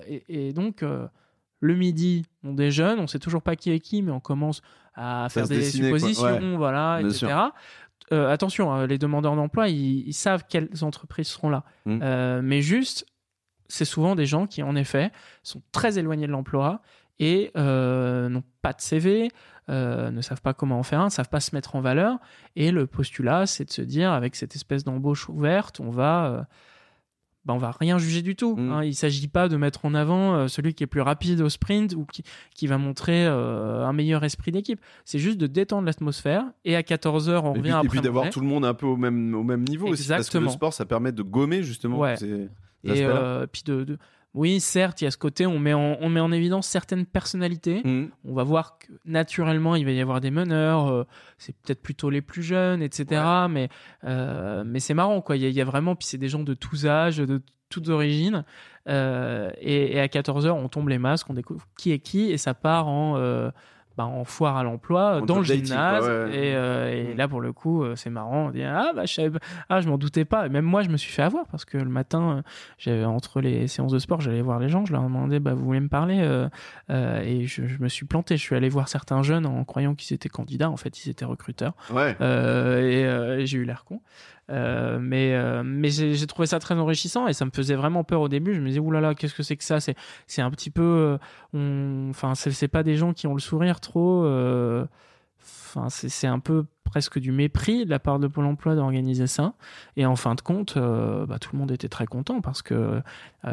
et, 0.09 0.49
et 0.49 0.53
donc, 0.53 0.85
le 1.61 1.75
midi, 1.77 2.27
on 2.45 2.53
déjeune. 2.53 2.99
On 3.01 3.07
sait 3.07 3.18
toujours 3.18 3.43
pas 3.43 3.57
qui 3.57 3.70
est 3.70 3.81
qui, 3.81 4.03
mais 4.03 4.11
on 4.12 4.20
commence 4.20 4.61
à 4.95 5.29
Ça 5.31 5.41
faire 5.41 5.49
des 5.49 5.59
dessiner, 5.59 5.87
suppositions, 5.87 6.57
voilà, 6.59 6.99
Bien 6.99 7.09
etc. 7.09 7.35
Euh, 8.12 8.31
attention, 8.31 8.70
hein, 8.73 8.87
les 8.87 8.99
demandeurs 8.99 9.37
d'emploi, 9.37 9.68
ils, 9.68 10.07
ils 10.07 10.12
savent 10.12 10.45
quelles 10.47 10.68
entreprises 10.83 11.29
seront 11.29 11.49
là. 11.49 11.64
Euh, 11.87 12.43
mais 12.43 12.61
juste, 12.61 13.07
c'est 13.68 13.87
souvent 13.87 14.14
des 14.14 14.27
gens 14.27 14.47
qui, 14.47 14.62
en 14.62 14.77
effet, 14.77 15.11
sont 15.43 15.62
très 15.73 15.99
éloignés 15.99 16.27
de 16.27 16.33
l'emploi 16.33 16.83
et 17.25 17.53
euh, 17.57 18.29
n'ont 18.29 18.43
pas 18.62 18.73
de 18.73 18.81
CV, 18.81 19.31
euh, 19.68 20.11
ne 20.11 20.20
savent 20.23 20.43
pas 20.43 20.55
comment 20.55 20.79
en 20.79 20.83
faire 20.83 21.01
un, 21.01 21.05
ne 21.05 21.11
savent 21.11 21.29
pas 21.29 21.39
se 21.41 21.55
mettre 21.55 21.77
en 21.77 21.81
valeur. 21.81 22.18
Et 22.57 22.73
le 22.73 22.89
postulat, 22.89 23.47
c'est 23.47 23.64
de 23.64 23.70
se 23.70 23.83
dire, 23.83 24.11
avec 24.11 24.35
cette 24.35 24.57
espèce 24.57 24.83
d'embauche 24.83 25.29
ouverte, 25.29 25.79
on 25.79 25.91
va, 25.91 26.27
euh, 26.27 26.43
bah, 27.45 27.55
on 27.55 27.59
va 27.59 27.70
rien 27.70 27.97
juger 27.99 28.23
du 28.23 28.35
tout. 28.35 28.57
Mm. 28.57 28.73
hein. 28.73 28.85
Il 28.85 28.95
s'agit 28.97 29.29
pas 29.29 29.49
de 29.49 29.57
mettre 29.57 29.85
en 29.85 29.95
avant 29.95 30.49
celui 30.49 30.75
qui 30.75 30.83
est 30.83 30.89
plus 30.89 31.01
rapide 31.01 31.41
au 31.43 31.49
sprint 31.49 31.95
ou 31.95 32.07
qui, 32.07 32.25
qui 32.57 32.66
va 32.66 32.77
montrer 32.77 33.25
euh, 33.25 33.87
un 33.87 33.93
meilleur 33.93 34.25
esprit 34.25 34.51
d'équipe. 34.51 34.81
C'est 35.05 35.20
juste 35.20 35.39
de 35.39 35.47
détendre 35.47 35.87
l'atmosphère. 35.87 36.45
Et 36.64 36.75
à 36.75 36.83
14h, 36.83 37.41
on 37.45 37.55
Et 37.55 37.59
revient 37.59 37.61
puis, 37.61 37.68
et 37.68 37.73
après. 37.73 37.89
puis 37.89 38.01
d'avoir 38.01 38.31
tout 38.31 38.41
le 38.41 38.47
monde 38.47 38.64
un 38.64 38.75
peu 38.75 38.87
au 38.87 38.97
même, 38.97 39.33
au 39.37 39.45
même 39.45 39.62
niveau 39.64 39.87
aussi. 39.89 40.09
Parce 40.09 40.29
que 40.29 40.39
le 40.39 40.41
Exactement. 40.45 40.51
sport, 40.51 40.73
ça 40.75 40.87
permet 40.87 41.12
de 41.12 41.23
gommer 41.23 41.62
justement 41.62 41.99
Ouais. 42.01 42.16
ces 42.16 42.49
Et 42.85 43.05
euh, 43.05 43.47
puis 43.47 43.62
de, 43.64 43.85
de- 43.85 43.99
oui, 44.35 44.61
certes, 44.61 45.01
il 45.03 45.05
y 45.05 45.07
a 45.07 45.11
ce 45.11 45.18
côté, 45.18 45.47
on 45.47 45.59
met 45.59 45.74
en, 45.74 45.97
on 46.01 46.09
met 46.09 46.20
en 46.20 46.33
évidence 46.33 46.66
certaines 46.66 47.05
personnalités. 47.07 47.83
Mhm. 47.85 48.11
On 48.24 48.35
va 48.35 48.45
voir 48.45 48.78
que 48.78 48.87
naturellement, 49.05 49.76
il 49.76 49.85
va 49.85 49.91
y 49.93 50.01
avoir 50.01 50.20
des 50.20 50.30
meneurs. 50.30 50.89
euh, 50.89 51.05
c'est 51.39 51.55
peut-être 51.57 51.83
plutôt 51.83 52.09
les 52.11 52.22
plus 52.22 52.43
jeunes, 52.43 52.83
etc. 52.83 53.22
Mais, 53.51 53.68
euh, 54.05 54.62
mais 54.66 54.80
c'est 54.80 54.95
marrant, 54.95 55.20
quoi. 55.20 55.37
Il 55.37 55.43
y, 55.43 55.47
a- 55.47 55.49
il 55.49 55.55
y 55.55 55.61
a 55.61 55.64
vraiment, 55.64 55.95
puis 55.97 56.07
c'est 56.07 56.18
des 56.18 56.28
gens 56.28 56.43
de 56.43 56.55
tous 56.55 56.87
âges, 56.87 57.18
de 57.18 57.43
toutes 57.68 57.89
origines. 57.89 58.45
Euh, 58.89 59.51
et, 59.61 59.95
et 59.97 60.01
à 60.01 60.09
14h, 60.09 60.51
on 60.53 60.68
tombe 60.68 60.89
les 60.89 60.99
masques, 60.99 61.28
on 61.30 61.35
découvre 61.35 61.66
qui 61.78 61.93
est 61.93 61.99
qui, 62.01 62.30
et 62.33 62.39
ça 62.39 62.55
part 62.55 62.89
en, 62.89 63.16
bah, 63.97 64.05
en 64.07 64.24
foire 64.24 64.57
à 64.57 64.62
l'emploi, 64.64 65.18
En 65.22 65.26
dans 65.26 65.40
le 65.40 65.47
dating, 65.47 65.66
gymnase. 65.66 65.99
quoi, 66.05 66.24
ouais. 66.24 66.30
Et, 66.36 66.55
euh, 66.55 66.90
et 67.11 67.14
Mm. 67.14 67.16
là, 67.18 67.28
pour 67.28 67.40
le 67.40 67.53
coup, 67.53 67.82
euh, 67.84 67.95
c'est 67.97 68.11
marrant. 68.11 68.47
On 68.47 68.51
dit, 68.51 68.62
ah, 68.62 68.93
bah, 68.95 69.05
je 69.05 69.12
savais 69.14 69.38
ah, 69.68 69.80
je 69.80 69.88
m'en 69.88 69.99
doutais 69.99 70.24
pas. 70.24 70.47
Et 70.47 70.49
même 70.49 70.64
moi, 70.64 70.82
je 70.82 70.88
me 70.88 70.97
suis 70.97 71.12
fait 71.12 71.22
avoir 71.22 71.47
parce 71.49 71.64
que 71.64 71.78
le 71.78 71.90
matin, 71.90 72.38
euh, 72.38 72.43
j'avais 72.78 73.05
entre 73.05 73.40
les 73.40 73.66
séances 73.68 73.93
de 73.93 73.99
sport, 73.99 74.20
j'allais 74.20 74.43
voir 74.43 74.59
les 74.59 74.68
gens, 74.68 74.84
je 74.84 74.93
leur 74.93 75.03
demandais, 75.03 75.40
bah, 75.40 75.55
vous 75.55 75.64
voulez 75.64 75.80
me 75.80 75.88
parler 75.88 76.20
euh, 76.22 76.49
euh, 76.90 77.20
Et 77.22 77.45
je, 77.47 77.66
je 77.66 77.78
me 77.78 77.88
suis 77.88 78.07
planté. 78.07 78.36
Je 78.36 78.43
suis 78.43 78.57
allé 78.57 78.68
voir 78.68 78.88
certains 78.88 79.22
jeunes 79.22 79.47
en 79.47 79.64
croyant 79.64 79.95
qu'ils 79.95 80.14
étaient 80.14 80.28
candidats. 80.28 80.70
En 80.70 80.76
fait, 80.76 81.05
ils 81.05 81.11
étaient 81.11 81.24
recruteurs. 81.24 81.74
Ouais. 81.93 82.16
Euh, 82.20 82.80
euh, 82.82 83.38
et 83.38 83.47
j'ai 83.47 83.59
eu 83.59 83.64
l'air 83.64 83.84
con. 83.84 84.01
Euh, 84.53 84.98
mais 85.00 85.34
euh, 85.34 85.62
mais 85.64 85.88
j'ai 85.90 86.26
trouvé 86.26 86.46
ça 86.46 86.59
très 86.59 86.74
enrichissant 86.74 87.26
et 87.26 87.32
ça 87.32 87.44
me 87.46 87.50
faisait 87.50 87.74
vraiment 87.74 88.05
peur 88.05 88.20
au 88.20 88.28
début. 88.28 88.55
Je 88.55 88.61
me 88.61 88.68
disais, 88.68 88.80
oulala, 88.80 89.14
qu'est-ce 89.14 89.34
que 89.34 89.42
c'est 89.42 89.57
que 89.57 89.64
ça? 89.64 89.80
C'est 89.80 89.96
c'est 90.26 90.42
un 90.42 90.50
petit 90.50 90.70
peu. 90.70 90.82
euh, 90.82 91.18
on- 91.55 92.09
Enfin, 92.11 92.34
c'est 92.34 92.68
pas 92.68 92.82
des 92.82 92.96
gens 92.96 93.12
qui 93.14 93.26
ont 93.26 93.34
le 93.34 93.40
sourire 93.40 93.80
trop. 93.80 94.24
euh, 94.24 94.84
Enfin, 95.74 95.88
c'est 95.88 96.26
un 96.26 96.38
peu 96.38 96.66
presque 96.84 97.18
du 97.18 97.32
mépris 97.32 97.84
de 97.86 97.90
la 97.90 97.98
part 97.98 98.18
de 98.18 98.26
Pôle 98.26 98.44
emploi 98.44 98.74
d'organiser 98.74 99.26
ça. 99.26 99.55
Et 99.96 100.05
en 100.05 100.14
fin 100.16 100.34
de 100.34 100.42
compte, 100.42 100.76
bah, 100.76 101.38
tout 101.40 101.50
le 101.55 101.59
monde 101.59 101.70
était 101.72 101.88
très 101.88 102.05
content 102.07 102.42
parce 102.42 102.61
que 102.61 103.00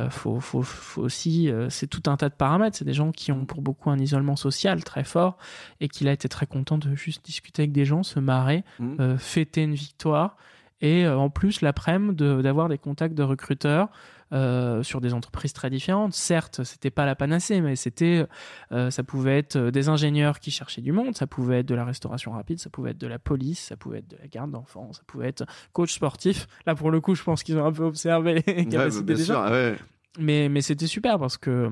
faut, 0.10 0.40
faut, 0.42 0.62
faut 0.62 1.02
aussi, 1.02 1.50
c'est 1.70 1.88
tout 1.88 2.04
un 2.08 2.18
tas 2.18 2.28
de 2.30 2.34
paramètres. 2.36 2.76
C'est 2.78 2.84
des 2.86 2.94
gens 2.94 3.12
qui 3.14 3.32
ont 3.32 3.46
pour 3.46 3.62
beaucoup 3.62 3.90
un 3.90 3.98
isolement 3.98 4.36
social 4.36 4.84
très 4.84 5.06
fort 5.06 5.38
et 5.80 5.88
qu'il 5.88 6.10
a 6.10 6.12
été 6.12 6.28
très 6.28 6.46
content 6.46 6.78
de 6.78 6.94
juste 6.94 7.24
discuter 7.26 7.62
avec 7.64 7.72
des 7.72 7.86
gens, 7.86 8.04
se 8.04 8.20
marrer, 8.20 8.64
euh, 9.00 9.18
fêter 9.18 9.64
une 9.64 9.74
victoire 9.76 10.36
et 10.82 11.06
euh, 11.06 11.18
en 11.18 11.30
plus 11.30 11.62
l'après-midi 11.62 12.16
de- 12.16 12.42
d'avoir 12.42 12.70
des 12.70 12.78
contacts 12.78 13.16
de 13.16 13.24
recruteurs 13.24 13.90
euh, 14.32 14.84
sur 14.84 15.02
des 15.02 15.14
entreprises 15.16 15.54
très 15.54 15.70
différentes. 15.72 16.14
Certes, 16.14 16.64
c'était 16.64 16.92
pas 16.92 17.06
la 17.08 17.16
panacée, 17.16 17.62
mais 17.62 17.76
c'était, 17.76 18.28
euh, 18.72 18.92
ça 18.92 19.02
pouvait 19.04 19.40
être 19.40 19.58
des 19.58 19.90
ingénieurs 19.90 20.40
qui 20.40 20.52
cherchaient 20.52 20.82
du 20.82 20.92
monde, 20.92 21.18
ça 21.18 21.26
pouvait 21.26 21.62
être 21.62 21.66
de 21.66 21.74
la 21.74 21.84
restauration 21.84 22.32
rapide, 22.32 22.60
ça 22.60 22.70
pouvait 22.70 22.92
être 22.92 23.00
de 23.00 23.08
la 23.08 23.18
police, 23.18 23.60
ça 23.60 23.76
pouvait 23.76 24.00
être 24.00 24.08
de 24.08 24.18
la 24.22 24.28
garde 24.28 24.52
d'enfants, 24.52 24.94
ça 24.94 25.02
pouvait 25.08 25.28
être 25.30 25.46
coach 25.74 25.94
sportif. 25.96 26.48
Là, 26.68 26.76
pour 26.76 26.92
le 26.92 27.02
coup, 27.02 27.16
je 27.16 27.24
pense 27.24 27.42
qu'ils 27.42 27.58
ont 27.58 27.66
un 27.66 27.72
peu 27.72 27.84
observé 27.86 28.36
les 28.48 28.54
Ouais, 28.54 28.66
capacités 28.66 29.16
des 29.16 29.24
sûr. 29.24 29.34
gens. 29.36 29.52
ouais. 29.52 29.76
Mais, 30.20 30.48
mais 30.50 30.62
c'était 30.62 30.88
super 30.88 31.18
parce 31.18 31.38
que 31.38 31.72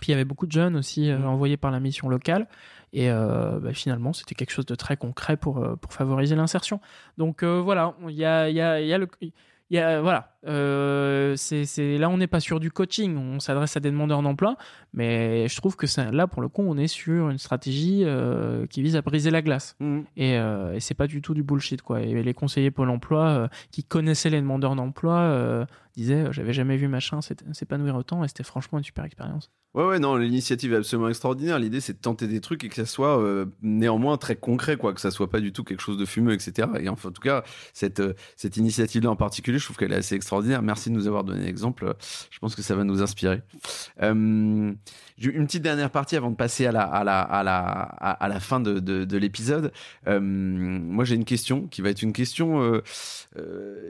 puis 0.00 0.08
il 0.08 0.10
y 0.10 0.14
avait 0.14 0.24
beaucoup 0.24 0.46
de 0.46 0.52
jeunes 0.52 0.74
aussi 0.76 1.08
euh, 1.08 1.18
Mhm. 1.18 1.26
envoyés 1.26 1.56
par 1.56 1.70
la 1.70 1.78
mission 1.78 2.08
locale 2.08 2.48
et 2.94 3.10
euh, 3.10 3.58
bah, 3.60 3.74
finalement 3.74 4.12
c'était 4.12 4.34
quelque 4.34 4.52
chose 4.52 4.66
de 4.66 4.76
très 4.76 4.96
concret 4.96 5.36
pour, 5.36 5.58
euh, 5.58 5.76
pour 5.76 5.92
favoriser 5.92 6.36
l'insertion. 6.36 6.80
Donc 7.18 7.42
euh, 7.42 7.60
voilà, 7.60 7.94
il 8.08 8.14
y 8.14 8.24
a, 8.24 8.48
y, 8.48 8.60
a, 8.60 8.98
le... 8.98 9.08
Y 9.70 9.78
a, 9.78 10.00
voilà, 10.00 10.33
Euh, 10.46 11.34
c'est 11.36 11.98
là, 11.98 12.10
on 12.10 12.18
n'est 12.18 12.26
pas 12.26 12.40
sur 12.40 12.60
du 12.60 12.70
coaching, 12.70 13.16
on 13.16 13.40
s'adresse 13.40 13.76
à 13.76 13.80
des 13.80 13.90
demandeurs 13.90 14.22
d'emploi, 14.22 14.56
mais 14.92 15.48
je 15.48 15.56
trouve 15.56 15.76
que 15.76 15.86
là, 16.10 16.26
pour 16.26 16.42
le 16.42 16.48
coup, 16.48 16.62
on 16.62 16.76
est 16.76 16.86
sur 16.86 17.30
une 17.30 17.38
stratégie 17.38 18.02
euh, 18.04 18.66
qui 18.66 18.82
vise 18.82 18.96
à 18.96 19.02
briser 19.02 19.30
la 19.30 19.42
glace. 19.42 19.76
Mmh. 19.80 20.00
Et, 20.16 20.38
euh, 20.38 20.74
et 20.74 20.80
c'est 20.80 20.94
pas 20.94 21.06
du 21.06 21.22
tout 21.22 21.34
du 21.34 21.42
bullshit, 21.42 21.82
quoi. 21.82 22.00
Et 22.00 22.22
les 22.22 22.34
conseillers 22.34 22.70
Pôle 22.70 22.90
emploi 22.90 23.24
euh, 23.24 23.48
qui 23.70 23.84
connaissaient 23.84 24.30
les 24.30 24.40
demandeurs 24.40 24.76
d'emploi 24.76 25.66
disaient 25.96 26.26
J'avais 26.32 26.52
jamais 26.52 26.76
vu 26.76 26.88
machin 26.88 27.20
s'épanouir 27.20 27.94
autant, 27.96 28.24
et 28.24 28.28
c'était 28.28 28.44
franchement 28.44 28.78
une 28.78 28.84
super 28.84 29.04
expérience. 29.04 29.50
Ouais, 29.74 29.84
ouais, 29.84 29.98
non, 29.98 30.14
l'initiative 30.14 30.72
est 30.72 30.76
absolument 30.76 31.08
extraordinaire. 31.08 31.58
L'idée, 31.58 31.80
c'est 31.80 31.94
de 31.94 31.98
tenter 31.98 32.28
des 32.28 32.40
trucs 32.40 32.62
et 32.62 32.68
que 32.68 32.76
ça 32.76 32.86
soit 32.86 33.20
euh, 33.20 33.46
néanmoins 33.60 34.16
très 34.18 34.36
concret, 34.36 34.76
quoi, 34.76 34.94
que 34.94 35.00
ça 35.00 35.10
soit 35.10 35.28
pas 35.28 35.40
du 35.40 35.52
tout 35.52 35.64
quelque 35.64 35.80
chose 35.80 35.98
de 35.98 36.04
fumeux, 36.04 36.32
etc. 36.32 36.68
Et 36.78 36.88
enfin, 36.88 37.08
en 37.08 37.12
tout 37.12 37.20
cas, 37.20 37.42
cette, 37.72 38.00
cette 38.36 38.56
initiative-là 38.56 39.10
en 39.10 39.16
particulier, 39.16 39.58
je 39.58 39.64
trouve 39.64 39.76
qu'elle 39.76 39.92
est 39.92 39.96
assez 39.96 40.14
extraordinaire. 40.14 40.33
Merci 40.42 40.90
de 40.90 40.94
nous 40.94 41.06
avoir 41.06 41.24
donné 41.24 41.44
l'exemple. 41.44 41.94
Je 42.30 42.38
pense 42.38 42.54
que 42.54 42.62
ça 42.62 42.74
va 42.74 42.84
nous 42.84 43.02
inspirer. 43.02 43.42
Euh, 44.02 44.72
une 45.22 45.46
petite 45.46 45.62
dernière 45.62 45.90
partie 45.90 46.16
avant 46.16 46.30
de 46.30 46.36
passer 46.36 46.66
à 46.66 46.72
la, 46.72 48.40
fin 48.40 48.60
de, 48.60 48.78
de, 48.80 49.04
de 49.04 49.16
l'épisode. 49.16 49.72
Euh, 50.06 50.20
moi, 50.20 51.04
j'ai 51.04 51.14
une 51.14 51.24
question 51.24 51.66
qui 51.68 51.82
va 51.82 51.90
être 51.90 52.02
une 52.02 52.12
question, 52.12 52.62
euh, 52.62 52.82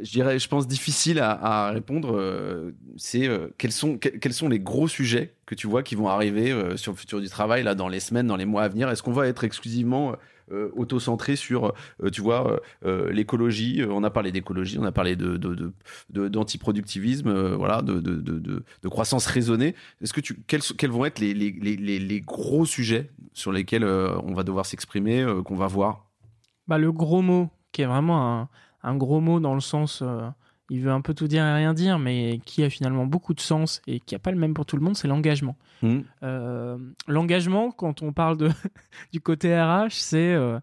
je 0.03 0.11
dirais, 0.11 0.39
je 0.39 0.49
pense, 0.49 0.67
difficile 0.67 1.19
à, 1.21 1.71
répondre. 1.71 2.73
c'est 2.97 3.29
quels, 3.59 3.73
sont, 3.73 3.99
quels 3.99 4.35
sont 4.35 4.49
les 4.49 4.61
gros 4.61 4.89
sujets 4.89 5.35
que 5.47 5.55
tu 5.55 5.67
vois 5.67 5.83
qui 5.83 5.95
vont 5.95 6.09
arriver 6.09 6.53
euh, 6.53 6.77
sur 6.77 6.93
le 6.93 6.97
futur 6.97 7.21
du 7.21 7.29
travail 7.29 7.63
là 7.63 7.75
dans 7.75 7.89
les 7.89 8.01
semaines, 8.01 8.27
dans 8.27 8.37
les 8.37 8.45
mois 8.45 8.63
à 8.63 8.69
venir? 8.69 8.89
Est-ce 8.89 9.03
qu'on 9.03 9.13
va 9.13 9.27
être 9.29 9.45
exclusivement 9.45 10.13
euh, 10.13 10.17
auto-centré 10.51 11.37
sur, 11.37 11.73
euh, 12.03 12.11
tu 12.11 12.21
vois, 12.21 12.61
l'écologie 12.83 13.83
On 13.89 14.05
a 14.05 14.11
parlé 14.11 14.33
d'écologie, 14.33 14.79
on 14.79 14.85
a 14.85 14.93
parlé 14.93 15.17
de, 15.17 15.39
d'antiproductivisme, 16.11 17.55
voilà, 17.55 17.83
de, 17.83 18.01
de, 18.01 18.89
croissance 18.89 19.27
raisonnée. 19.27 19.75
Est-ce 20.03 20.13
que 20.13 20.21
tu, 20.21 20.35
quels, 20.47 20.63
quels 20.63 20.91
vont 20.91 21.05
être 21.05 21.19
les, 21.19 21.35
les, 21.35 21.51
les, 21.51 21.99
les, 21.99 22.21
gros 22.21 22.65
sujets 22.65 23.11
sur 23.33 23.53
lesquels 23.53 23.85
on 23.85 24.35
va 24.35 24.43
devoir 24.43 24.67
s'exprimer, 24.67 25.27
qu'on 25.45 25.57
va 25.57 25.67
voir? 25.67 26.07
Bah, 26.69 26.79
Le 26.79 26.93
gros 26.93 27.23
mot, 27.23 27.51
qui 27.73 27.83
est 27.83 27.87
vraiment 27.87 28.41
un, 28.41 28.49
un 28.83 28.97
gros 28.97 29.21
mot 29.21 29.41
dans 29.41 29.55
le 29.55 29.61
sens 29.61 30.03
il 30.71 30.81
veut 30.81 30.91
un 30.91 31.01
peu 31.01 31.15
tout 31.15 31.29
dire 31.29 31.45
et 31.45 31.55
rien 31.55 31.75
dire, 31.75 31.99
mais 31.99 32.41
qui 32.45 32.63
a 32.65 32.71
finalement 32.71 33.07
beaucoup 33.07 33.35
de 33.35 33.41
sens 33.41 33.83
et 33.87 34.01
qui 34.01 34.15
n'a 34.15 34.19
pas 34.19 34.31
le 34.31 34.39
même 34.39 34.55
pour 34.55 34.67
tout 34.67 34.77
le 34.77 34.83
monde, 34.83 34.97
c'est 34.97 35.09
l'engagement. 35.09 35.57
Mmh. 35.83 36.01
Euh, 36.23 36.79
l'engagement, 37.07 37.71
quand 37.71 38.03
on 38.03 38.13
parle 38.13 38.37
de, 38.37 38.51
du 39.13 39.21
côté 39.21 39.55
RH, 39.61 39.91
c'est 39.91 40.33
euh, 40.33 40.59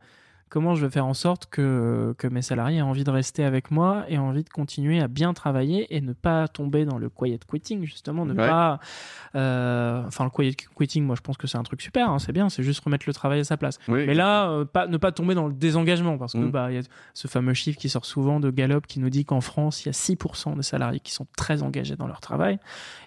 comment 0.52 0.76
je 0.76 0.86
vais 0.86 0.92
faire 0.92 1.06
en 1.06 1.14
sorte 1.14 1.46
que, 1.46 2.14
que 2.18 2.28
mes 2.28 2.42
salariés 2.42 2.80
aient 2.80 2.82
envie 2.82 3.06
de 3.06 3.10
rester 3.10 3.46
avec 3.46 3.72
moi 3.72 4.04
et 4.10 4.18
envie 4.18 4.44
de 4.44 4.50
continuer 4.50 5.00
à 5.00 5.08
bien 5.08 5.34
travailler 5.34 5.96
et 5.96 6.02
ne 6.02 6.12
pas 6.12 6.50
tomber 6.50 6.84
dans 6.84 6.98
le 6.98 7.10
quiet 7.10 7.40
quitting, 7.50 7.86
justement, 7.86 8.26
ne 8.26 8.34
pas... 8.34 8.82
Euh, 9.34 10.04
enfin, 10.06 10.26
le 10.26 10.30
quiet 10.30 10.54
quitting, 10.78 11.06
moi, 11.06 11.16
je 11.16 11.22
pense 11.22 11.38
que 11.38 11.48
c'est 11.48 11.58
un 11.58 11.64
truc 11.64 11.82
super, 11.82 12.10
hein, 12.10 12.20
c'est 12.20 12.34
bien, 12.34 12.50
c'est 12.50 12.64
juste 12.64 12.84
remettre 12.84 13.06
le 13.08 13.14
travail 13.14 13.40
à 13.40 13.44
sa 13.46 13.56
place. 13.56 13.80
Mais 13.88 14.14
là, 14.14 14.50
euh, 14.50 14.66
pas, 14.66 14.88
ne 14.88 14.98
pas 14.98 15.14
tomber 15.14 15.36
dans 15.36 15.48
le 15.48 15.54
désengagement, 15.54 16.18
parce 16.18 16.34
que 16.34 16.40
mm. 16.40 16.52
bah, 16.52 16.70
y 16.70 16.78
a 16.78 16.82
ce 17.14 17.30
fameux 17.30 17.54
chiffre 17.54 17.80
qui 17.80 17.88
sort 17.88 18.06
souvent 18.06 18.42
de 18.42 18.52
Gallup 18.52 18.88
qui 18.88 19.00
nous 19.00 19.10
dit 19.10 19.24
qu'en 19.24 19.42
France, 19.42 19.86
il 19.86 19.88
y 19.88 19.90
a 19.90 19.94
6% 19.94 20.58
des 20.58 20.64
salariés 20.64 21.00
qui 21.00 21.14
sont 21.14 21.28
très 21.38 21.64
engagés 21.64 21.96
dans 21.96 22.08
leur 22.08 22.20
travail 22.20 22.60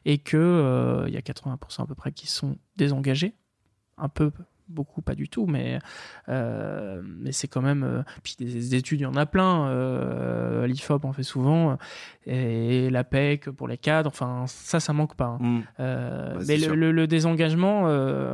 et 0.07 0.17
qu'il 0.17 0.39
euh, 0.39 1.11
y 1.11 1.19
a 1.19 1.21
80% 1.21 1.83
à 1.83 1.87
peu 1.87 1.95
près 1.95 2.11
qui 2.11 2.27
sont 2.27 2.57
désengagés 2.77 3.35
un 3.99 4.09
peu 4.09 4.33
beaucoup, 4.69 5.03
pas 5.03 5.15
du 5.15 5.29
tout, 5.29 5.47
mais, 5.47 5.79
euh, 6.29 7.01
mais 7.05 7.33
c'est 7.33 7.49
quand 7.49 7.63
même. 7.63 7.83
Euh, 7.83 8.03
puis 8.23 8.37
des, 8.39 8.75
études, 8.75 9.01
il 9.01 9.05
y 9.05 9.07
en 9.07 9.17
a 9.17 9.27
plein. 9.27 9.69
Euh, 9.69 10.67
L'IFOP 10.67 11.05
en 11.05 11.13
fait 11.13 11.23
souvent, 11.23 11.77
et, 12.27 12.91
la 12.91 13.05
PEC 13.05 13.51
pour 13.51 13.69
les 13.69 13.79
cadres, 13.79 14.09
enfin, 14.09 14.45
ça, 14.47 14.81
ça 14.81 14.93
manque 14.93 15.17
pas. 15.17 15.27
Hein. 15.27 15.39
Mmh. 15.41 15.63
Euh, 15.81 16.45
mais 16.47 16.57
le, 16.57 16.93
le, 16.93 17.07
désengagement, 17.07 17.83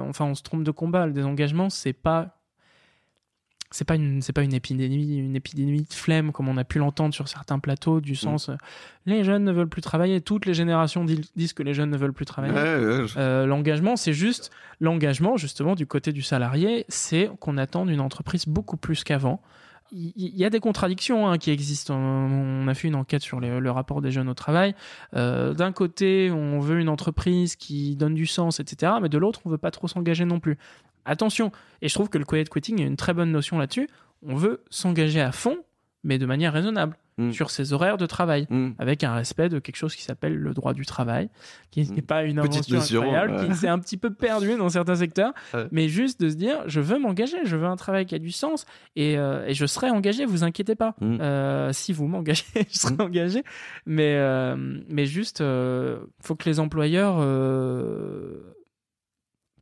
enfin, 0.08 0.26
on 0.26 0.34
se 0.34 0.42
trompe 0.42 0.64
de 0.64 0.70
combat. 0.70 1.06
Le 1.06 1.12
désengagement, 1.12 1.70
c'est 1.70 1.92
pas 1.92 2.39
c'est 3.70 3.84
pas 3.84 3.94
une 3.94 4.20
c'est 4.20 4.32
pas 4.32 4.42
une 4.42 4.52
épidémie 4.52 5.18
une 5.18 5.36
épidémie 5.36 5.82
de 5.82 5.94
flemme 5.94 6.32
comme 6.32 6.48
on 6.48 6.56
a 6.56 6.64
pu 6.64 6.78
l'entendre 6.78 7.14
sur 7.14 7.28
certains 7.28 7.58
plateaux 7.58 8.00
du 8.00 8.12
mm. 8.12 8.16
sens 8.16 8.48
euh, 8.48 8.56
les 9.06 9.22
jeunes 9.24 9.44
ne 9.44 9.52
veulent 9.52 9.68
plus 9.68 9.82
travailler 9.82 10.20
toutes 10.20 10.46
les 10.46 10.54
générations 10.54 11.04
disent 11.04 11.52
que 11.52 11.62
les 11.62 11.74
jeunes 11.74 11.90
ne 11.90 11.96
veulent 11.96 12.12
plus 12.12 12.24
travailler 12.24 12.54
euh, 12.56 13.46
l'engagement 13.46 13.96
c'est 13.96 14.12
juste 14.12 14.50
l'engagement 14.80 15.36
justement 15.36 15.74
du 15.74 15.86
côté 15.86 16.12
du 16.12 16.22
salarié 16.22 16.84
c'est 16.88 17.30
qu'on 17.38 17.56
attend 17.58 17.86
d'une 17.86 18.00
entreprise 18.00 18.46
beaucoup 18.46 18.76
plus 18.76 19.04
qu'avant 19.04 19.40
il 19.92 20.12
y, 20.16 20.44
a 20.44 20.50
des 20.50 20.60
contradictions 20.60 21.28
hein, 21.28 21.38
qui 21.38 21.50
existent. 21.50 21.94
On 21.96 22.68
a 22.68 22.74
fait 22.74 22.86
une 22.86 22.94
enquête 22.94 23.22
sur 23.22 23.40
le 23.40 23.70
rapport 23.70 24.00
des 24.00 24.12
jeunes 24.12 24.28
au 24.28 24.34
travail. 24.34 24.74
Euh, 25.16 25.52
d'un 25.52 25.72
côté, 25.72 26.30
on 26.30 26.60
veut 26.60 26.78
une 26.78 26.88
entreprise 26.88 27.56
qui 27.56 27.96
donne 27.96 28.14
du 28.14 28.26
sens, 28.26 28.60
etc. 28.60 28.92
Mais 29.02 29.08
de 29.08 29.18
l'autre, 29.18 29.40
on 29.44 29.50
veut 29.50 29.58
pas 29.58 29.72
trop 29.72 29.88
s'engager 29.88 30.24
non 30.24 30.38
plus. 30.38 30.58
Attention, 31.04 31.52
et 31.82 31.88
je 31.88 31.94
trouve 31.94 32.08
que 32.08 32.18
le 32.18 32.24
quiet 32.24 32.44
quitting 32.44 32.80
est 32.80 32.86
une 32.86 32.96
très 32.96 33.14
bonne 33.14 33.32
notion 33.32 33.58
là-dessus. 33.58 33.88
On 34.22 34.36
veut 34.36 34.62
s'engager 34.70 35.20
à 35.20 35.32
fond, 35.32 35.58
mais 36.04 36.18
de 36.18 36.26
manière 36.26 36.52
raisonnable, 36.52 36.96
mm. 37.18 37.32
sur 37.32 37.50
ses 37.50 37.72
horaires 37.72 37.98
de 37.98 38.06
travail, 38.06 38.46
mm. 38.50 38.70
avec 38.78 39.04
un 39.04 39.14
respect 39.14 39.48
de 39.48 39.58
quelque 39.58 39.76
chose 39.76 39.94
qui 39.94 40.02
s'appelle 40.02 40.34
le 40.34 40.52
droit 40.54 40.72
du 40.72 40.86
travail, 40.86 41.28
qui 41.70 41.82
mm. 41.82 41.94
n'est 41.94 42.02
pas 42.02 42.24
une 42.24 42.38
invention 42.38 42.78
incroyable, 42.78 43.46
qui 43.46 43.54
s'est 43.54 43.68
un 43.68 43.78
petit 43.78 43.96
peu 43.96 44.12
perdu 44.12 44.56
dans 44.56 44.68
certains 44.68 44.96
secteurs, 44.96 45.32
mais 45.70 45.88
juste 45.88 46.20
de 46.20 46.28
se 46.28 46.34
dire, 46.34 46.62
je 46.66 46.80
veux 46.80 46.98
m'engager, 46.98 47.38
je 47.44 47.56
veux 47.56 47.66
un 47.66 47.76
travail 47.76 48.06
qui 48.06 48.14
a 48.14 48.18
du 48.18 48.32
sens, 48.32 48.66
et, 48.96 49.18
euh, 49.18 49.52
je 49.52 49.66
serai 49.66 49.90
engagé, 49.90 50.24
vous 50.24 50.44
inquiétez 50.44 50.74
pas. 50.74 50.94
Euh, 51.02 51.72
si 51.72 51.92
vous 51.92 52.06
m'engagez, 52.06 52.44
je 52.70 52.78
serai 52.78 52.94
engagé, 52.98 53.42
mais, 53.86 54.16
euh, 54.16 54.56
mais 54.88 55.06
juste, 55.06 55.38
faut 56.22 56.34
que 56.36 56.48
les 56.48 56.60
employeurs 56.60 57.20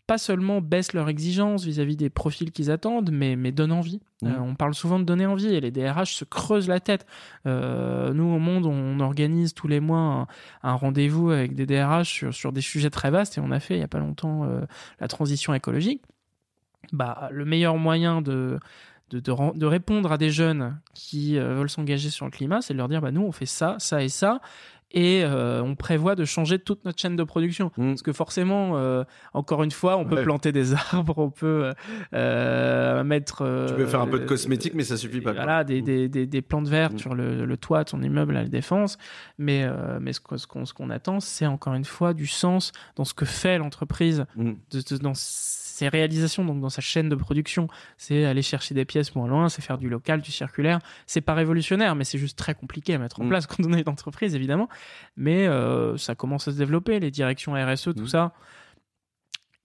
pas 0.08 0.16
seulement 0.16 0.62
baissent 0.62 0.94
leurs 0.94 1.10
exigences 1.10 1.64
vis-à-vis 1.64 1.94
des 1.94 2.08
profils 2.08 2.50
qu'ils 2.50 2.70
attendent, 2.70 3.10
mais, 3.12 3.36
mais 3.36 3.52
donnent 3.52 3.72
envie. 3.72 4.00
Euh, 4.24 4.38
on 4.38 4.54
parle 4.54 4.74
souvent 4.74 4.98
de 4.98 5.04
donner 5.04 5.26
envie 5.26 5.48
et 5.48 5.60
les 5.60 5.70
DRH 5.70 6.14
se 6.14 6.24
creusent 6.24 6.66
la 6.66 6.80
tête. 6.80 7.06
Euh, 7.44 8.14
nous, 8.14 8.24
au 8.24 8.38
Monde, 8.38 8.64
on 8.64 9.00
organise 9.00 9.52
tous 9.52 9.68
les 9.68 9.80
mois 9.80 10.26
un, 10.62 10.72
rendez-vous 10.72 11.30
avec 11.30 11.54
des 11.54 11.66
DRH 11.66 12.08
sur, 12.08 12.34
sur 12.34 12.52
des 12.52 12.62
sujets 12.62 12.88
très 12.88 13.10
vastes 13.10 13.36
et 13.36 13.42
on 13.42 13.50
a 13.50 13.60
fait 13.60 13.76
il 13.76 13.80
y 13.80 13.84
a 13.84 13.88
pas 13.88 13.98
longtemps 13.98 14.44
euh, 14.44 14.62
la 14.98 15.08
transition 15.08 15.52
écologique. 15.52 16.02
Bah, 16.92 17.28
le 17.30 17.44
meilleur 17.44 17.76
moyen 17.76 18.22
de, 18.22 18.58
de, 19.10 19.20
de, 19.20 19.66
répondre 19.66 20.10
à 20.10 20.16
des 20.16 20.30
jeunes 20.30 20.80
qui 20.94 21.38
veulent 21.38 21.68
s'engager 21.68 22.08
sur 22.08 22.24
le 22.24 22.30
climat, 22.30 22.62
c'est 22.62 22.72
de 22.72 22.78
leur 22.78 22.88
dire 22.88 23.02
bah, 23.02 23.10
nous, 23.10 23.22
on 23.22 23.32
fait 23.32 23.44
ça, 23.44 23.76
ça 23.78 24.02
et 24.02 24.08
ça 24.08 24.40
et 24.90 25.22
euh, 25.22 25.62
on 25.62 25.74
prévoit 25.74 26.14
de 26.14 26.24
changer 26.24 26.58
toute 26.58 26.84
notre 26.84 26.98
chaîne 26.98 27.16
de 27.16 27.24
production 27.24 27.70
mmh. 27.76 27.88
parce 27.88 28.02
que 28.02 28.12
forcément 28.12 28.76
euh, 28.76 29.04
encore 29.34 29.62
une 29.62 29.70
fois 29.70 29.98
on 29.98 30.06
peut 30.06 30.22
planter 30.22 30.50
des 30.50 30.72
arbres 30.92 31.18
on 31.18 31.30
peut 31.30 31.72
euh, 32.14 33.04
mettre 33.04 33.66
tu 33.68 33.74
peux 33.74 33.86
faire 33.86 34.00
un 34.00 34.06
peu 34.06 34.20
de 34.20 34.24
cosmétique 34.24 34.72
mais 34.74 34.84
ça 34.84 34.96
suffit 34.96 35.20
pas 35.20 35.32
voilà 35.32 35.64
des, 35.64 35.82
mmh. 35.82 36.08
des, 36.08 36.26
des, 36.26 36.42
plantes 36.42 36.68
vertes 36.68 36.94
mmh. 36.94 36.98
sur 36.98 37.14
le, 37.14 37.44
le, 37.44 37.56
toit 37.58 37.84
ton 37.84 38.00
immeuble 38.00 38.36
à 38.36 38.42
la 38.42 38.48
défense 38.48 38.96
mais 39.36 39.66
mais 40.00 40.12
ce 40.12 40.20
qu'on 40.20 40.64
ce 40.64 40.72
qu'on 40.72 40.90
attend 40.90 41.20
c'est 41.20 41.46
encore 41.46 41.74
une 41.74 41.84
fois 41.84 42.14
du 42.14 42.26
sens 42.26 42.72
dans 42.96 43.04
ce 43.04 43.14
que 43.14 43.26
fait 43.26 43.58
l'entreprise 43.58 44.24
dans 45.02 45.14
ses 45.78 45.88
réalisations 45.88 46.44
donc 46.44 46.60
dans 46.60 46.70
sa 46.70 46.80
chaîne 46.80 47.08
de 47.08 47.14
production, 47.14 47.68
c'est 47.96 48.24
aller 48.24 48.42
chercher 48.42 48.74
des 48.74 48.84
pièces 48.84 49.14
moins 49.14 49.28
loin, 49.28 49.48
c'est 49.48 49.62
faire 49.62 49.78
du 49.78 49.88
local, 49.88 50.20
du 50.20 50.32
circulaire. 50.32 50.80
C'est 51.06 51.20
pas 51.20 51.34
révolutionnaire, 51.34 51.94
mais 51.94 52.02
c'est 52.02 52.18
juste 52.18 52.36
très 52.36 52.54
compliqué 52.54 52.94
à 52.94 52.98
mettre 52.98 53.20
en 53.20 53.24
mm. 53.24 53.28
place 53.28 53.46
quand 53.46 53.64
on 53.64 53.72
est 53.72 53.82
une 53.82 53.88
entreprise 53.88 54.34
évidemment. 54.34 54.68
Mais 55.16 55.46
euh, 55.46 55.96
ça 55.96 56.16
commence 56.16 56.48
à 56.48 56.52
se 56.52 56.58
développer, 56.58 56.98
les 56.98 57.12
directions 57.12 57.52
RSE, 57.52 57.94
tout 57.94 58.02
mm. 58.02 58.08
ça 58.08 58.32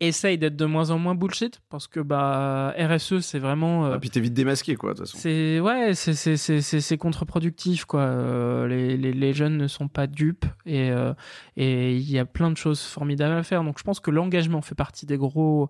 essaye 0.08 0.38
d'être 0.38 0.56
de 0.56 0.66
moins 0.66 0.90
en 0.92 0.98
moins 0.98 1.16
bullshit 1.16 1.62
parce 1.70 1.88
que 1.88 2.00
bah 2.00 2.74
RSE 2.78 3.20
c'est 3.20 3.40
vraiment 3.40 3.86
euh, 3.86 3.94
ah, 3.96 4.00
puis 4.00 4.10
t'es 4.10 4.20
vite 4.20 4.34
démasqué 4.34 4.76
quoi 4.76 4.94
de 4.94 5.00
toute 5.00 5.08
façon. 5.08 5.18
c'est 5.20 5.60
ouais 5.60 5.94
c'est 5.94 6.14
c'est 6.14 6.38
c'est 6.38 6.62
c'est 6.62 6.98
contre-productif 6.98 7.86
quoi. 7.86 8.02
Euh, 8.02 8.68
les, 8.68 8.98
les, 8.98 9.14
les 9.14 9.34
jeunes 9.34 9.58
ne 9.58 9.68
sont 9.68 9.88
pas 9.88 10.08
dupes 10.08 10.46
et 10.66 10.92
euh, 10.92 11.14
et 11.56 11.96
il 11.96 12.12
y 12.12 12.20
a 12.20 12.26
plein 12.26 12.52
de 12.52 12.58
choses 12.58 12.82
formidables 12.82 13.36
à 13.36 13.44
faire. 13.44 13.64
Donc 13.64 13.80
je 13.80 13.84
pense 13.84 14.00
que 14.00 14.12
l'engagement 14.12 14.62
fait 14.62 14.76
partie 14.76 15.06
des 15.06 15.18
gros 15.18 15.70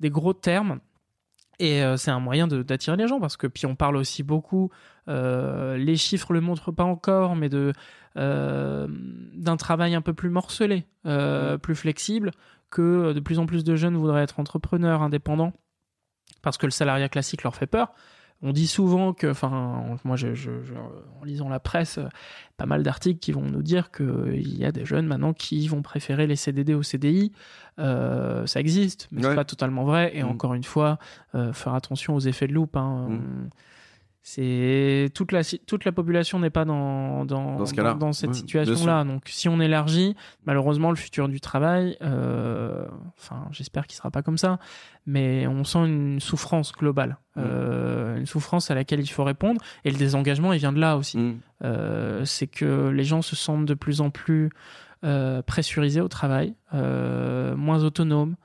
des 0.00 0.10
gros 0.10 0.32
termes 0.32 0.80
et 1.58 1.82
euh, 1.82 1.96
c'est 1.96 2.10
un 2.10 2.20
moyen 2.20 2.48
d'attirer 2.48 2.96
les 2.96 3.06
gens 3.06 3.20
parce 3.20 3.36
que 3.36 3.46
puis 3.46 3.66
on 3.66 3.76
parle 3.76 3.96
aussi 3.96 4.22
beaucoup 4.22 4.70
euh, 5.08 5.76
les 5.76 5.96
chiffres 5.96 6.32
le 6.32 6.40
montrent 6.40 6.72
pas 6.72 6.84
encore 6.84 7.36
mais 7.36 7.48
de 7.48 7.72
d'un 8.16 9.56
travail 9.56 9.96
un 9.96 10.00
peu 10.00 10.14
plus 10.14 10.30
morcelé 10.30 10.86
plus 11.62 11.74
flexible 11.74 12.30
que 12.74 13.12
de 13.12 13.20
plus 13.20 13.38
en 13.38 13.46
plus 13.46 13.64
de 13.64 13.76
jeunes 13.76 13.96
voudraient 13.96 14.24
être 14.24 14.40
entrepreneurs, 14.40 15.00
indépendants, 15.00 15.52
parce 16.42 16.58
que 16.58 16.66
le 16.66 16.72
salariat 16.72 17.08
classique 17.08 17.44
leur 17.44 17.54
fait 17.54 17.66
peur. 17.66 17.94
On 18.42 18.52
dit 18.52 18.66
souvent 18.66 19.14
que, 19.14 19.28
enfin, 19.28 19.96
moi, 20.04 20.16
je, 20.16 20.28
en 21.20 21.24
lisant 21.24 21.48
la 21.48 21.60
presse, 21.60 21.98
pas 22.56 22.66
mal 22.66 22.82
d'articles 22.82 23.20
qui 23.20 23.32
vont 23.32 23.44
nous 23.44 23.62
dire 23.62 23.90
qu'il 23.90 24.58
y 24.58 24.64
a 24.64 24.72
des 24.72 24.84
jeunes 24.84 25.06
maintenant 25.06 25.32
qui 25.32 25.66
vont 25.68 25.82
préférer 25.82 26.26
les 26.26 26.36
CDD 26.36 26.74
au 26.74 26.82
CDI. 26.82 27.32
Euh, 27.78 28.44
ça 28.44 28.60
existe, 28.60 29.08
mais 29.12 29.22
c'est 29.22 29.34
pas 29.34 29.44
totalement 29.44 29.84
vrai. 29.84 30.10
Et 30.14 30.22
mm. 30.22 30.28
encore 30.28 30.52
une 30.52 30.64
fois, 30.64 30.98
euh, 31.34 31.52
faire 31.54 31.74
attention 31.74 32.16
aux 32.16 32.20
effets 32.20 32.48
de 32.48 32.52
loupe. 32.52 32.76
Hein. 32.76 33.08
Mm 33.08 33.48
c'est 34.26 35.10
toute 35.12 35.32
la 35.32 35.42
toute 35.44 35.84
la 35.84 35.92
population 35.92 36.38
n'est 36.38 36.48
pas 36.48 36.64
dans 36.64 37.26
dans, 37.26 37.58
dans, 37.58 37.94
dans, 37.94 38.12
cette 38.14 38.34
situation 38.34 38.86
là 38.86 39.04
donc 39.04 39.24
si 39.26 39.50
on 39.50 39.60
élargit 39.60 40.16
malheureusement 40.46 40.88
le 40.88 40.96
futur 40.96 41.28
du 41.28 41.42
travail 41.42 41.98
euh, 42.00 42.86
enfin 43.18 43.46
j'espère 43.50 43.86
qu'il 43.86 43.96
sera 43.98 44.10
pas 44.10 44.22
comme 44.22 44.38
ça 44.38 44.58
mais 45.06 45.46
on 45.46 45.62
sent 45.64 45.80
une 45.80 46.20
souffrance 46.20 46.72
globale 46.72 47.18
mm. 47.36 47.42
euh, 47.44 48.16
une 48.16 48.24
souffrance 48.24 48.70
à 48.70 48.74
laquelle 48.74 49.00
il 49.00 49.08
faut 49.08 49.24
répondre. 49.24 49.60
Et 49.84 49.90
le 49.90 49.98
désengagement 49.98 50.54
il 50.54 50.58
vient 50.58 50.72
de 50.72 50.80
là 50.80 50.96
aussi. 50.96 51.18
Mm. 51.18 51.38
euh, 51.64 52.24
c'est 52.24 52.46
que 52.46 52.88
les 52.88 53.04
gens 53.04 53.20
se 53.20 53.36
sentent 53.36 53.66
de 53.66 53.74
plus 53.74 54.00
en 54.00 54.08
plus 54.08 54.48
pressurisés 55.46 56.00
au 56.00 56.08
travail 56.08 56.54
moins 56.72 57.84
autonomes 57.84 58.36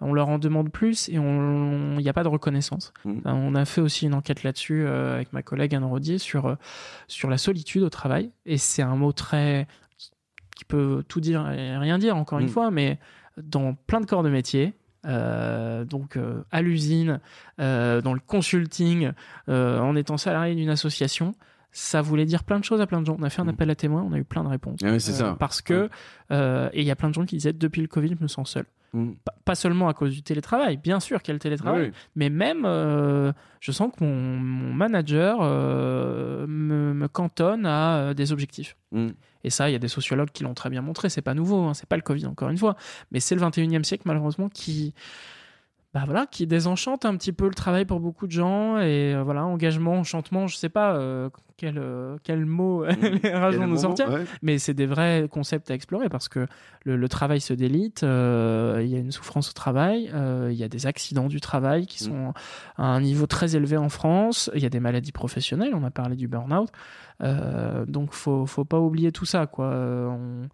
on 0.00 0.12
leur 0.12 0.28
en 0.28 0.38
demande 0.38 0.70
plus 0.70 1.08
et 1.08 1.14
il 1.14 1.96
n'y 1.96 2.08
a 2.08 2.12
pas 2.12 2.22
de 2.22 2.28
reconnaissance. 2.28 2.92
Mm. 3.04 3.20
On 3.24 3.54
a 3.54 3.64
fait 3.64 3.80
aussi 3.80 4.06
une 4.06 4.14
enquête 4.14 4.42
là-dessus 4.42 4.84
euh, 4.84 5.14
avec 5.14 5.32
ma 5.32 5.42
collègue 5.42 5.74
Anne 5.74 5.84
Rodier 5.84 6.18
sur, 6.18 6.46
euh, 6.46 6.54
sur 7.08 7.30
la 7.30 7.38
solitude 7.38 7.82
au 7.82 7.90
travail. 7.90 8.30
Et 8.44 8.58
c'est 8.58 8.82
un 8.82 8.96
mot 8.96 9.12
très. 9.12 9.66
qui 10.54 10.64
peut 10.64 11.02
tout 11.08 11.20
dire 11.20 11.50
et 11.50 11.76
rien 11.78 11.98
dire, 11.98 12.16
encore 12.16 12.38
une 12.38 12.46
mm. 12.46 12.50
fois, 12.50 12.70
mais 12.70 12.98
dans 13.36 13.74
plein 13.74 14.00
de 14.00 14.06
corps 14.06 14.22
de 14.22 14.30
métier. 14.30 14.74
Euh, 15.06 15.84
donc 15.84 16.18
à 16.50 16.62
l'usine, 16.62 17.20
dans 17.58 18.14
le 18.14 18.20
consulting, 18.20 19.12
en 19.48 19.96
étant 19.96 20.16
salarié 20.18 20.54
d'une 20.54 20.70
association, 20.70 21.34
ça 21.72 22.02
voulait 22.02 22.24
dire 22.24 22.44
plein 22.44 22.58
de 22.58 22.64
choses 22.64 22.80
à 22.80 22.86
plein 22.86 23.00
de 23.00 23.06
gens. 23.06 23.16
On 23.18 23.22
a 23.22 23.30
fait 23.30 23.42
un 23.42 23.46
mm. 23.46 23.50
appel 23.50 23.70
à 23.70 23.74
témoins, 23.74 24.02
on 24.02 24.12
a 24.12 24.18
eu 24.18 24.24
plein 24.24 24.44
de 24.44 24.48
réponses. 24.48 24.80
Ah 24.82 24.92
oui, 24.92 25.00
c'est 25.00 25.12
ça. 25.12 25.36
Parce 25.38 25.60
que, 25.62 25.88
et 26.30 26.80
il 26.80 26.84
y 26.84 26.90
a 26.90 26.96
plein 26.96 27.08
de 27.08 27.14
gens 27.14 27.24
qui 27.24 27.36
disaient 27.36 27.52
depuis 27.52 27.82
le 27.82 27.88
Covid, 27.88 28.14
je 28.18 28.22
me 28.22 28.28
sens 28.28 28.50
seul. 28.50 28.66
Mm. 28.96 29.12
Pas 29.44 29.54
seulement 29.54 29.88
à 29.88 29.94
cause 29.94 30.12
du 30.12 30.22
télétravail, 30.22 30.78
bien 30.78 31.00
sûr 31.00 31.22
qu'il 31.22 31.28
y 31.28 31.32
a 31.32 31.34
le 31.34 31.40
télétravail, 31.40 31.92
mais 32.14 32.30
même 32.30 32.64
euh, 32.64 33.32
je 33.60 33.70
sens 33.70 33.92
que 33.94 34.02
mon, 34.02 34.72
manager 34.72 35.38
euh, 35.42 36.46
me, 36.48 37.06
cantonne 37.08 37.66
à 37.66 37.96
euh, 37.96 38.14
des 38.14 38.32
objectifs. 38.32 38.76
Mm. 38.92 39.08
Et 39.44 39.50
ça, 39.50 39.68
il 39.68 39.72
y 39.72 39.76
a 39.76 39.78
des 39.78 39.88
sociologues 39.88 40.30
qui 40.30 40.44
l'ont 40.44 40.54
très 40.54 40.70
bien 40.70 40.82
montré, 40.82 41.10
c'est 41.10 41.22
pas 41.22 41.34
nouveau, 41.34 41.64
hein, 41.64 41.74
c'est 41.74 41.88
pas 41.88 41.96
le 41.96 42.02
Covid 42.02 42.26
encore 42.26 42.48
une 42.48 42.58
fois, 42.58 42.76
mais 43.12 43.20
c'est 43.20 43.34
le 43.34 43.40
21e 43.42 43.84
siècle 43.84 44.04
malheureusement 44.06 44.48
qui, 44.48 44.94
bah 45.96 46.02
voilà, 46.04 46.26
qui 46.26 46.46
désenchante 46.46 47.06
un 47.06 47.16
petit 47.16 47.32
peu 47.32 47.48
le 47.48 47.54
travail 47.54 47.86
pour 47.86 48.00
beaucoup 48.00 48.26
de 48.26 48.32
gens. 48.32 48.76
Et 48.76 49.14
euh, 49.14 49.22
voilà, 49.24 49.46
engagement, 49.46 49.94
enchantement, 49.94 50.46
je 50.46 50.54
sais 50.54 50.68
pas 50.68 50.94
euh, 50.94 51.30
quel, 51.56 51.78
euh, 51.78 52.18
quel 52.22 52.44
mot 52.44 52.84
mmh. 52.84 52.90
les 53.50 53.66
nous 53.66 53.78
sortir, 53.78 54.06
mais 54.42 54.58
c'est 54.58 54.74
des 54.74 54.84
vrais 54.84 55.26
concepts 55.30 55.70
à 55.70 55.74
explorer 55.74 56.10
parce 56.10 56.28
que 56.28 56.48
le, 56.84 57.08
travail 57.08 57.40
se 57.40 57.54
délite, 57.54 58.02
il 58.02 58.06
y 58.88 58.94
a 58.94 58.98
une 58.98 59.10
souffrance 59.10 59.48
au 59.48 59.54
travail, 59.54 60.12
il 60.50 60.54
y 60.54 60.64
a 60.64 60.68
des 60.68 60.86
accidents 60.86 61.28
du 61.28 61.40
travail 61.40 61.86
qui 61.86 62.04
mmh. 62.04 62.08
sont 62.08 62.34
à 62.76 62.84
un 62.84 63.00
niveau 63.00 63.26
très 63.26 63.56
élevé 63.56 63.78
en 63.78 63.88
France, 63.88 64.50
il 64.54 64.62
y 64.62 64.66
a 64.66 64.70
des 64.70 64.80
maladies 64.80 65.12
professionnelles, 65.12 65.74
on 65.74 65.82
a 65.82 65.90
parlé 65.90 66.14
du 66.14 66.28
burn-out. 66.28 66.68
donc 67.88 68.12
faut, 68.12 68.44
faut 68.44 68.66
pas 68.66 68.80
oublier 68.80 69.12
tout 69.12 69.24
ça, 69.24 69.46
quoi. 69.46 69.68
On, 69.68 70.48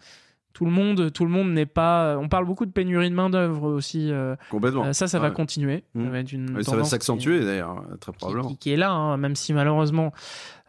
tout 0.52 0.64
le 0.64 0.70
monde 0.70 1.12
tout 1.12 1.24
le 1.24 1.30
monde 1.30 1.52
n'est 1.52 1.66
pas 1.66 2.16
on 2.18 2.28
parle 2.28 2.44
beaucoup 2.44 2.66
de 2.66 2.70
pénurie 2.70 3.10
de 3.10 3.14
main 3.14 3.30
d'œuvre 3.30 3.70
aussi 3.70 4.10
euh, 4.10 4.36
complètement 4.50 4.86
euh, 4.86 4.92
ça 4.92 5.08
ça 5.08 5.18
va 5.18 5.30
continuer 5.30 5.84
mmh. 5.94 6.62
ça 6.62 6.76
va 6.76 6.84
s'accentuer 6.84 7.44
d'ailleurs 7.44 7.84
très 8.00 8.12
probablement 8.12 8.54
qui, 8.54 8.72
est 8.72 8.76
là 8.76 8.90
hein, 8.90 9.16
même 9.16 9.36
si 9.36 9.52
malheureusement 9.52 10.12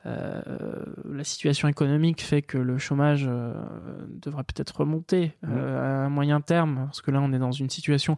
euh, 0.06 0.42
la 1.10 1.24
situation 1.24 1.68
économique 1.68 2.22
fait 2.22 2.42
que 2.42 2.58
le 2.58 2.78
chômage 2.78 3.30
devrait 4.08 4.44
peut-être 4.44 4.78
remonter 4.78 5.34
mmh. 5.44 5.58
à 5.58 6.10
moyen 6.10 6.42
terme 6.42 6.84
parce 6.86 7.02
que 7.02 7.12
là 7.12 7.22
on 7.22 7.32
est 7.34 7.40
dans 7.40 7.52
une 7.52 7.70
situation 7.70 8.16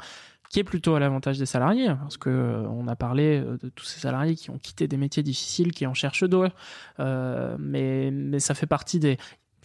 qui 0.50 0.60
est 0.60 0.64
plutôt 0.64 0.94
à 0.94 1.00
l'avantage 1.00 1.40
des 1.40 1.48
salariés, 1.48 1.88
hein, 1.88 1.98
parce 2.02 2.18
que 2.18 2.64
on 2.70 2.88
a 2.88 2.96
parlé 2.96 3.42
de 3.42 3.68
tous 3.70 3.84
ces 3.84 4.00
salariés 4.00 4.36
qui 4.36 4.52
ont 4.52 4.60
quitté 4.60 4.88
des 4.88 4.96
métiers 4.96 5.24
difficiles, 5.24 5.72
qui 5.72 5.88
en 5.88 5.96
cherchent 5.96 6.24
d'autres, 6.24 6.56
mais, 7.00 8.12
mais 8.12 8.40
ça 8.40 8.54
fait 8.54 8.68
partie 8.68 9.00
des 9.00 9.18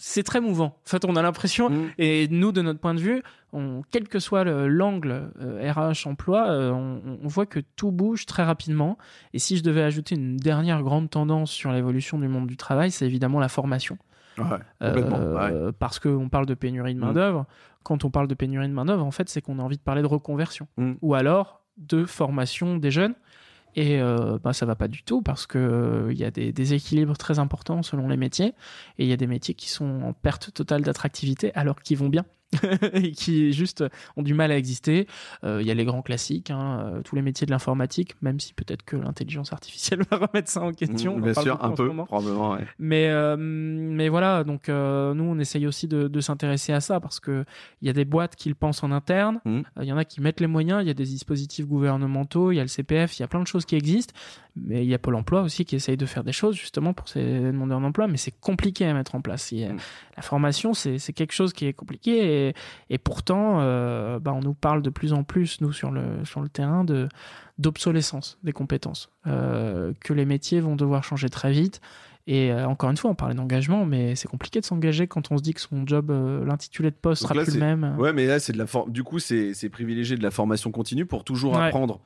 c'est 0.02 0.22
très 0.22 0.40
mouvant. 0.40 0.78
En 0.86 0.88
fait, 0.88 1.04
on 1.04 1.14
a 1.14 1.20
l'impression, 1.20 1.68
mm. 1.68 1.90
et 1.98 2.26
nous, 2.28 2.52
de 2.52 2.62
notre 2.62 2.80
point 2.80 2.94
de 2.94 3.00
vue, 3.00 3.22
on, 3.52 3.82
quel 3.90 4.08
que 4.08 4.18
soit 4.18 4.44
l'angle 4.44 5.30
RH 5.38 5.78
euh, 5.78 5.92
emploi, 6.06 6.50
euh, 6.50 6.70
on, 6.72 7.28
voit 7.28 7.44
que 7.44 7.60
tout 7.76 7.92
bouge 7.92 8.24
très 8.24 8.42
rapidement. 8.42 8.96
Et 9.34 9.38
si 9.38 9.58
je 9.58 9.62
devais 9.62 9.82
ajouter 9.82 10.14
une 10.14 10.38
dernière 10.38 10.82
grande 10.82 11.10
tendance 11.10 11.50
sur 11.50 11.70
l'évolution 11.70 12.18
du 12.18 12.28
monde 12.28 12.46
du 12.46 12.56
travail, 12.56 12.90
c'est 12.90 13.04
évidemment 13.04 13.40
la 13.40 13.50
formation. 13.50 13.98
Ouais, 14.38 14.44
euh, 14.82 15.70
Parce 15.78 15.98
qu'on 15.98 16.30
parle 16.30 16.46
de 16.46 16.54
pénurie 16.54 16.94
de 16.94 16.98
mm. 16.98 17.04
main-d'œuvre. 17.04 17.44
Quand 17.82 18.06
on 18.06 18.10
parle 18.10 18.26
de 18.26 18.34
pénurie 18.34 18.68
de 18.68 18.72
main-d'œuvre, 18.72 19.04
en 19.04 19.10
fait, 19.10 19.28
c'est 19.28 19.42
qu'on 19.42 19.58
a 19.58 19.62
envie 19.62 19.76
de 19.76 19.82
parler 19.82 20.00
de 20.00 20.06
reconversion. 20.06 20.66
Mm. 20.78 20.92
Ou 21.02 21.14
alors 21.14 21.60
de 21.76 22.04
formation 22.04 22.76
des 22.76 22.90
jeunes. 22.90 23.14
Et 23.76 24.00
euh, 24.00 24.38
bah, 24.42 24.52
ça 24.52 24.66
va 24.66 24.74
pas 24.74 24.88
du 24.88 25.02
tout 25.02 25.22
parce 25.22 25.46
que 25.46 26.08
il 26.10 26.12
euh, 26.12 26.14
y 26.14 26.24
a 26.24 26.30
des 26.30 26.52
déséquilibres 26.52 27.16
très 27.16 27.38
importants 27.38 27.82
selon 27.82 28.08
les 28.08 28.16
métiers 28.16 28.54
et 28.98 29.04
il 29.04 29.06
y 29.06 29.12
a 29.12 29.16
des 29.16 29.26
métiers 29.26 29.54
qui 29.54 29.68
sont 29.68 30.02
en 30.02 30.12
perte 30.12 30.52
totale 30.52 30.82
d'attractivité 30.82 31.52
alors 31.54 31.80
qu'ils 31.80 31.98
vont 31.98 32.08
bien. 32.08 32.24
et 32.94 33.12
qui 33.12 33.52
juste 33.52 33.84
ont 34.16 34.22
du 34.22 34.34
mal 34.34 34.50
à 34.50 34.56
exister. 34.56 35.06
Euh, 35.44 35.58
il 35.60 35.66
y 35.66 35.70
a 35.70 35.74
les 35.74 35.84
grands 35.84 36.02
classiques, 36.02 36.50
hein, 36.50 36.80
euh, 36.80 37.02
tous 37.02 37.14
les 37.14 37.22
métiers 37.22 37.46
de 37.46 37.50
l'informatique, 37.50 38.14
même 38.22 38.40
si 38.40 38.54
peut-être 38.54 38.84
que 38.84 38.96
l'intelligence 38.96 39.52
artificielle 39.52 40.02
va 40.10 40.18
remettre 40.18 40.48
ça 40.48 40.62
en 40.62 40.72
question. 40.72 41.18
bien 41.18 41.34
sûr, 41.34 41.62
un 41.62 41.70
peu, 41.70 41.88
probablement. 41.88 42.52
Ouais. 42.52 42.66
Mais, 42.78 43.08
euh, 43.08 43.36
mais 43.38 44.08
voilà, 44.08 44.44
donc 44.44 44.68
nous, 44.68 44.74
on 45.24 45.38
essaye 45.38 45.66
aussi 45.66 45.86
de, 45.88 46.08
de 46.08 46.20
s'intéresser 46.20 46.72
à 46.72 46.80
ça 46.80 47.00
parce 47.00 47.20
que 47.20 47.44
il 47.82 47.86
y 47.86 47.90
a 47.90 47.92
des 47.92 48.04
boîtes 48.04 48.36
qui 48.36 48.48
le 48.48 48.54
pensent 48.54 48.82
en 48.82 48.90
interne, 48.90 49.40
mmh. 49.44 49.60
il 49.82 49.84
y 49.84 49.92
en 49.92 49.96
a 49.96 50.04
qui 50.04 50.20
mettent 50.20 50.40
les 50.40 50.46
moyens, 50.46 50.82
il 50.82 50.88
y 50.88 50.90
a 50.90 50.94
des 50.94 51.04
dispositifs 51.04 51.66
gouvernementaux, 51.66 52.52
il 52.52 52.56
y 52.56 52.60
a 52.60 52.62
le 52.62 52.68
CPF, 52.68 53.18
il 53.18 53.22
y 53.22 53.24
a 53.24 53.28
plein 53.28 53.40
de 53.40 53.46
choses 53.46 53.64
qui 53.64 53.76
existent, 53.76 54.14
mais 54.56 54.84
il 54.84 54.88
y 54.88 54.94
a 54.94 54.98
Pôle 54.98 55.14
emploi 55.14 55.42
aussi 55.42 55.64
qui 55.64 55.76
essaye 55.76 55.96
de 55.96 56.06
faire 56.06 56.24
des 56.24 56.32
choses 56.32 56.56
justement 56.56 56.92
pour 56.92 57.08
ces 57.08 57.22
demandeurs 57.22 57.80
d'emploi, 57.80 58.06
mais 58.06 58.16
c'est 58.16 58.38
compliqué 58.38 58.84
à 58.86 58.92
mettre 58.92 59.14
en 59.14 59.20
place. 59.20 59.52
Mmh. 59.52 59.76
La 60.16 60.22
formation, 60.22 60.74
c'est 60.74 61.12
quelque 61.12 61.32
chose 61.32 61.52
qui 61.52 61.66
est 61.66 61.72
compliqué 61.72 62.18
et, 62.18 62.39
et 62.88 62.98
pourtant, 62.98 63.58
euh, 63.60 64.18
bah, 64.18 64.32
on 64.34 64.40
nous 64.40 64.54
parle 64.54 64.82
de 64.82 64.90
plus 64.90 65.12
en 65.12 65.22
plus, 65.22 65.60
nous, 65.60 65.72
sur 65.72 65.90
le, 65.90 66.24
sur 66.24 66.40
le 66.40 66.48
terrain, 66.48 66.84
de 66.84 67.08
d'obsolescence 67.58 68.38
des 68.42 68.52
compétences, 68.52 69.10
euh, 69.26 69.92
que 70.00 70.14
les 70.14 70.24
métiers 70.24 70.60
vont 70.60 70.76
devoir 70.76 71.04
changer 71.04 71.28
très 71.28 71.52
vite. 71.52 71.82
Et 72.26 72.50
euh, 72.50 72.66
encore 72.66 72.90
une 72.90 72.96
fois, 72.96 73.10
on 73.10 73.14
parlait 73.14 73.34
d'engagement, 73.34 73.84
mais 73.84 74.14
c'est 74.14 74.28
compliqué 74.28 74.60
de 74.60 74.64
s'engager 74.64 75.06
quand 75.06 75.30
on 75.30 75.36
se 75.36 75.42
dit 75.42 75.52
que 75.52 75.60
son 75.60 75.86
job, 75.86 76.10
l'intitulé 76.46 76.90
de 76.90 76.96
poste 76.96 77.22
sera 77.22 77.34
plus 77.34 77.54
le 77.54 77.60
même. 77.60 77.96
Ouais, 77.98 78.12
mais 78.14 78.26
là, 78.26 78.38
c'est 78.38 78.52
de 78.52 78.58
la 78.58 78.66
du 78.86 79.02
coup, 79.02 79.18
c'est 79.18 79.68
privilégié 79.70 80.16
de 80.16 80.22
la 80.22 80.30
formation 80.30 80.70
continue 80.70 81.04
pour 81.04 81.24
toujours 81.24 81.58
apprendre 81.58 82.00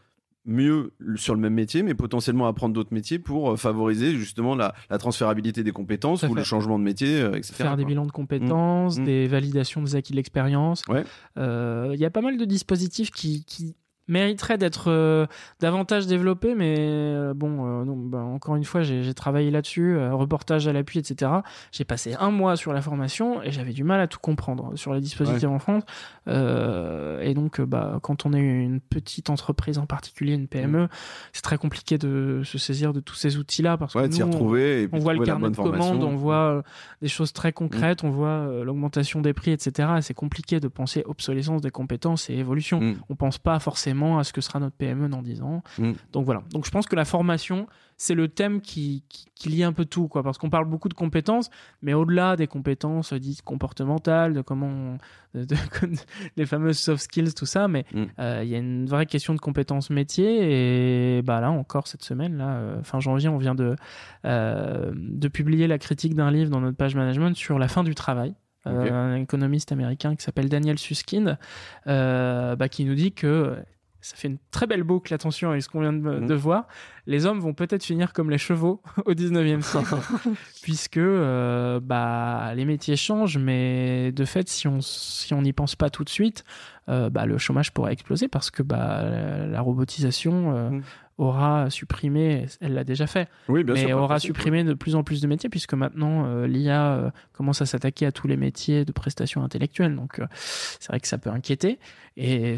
mieux 0.47 0.93
sur 1.17 1.35
le 1.35 1.41
même 1.41 1.55
métier, 1.55 1.83
mais 1.83 1.95
potentiellement 1.95 2.47
apprendre 2.47 2.75
d'autres 2.75 2.93
métiers 2.93 3.19
pour 3.19 3.53
euh, 3.53 3.57
favoriser 3.57 4.17
justement 4.17 4.55
la, 4.55 4.75
transférabilité 4.99 5.65
des 5.65 5.73
compétences 5.73 6.23
ou 6.23 6.35
le 6.35 6.45
changement 6.45 6.79
de 6.79 6.85
métier, 6.85 7.21
euh, 7.21 7.35
etc. 7.35 7.55
Faire 7.55 7.77
des 7.77 7.85
bilans 7.85 8.07
de 8.07 8.13
compétences, 8.13 8.99
mmh. 8.99 9.03
Mmh. 9.03 9.05
des 9.05 9.27
validations 9.27 9.83
des 9.83 9.97
acquis 9.97 10.13
de 10.13 10.17
l'expérience. 10.17 10.83
Il 10.89 10.95
ouais. 10.95 11.05
euh, 11.39 11.95
y 11.97 12.05
a 12.05 12.11
pas 12.11 12.21
mal 12.21 12.37
de 12.37 12.45
dispositifs 12.45 13.11
qui, 13.11 13.45
qui 13.45 13.75
mériterait 14.09 14.59
d'être 14.59 14.91
euh, 14.91 15.27
davantage 15.61 16.07
développé, 16.07 16.55
mais 16.55 16.77
euh, 16.79 17.33
bon, 17.35 17.81
euh, 17.81 17.85
non, 17.85 17.97
bah, 17.97 18.19
encore 18.19 18.57
une 18.57 18.65
fois, 18.65 18.83
j'ai 18.83 19.15
travaillé 19.15 19.51
là-dessus, 19.51 19.97
reportage 20.11 20.69
à 20.69 20.73
l'appui, 20.73 20.99
etc. 20.99 21.31
J'ai 21.73 21.85
passé 21.85 22.15
un 22.19 22.31
mois 22.31 22.57
sur 22.57 22.73
la 22.73 22.83
formation 22.83 23.43
et 23.43 23.51
j'avais 23.51 23.73
du 23.73 23.85
mal 23.85 24.01
à 24.01 24.07
tout 24.07 24.19
comprendre 24.19 24.73
sur 24.77 24.93
les 24.93 25.01
dispositifs 25.01 25.49
en 25.49 25.59
France. 25.59 25.83
et 26.27 27.35
donc, 27.35 27.61
bah, 27.61 27.99
quand 28.03 28.27
on 28.27 28.33
est 28.33 28.41
une 28.41 28.81
petite 28.81 29.31
entreprise 29.31 29.79
en 29.79 29.87
particulier, 29.87 30.35
une 30.35 30.49
PME, 30.49 30.89
c'est 31.33 31.43
très 31.43 31.59
compliqué 31.59 31.99
de 31.99 32.43
se 32.45 32.59
saisir 32.59 32.93
de 32.93 33.01
tous 33.01 33.15
ces 33.15 33.39
outils-là 33.39 33.77
parce 33.77 33.95
que 33.95 34.07
nous, 34.07 34.27
retrouver 34.27 34.89
on, 34.93 34.99
voit 34.99 35.15
le 35.15 35.25
carnet 35.25 35.51
de 35.51 35.57
commande, 35.57 36.03
on 36.03 36.17
voit 36.17 36.63
des 37.01 37.09
choses 37.09 37.33
très 37.33 37.53
concrètes, 37.53 38.03
mm. 38.03 38.07
on 38.07 38.11
voit 38.11 38.47
l'augmentation 38.65 39.21
des 39.21 39.33
prix, 39.33 39.53
etc. 39.53 39.89
C'est 40.01 40.15
compliqué 40.15 40.61
de 40.61 40.69
penser 40.69 41.03
obsolescence 41.07 41.61
des 41.61 41.71
compétences 41.71 42.29
et 42.31 42.35
évolution. 42.35 42.81
Mm. 42.81 42.97
On 43.09 43.15
pense 43.15 43.39
pas 43.39 43.59
forcément 43.59 43.94
à 44.03 44.25
ce 44.25 44.33
que 44.33 44.41
sera 44.41 44.61
notre 44.61 44.77
PME 44.77 45.09
dans 45.09 45.23
10 45.23 45.43
ans. 45.43 45.63
Mm. 45.79 45.93
Donc 46.13 46.25
voilà. 46.25 46.43
Donc 46.51 46.67
je 46.67 46.71
pense 46.71 46.87
que 46.87 46.97
la 46.97 47.05
formation, 47.05 47.67
c'est 47.97 48.15
le 48.15 48.29
thème 48.29 48.61
qui, 48.61 49.05
qui, 49.35 49.49
lie 49.49 49.63
un 49.63 49.73
peu 49.73 49.85
tout, 49.85 50.09
quoi, 50.09 50.23
parce 50.23 50.39
qu'on 50.39 50.51
parle 50.51 50.65
beaucoup 50.65 50.89
de 50.89 50.95
compétences, 50.95 51.51
mais 51.83 51.95
au-delà 51.95 52.37
des 52.37 52.47
compétences 52.47 53.13
dites 53.13 53.43
comportementales, 53.43 54.35
de 54.35 54.41
comment, 54.41 54.99
les 56.37 56.47
fameuses 56.47 56.79
soft 56.79 57.03
skills, 57.03 57.35
tout 57.35 57.47
ça, 57.47 57.69
mais 57.69 57.85
mm. 57.93 58.05
euh, 58.19 58.41
il 58.43 58.49
y 58.49 58.55
a 58.55 58.59
une 58.59 58.87
vraie 58.87 59.07
question 59.07 59.35
de 59.35 59.41
compétences 59.41 59.91
métiers. 59.91 61.19
Et 61.19 61.23
bah 61.23 61.41
là 61.41 61.51
encore 61.51 61.87
cette 61.87 62.03
semaine, 62.03 62.37
là, 62.37 62.57
euh, 62.57 62.83
fin 62.83 63.01
janvier, 63.01 63.29
on 63.29 63.39
vient 63.39 63.55
de 63.55 63.77
euh, 64.25 64.93
de 64.95 65.29
publier 65.29 65.67
la 65.67 65.79
critique 65.79 66.15
d'un 66.15 66.31
livre 66.31 66.51
dans 66.51 66.61
notre 66.61 66.77
page 66.77 66.95
management 66.95 67.37
sur 67.37 67.59
la 67.59 67.69
fin 67.69 67.85
du 67.85 67.95
travail. 67.95 68.35
un 68.65 69.17
économiste 69.17 69.73
américain 69.73 70.17
qui 70.17 70.25
s'appelle 70.25 70.49
Daniel 70.49 70.79
Susskind, 70.79 71.39
bah, 71.87 72.69
qui 72.71 72.85
nous 72.85 72.95
dit 72.95 73.13
que 73.13 73.57
ça 74.05 74.17
fait 74.17 74.29
une 74.29 74.37
très 74.51 74.67
belle 74.67 74.83
boucle, 74.83 75.15
attention 75.15 75.49
avec 75.51 75.63
ce 75.63 75.69
qu'on 75.71 75.81
vient 75.81 75.93
de, 75.95 75.99
Mhm. 75.99 76.27
de 76.27 76.35
voir, 76.35 76.67
les 77.07 77.25
hommes 77.25 77.41
vont 77.41 77.55
peut-être 77.55 77.83
finir 77.83 78.13
comme 78.13 78.29
les 78.29 78.37
chevaux 78.39 78.83
au 79.07 79.15
19e 79.15 79.63
siècle, 79.63 79.95
puisque 80.63 80.99
euh, 80.99 81.81
bah, 81.83 82.53
les 82.55 82.67
métiers 82.67 82.97
changent, 82.97 83.39
mais 83.39 84.13
de 84.13 84.25
fait, 84.27 84.47
si 84.49 84.69
on 84.69 84.81
si 84.83 85.33
on 85.33 85.41
n'y 85.41 85.55
pense 85.55 85.75
pas 85.75 85.89
tout 85.89 86.05
de 86.05 86.11
suite, 86.11 86.45
euh, 86.91 87.09
bah, 87.09 87.25
le 87.25 87.39
chômage 87.39 87.73
pourrait 87.73 87.95
exploser 87.95 88.29
parce 88.29 88.51
que 88.51 88.63
bah, 88.63 89.03
la, 89.47 89.61
robotisation 89.63 90.55
euh, 90.55 90.71
Mhm. 90.71 90.83
aura 91.17 91.71
supprimé, 91.71 92.45
elle 92.61 92.75
l'a 92.75 92.85
déjà 92.85 93.07
fait, 93.07 93.29
Oui, 93.49 93.65
bien 93.65 93.73
mais 93.75 93.87
sûr. 93.87 93.97
aura 93.97 94.19
supprimé 94.19 94.65
de 94.65 94.75
plus 94.75 94.97
en 94.97 95.03
plus 95.05 95.23
de 95.23 95.27
métiers, 95.29 95.49
puisque 95.49 95.73
maintenant 95.73 96.27
euh, 96.27 96.47
l'IA 96.47 96.93
euh, 96.93 97.11
commence 97.33 97.63
à 97.63 97.67
s'attaquer 97.67 98.05
à 98.05 98.13
tous 98.13 98.27
les 98.29 98.37
métiers 98.37 98.85
de 98.85 98.93
prestations 98.93 99.43
intellectuelles. 99.43 99.95
Donc 99.97 100.19
euh, 100.19 100.27
c'est 100.35 100.89
vrai 100.89 101.01
que 101.01 101.09
ça 101.09 101.17
peut 101.17 101.31
inquiéter. 101.31 101.79
Et 102.19 102.57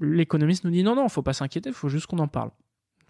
l'économiste 0.00 0.64
nous 0.64 0.70
dit 0.70 0.82
non, 0.82 0.94
non, 0.96 1.08
faut 1.08 1.22
pas 1.22 1.32
s'inquiéter, 1.32 1.70
il 1.70 1.74
faut 1.74 1.88
juste 1.88 2.06
qu'on 2.06 2.18
en 2.18 2.28
parle. 2.28 2.50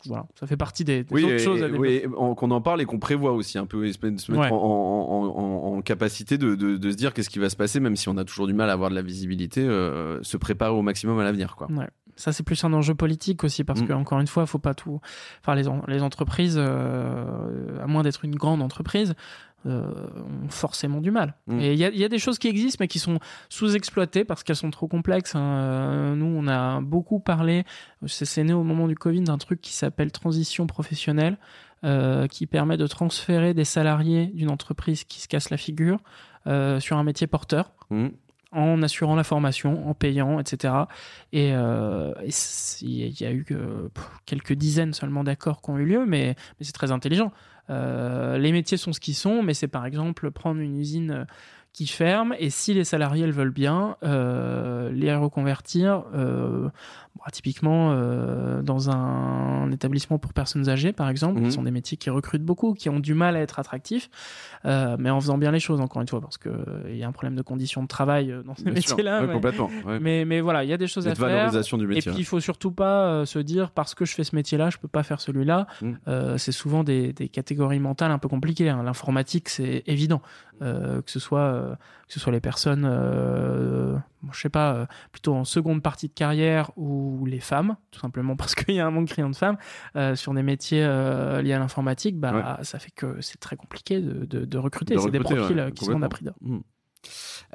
Voilà, 0.07 0.27
ça 0.35 0.49
fait 0.49 0.57
partie 0.57 0.83
des, 0.83 1.05
des 1.05 1.15
Oui, 1.15 1.23
autres 1.23 1.35
et- 1.35 1.39
choses 1.39 1.63
à 1.63 1.69
oui, 1.69 2.03
qu'on 2.37 2.51
en 2.51 2.61
parle 2.61 2.81
et 2.83 2.87
qu'on 2.87 2.99
prévoit 2.99 3.31
aussi 3.31 3.57
un 3.57 3.67
peu, 3.67 3.87
et 3.87 3.93
se 3.93 3.99
mettre 4.05 4.33
Ouais. 4.33 4.49
en, 4.51 4.57
en- 4.57 4.59
en- 4.59 5.39
en- 5.39 5.77
en 5.77 5.81
capacité 5.83 6.39
de, 6.39 6.57
de- 6.57 6.77
de 6.77 6.91
se 6.91 6.97
dire 6.97 7.15
qu'est-ce 7.15 7.31
qui 7.31 7.39
va 7.39 7.49
se 7.49 7.55
passer, 7.55 7.79
même 7.79 7.95
si 7.95 8.09
on 8.09 8.17
a 8.17 8.25
toujours 8.25 8.49
du 8.49 8.53
mal 8.53 8.69
à 8.69 8.73
avoir 8.73 8.91
de 8.91 8.97
la 8.97 9.03
visibilité, 9.03 9.61
euh, 9.65 10.21
se 10.25 10.37
préparer 10.37 10.73
au 10.73 10.83
maximum 10.83 11.21
à 11.21 11.23
l'avenir. 11.25 11.55
Quoi. 11.55 11.71
Ouais. 11.71 11.87
Ça, 12.17 12.33
c'est 12.33 12.43
plus 12.43 12.63
un 12.65 12.73
enjeu 12.73 12.95
politique 12.97 13.45
aussi, 13.45 13.63
parce 13.63 13.81
Mm. 13.81 13.87
que 13.87 13.93
encore 13.93 14.19
une 14.19 14.27
fois, 14.27 14.45
faut 14.45 14.59
pas 14.59 14.75
tout. 14.75 15.01
Enfin, 15.41 15.55
les, 15.55 15.69
en- 15.69 15.83
les 15.87 16.03
entreprises, 16.03 16.57
euh, 16.59 17.81
à 17.81 17.87
moins 17.87 18.03
d'être 18.03 18.25
une 18.25 18.35
grande 18.35 18.61
entreprise, 18.61 19.15
ont 19.65 20.49
forcément 20.49 21.01
du 21.01 21.11
mal. 21.11 21.35
Mm. 21.47 21.61
Et 21.61 21.73
il 21.73 21.79
y 21.79 21.85
a, 21.85 21.89
il 21.91 21.99
y 21.99 22.05
a 22.05 22.09
des 22.09 22.19
choses 22.19 22.39
qui 22.39 22.49
existent, 22.49 22.79
mais 22.81 22.89
qui 22.89 22.99
sont 22.99 23.19
sous-exploitées 23.49 24.25
parce 24.25 24.43
qu'elles 24.43 24.57
sont 24.57 24.71
trop 24.71 24.89
complexes. 24.89 25.35
hein. 25.35 25.41
Euh, 25.43 26.15
Nous, 26.15 26.27
on 26.27 26.49
a 26.49 26.81
beaucoup 26.81 27.21
parlé, 27.21 27.65
c'est 28.07 28.43
né 28.45 28.53
au 28.53 28.63
moment 28.65 28.89
du 28.89 28.95
Covid, 28.97 29.23
d'un 29.23 29.39
truc 29.39 29.61
qui 29.61 29.73
s'appelle 29.73 30.11
transition 30.13 30.67
professionnelle, 30.67 31.39
euh, 31.85 32.27
qui 32.29 32.47
permet 32.47 32.77
de 32.77 32.87
transférer 32.87 33.55
des 33.55 33.65
salariés 33.65 34.27
d'une 34.35 34.51
entreprise 34.51 35.05
qui 35.05 35.21
se 35.21 35.29
casse 35.29 35.51
la 35.51 35.57
figure 35.57 35.99
euh, 36.47 36.81
sur 36.81 36.97
un 36.97 37.05
métier 37.05 37.27
porteur 37.27 37.73
Mhm. 37.91 38.13
en 38.53 38.83
assurant 38.83 39.15
la 39.17 39.25
formation, 39.25 39.89
en 39.89 39.95
payant, 39.95 40.39
etc. 40.39 40.75
Et 41.33 41.53
euh, 41.55 42.13
il 42.83 43.21
y 43.21 43.25
a 43.25 43.33
eu 43.33 43.45
quelques 44.27 44.53
dizaines 44.53 44.93
seulement 44.93 45.25
d'accords 45.25 45.61
qui 45.63 45.71
ont 45.71 45.79
eu 45.79 45.85
lieu, 45.87 46.05
mais, 46.07 46.35
mais 46.59 46.65
c'est 46.65 46.73
très 46.73 46.91
intelligent. 46.93 47.33
Euh, 47.71 48.39
les 48.39 48.53
métiers 48.53 48.77
sont 48.77 48.93
ce 48.93 49.01
qu'ils 49.01 49.15
sont, 49.15 49.43
mais 49.43 49.55
c'est 49.55 49.69
par 49.69 49.87
exemple 49.87 50.31
prendre 50.31 50.61
une 50.61 50.79
usine 50.79 51.11
euh, 51.11 51.25
qui 51.73 51.87
ferme 51.87 52.35
et 52.39 52.51
si 52.51 52.75
les 52.75 52.85
salariés 52.85 53.27
le 53.27 53.33
veulent 53.33 53.51
bien, 53.51 53.97
euh, 54.03 54.91
les 54.93 55.15
reconvertir, 55.15 56.05
euh, 57.27 57.31
typiquement 57.33 57.91
euh, 57.93 58.63
dans 58.63 58.91
un, 58.91 59.71
établissement 59.73 60.19
pour 60.19 60.33
personnes 60.33 60.69
âgées, 60.69 60.93
par 60.93 61.09
exemple, 61.09 61.41
Mhm. 61.41 61.47
qui 61.47 61.53
sont 61.53 61.63
des 61.63 61.71
métiers 61.71 61.97
qui 61.97 62.11
recrutent 62.11 62.45
beaucoup, 62.45 62.75
qui 62.75 62.89
ont 62.91 63.01
du 63.01 63.15
mal 63.15 63.37
à 63.37 63.41
être 63.41 63.59
attractifs, 63.59 64.11
euh, 64.65 64.97
mais 64.99 65.11
en 65.11 65.21
faisant 65.21 65.39
bien 65.39 65.51
les 65.51 65.61
choses, 65.61 65.81
encore 65.81 66.03
une 66.03 66.09
fois, 66.09 66.21
parce 66.21 66.37
qu'il 66.39 66.53
il 66.89 66.97
y 66.97 67.05
a 67.05 67.09
un 67.09 67.13
problème 67.13 67.35
de 67.37 67.43
conditions 67.43 67.83
de 67.83 67.89
travail 67.89 68.31
euh, 68.31 68.43
dans 68.43 68.55
ces 68.55 68.71
métiers-là. 68.71 69.21
Ouais, 69.21 69.27
mais, 69.29 69.33
complètement. 69.35 69.71
ouais. 69.87 69.99
mais, 70.01 70.25
mais 70.25 70.41
voilà, 70.41 70.65
il 70.65 70.71
y 70.71 70.73
a 70.73 70.77
des 70.77 70.87
choses 70.87 71.07
Et 71.07 71.11
à 71.11 71.15
faire. 71.15 71.27
valorisation 71.29 71.79
du 71.79 71.85
Et 71.85 71.89
métier. 71.89 72.13
puis, 72.13 72.21
il 72.21 72.25
faut 72.25 72.41
surtout 72.41 72.71
pas 72.73 73.07
euh, 73.07 73.25
se 73.25 73.39
dire 73.39 73.71
parce 73.71 73.95
que 73.95 74.05
je 74.05 74.15
fais 74.15 74.25
ce 74.25 74.35
métier-là, 74.37 74.71
je 74.71 74.79
peux 74.79 74.89
pas 74.89 75.03
faire 75.03 75.21
celui-là. 75.21 75.67
Mm. 75.81 75.93
Euh, 76.09 76.39
c'est 76.39 76.53
souvent 76.53 76.85
des, 76.85 77.13
des 77.13 77.29
catégories 77.29 77.81
mentales 77.81 78.11
un 78.11 78.19
peu 78.19 78.29
compliquées. 78.29 78.69
hein. 78.69 78.83
L'informatique, 78.83 79.49
c'est 79.49 79.83
évident. 79.87 80.23
Euh, 80.61 81.03
que 81.03 81.11
ce 81.11 81.19
soit 81.19 81.41
euh, 81.41 81.75
que 82.07 82.13
ce 82.13 82.21
soit 82.21 82.33
les 82.33 82.41
personnes, 82.41 82.85
euh, 82.87 83.97
bon, 84.23 84.33
je 84.33 84.41
sais 84.41 84.49
pas, 84.49 84.75
euh, 84.75 84.87
plutôt 85.11 85.35
en 85.35 85.45
seconde 85.45 85.83
partie 85.83 86.07
de 86.09 86.13
carrière 86.13 86.71
ou 86.77 87.12
les 87.27 87.41
femmes, 87.41 87.77
tout 87.91 88.01
simplement 88.01 88.37
parce 88.37 88.55
qu'il 88.55 88.75
y 88.75 88.81
a 88.81 88.87
un 88.87 88.91
manque 88.91 89.09
criant 89.09 89.31
de 89.31 89.37
femmes 89.37 89.57
euh, 89.97 90.15
sur 90.15 90.35
des 90.35 90.43
métiers 90.43 90.85
euh, 90.85 91.43
liés 91.43 91.53
à 91.53 91.59
l'informatique. 91.59 92.19
Bah, 92.19 92.59
ça 92.63 92.79
fait 92.79 92.93
que 92.95 93.21
c'est 93.21 93.39
très 93.39 93.57
compliqué 93.57 94.01
de, 94.01 94.25
de, 94.25 94.45
de 94.45 94.59
recruter. 94.59 94.95
De 94.95 95.01
c'est 95.01 95.11
des 95.11 95.21
profils 95.21 95.57
ouais, 95.57 95.63
euh, 95.63 95.71
qui 95.71 95.85
sont 95.85 95.99
d'or. 95.99 96.11
Mm. 96.41 96.59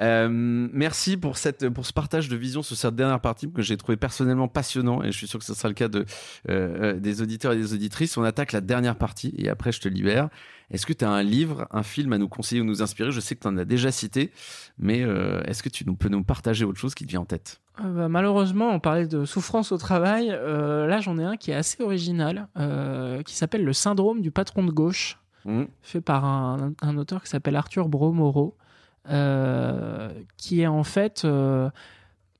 Euh, 0.00 0.28
merci 0.30 1.16
pour 1.16 1.38
cette 1.38 1.68
pour 1.70 1.84
ce 1.84 1.92
partage 1.92 2.28
de 2.28 2.36
vision 2.36 2.62
sur 2.62 2.76
cette 2.76 2.94
dernière 2.94 3.20
partie 3.20 3.50
que 3.50 3.62
j'ai 3.62 3.76
trouvé 3.76 3.96
personnellement 3.96 4.46
passionnant 4.46 5.02
et 5.02 5.10
je 5.10 5.16
suis 5.16 5.26
sûr 5.26 5.40
que 5.40 5.44
ce 5.44 5.54
sera 5.54 5.68
le 5.68 5.74
cas 5.74 5.88
de 5.88 6.04
euh, 6.48 6.94
euh, 6.94 7.00
des 7.00 7.20
auditeurs 7.20 7.52
et 7.52 7.56
des 7.56 7.74
auditrices. 7.74 8.16
On 8.16 8.22
attaque 8.22 8.52
la 8.52 8.60
dernière 8.60 8.96
partie 8.96 9.34
et 9.36 9.48
après 9.48 9.72
je 9.72 9.80
te 9.80 9.88
libère. 9.88 10.28
Est-ce 10.70 10.84
que 10.86 10.92
tu 10.92 11.04
as 11.04 11.10
un 11.10 11.22
livre, 11.22 11.66
un 11.70 11.82
film 11.82 12.12
à 12.12 12.18
nous 12.18 12.28
conseiller 12.28 12.60
ou 12.60 12.64
nous 12.64 12.82
inspirer? 12.82 13.10
Je 13.10 13.20
sais 13.20 13.34
que 13.34 13.40
tu 13.40 13.48
en 13.48 13.56
as 13.56 13.64
déjà 13.64 13.90
cité, 13.90 14.30
mais 14.78 15.02
euh, 15.02 15.42
est-ce 15.44 15.62
que 15.62 15.70
tu 15.70 15.86
nous, 15.86 15.94
peux 15.94 16.10
nous 16.10 16.22
partager 16.22 16.64
autre 16.66 16.78
chose 16.78 16.94
qui 16.94 17.06
te 17.06 17.10
vient 17.10 17.22
en 17.22 17.24
tête? 17.24 17.60
Euh, 17.82 17.90
bah, 17.90 18.08
malheureusement, 18.08 18.68
on 18.68 18.78
parlait 18.78 19.06
de 19.06 19.24
souffrance 19.24 19.72
au 19.72 19.78
travail. 19.78 20.28
Là, 20.28 21.00
j'en 21.00 21.18
ai 21.18 21.24
un 21.24 21.36
qui 21.36 21.52
est 21.52 21.54
assez 21.54 21.82
original, 21.82 22.48
qui 23.24 23.34
s'appelle 23.34 23.64
Le 23.64 23.72
syndrome 23.72 24.20
du 24.20 24.30
patron 24.30 24.62
de 24.62 24.70
gauche, 24.70 25.18
Mm. 25.48 25.64
fait 25.82 26.00
par 26.00 26.24
un, 26.24 26.72
un 26.82 26.98
auteur 26.98 27.22
qui 27.22 27.28
s'appelle 27.30 27.56
Arthur 27.56 27.88
Bromoro, 27.88 28.56
qui 29.08 30.60
est 30.60 30.66
en 30.66 30.84
fait 30.84 31.24
euh, 31.24 31.70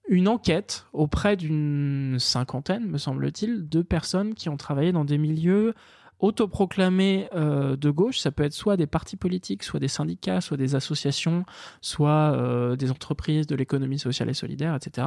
une 0.08 0.28
enquête 0.28 0.86
auprès 0.92 1.36
d'une 1.36 2.16
cinquantaine, 2.18 2.86
me 2.86 2.98
semble-t-il, 2.98 3.68
de 3.68 3.82
personnes 3.82 4.34
qui 4.34 4.48
ont 4.48 4.56
travaillé 4.56 4.92
dans 4.92 5.04
des 5.04 5.18
milieux 5.18 5.74
autoproclamés 6.20 7.28
euh, 7.34 7.76
de 7.76 7.90
gauche. 7.90 8.18
Ça 8.18 8.30
peut 8.30 8.42
être 8.42 8.52
soit 8.52 8.76
des 8.76 8.86
partis 8.86 9.16
politiques, 9.16 9.62
soit 9.62 9.80
des 9.80 9.88
syndicats, 9.88 10.40
soit 10.40 10.56
des 10.56 10.74
associations, 10.74 11.44
soit 11.80 12.32
euh, 12.34 12.74
des 12.74 12.90
entreprises 12.90 13.46
de 13.46 13.54
l'économie 13.54 13.98
sociale 13.98 14.28
et 14.28 14.34
solidaire, 14.34 14.74
etc. 14.74 15.06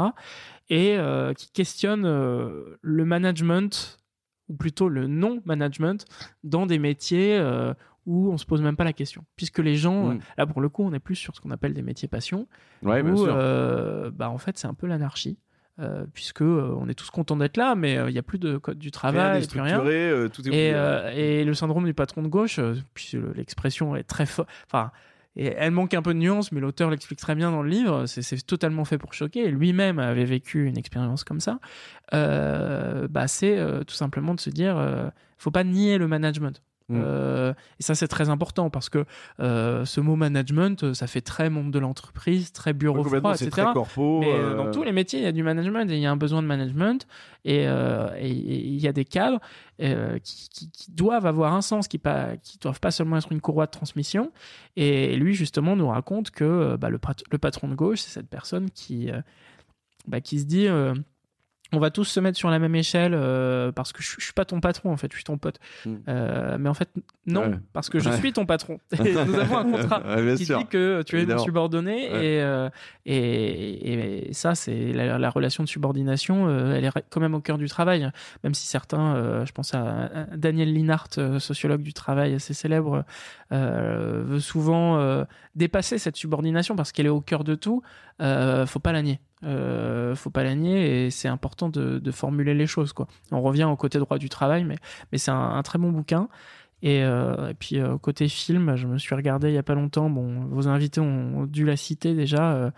Et 0.69 0.97
euh, 0.97 1.33
qui 1.33 1.51
questionnent 1.51 2.05
euh, 2.05 2.77
le 2.81 3.05
management, 3.05 3.97
ou 4.47 4.55
plutôt 4.55 4.87
le 4.87 5.07
non-management, 5.07 6.05
dans 6.43 6.65
des 6.65 6.79
métiers 6.79 7.37
euh, 7.37 7.73
où 8.05 8.31
on 8.31 8.37
se 8.37 8.45
pose 8.45 8.61
même 8.61 8.75
pas 8.75 8.83
la 8.83 8.93
question. 8.93 9.23
Puisque 9.35 9.59
les 9.59 9.75
gens, 9.75 10.13
Mm. 10.13 10.19
là 10.37 10.45
pour 10.47 10.61
le 10.61 10.69
coup, 10.69 10.83
on 10.83 10.93
est 10.93 10.99
plus 10.99 11.15
sur 11.15 11.35
ce 11.35 11.41
qu'on 11.41 11.51
appelle 11.51 11.73
des 11.73 11.81
métiers 11.83 12.07
passion, 12.07 12.47
Ouais, 12.83 13.03
bien 13.03 13.13
où 13.13 13.17
sûr. 13.17 13.33
euh, 13.37 14.09
bah, 14.11 14.29
en 14.29 14.37
fait 14.37 14.57
c'est 14.57 14.67
un 14.67 14.73
peu 14.73 14.87
l'anarchie. 14.87 15.37
euh, 15.79 16.05
puisque 16.13 16.41
euh, 16.41 16.75
on 16.79 16.89
est 16.89 16.93
tous 16.93 17.09
contents 17.09 17.37
d'être 17.37 17.57
là, 17.57 17.73
mais 17.75 17.97
euh, 17.97 18.09
il 18.09 18.13
n'y 18.13 18.19
a 18.19 18.23
plus 18.23 18.37
de 18.37 18.57
code 18.57 18.77
du 18.77 18.87
Rien 18.87 18.91
travail, 18.91 19.47
rien. 19.51 19.79
euh, 19.79 20.27
tout 20.27 20.47
est 20.47 20.51
Et, 20.53 20.73
euh, 20.75 21.11
et 21.15 21.43
le 21.43 21.53
syndrome 21.55 21.85
du 21.85 21.93
patron 21.95 22.21
de 22.21 22.27
gauche, 22.27 22.59
euh, 22.59 22.75
puis 22.93 23.11
le- 23.13 23.31
l'expression 23.33 23.95
est 23.95 24.03
très 24.03 24.25
forte. 24.27 24.47
Enfin, 24.67 24.91
et 25.37 25.45
elle 25.57 25.71
manque 25.71 25.93
un 25.95 26.01
peu 26.03 26.13
de 26.13 26.19
nuance, 26.19 26.51
mais 26.51 26.59
l'auteur 26.59 26.89
l'explique 26.91 27.17
très 27.19 27.33
bien 27.35 27.49
dans 27.51 27.63
le 27.63 27.69
livre. 27.69 28.05
C'est 28.05 28.45
totalement 28.45 28.83
fait 28.85 28.97
pour 28.99 29.13
choquer. 29.13 29.49
Lui-même 29.49 29.97
avait 29.97 30.25
vécu 30.25 30.67
une 30.67 30.77
expérience 30.77 31.23
comme 31.23 31.39
ça. 31.39 31.59
Euh, 32.13 33.07
bah, 33.09 33.27
c'est 33.27 33.57
euh, 33.57 33.83
tout 33.83 33.95
simplement 33.95 34.35
de 34.35 34.39
se 34.39 34.49
dire, 34.49 34.77
euh, 34.77 35.09
faut 35.37 35.51
pas 35.51 35.63
nier 35.63 35.97
le 35.97 36.07
management. 36.07 36.61
Mm. 36.91 37.01
Euh, 37.05 37.53
et 37.79 37.83
ça 37.83 37.95
c'est 37.95 38.07
très 38.07 38.29
important 38.29 38.69
parce 38.69 38.89
que 38.89 39.05
euh, 39.39 39.85
ce 39.85 40.01
mot 40.01 40.15
management, 40.15 40.83
euh, 40.83 40.93
ça 40.93 41.07
fait 41.07 41.21
très 41.21 41.49
monde 41.49 41.71
de 41.71 41.79
l'entreprise, 41.79 42.51
très 42.51 42.73
bureau 42.73 42.97
complètement, 43.03 43.33
froid, 43.33 43.47
etc. 43.47 43.63
très 43.63 43.73
corpo. 43.73 44.19
Mais 44.19 44.31
euh, 44.33 44.55
dans 44.57 44.71
tous 44.71 44.83
les 44.83 44.91
métiers, 44.91 45.19
il 45.19 45.23
y 45.23 45.27
a 45.27 45.31
du 45.31 45.43
management 45.43 45.89
et 45.89 45.95
il 45.95 46.01
y 46.01 46.05
a 46.05 46.11
un 46.11 46.17
besoin 46.17 46.41
de 46.41 46.47
management. 46.47 47.07
Et, 47.45 47.63
il 47.63 48.79
y 48.79 48.87
a 48.87 48.93
des 48.93 49.05
cadres 49.05 49.39
qui, 49.79 50.49
qui- 50.49 50.69
qui 50.71 50.91
doivent 50.91 51.25
avoir 51.25 51.53
un 51.53 51.61
sens, 51.61 51.87
qui 51.87 51.99
ne 52.03 52.35
qui 52.35 52.57
doivent 52.59 52.79
pas 52.79 52.91
seulement 52.91 53.17
être 53.17 53.31
une 53.31 53.41
courroie 53.41 53.65
de 53.65 53.71
transmission. 53.71 54.31
Et 54.75 55.15
lui, 55.15 55.33
justement, 55.33 55.75
nous 55.75 55.87
raconte 55.87 56.29
que 56.31 56.75
bah, 56.75 56.89
le, 56.89 56.99
pat- 56.99 57.23
le 57.31 57.37
patron 57.37 57.67
de 57.67 57.75
gauche, 57.75 58.01
c'est 58.01 58.11
cette 58.11 58.29
personne 58.29 58.69
qui, 58.69 59.09
bah, 60.07 60.21
qui 60.21 60.39
se 60.39 60.45
dit. 60.45 60.67
On 61.73 61.79
va 61.79 61.89
tous 61.89 62.03
se 62.05 62.19
mettre 62.19 62.37
sur 62.37 62.49
la 62.49 62.59
même 62.59 62.75
échelle 62.75 63.13
euh, 63.15 63.71
parce 63.71 63.93
que 63.93 64.01
je, 64.03 64.15
je 64.19 64.23
suis 64.25 64.33
pas 64.33 64.45
ton 64.45 64.59
patron 64.59 64.91
en 64.91 64.97
fait, 64.97 65.07
je 65.11 65.15
suis 65.17 65.23
ton 65.23 65.37
pote. 65.37 65.59
Mm. 65.85 65.95
Euh, 66.09 66.57
mais 66.59 66.69
en 66.69 66.73
fait 66.73 66.89
non, 67.25 67.41
Ouais. 67.49 67.59
parce 67.73 67.89
que 67.89 67.99
je 67.99 68.09
Ouais. 68.09 68.17
suis 68.17 68.33
ton 68.33 68.45
patron. 68.45 68.79
Et 69.05 69.13
nous 69.13 69.35
avons 69.35 69.57
un 69.57 69.71
contrat 69.71 70.01
Ouais, 70.17 70.35
qui 70.35 70.45
sûr. 70.45 70.57
dit 70.59 70.65
que 70.65 71.01
tu 71.03 71.19
es 71.21 71.25
mon 71.25 71.37
subordonné 71.37 72.05
et, 72.07 72.41
euh, 72.41 72.69
et, 73.05 74.27
et 74.29 74.33
ça 74.33 74.55
c'est 74.55 74.91
la, 74.93 75.17
la 75.17 75.29
relation 75.29 75.63
de 75.63 75.69
subordination 75.69 76.49
elle 76.73 76.83
est 76.85 76.89
quand 77.09 77.19
même 77.21 77.33
au 77.35 77.39
cœur 77.41 77.57
du 77.57 77.67
travail 77.67 78.09
même 78.43 78.53
si 78.53 78.67
certains 78.67 79.45
je 79.45 79.51
pense 79.51 79.73
à, 79.73 80.09
Daniel 80.35 80.73
Linhart 80.73 81.09
sociologue 81.39 81.81
du 81.81 81.93
travail 81.93 82.33
assez 82.33 82.53
célèbre 82.53 83.03
veut 83.51 84.39
souvent 84.39 85.25
dépasser 85.55 85.97
cette 85.97 86.15
subordination 86.15 86.75
parce 86.75 86.91
qu'elle 86.91 87.05
est 87.05 87.09
au 87.09 87.21
cœur 87.21 87.43
de 87.43 87.55
tout 87.55 87.81
euh, 88.21 88.65
faut 88.65 88.79
pas 88.79 88.91
la 88.91 89.01
nier 89.01 89.19
euh, 89.43 90.13
faut 90.15 90.29
pas 90.29 90.43
la 90.43 90.53
nier 90.55 91.05
et 91.05 91.09
c'est 91.11 91.27
important 91.27 91.69
de, 91.69 91.97
de 91.99 92.11
formuler 92.11 92.53
les 92.53 92.67
choses 92.67 92.93
quoi 92.93 93.07
on 93.31 93.41
revient 93.41 93.63
au 93.63 93.75
côté 93.75 93.97
droit 93.99 94.17
du 94.19 94.29
travail 94.29 94.63
mais 94.63 94.75
mais 95.11 95.17
c'est 95.17 95.31
un, 95.31 95.35
un 95.55 95.61
très 95.63 95.79
bon 95.79 95.91
bouquin 95.91 96.27
et, 96.83 97.03
euh, 97.03 97.49
et 97.49 97.53
puis 97.53 97.79
euh, 97.79 97.97
côté 97.99 98.27
film, 98.27 98.75
je 98.75 98.87
me 98.87 98.97
suis 98.97 99.13
regardé 99.13 99.49
il 99.49 99.53
y 99.53 99.57
a 99.59 99.61
pas 99.61 99.75
longtemps. 99.75 100.09
Bon, 100.09 100.45
vos 100.49 100.67
invités 100.67 100.99
ont 100.99 101.45
dû 101.45 101.63
la 101.63 101.77
citer 101.77 102.15
déjà. 102.15 102.53
euh, 102.53 102.71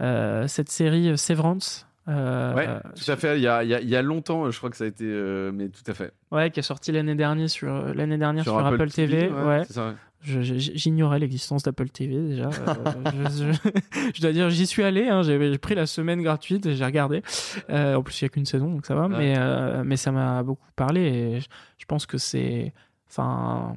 euh, 0.00 0.46
cette 0.48 0.70
série 0.70 1.18
Severance. 1.18 1.86
euh, 2.08 2.54
Ouais, 2.54 2.66
tout 2.96 3.10
à 3.10 3.16
fait. 3.16 3.36
Il 3.38 3.42
y 3.42 3.48
a, 3.48 3.62
il 3.62 3.68
y 3.88 3.96
a- 3.96 4.00
longtemps, 4.00 4.50
je 4.50 4.56
crois 4.56 4.70
que 4.70 4.78
ça 4.78 4.84
a 4.84 4.86
été. 4.86 5.04
euh, 5.04 5.52
mais 5.52 5.68
tout 5.68 5.82
à 5.88 5.92
fait. 5.92 6.12
ouais, 6.30 6.50
qui 6.50 6.60
est 6.60 6.62
sorti 6.62 6.90
l'année 6.90 7.14
dernière 7.14 7.50
sur 7.50 7.70
l'année 7.94 8.16
dernière 8.16 8.44
sur, 8.44 8.58
Apple, 8.64 8.90
TV. 8.90 9.28
ouais, 9.30 9.42
ouais. 9.44 9.64
ça, 9.64 9.88
ouais. 9.88 9.94
J'ignorais 10.22 11.18
l'existence 11.18 11.62
d'Apple 11.62 11.88
TV 11.88 12.20
déjà. 12.20 12.50
Euh, 12.50 13.52
je, 14.14 14.20
dois 14.20 14.32
dire, 14.32 14.50
j'y 14.50 14.66
suis 14.66 14.82
allé. 14.82 15.08
Hein, 15.08 15.22
j'ai 15.22 15.58
pris 15.58 15.74
la 15.74 15.86
semaine 15.86 16.22
gratuite 16.22 16.66
et 16.66 16.74
j'ai 16.74 16.84
regardé. 16.84 17.22
Euh, 17.70 17.94
en 17.94 18.02
plus, 18.02 18.20
il 18.20 18.24
n'y 18.24 18.26
a 18.26 18.28
qu'une 18.28 18.44
saison, 18.44 18.70
donc 18.70 18.84
ça 18.84 18.94
va. 18.94 19.08
Mais, 19.08 19.34
euh, 19.38 19.82
mais 19.84 19.96
ça 19.96 20.12
m'a 20.12 20.42
beaucoup 20.42 20.66
parlé 20.76 21.00
et 21.00 21.40
je, 21.40 21.84
pense 21.86 22.06
que 22.06 22.18
c'est. 22.18 22.72
Enfin. 23.08 23.74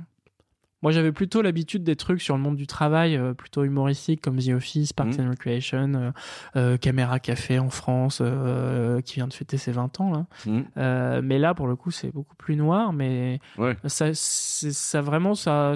Moi, 0.82 0.92
j'avais 0.92 1.14
plutôt 1.14 1.42
l'habitude 1.42 1.86
des 1.86 1.96
trucs 1.96 2.22
sur 2.22 2.36
le 2.36 2.44
monde 2.44 2.58
du 2.58 2.68
travail, 2.68 3.18
plutôt 3.38 3.64
humoristiques, 3.64 4.20
comme 4.20 4.38
The 4.40 4.50
Office, 4.50 4.92
Parks 4.92 5.18
mmh. 5.18 5.22
and 5.22 5.30
Recreation, 5.30 6.14
Caméra 6.82 7.20
Café 7.22 7.58
en 7.58 7.70
France, 7.70 8.22
qui 9.06 9.14
vient 9.14 9.30
de 9.30 9.34
fêter 9.34 9.56
ses 9.56 9.72
20 9.72 10.02
ans. 10.02 10.12
Là. 10.12 10.26
Mmh. 10.46 11.22
mais 11.22 11.40
là, 11.40 11.54
pour 11.54 11.68
le 11.68 11.78
coup, 11.78 11.90
c'est 11.90 12.12
beaucoup 12.12 12.36
plus 12.36 12.58
noir, 12.58 12.92
mais 12.92 13.40
ça, 13.86 14.10
ça 14.14 15.00
vraiment, 15.00 15.36
ça 15.36 15.74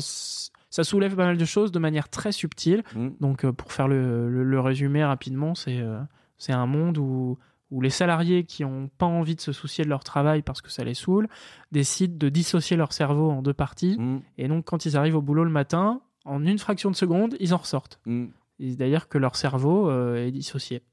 ça 0.77 0.83
soulève 0.83 1.15
pas 1.15 1.25
mal 1.25 1.37
de 1.37 1.45
choses 1.45 1.71
de 1.71 1.79
manière 1.79 2.07
très 2.07 2.31
subtile. 2.31 2.83
Mm. 2.95 3.07
Donc, 3.19 3.45
euh, 3.45 3.51
pour 3.51 3.71
faire 3.71 3.87
le, 3.87 4.59
résumé 4.59 5.03
rapidement, 5.03 5.55
c'est 5.55 5.79
euh, 5.79 5.99
c'est 6.37 6.53
un 6.53 6.67
monde 6.67 6.99
où, 6.99 7.39
où 7.71 7.81
les 7.81 7.89
salariés 7.89 8.43
qui 8.43 8.63
n'ont 8.63 8.87
pas 8.99 9.07
envie 9.07 9.35
de 9.35 9.41
se 9.41 9.51
soucier 9.51 9.83
de 9.83 9.89
leur 9.89 10.03
travail 10.03 10.43
parce 10.43 10.61
que 10.61 10.69
ça 10.69 10.83
les 10.83 10.93
saoule 10.93 11.29
décident 11.71 12.15
de 12.15 12.29
dissocier 12.29 12.77
leur 12.77 12.93
cerveau 12.93 13.31
en 13.31 13.41
deux 13.41 13.55
parties. 13.55 13.97
Mm. 13.97 14.21
Et 14.37 14.47
donc, 14.47 14.65
quand 14.65 14.85
ils 14.85 14.95
arrivent 14.95 15.15
au 15.15 15.21
boulot 15.21 15.45
le 15.45 15.49
matin, 15.49 16.01
en 16.25 16.45
une 16.45 16.59
fraction 16.59 16.91
de 16.91 16.95
seconde, 16.95 17.35
ils 17.39 17.55
en 17.55 17.57
ressortent. 17.57 17.99
Mm. 18.05 18.27
D'ailleurs 18.59 19.07
que 19.07 19.17
leur 19.17 19.35
cerveau 19.35 19.89
euh, 19.89 20.27
est 20.27 20.31
dissocié. 20.31 20.83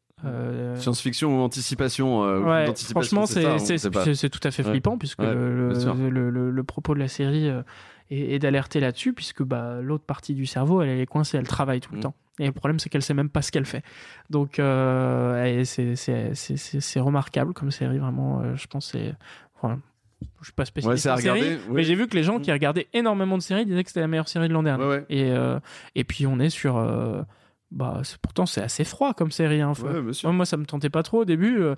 Science-fiction 0.77 1.39
ou 1.39 1.43
anticipation 1.43 2.23
Franchement, 2.91 3.27
c'est 3.27 4.31
tout 4.31 4.41
à 4.49 4.51
fait 4.51 4.63
flippant 4.63 4.97
puisque 4.97 5.21
le, 5.21 6.31
le, 6.31 6.65
propos 6.65 6.95
de 6.95 7.01
la 7.01 7.09
série 7.09 7.51
et, 8.11 8.39
d'alerter 8.39 8.81
là-dessus, 8.81 9.13
puisque 9.13 9.43
bah, 9.43 9.81
l'autre 9.81 10.05
partie 10.05 10.35
du 10.35 10.47
cerveau, 10.47 10.83
elle, 10.83 11.01
est 11.01 11.07
coincée, 11.07 11.37
elle 11.39 11.49
travaille 11.49 11.81
tout 11.81 11.93
le 11.93 11.99
mm. 11.99 12.03
temps. 12.03 12.15
Et 12.41 12.47
le 12.47 12.53
problème, 12.53 12.79
c'est 12.79 12.89
qu'elle 12.89 13.03
sait 13.03 13.15
même 13.15 13.29
pas 13.29 13.43
ce 13.43 13.53
qu'elle 13.53 13.65
fait. 13.65 13.83
Donc, 14.29 14.59
euh, 14.59 15.63
c'est 15.65 17.01
remarquable 17.01 17.53
comme 17.53 17.71
série, 17.71 17.99
vraiment. 17.99 18.41
Euh, 18.41 18.57
je 18.57 18.67
pense 18.67 18.91
c'est. 18.91 19.15
Enfin, 19.57 19.81
je 20.41 20.47
suis 20.47 20.53
pas 20.53 20.65
spécialiste 20.65 21.07
en 21.07 21.17
série, 21.17 21.59
mais 21.71 21.85
j'ai 21.85 21.95
vu 21.95 22.09
que 22.09 22.17
les 22.17 22.25
gens 22.25 22.41
qui 22.41 22.51
mm. 22.51 22.55
regardaient 22.55 22.89
énormément 22.93 23.39
de 23.39 23.43
séries 23.43 23.67
disaient 23.67 23.85
que 23.85 23.91
c'était 23.91 24.01
la 24.01 24.09
meilleure 24.09 24.29
série 24.29 24.49
de 24.49 24.53
l'an 24.53 24.65
dernier. 24.65 25.01
et, 25.09 25.31
euh, 25.31 25.61
et 25.95 26.05
puis, 26.05 26.27
on 26.27 26.41
est 26.41 26.51
sur 26.51 26.77
bah 27.75 28.03
pourtant 28.23 28.47
c'est 28.47 28.63
assez 28.63 28.85
froid 28.85 29.15
comme 29.15 29.33
série 29.33 29.61
hein. 29.61 29.73
moi, 30.25 30.47
ça 30.47 30.57
me 30.57 30.65
tentait 30.65 30.91
pas 30.91 31.03
trop 31.03 31.23
au 31.23 31.25
début 31.25 31.59
euh, 31.61 31.75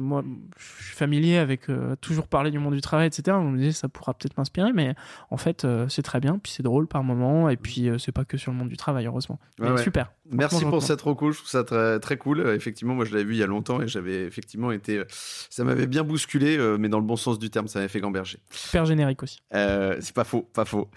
moi 0.00 0.24
je 0.58 0.84
suis 0.84 0.96
familier 0.96 1.36
avec 1.38 1.70
euh, 1.70 1.94
toujours 2.00 2.26
parler 2.26 2.50
du 2.50 2.58
monde 2.58 2.74
du 2.74 2.80
travail 2.80 3.06
etc 3.06 3.36
on 3.40 3.52
me 3.52 3.58
disait 3.58 3.72
ça 3.72 3.88
pourra 3.88 4.14
peut-être 4.14 4.36
m'inspirer 4.36 4.72
mais 4.72 4.96
en 5.30 5.36
fait 5.36 5.64
euh, 5.64 5.88
c'est 5.88 6.02
très 6.02 6.18
bien 6.18 6.40
puis 6.42 6.52
c'est 6.52 6.64
drôle 6.64 6.88
par 6.88 7.04
moment 7.04 7.48
et 7.48 7.56
puis 7.56 7.88
c'est 7.98 8.10
pas 8.10 8.24
que 8.24 8.36
sur 8.36 8.50
le 8.50 8.58
monde 8.58 8.68
du 8.68 8.76
travail 8.76 9.06
heureusement. 9.06 9.38
Super. 9.78 10.12
Merci 10.30 10.64
pour 10.64 10.82
cette 10.82 11.00
recours 11.00 11.32
je 11.32 11.38
trouve 11.38 11.48
ça 11.48 11.62
très, 11.62 12.00
très 12.00 12.16
cool. 12.16 12.40
Effectivement 12.48 12.94
moi 12.94 13.04
je 13.04 13.12
l'avais 13.12 13.24
vu 13.24 13.34
il 13.34 13.38
y 13.38 13.42
a 13.42 13.46
longtemps 13.46 13.80
et 13.80 13.86
j'avais 13.86 14.24
effectivement 14.24 14.72
été 14.72 15.02
ça 15.08 15.62
m'avait 15.62 15.86
bien 15.86 16.02
bousculé 16.02 16.58
mais 16.78 16.88
dans 16.88 16.98
le 16.98 17.04
bon 17.04 17.16
sens 17.16 17.38
du 17.38 17.48
terme 17.48 17.68
ça 17.68 17.78
m'avait 17.78 17.88
fait 17.88 18.00
gamberger. 18.00 18.40
Super 18.50 18.86
générique 18.86 19.22
aussi. 19.22 19.40
C'est 19.52 20.14
pas 20.14 20.24
faux 20.24 20.42
pas 20.52 20.64
faux. 20.64 20.88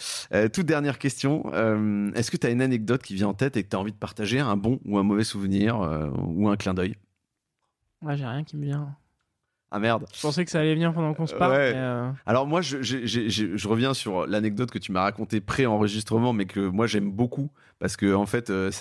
Toute 0.51 0.65
dernière 0.65 0.97
question 0.97 1.43
est-ce 2.15 2.31
que 2.31 2.37
tu 2.37 2.47
as 2.47 2.49
une 2.49 2.61
anecdote 2.61 3.03
qui 3.03 3.13
vient 3.13 3.27
en 3.27 3.33
tête 3.35 3.55
et 3.55 3.63
que 3.63 3.69
tu 3.69 3.75
as 3.75 3.79
envie 3.79 3.91
de 3.91 3.97
partager 3.97 4.30
un 4.39 4.57
bon 4.57 4.79
ou 4.85 4.97
un 4.97 5.03
mauvais 5.03 5.23
souvenir 5.23 5.81
euh, 5.81 6.09
ou 6.17 6.49
un 6.49 6.57
clin 6.57 6.73
d'œil 6.73 6.95
Ouais, 8.01 8.17
j'ai 8.17 8.25
rien 8.25 8.43
qui 8.43 8.57
me 8.57 8.65
vient. 8.65 8.95
Ah 9.69 9.79
merde. 9.79 10.05
Je 10.13 10.21
pensais 10.21 10.43
que 10.43 10.51
ça 10.51 10.59
allait 10.59 10.73
venir 10.73 10.93
pendant 10.93 11.13
qu'on 11.13 11.27
se 11.27 11.33
parle. 11.33 11.53
Euh, 11.55 12.11
Alors 12.25 12.45
moi, 12.45 12.61
je, 12.61 12.81
je, 12.81 13.67
reviens 13.67 13.93
sur 13.93 14.27
l'anecdote 14.27 14.69
que 14.69 14.79
tu 14.79 14.91
m'as 14.91 15.01
racontée 15.01 15.39
pré-enregistrement, 15.39 16.33
mais 16.33 16.45
que 16.45 16.59
moi 16.59 16.87
j'aime 16.87 17.09
beaucoup 17.09 17.49
parce 17.81 17.97
que 17.97 18.13
en 18.13 18.25
fait, 18.25 18.49
euh, 18.49 18.71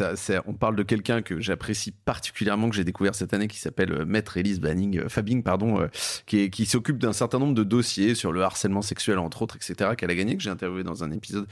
on 0.46 0.52
parle 0.52 0.76
de 0.76 0.84
quelqu'un 0.84 1.22
que 1.22 1.40
j'apprécie 1.40 1.90
particulièrement, 1.90 2.70
que 2.70 2.76
j'ai 2.76 2.84
découvert 2.84 3.16
cette 3.16 3.34
année, 3.34 3.48
qui 3.48 3.58
s'appelle 3.58 4.04
Maître 4.04 4.36
Elise 4.36 4.60
Banning, 4.60 5.08
Fabing, 5.08 5.42
pardon, 5.42 5.88
qui, 6.26 6.66
s'occupe 6.66 6.98
d'un 6.98 7.12
certain 7.12 7.40
nombre 7.40 7.54
de 7.54 7.64
dossiers 7.64 8.14
sur 8.14 8.30
le 8.30 8.42
harcèlement 8.42 8.82
sexuel 8.82 9.18
entre 9.18 9.42
autres, 9.42 9.56
etc., 9.56 9.90
qu'elle 9.96 10.10
a 10.10 10.14
gagné, 10.14 10.36
que 10.36 10.42
j'ai 10.42 10.50
interviewé 10.50 10.84
dans 10.84 11.02
un 11.02 11.10
épisode 11.10 11.48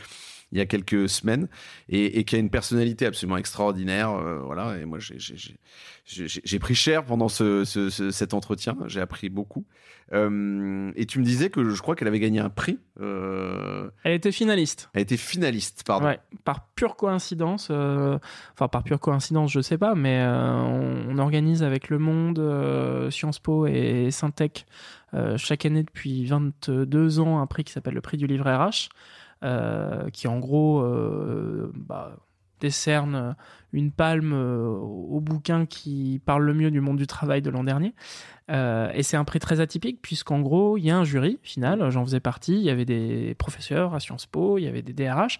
il 0.53 0.59
y 0.59 0.61
a 0.61 0.67
quelques 0.67 1.09
semaines 1.09 1.49
et, 1.89 2.25
qui 2.25 2.37
a 2.37 2.39
une 2.39 2.51
personnalité 2.51 3.07
absolument 3.07 3.37
extraordinaire. 3.37 4.11
Euh, 4.11 4.39
voilà, 4.39 4.79
et 4.79 4.85
moi 4.85 4.99
j'ai 4.99 6.59
pris 6.59 6.75
cher 6.75 7.05
pendant 7.05 7.29
ce, 7.29 7.65
cet 7.65 8.35
entretien, 8.35 8.77
j'ai 8.87 9.01
appris 9.01 9.29
beaucoup. 9.29 9.65
Euh, 10.13 10.91
et 10.97 11.07
tu 11.07 11.19
me 11.19 11.25
disais 11.25 11.51
que 11.51 11.69
je 11.69 11.83
crois 11.83 11.95
qu'elle 11.95 12.09
avait 12.09 12.21
gagné 12.21 12.41
un 12.41 12.49
prix. 12.49 12.79
Euh, 13.01 13.91
elle 14.05 14.15
était 14.15 14.33
finaliste. 14.33 14.91
Elle 14.95 15.03
était 15.03 15.17
finaliste, 15.17 15.85
pardon. 15.85 16.07
Ouais, 16.07 16.19
par 16.45 16.67
pure 16.75 16.97
coïncidence, 16.97 17.71
enfin 17.71 18.69
par 18.71 18.83
pure 18.85 19.01
coïncidence, 19.01 19.53
je 19.53 19.61
sais 19.61 19.79
pas, 19.79 19.95
mais 19.95 20.25
on, 20.27 21.19
organise 21.19 21.63
avec 21.63 21.89
Le 21.89 21.99
Monde, 21.99 23.11
Sciences 23.11 23.39
Po 23.39 23.67
et 23.67 24.11
Syntec 24.11 24.67
chaque 25.37 25.67
année 25.67 25.83
depuis 25.83 26.25
22 26.27 27.21
ans 27.21 27.41
un 27.41 27.47
prix 27.47 27.65
qui 27.65 27.73
s'appelle 27.73 27.95
le 27.95 28.01
prix 28.01 28.17
du 28.17 28.27
livre 28.27 28.51
RH. 28.51 28.89
Euh, 29.45 30.11
qui 30.11 30.27
en 30.27 30.41
gros 30.41 30.81
euh, 30.81 31.71
bah, 31.73 32.17
décerne 32.61 33.37
une 33.73 33.93
palme 33.93 34.33
euh, 34.33 34.67
au 34.67 35.21
bouquin 35.21 35.67
qui 35.67 36.21
parle 36.25 36.45
le 36.45 36.55
mieux 36.55 36.71
du 36.71 36.81
monde 36.81 36.97
du 36.97 37.07
travail 37.07 37.43
de 37.43 37.51
l'an 37.51 37.65
dernier. 37.65 37.95
et 38.49 39.03
c'est 39.03 39.19
un 39.19 39.25
prix 39.25 39.41
très 39.41 39.61
atypique 39.61 40.01
puisqu'en 40.01 40.41
gros, 40.41 40.79
il 40.79 40.85
y 40.85 40.91
a 40.91 40.97
un 40.97 41.05
jury 41.05 41.39
final, 41.43 41.91
j'en 41.91 42.05
faisais 42.05 42.21
partie, 42.21 42.55
il 42.55 42.63
y 42.63 42.71
avait 42.71 42.87
des 42.87 43.35
professeurs 43.35 43.95
à 43.95 44.01
Sciences 44.01 44.27
Po, 44.27 44.57
il 44.57 44.65
y 44.65 44.69
avait 44.69 44.81
des 44.81 44.95
DRH. 44.95 45.39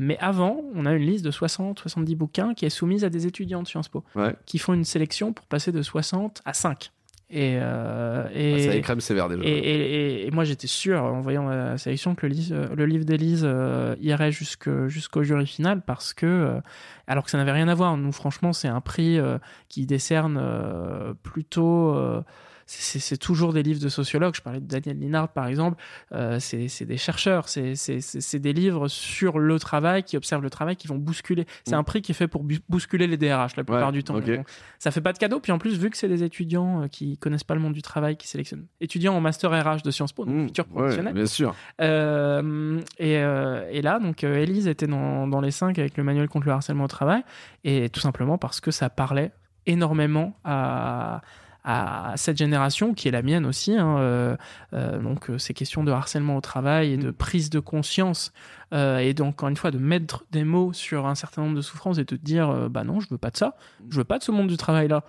mais 0.00 0.18
avant, 0.18 0.62
on 0.74 0.84
a 0.84 0.92
une 0.94 1.04
liste 1.04 1.24
de 1.24 1.30
60-70 1.30 2.16
bouquins 2.16 2.54
qui 2.54 2.66
est 2.66 2.70
soumise 2.70 3.04
à 3.04 3.08
des 3.08 3.26
étudiants 3.26 3.62
de 3.62 3.68
Sciences 3.68 3.88
Po, 3.88 4.02
qui 4.46 4.58
font 4.58 4.74
une 4.74 4.84
sélection 4.84 5.32
pour 5.32 5.46
passer 5.46 5.70
de 5.70 5.80
60 5.80 6.42
à 6.44 6.52
5. 6.52 6.90
Et, 7.30 7.58
euh, 7.60 8.26
et, 8.32 8.82
ça 8.82 9.00
sévère 9.00 9.28
déjà. 9.28 9.42
Et, 9.44 10.30
moi 10.32 10.44
j'étais 10.44 10.66
sûr 10.66 11.02
en 11.02 11.20
voyant 11.20 11.46
la 11.46 11.76
sélection 11.76 12.14
que 12.14 12.26
le, 12.26 12.74
le 12.74 12.86
livre 12.86 13.04
d'Élise 13.04 13.42
euh, 13.44 13.94
irait 14.00 14.32
jusqu'au 14.32 15.22
jury 15.22 15.46
final 15.46 15.82
parce 15.82 16.14
que, 16.14 16.24
euh, 16.24 16.60
alors 17.06 17.24
que 17.24 17.30
ça 17.30 17.36
n'avait 17.36 17.52
rien 17.52 17.68
à 17.68 17.74
voir, 17.74 17.98
nous 17.98 18.12
franchement 18.12 18.54
c'est 18.54 18.68
un 18.68 18.80
prix 18.80 19.18
euh, 19.18 19.36
qui 19.68 19.84
décerne 19.84 20.42
plutôt 21.22 21.94
c'est 22.70 23.16
toujours 23.16 23.54
des 23.54 23.62
livres 23.62 23.80
de 23.80 23.88
sociologues. 23.88 24.34
Je 24.34 24.42
parlais 24.42 24.60
de 24.60 24.66
Daniel 24.66 24.98
Linard, 24.98 25.28
par 25.28 25.46
exemple. 25.46 25.82
Euh, 26.12 26.38
c'est 26.38 26.84
des 26.84 26.98
chercheurs, 26.98 27.48
c'est 27.48 28.36
des 28.38 28.52
livres 28.52 28.88
sur 28.88 29.38
le 29.38 29.58
travail, 29.58 30.02
qui 30.02 30.18
observent 30.18 30.42
le 30.42 30.50
travail, 30.50 30.76
qui 30.76 30.86
vont 30.86 30.96
bousculer. 30.96 31.46
C'est 31.64 31.74
mm. 31.74 31.78
un 31.78 31.82
prix 31.82 32.02
qui 32.02 32.12
est 32.12 32.14
fait 32.14 32.28
pour 32.28 32.44
bousculer 32.68 33.06
les 33.06 33.16
DRH 33.16 33.56
la 33.56 33.64
plupart 33.64 33.90
du 33.90 34.04
temps. 34.04 34.20
ça 34.78 34.90
fait 34.90 35.00
pas 35.00 35.14
de 35.14 35.18
cadeau. 35.18 35.40
Puis 35.40 35.50
en 35.50 35.58
plus, 35.58 35.78
vu 35.78 35.88
que 35.88 35.96
c'est 35.96 36.08
des 36.08 36.22
étudiants 36.22 36.82
euh, 36.82 36.88
qui 36.88 37.16
connaissent 37.16 37.44
pas 37.44 37.54
le 37.54 37.60
monde 37.60 37.72
du 37.72 37.80
travail 37.80 38.16
qui 38.16 38.28
sélectionnent, 38.28 38.66
étudiants 38.82 39.14
en 39.14 39.20
master 39.20 39.50
RH 39.50 39.82
de 39.82 39.90
Sciences 39.90 40.12
Po, 40.12 40.26
donc 40.26 40.34
mm. 40.34 40.46
futurs 40.48 40.66
professionnels. 40.66 41.14
bien 41.14 41.26
sûr. 41.26 41.54
Euh, 41.80 42.80
et, 42.98 43.14
et, 43.14 43.82
là, 43.82 43.98
donc, 43.98 44.22
Elise 44.24 44.68
était 44.68 44.86
dans, 44.86 45.26
dans 45.26 45.40
les 45.40 45.52
cinq 45.52 45.78
avec 45.78 45.96
le 45.96 46.04
manuel 46.04 46.28
contre 46.28 46.46
le 46.46 46.52
harcèlement 46.52 46.84
au 46.84 46.88
travail, 46.88 47.22
et 47.64 47.88
tout 47.88 48.00
simplement 48.00 48.36
parce 48.36 48.60
que 48.60 48.70
ça 48.70 48.90
parlait 48.90 49.32
énormément 49.64 50.36
à 50.44 51.22
à 51.70 52.14
cette 52.16 52.38
génération 52.38 52.94
qui 52.94 53.08
est 53.08 53.10
la 53.10 53.20
mienne 53.20 53.44
aussi. 53.44 53.76
Hein, 53.76 53.98
euh, 53.98 54.36
euh, 54.72 54.98
donc 55.00 55.28
euh, 55.28 55.36
ces 55.36 55.52
questions 55.52 55.84
de 55.84 55.92
harcèlement 55.92 56.38
au 56.38 56.40
travail 56.40 56.94
et 56.94 56.96
de 56.96 57.10
mm. 57.10 57.12
prise 57.12 57.50
de 57.50 57.60
conscience 57.60 58.32
et 58.72 59.14
donc 59.14 59.34
encore 59.34 59.48
une 59.48 59.56
fois 59.56 59.70
de 59.70 59.78
mettre 59.78 60.26
des 60.30 60.44
mots 60.44 60.74
sur 60.74 61.06
un 61.06 61.14
certain 61.14 61.40
nombre 61.40 61.56
de 61.56 61.62
souffrances 61.62 61.96
et 61.96 62.04
de 62.04 62.16
dire 62.16 62.68
bah 62.68 62.84
non 62.84 63.00
je 63.00 63.08
veux 63.08 63.16
pas 63.16 63.30
de 63.30 63.36
ça, 63.38 63.56
je 63.88 63.96
veux 63.96 64.04
pas 64.04 64.18
de 64.18 64.22
ce 64.22 64.30
monde 64.30 64.48
du 64.48 64.58
travail 64.58 64.88
là. 64.88 65.04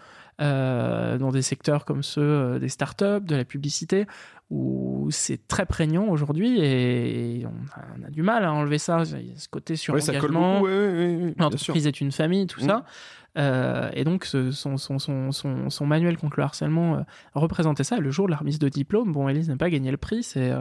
dans 1.17 1.31
des 1.31 1.41
secteurs 1.41 1.83
comme 1.83 2.01
ceux 2.01 2.57
des 2.57 2.69
startups, 2.69 3.19
de 3.21 3.35
la 3.35 3.43
publicité, 3.43 4.07
où 4.49 5.09
c'est 5.11 5.45
très 5.49 5.65
prégnant 5.65 6.07
aujourd'hui 6.07 6.61
et 6.61 7.45
on 7.45 8.05
a, 8.05 8.09
du 8.09 8.21
mal 8.21 8.45
à 8.45 8.53
enlever 8.53 8.77
ça. 8.77 9.03
Il 9.19 9.27
y 9.27 9.33
a 9.33 9.37
ce 9.37 9.49
côté 9.49 9.75
sur 9.75 9.93
l'engagement, 9.93 10.61
l'entreprise 11.37 11.85
est 11.85 11.99
une 11.99 12.13
famille, 12.13 12.47
tout 12.47 12.63
mm. 12.63 12.67
ça. 12.67 12.85
Euh, 13.37 13.89
et 13.93 14.03
donc, 14.03 14.25
son, 14.25 14.51
son, 14.77 14.99
son, 14.99 15.31
son, 15.31 15.85
manuel 15.85 16.17
contre 16.17 16.37
le 16.37 16.43
harcèlement 16.43 16.95
euh, 16.95 17.01
représentait 17.33 17.83
ça. 17.83 17.97
Le 17.97 18.11
jour 18.11 18.25
de 18.25 18.31
la 18.31 18.37
remise 18.37 18.59
de 18.59 18.69
diplôme, 18.69 19.11
bon, 19.11 19.29
Elise 19.29 19.49
n'a 19.49 19.57
pas 19.57 19.69
gagné 19.69 19.91
le 19.91 19.97
prix. 19.97 20.23
C'est 20.23 20.51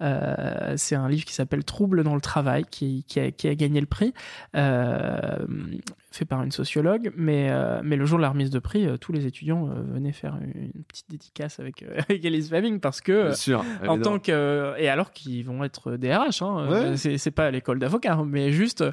euh, 0.00 0.74
c'est 0.76 0.94
un 0.94 1.08
livre 1.08 1.24
qui 1.24 1.34
s'appelle 1.34 1.64
Trouble 1.64 2.04
dans 2.04 2.14
le 2.14 2.20
travail 2.20 2.64
qui, 2.70 3.04
qui, 3.08 3.20
a, 3.20 3.30
qui 3.30 3.48
a 3.48 3.54
gagné 3.54 3.80
le 3.80 3.86
prix, 3.86 4.12
fait 4.52 6.24
par 6.26 6.42
une 6.42 6.52
sociologue. 6.52 7.12
Mais, 7.16 7.50
mais 7.82 7.96
le 7.96 8.06
jour 8.06 8.18
de 8.18 8.22
la 8.22 8.30
remise 8.30 8.50
de 8.50 8.58
prix, 8.58 8.86
tous 9.00 9.12
les 9.12 9.26
étudiants 9.26 9.66
venaient 9.66 10.12
faire 10.12 10.36
une 10.40 10.84
petite 10.84 11.10
dédicace 11.10 11.60
avec, 11.60 11.84
avec 11.96 12.24
Elise 12.24 12.50
Fabing 12.50 12.80
parce 12.80 13.00
que 13.00 13.32
sûr, 13.32 13.64
en 13.86 13.98
tant 13.98 14.18
que 14.18 14.74
et 14.78 14.88
alors 14.88 15.12
qu'ils 15.12 15.44
vont 15.44 15.64
être 15.64 15.96
DRH 15.96 16.42
hein, 16.42 16.52
Ouais. 16.62 16.96
c'est 16.96 17.30
pas 17.30 17.50
l'école 17.50 17.78
d'avocat 17.78 18.14
hein, 18.14 18.26
mais 18.26 18.52
juste 18.52 18.84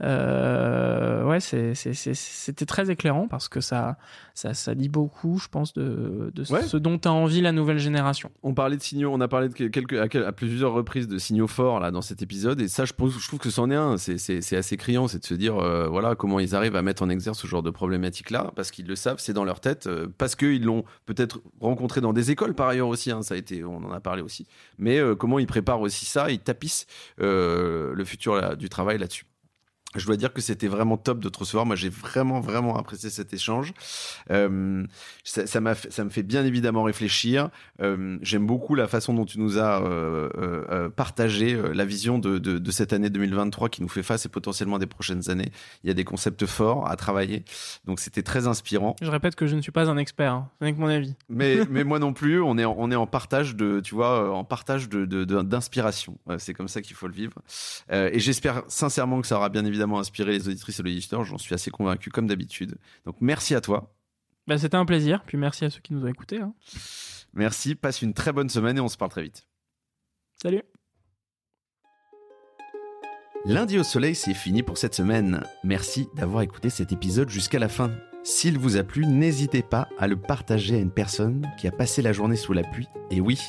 ouais 0.00 1.40
c'était 1.40 2.66
très 2.66 2.75
éclairant 2.84 3.28
parce 3.28 3.48
que 3.48 3.60
ça 3.60 3.96
ça 4.34 4.54
ça 4.54 4.74
dit 4.74 4.88
beaucoup 4.88 5.38
je 5.38 5.48
pense 5.48 5.72
de 5.74 6.30
de 6.34 6.44
Ouais. 6.52 6.62
ce 6.62 6.76
dont 6.76 6.98
a 7.04 7.08
envie 7.10 7.40
la 7.40 7.52
nouvelle 7.52 7.78
génération 7.78 8.30
On 8.42 8.54
parlait 8.54 8.76
de 8.76 8.82
signaux, 8.82 9.10
on 9.12 9.20
a 9.20 9.28
parlé 9.28 9.48
de 9.48 9.54
quelques, 9.54 9.94
à, 9.94 10.32
plusieurs 10.32 10.72
reprises 10.72 11.08
de 11.08 11.18
signaux 11.18 11.46
forts 11.48 11.80
là 11.80 11.90
dans 11.90 12.02
cet 12.02 12.22
épisode, 12.22 12.60
et 12.60 12.68
ça, 12.68 12.84
je, 12.84 12.92
pense, 12.92 13.18
je 13.18 13.26
trouve 13.26 13.38
que 13.40 13.50
c'en 13.50 13.70
est 13.70 13.74
un. 13.74 13.96
C'est- 13.96 14.54
assez 14.56 14.76
criant, 14.76 15.08
c'est 15.08 15.18
de 15.20 15.24
se 15.24 15.34
dire, 15.34 15.56
euh, 15.56 15.86
voilà, 15.88 16.14
comment 16.14 16.38
ils 16.40 16.54
arrivent 16.54 16.76
à 16.76 16.82
mettre 16.82 17.02
en 17.02 17.08
exergue 17.08 17.36
ce 17.36 17.46
genre 17.46 17.62
de 17.62 17.70
problématique 17.70 18.30
là, 18.30 18.52
parce 18.56 18.70
qu'ils 18.70 18.86
le 18.86 18.96
savent, 18.96 19.18
c'est 19.18 19.32
dans 19.32 19.44
leur 19.44 19.60
tête, 19.60 19.86
euh, 19.86 20.06
parce 20.18 20.34
qu'ils 20.36 20.64
l'ont 20.64 20.84
peut-être 21.06 21.40
rencontré 21.60 22.00
dans 22.00 22.12
des 22.12 22.30
écoles 22.30 22.54
par 22.54 22.68
ailleurs 22.68 22.88
aussi. 22.88 23.10
hein, 23.10 23.22
ça 23.22 23.34
a 23.34 23.36
été, 23.36 23.64
on 23.64 23.78
en 23.78 23.90
a 23.92 24.00
parlé 24.00 24.22
aussi. 24.22 24.46
Mais 24.78 24.98
euh, 24.98 25.14
comment 25.14 25.38
ils 25.38 25.46
préparent 25.46 25.80
aussi 25.80 26.06
ça, 26.06 26.30
ils 26.30 26.38
tapissent 26.40 26.86
le 27.18 28.04
futur 28.04 28.36
là, 28.36 28.56
du 28.56 28.68
travail 28.68 28.98
là-dessus. 28.98 29.24
Je 29.98 30.06
dois 30.06 30.16
dire 30.16 30.32
que 30.32 30.40
c'était 30.40 30.68
vraiment 30.68 30.96
top 30.96 31.20
de 31.20 31.28
te 31.28 31.38
recevoir. 31.38 31.66
Moi, 31.66 31.76
j'ai 31.76 31.88
vraiment, 31.88 32.40
vraiment 32.40 32.76
apprécié 32.78 33.10
cet 33.10 33.32
échange. 33.34 33.72
Euh, 34.30 34.84
ça, 35.24 35.46
ça, 35.46 35.74
fait- 35.74 35.92
ça 35.92 36.04
me 36.04 36.10
fait 36.10 36.22
bien 36.22 36.44
évidemment 36.44 36.82
réfléchir. 36.82 37.50
Euh, 37.80 38.18
J'aime 38.22 38.46
beaucoup 38.46 38.74
la 38.74 38.88
façon 38.88 39.14
dont 39.14 39.24
tu 39.24 39.38
nous 39.38 39.58
as 39.58 39.82
euh, 39.82 40.88
partagé 40.90 41.56
la 41.74 41.84
vision 41.84 42.18
de, 42.18 42.38
de, 42.38 42.58
de 42.58 42.70
cette 42.70 42.92
année 42.92 43.10
2023 43.10 43.68
qui 43.68 43.82
nous 43.82 43.88
fait 43.88 44.02
face 44.02 44.26
et 44.26 44.28
potentiellement 44.28 44.78
des 44.78 44.86
prochaines 44.86 45.30
années. 45.30 45.50
Il 45.84 45.88
y 45.88 45.90
a 45.90 45.94
des 45.94 46.04
concepts 46.04 46.46
forts 46.46 46.88
à 46.88 46.96
travailler. 46.96 47.44
Donc, 47.84 48.00
c'était 48.00 48.22
très 48.22 48.46
inspirant. 48.46 48.96
je 49.02 49.10
répète 49.10 49.34
que 49.36 49.46
je 49.46 49.56
ne 49.56 49.60
suis 49.60 49.72
pas 49.72 49.88
un 49.90 49.96
expert 49.96 50.32
hein, 50.32 50.48
ce 50.60 50.64
n'est 50.64 50.72
que 50.74 50.78
mon 50.78 50.86
avis 50.88 51.14
Mais, 51.28 51.58
mais 51.70 51.84
moi 51.84 51.98
non 51.98 52.12
plus, 52.12 52.40
on 52.42 52.56
est, 52.58 52.64
en, 52.64 52.74
on 52.78 52.90
est 52.90 52.96
en 52.96 53.06
partage 53.06 53.56
de, 53.56 53.80
tu 53.80 53.94
vois, 53.94 54.32
en 54.34 54.44
partage 54.44 54.88
de, 54.88 55.04
de- 55.04 55.24
d'inspiration. 55.42 56.16
C'est 56.38 56.54
comme 56.54 56.68
ça 56.68 56.82
qu'il 56.82 56.96
faut 56.96 57.06
le 57.08 57.14
vivre. 57.14 57.34
Et 57.92 58.18
j'espère 58.18 58.62
sincèrement 58.68 59.20
que 59.20 59.26
ça 59.26 59.36
aura 59.36 59.48
bien 59.48 59.64
évidemment 59.86 60.00
inspiré 60.00 60.32
les 60.32 60.48
auditrices 60.48 60.80
et 60.80 60.82
les 60.82 60.92
auditeurs. 60.92 61.24
J'en 61.24 61.38
suis 61.38 61.54
assez 61.54 61.70
convaincu, 61.70 62.10
comme 62.10 62.26
d'habitude. 62.26 62.76
Donc 63.04 63.16
merci 63.20 63.54
à 63.54 63.60
toi. 63.60 63.94
bah, 64.46 64.58
c'était 64.58 64.76
un 64.76 64.84
plaisir 64.84 65.22
puis 65.24 65.38
merci 65.38 65.64
à 65.64 65.70
ceux 65.70 65.80
qui 65.80 65.94
nous 65.94 66.04
ont 66.04 66.08
écoutés 66.08 66.40
hein. 66.40 66.54
Merci. 67.32 67.74
Passe 67.74 68.02
une 68.02 68.14
très 68.14 68.32
bonne 68.32 68.48
semaine 68.48 68.78
et 68.78 68.80
on 68.80 68.88
se 68.88 68.96
parle 68.96 69.10
très 69.10 69.22
vite. 69.22 69.46
salut 70.42 70.62
Lundi 73.44 73.78
au 73.78 73.84
soleil, 73.84 74.16
c'est 74.16 74.34
fini 74.34 74.64
pour 74.64 74.76
cette 74.76 74.94
semaine. 74.94 75.44
Merci 75.62 76.08
d'avoir 76.16 76.42
écouté 76.42 76.68
cet 76.68 76.90
épisode 76.90 77.28
jusqu'à 77.28 77.60
la 77.60 77.68
fin. 77.68 77.92
S'il 78.24 78.58
vous 78.58 78.76
a 78.76 78.82
plu, 78.82 79.06
n'hésitez 79.06 79.62
pas 79.62 79.88
à 79.98 80.08
le 80.08 80.16
partager 80.16 80.74
à 80.74 80.80
une 80.80 80.90
personne 80.90 81.48
qui 81.56 81.68
a 81.68 81.70
passé 81.70 82.02
la 82.02 82.12
journée 82.12 82.34
sous 82.34 82.52
la 82.54 82.64
pluie. 82.64 82.88
Et 83.12 83.20
oui, 83.20 83.40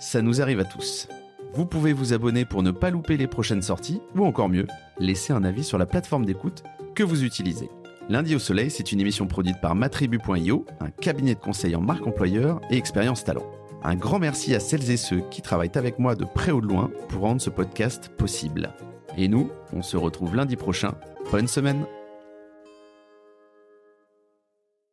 ça 0.00 0.22
nous 0.22 0.40
arrive 0.40 0.60
à 0.60 0.64
tous. 0.64 1.06
Vous 1.54 1.66
pouvez 1.66 1.92
vous 1.92 2.14
abonner 2.14 2.46
pour 2.46 2.62
ne 2.62 2.70
pas 2.70 2.90
louper 2.90 3.18
les 3.18 3.26
prochaines 3.26 3.60
sorties, 3.60 4.00
ou 4.16 4.24
encore 4.24 4.48
mieux, 4.48 4.66
laisser 4.98 5.34
un 5.34 5.44
avis 5.44 5.64
sur 5.64 5.76
la 5.76 5.84
plateforme 5.84 6.24
d'écoute 6.24 6.62
que 6.94 7.02
vous 7.02 7.24
utilisez. 7.24 7.68
Lundi 8.08 8.34
au 8.34 8.38
soleil, 8.38 8.70
c'est 8.70 8.90
une 8.90 9.00
émission 9.00 9.26
produite 9.26 9.60
par 9.60 9.74
matribu.io, 9.74 10.64
un 10.80 10.90
cabinet 10.90 11.34
de 11.34 11.40
conseil 11.40 11.76
en 11.76 11.82
marque 11.82 12.06
employeur 12.06 12.60
et 12.70 12.76
expérience 12.76 13.24
talent. 13.24 13.46
Un 13.84 13.96
grand 13.96 14.18
merci 14.18 14.54
à 14.54 14.60
celles 14.60 14.90
et 14.90 14.96
ceux 14.96 15.22
qui 15.30 15.42
travaillent 15.42 15.70
avec 15.74 15.98
moi 15.98 16.14
de 16.14 16.24
près 16.24 16.52
ou 16.52 16.60
de 16.60 16.68
loin 16.68 16.90
pour 17.08 17.22
rendre 17.22 17.40
ce 17.40 17.50
podcast 17.50 18.08
possible. 18.16 18.72
Et 19.18 19.28
nous, 19.28 19.50
on 19.74 19.82
se 19.82 19.96
retrouve 19.98 20.34
lundi 20.34 20.56
prochain. 20.56 20.94
Bonne 21.30 21.48
semaine 21.48 21.84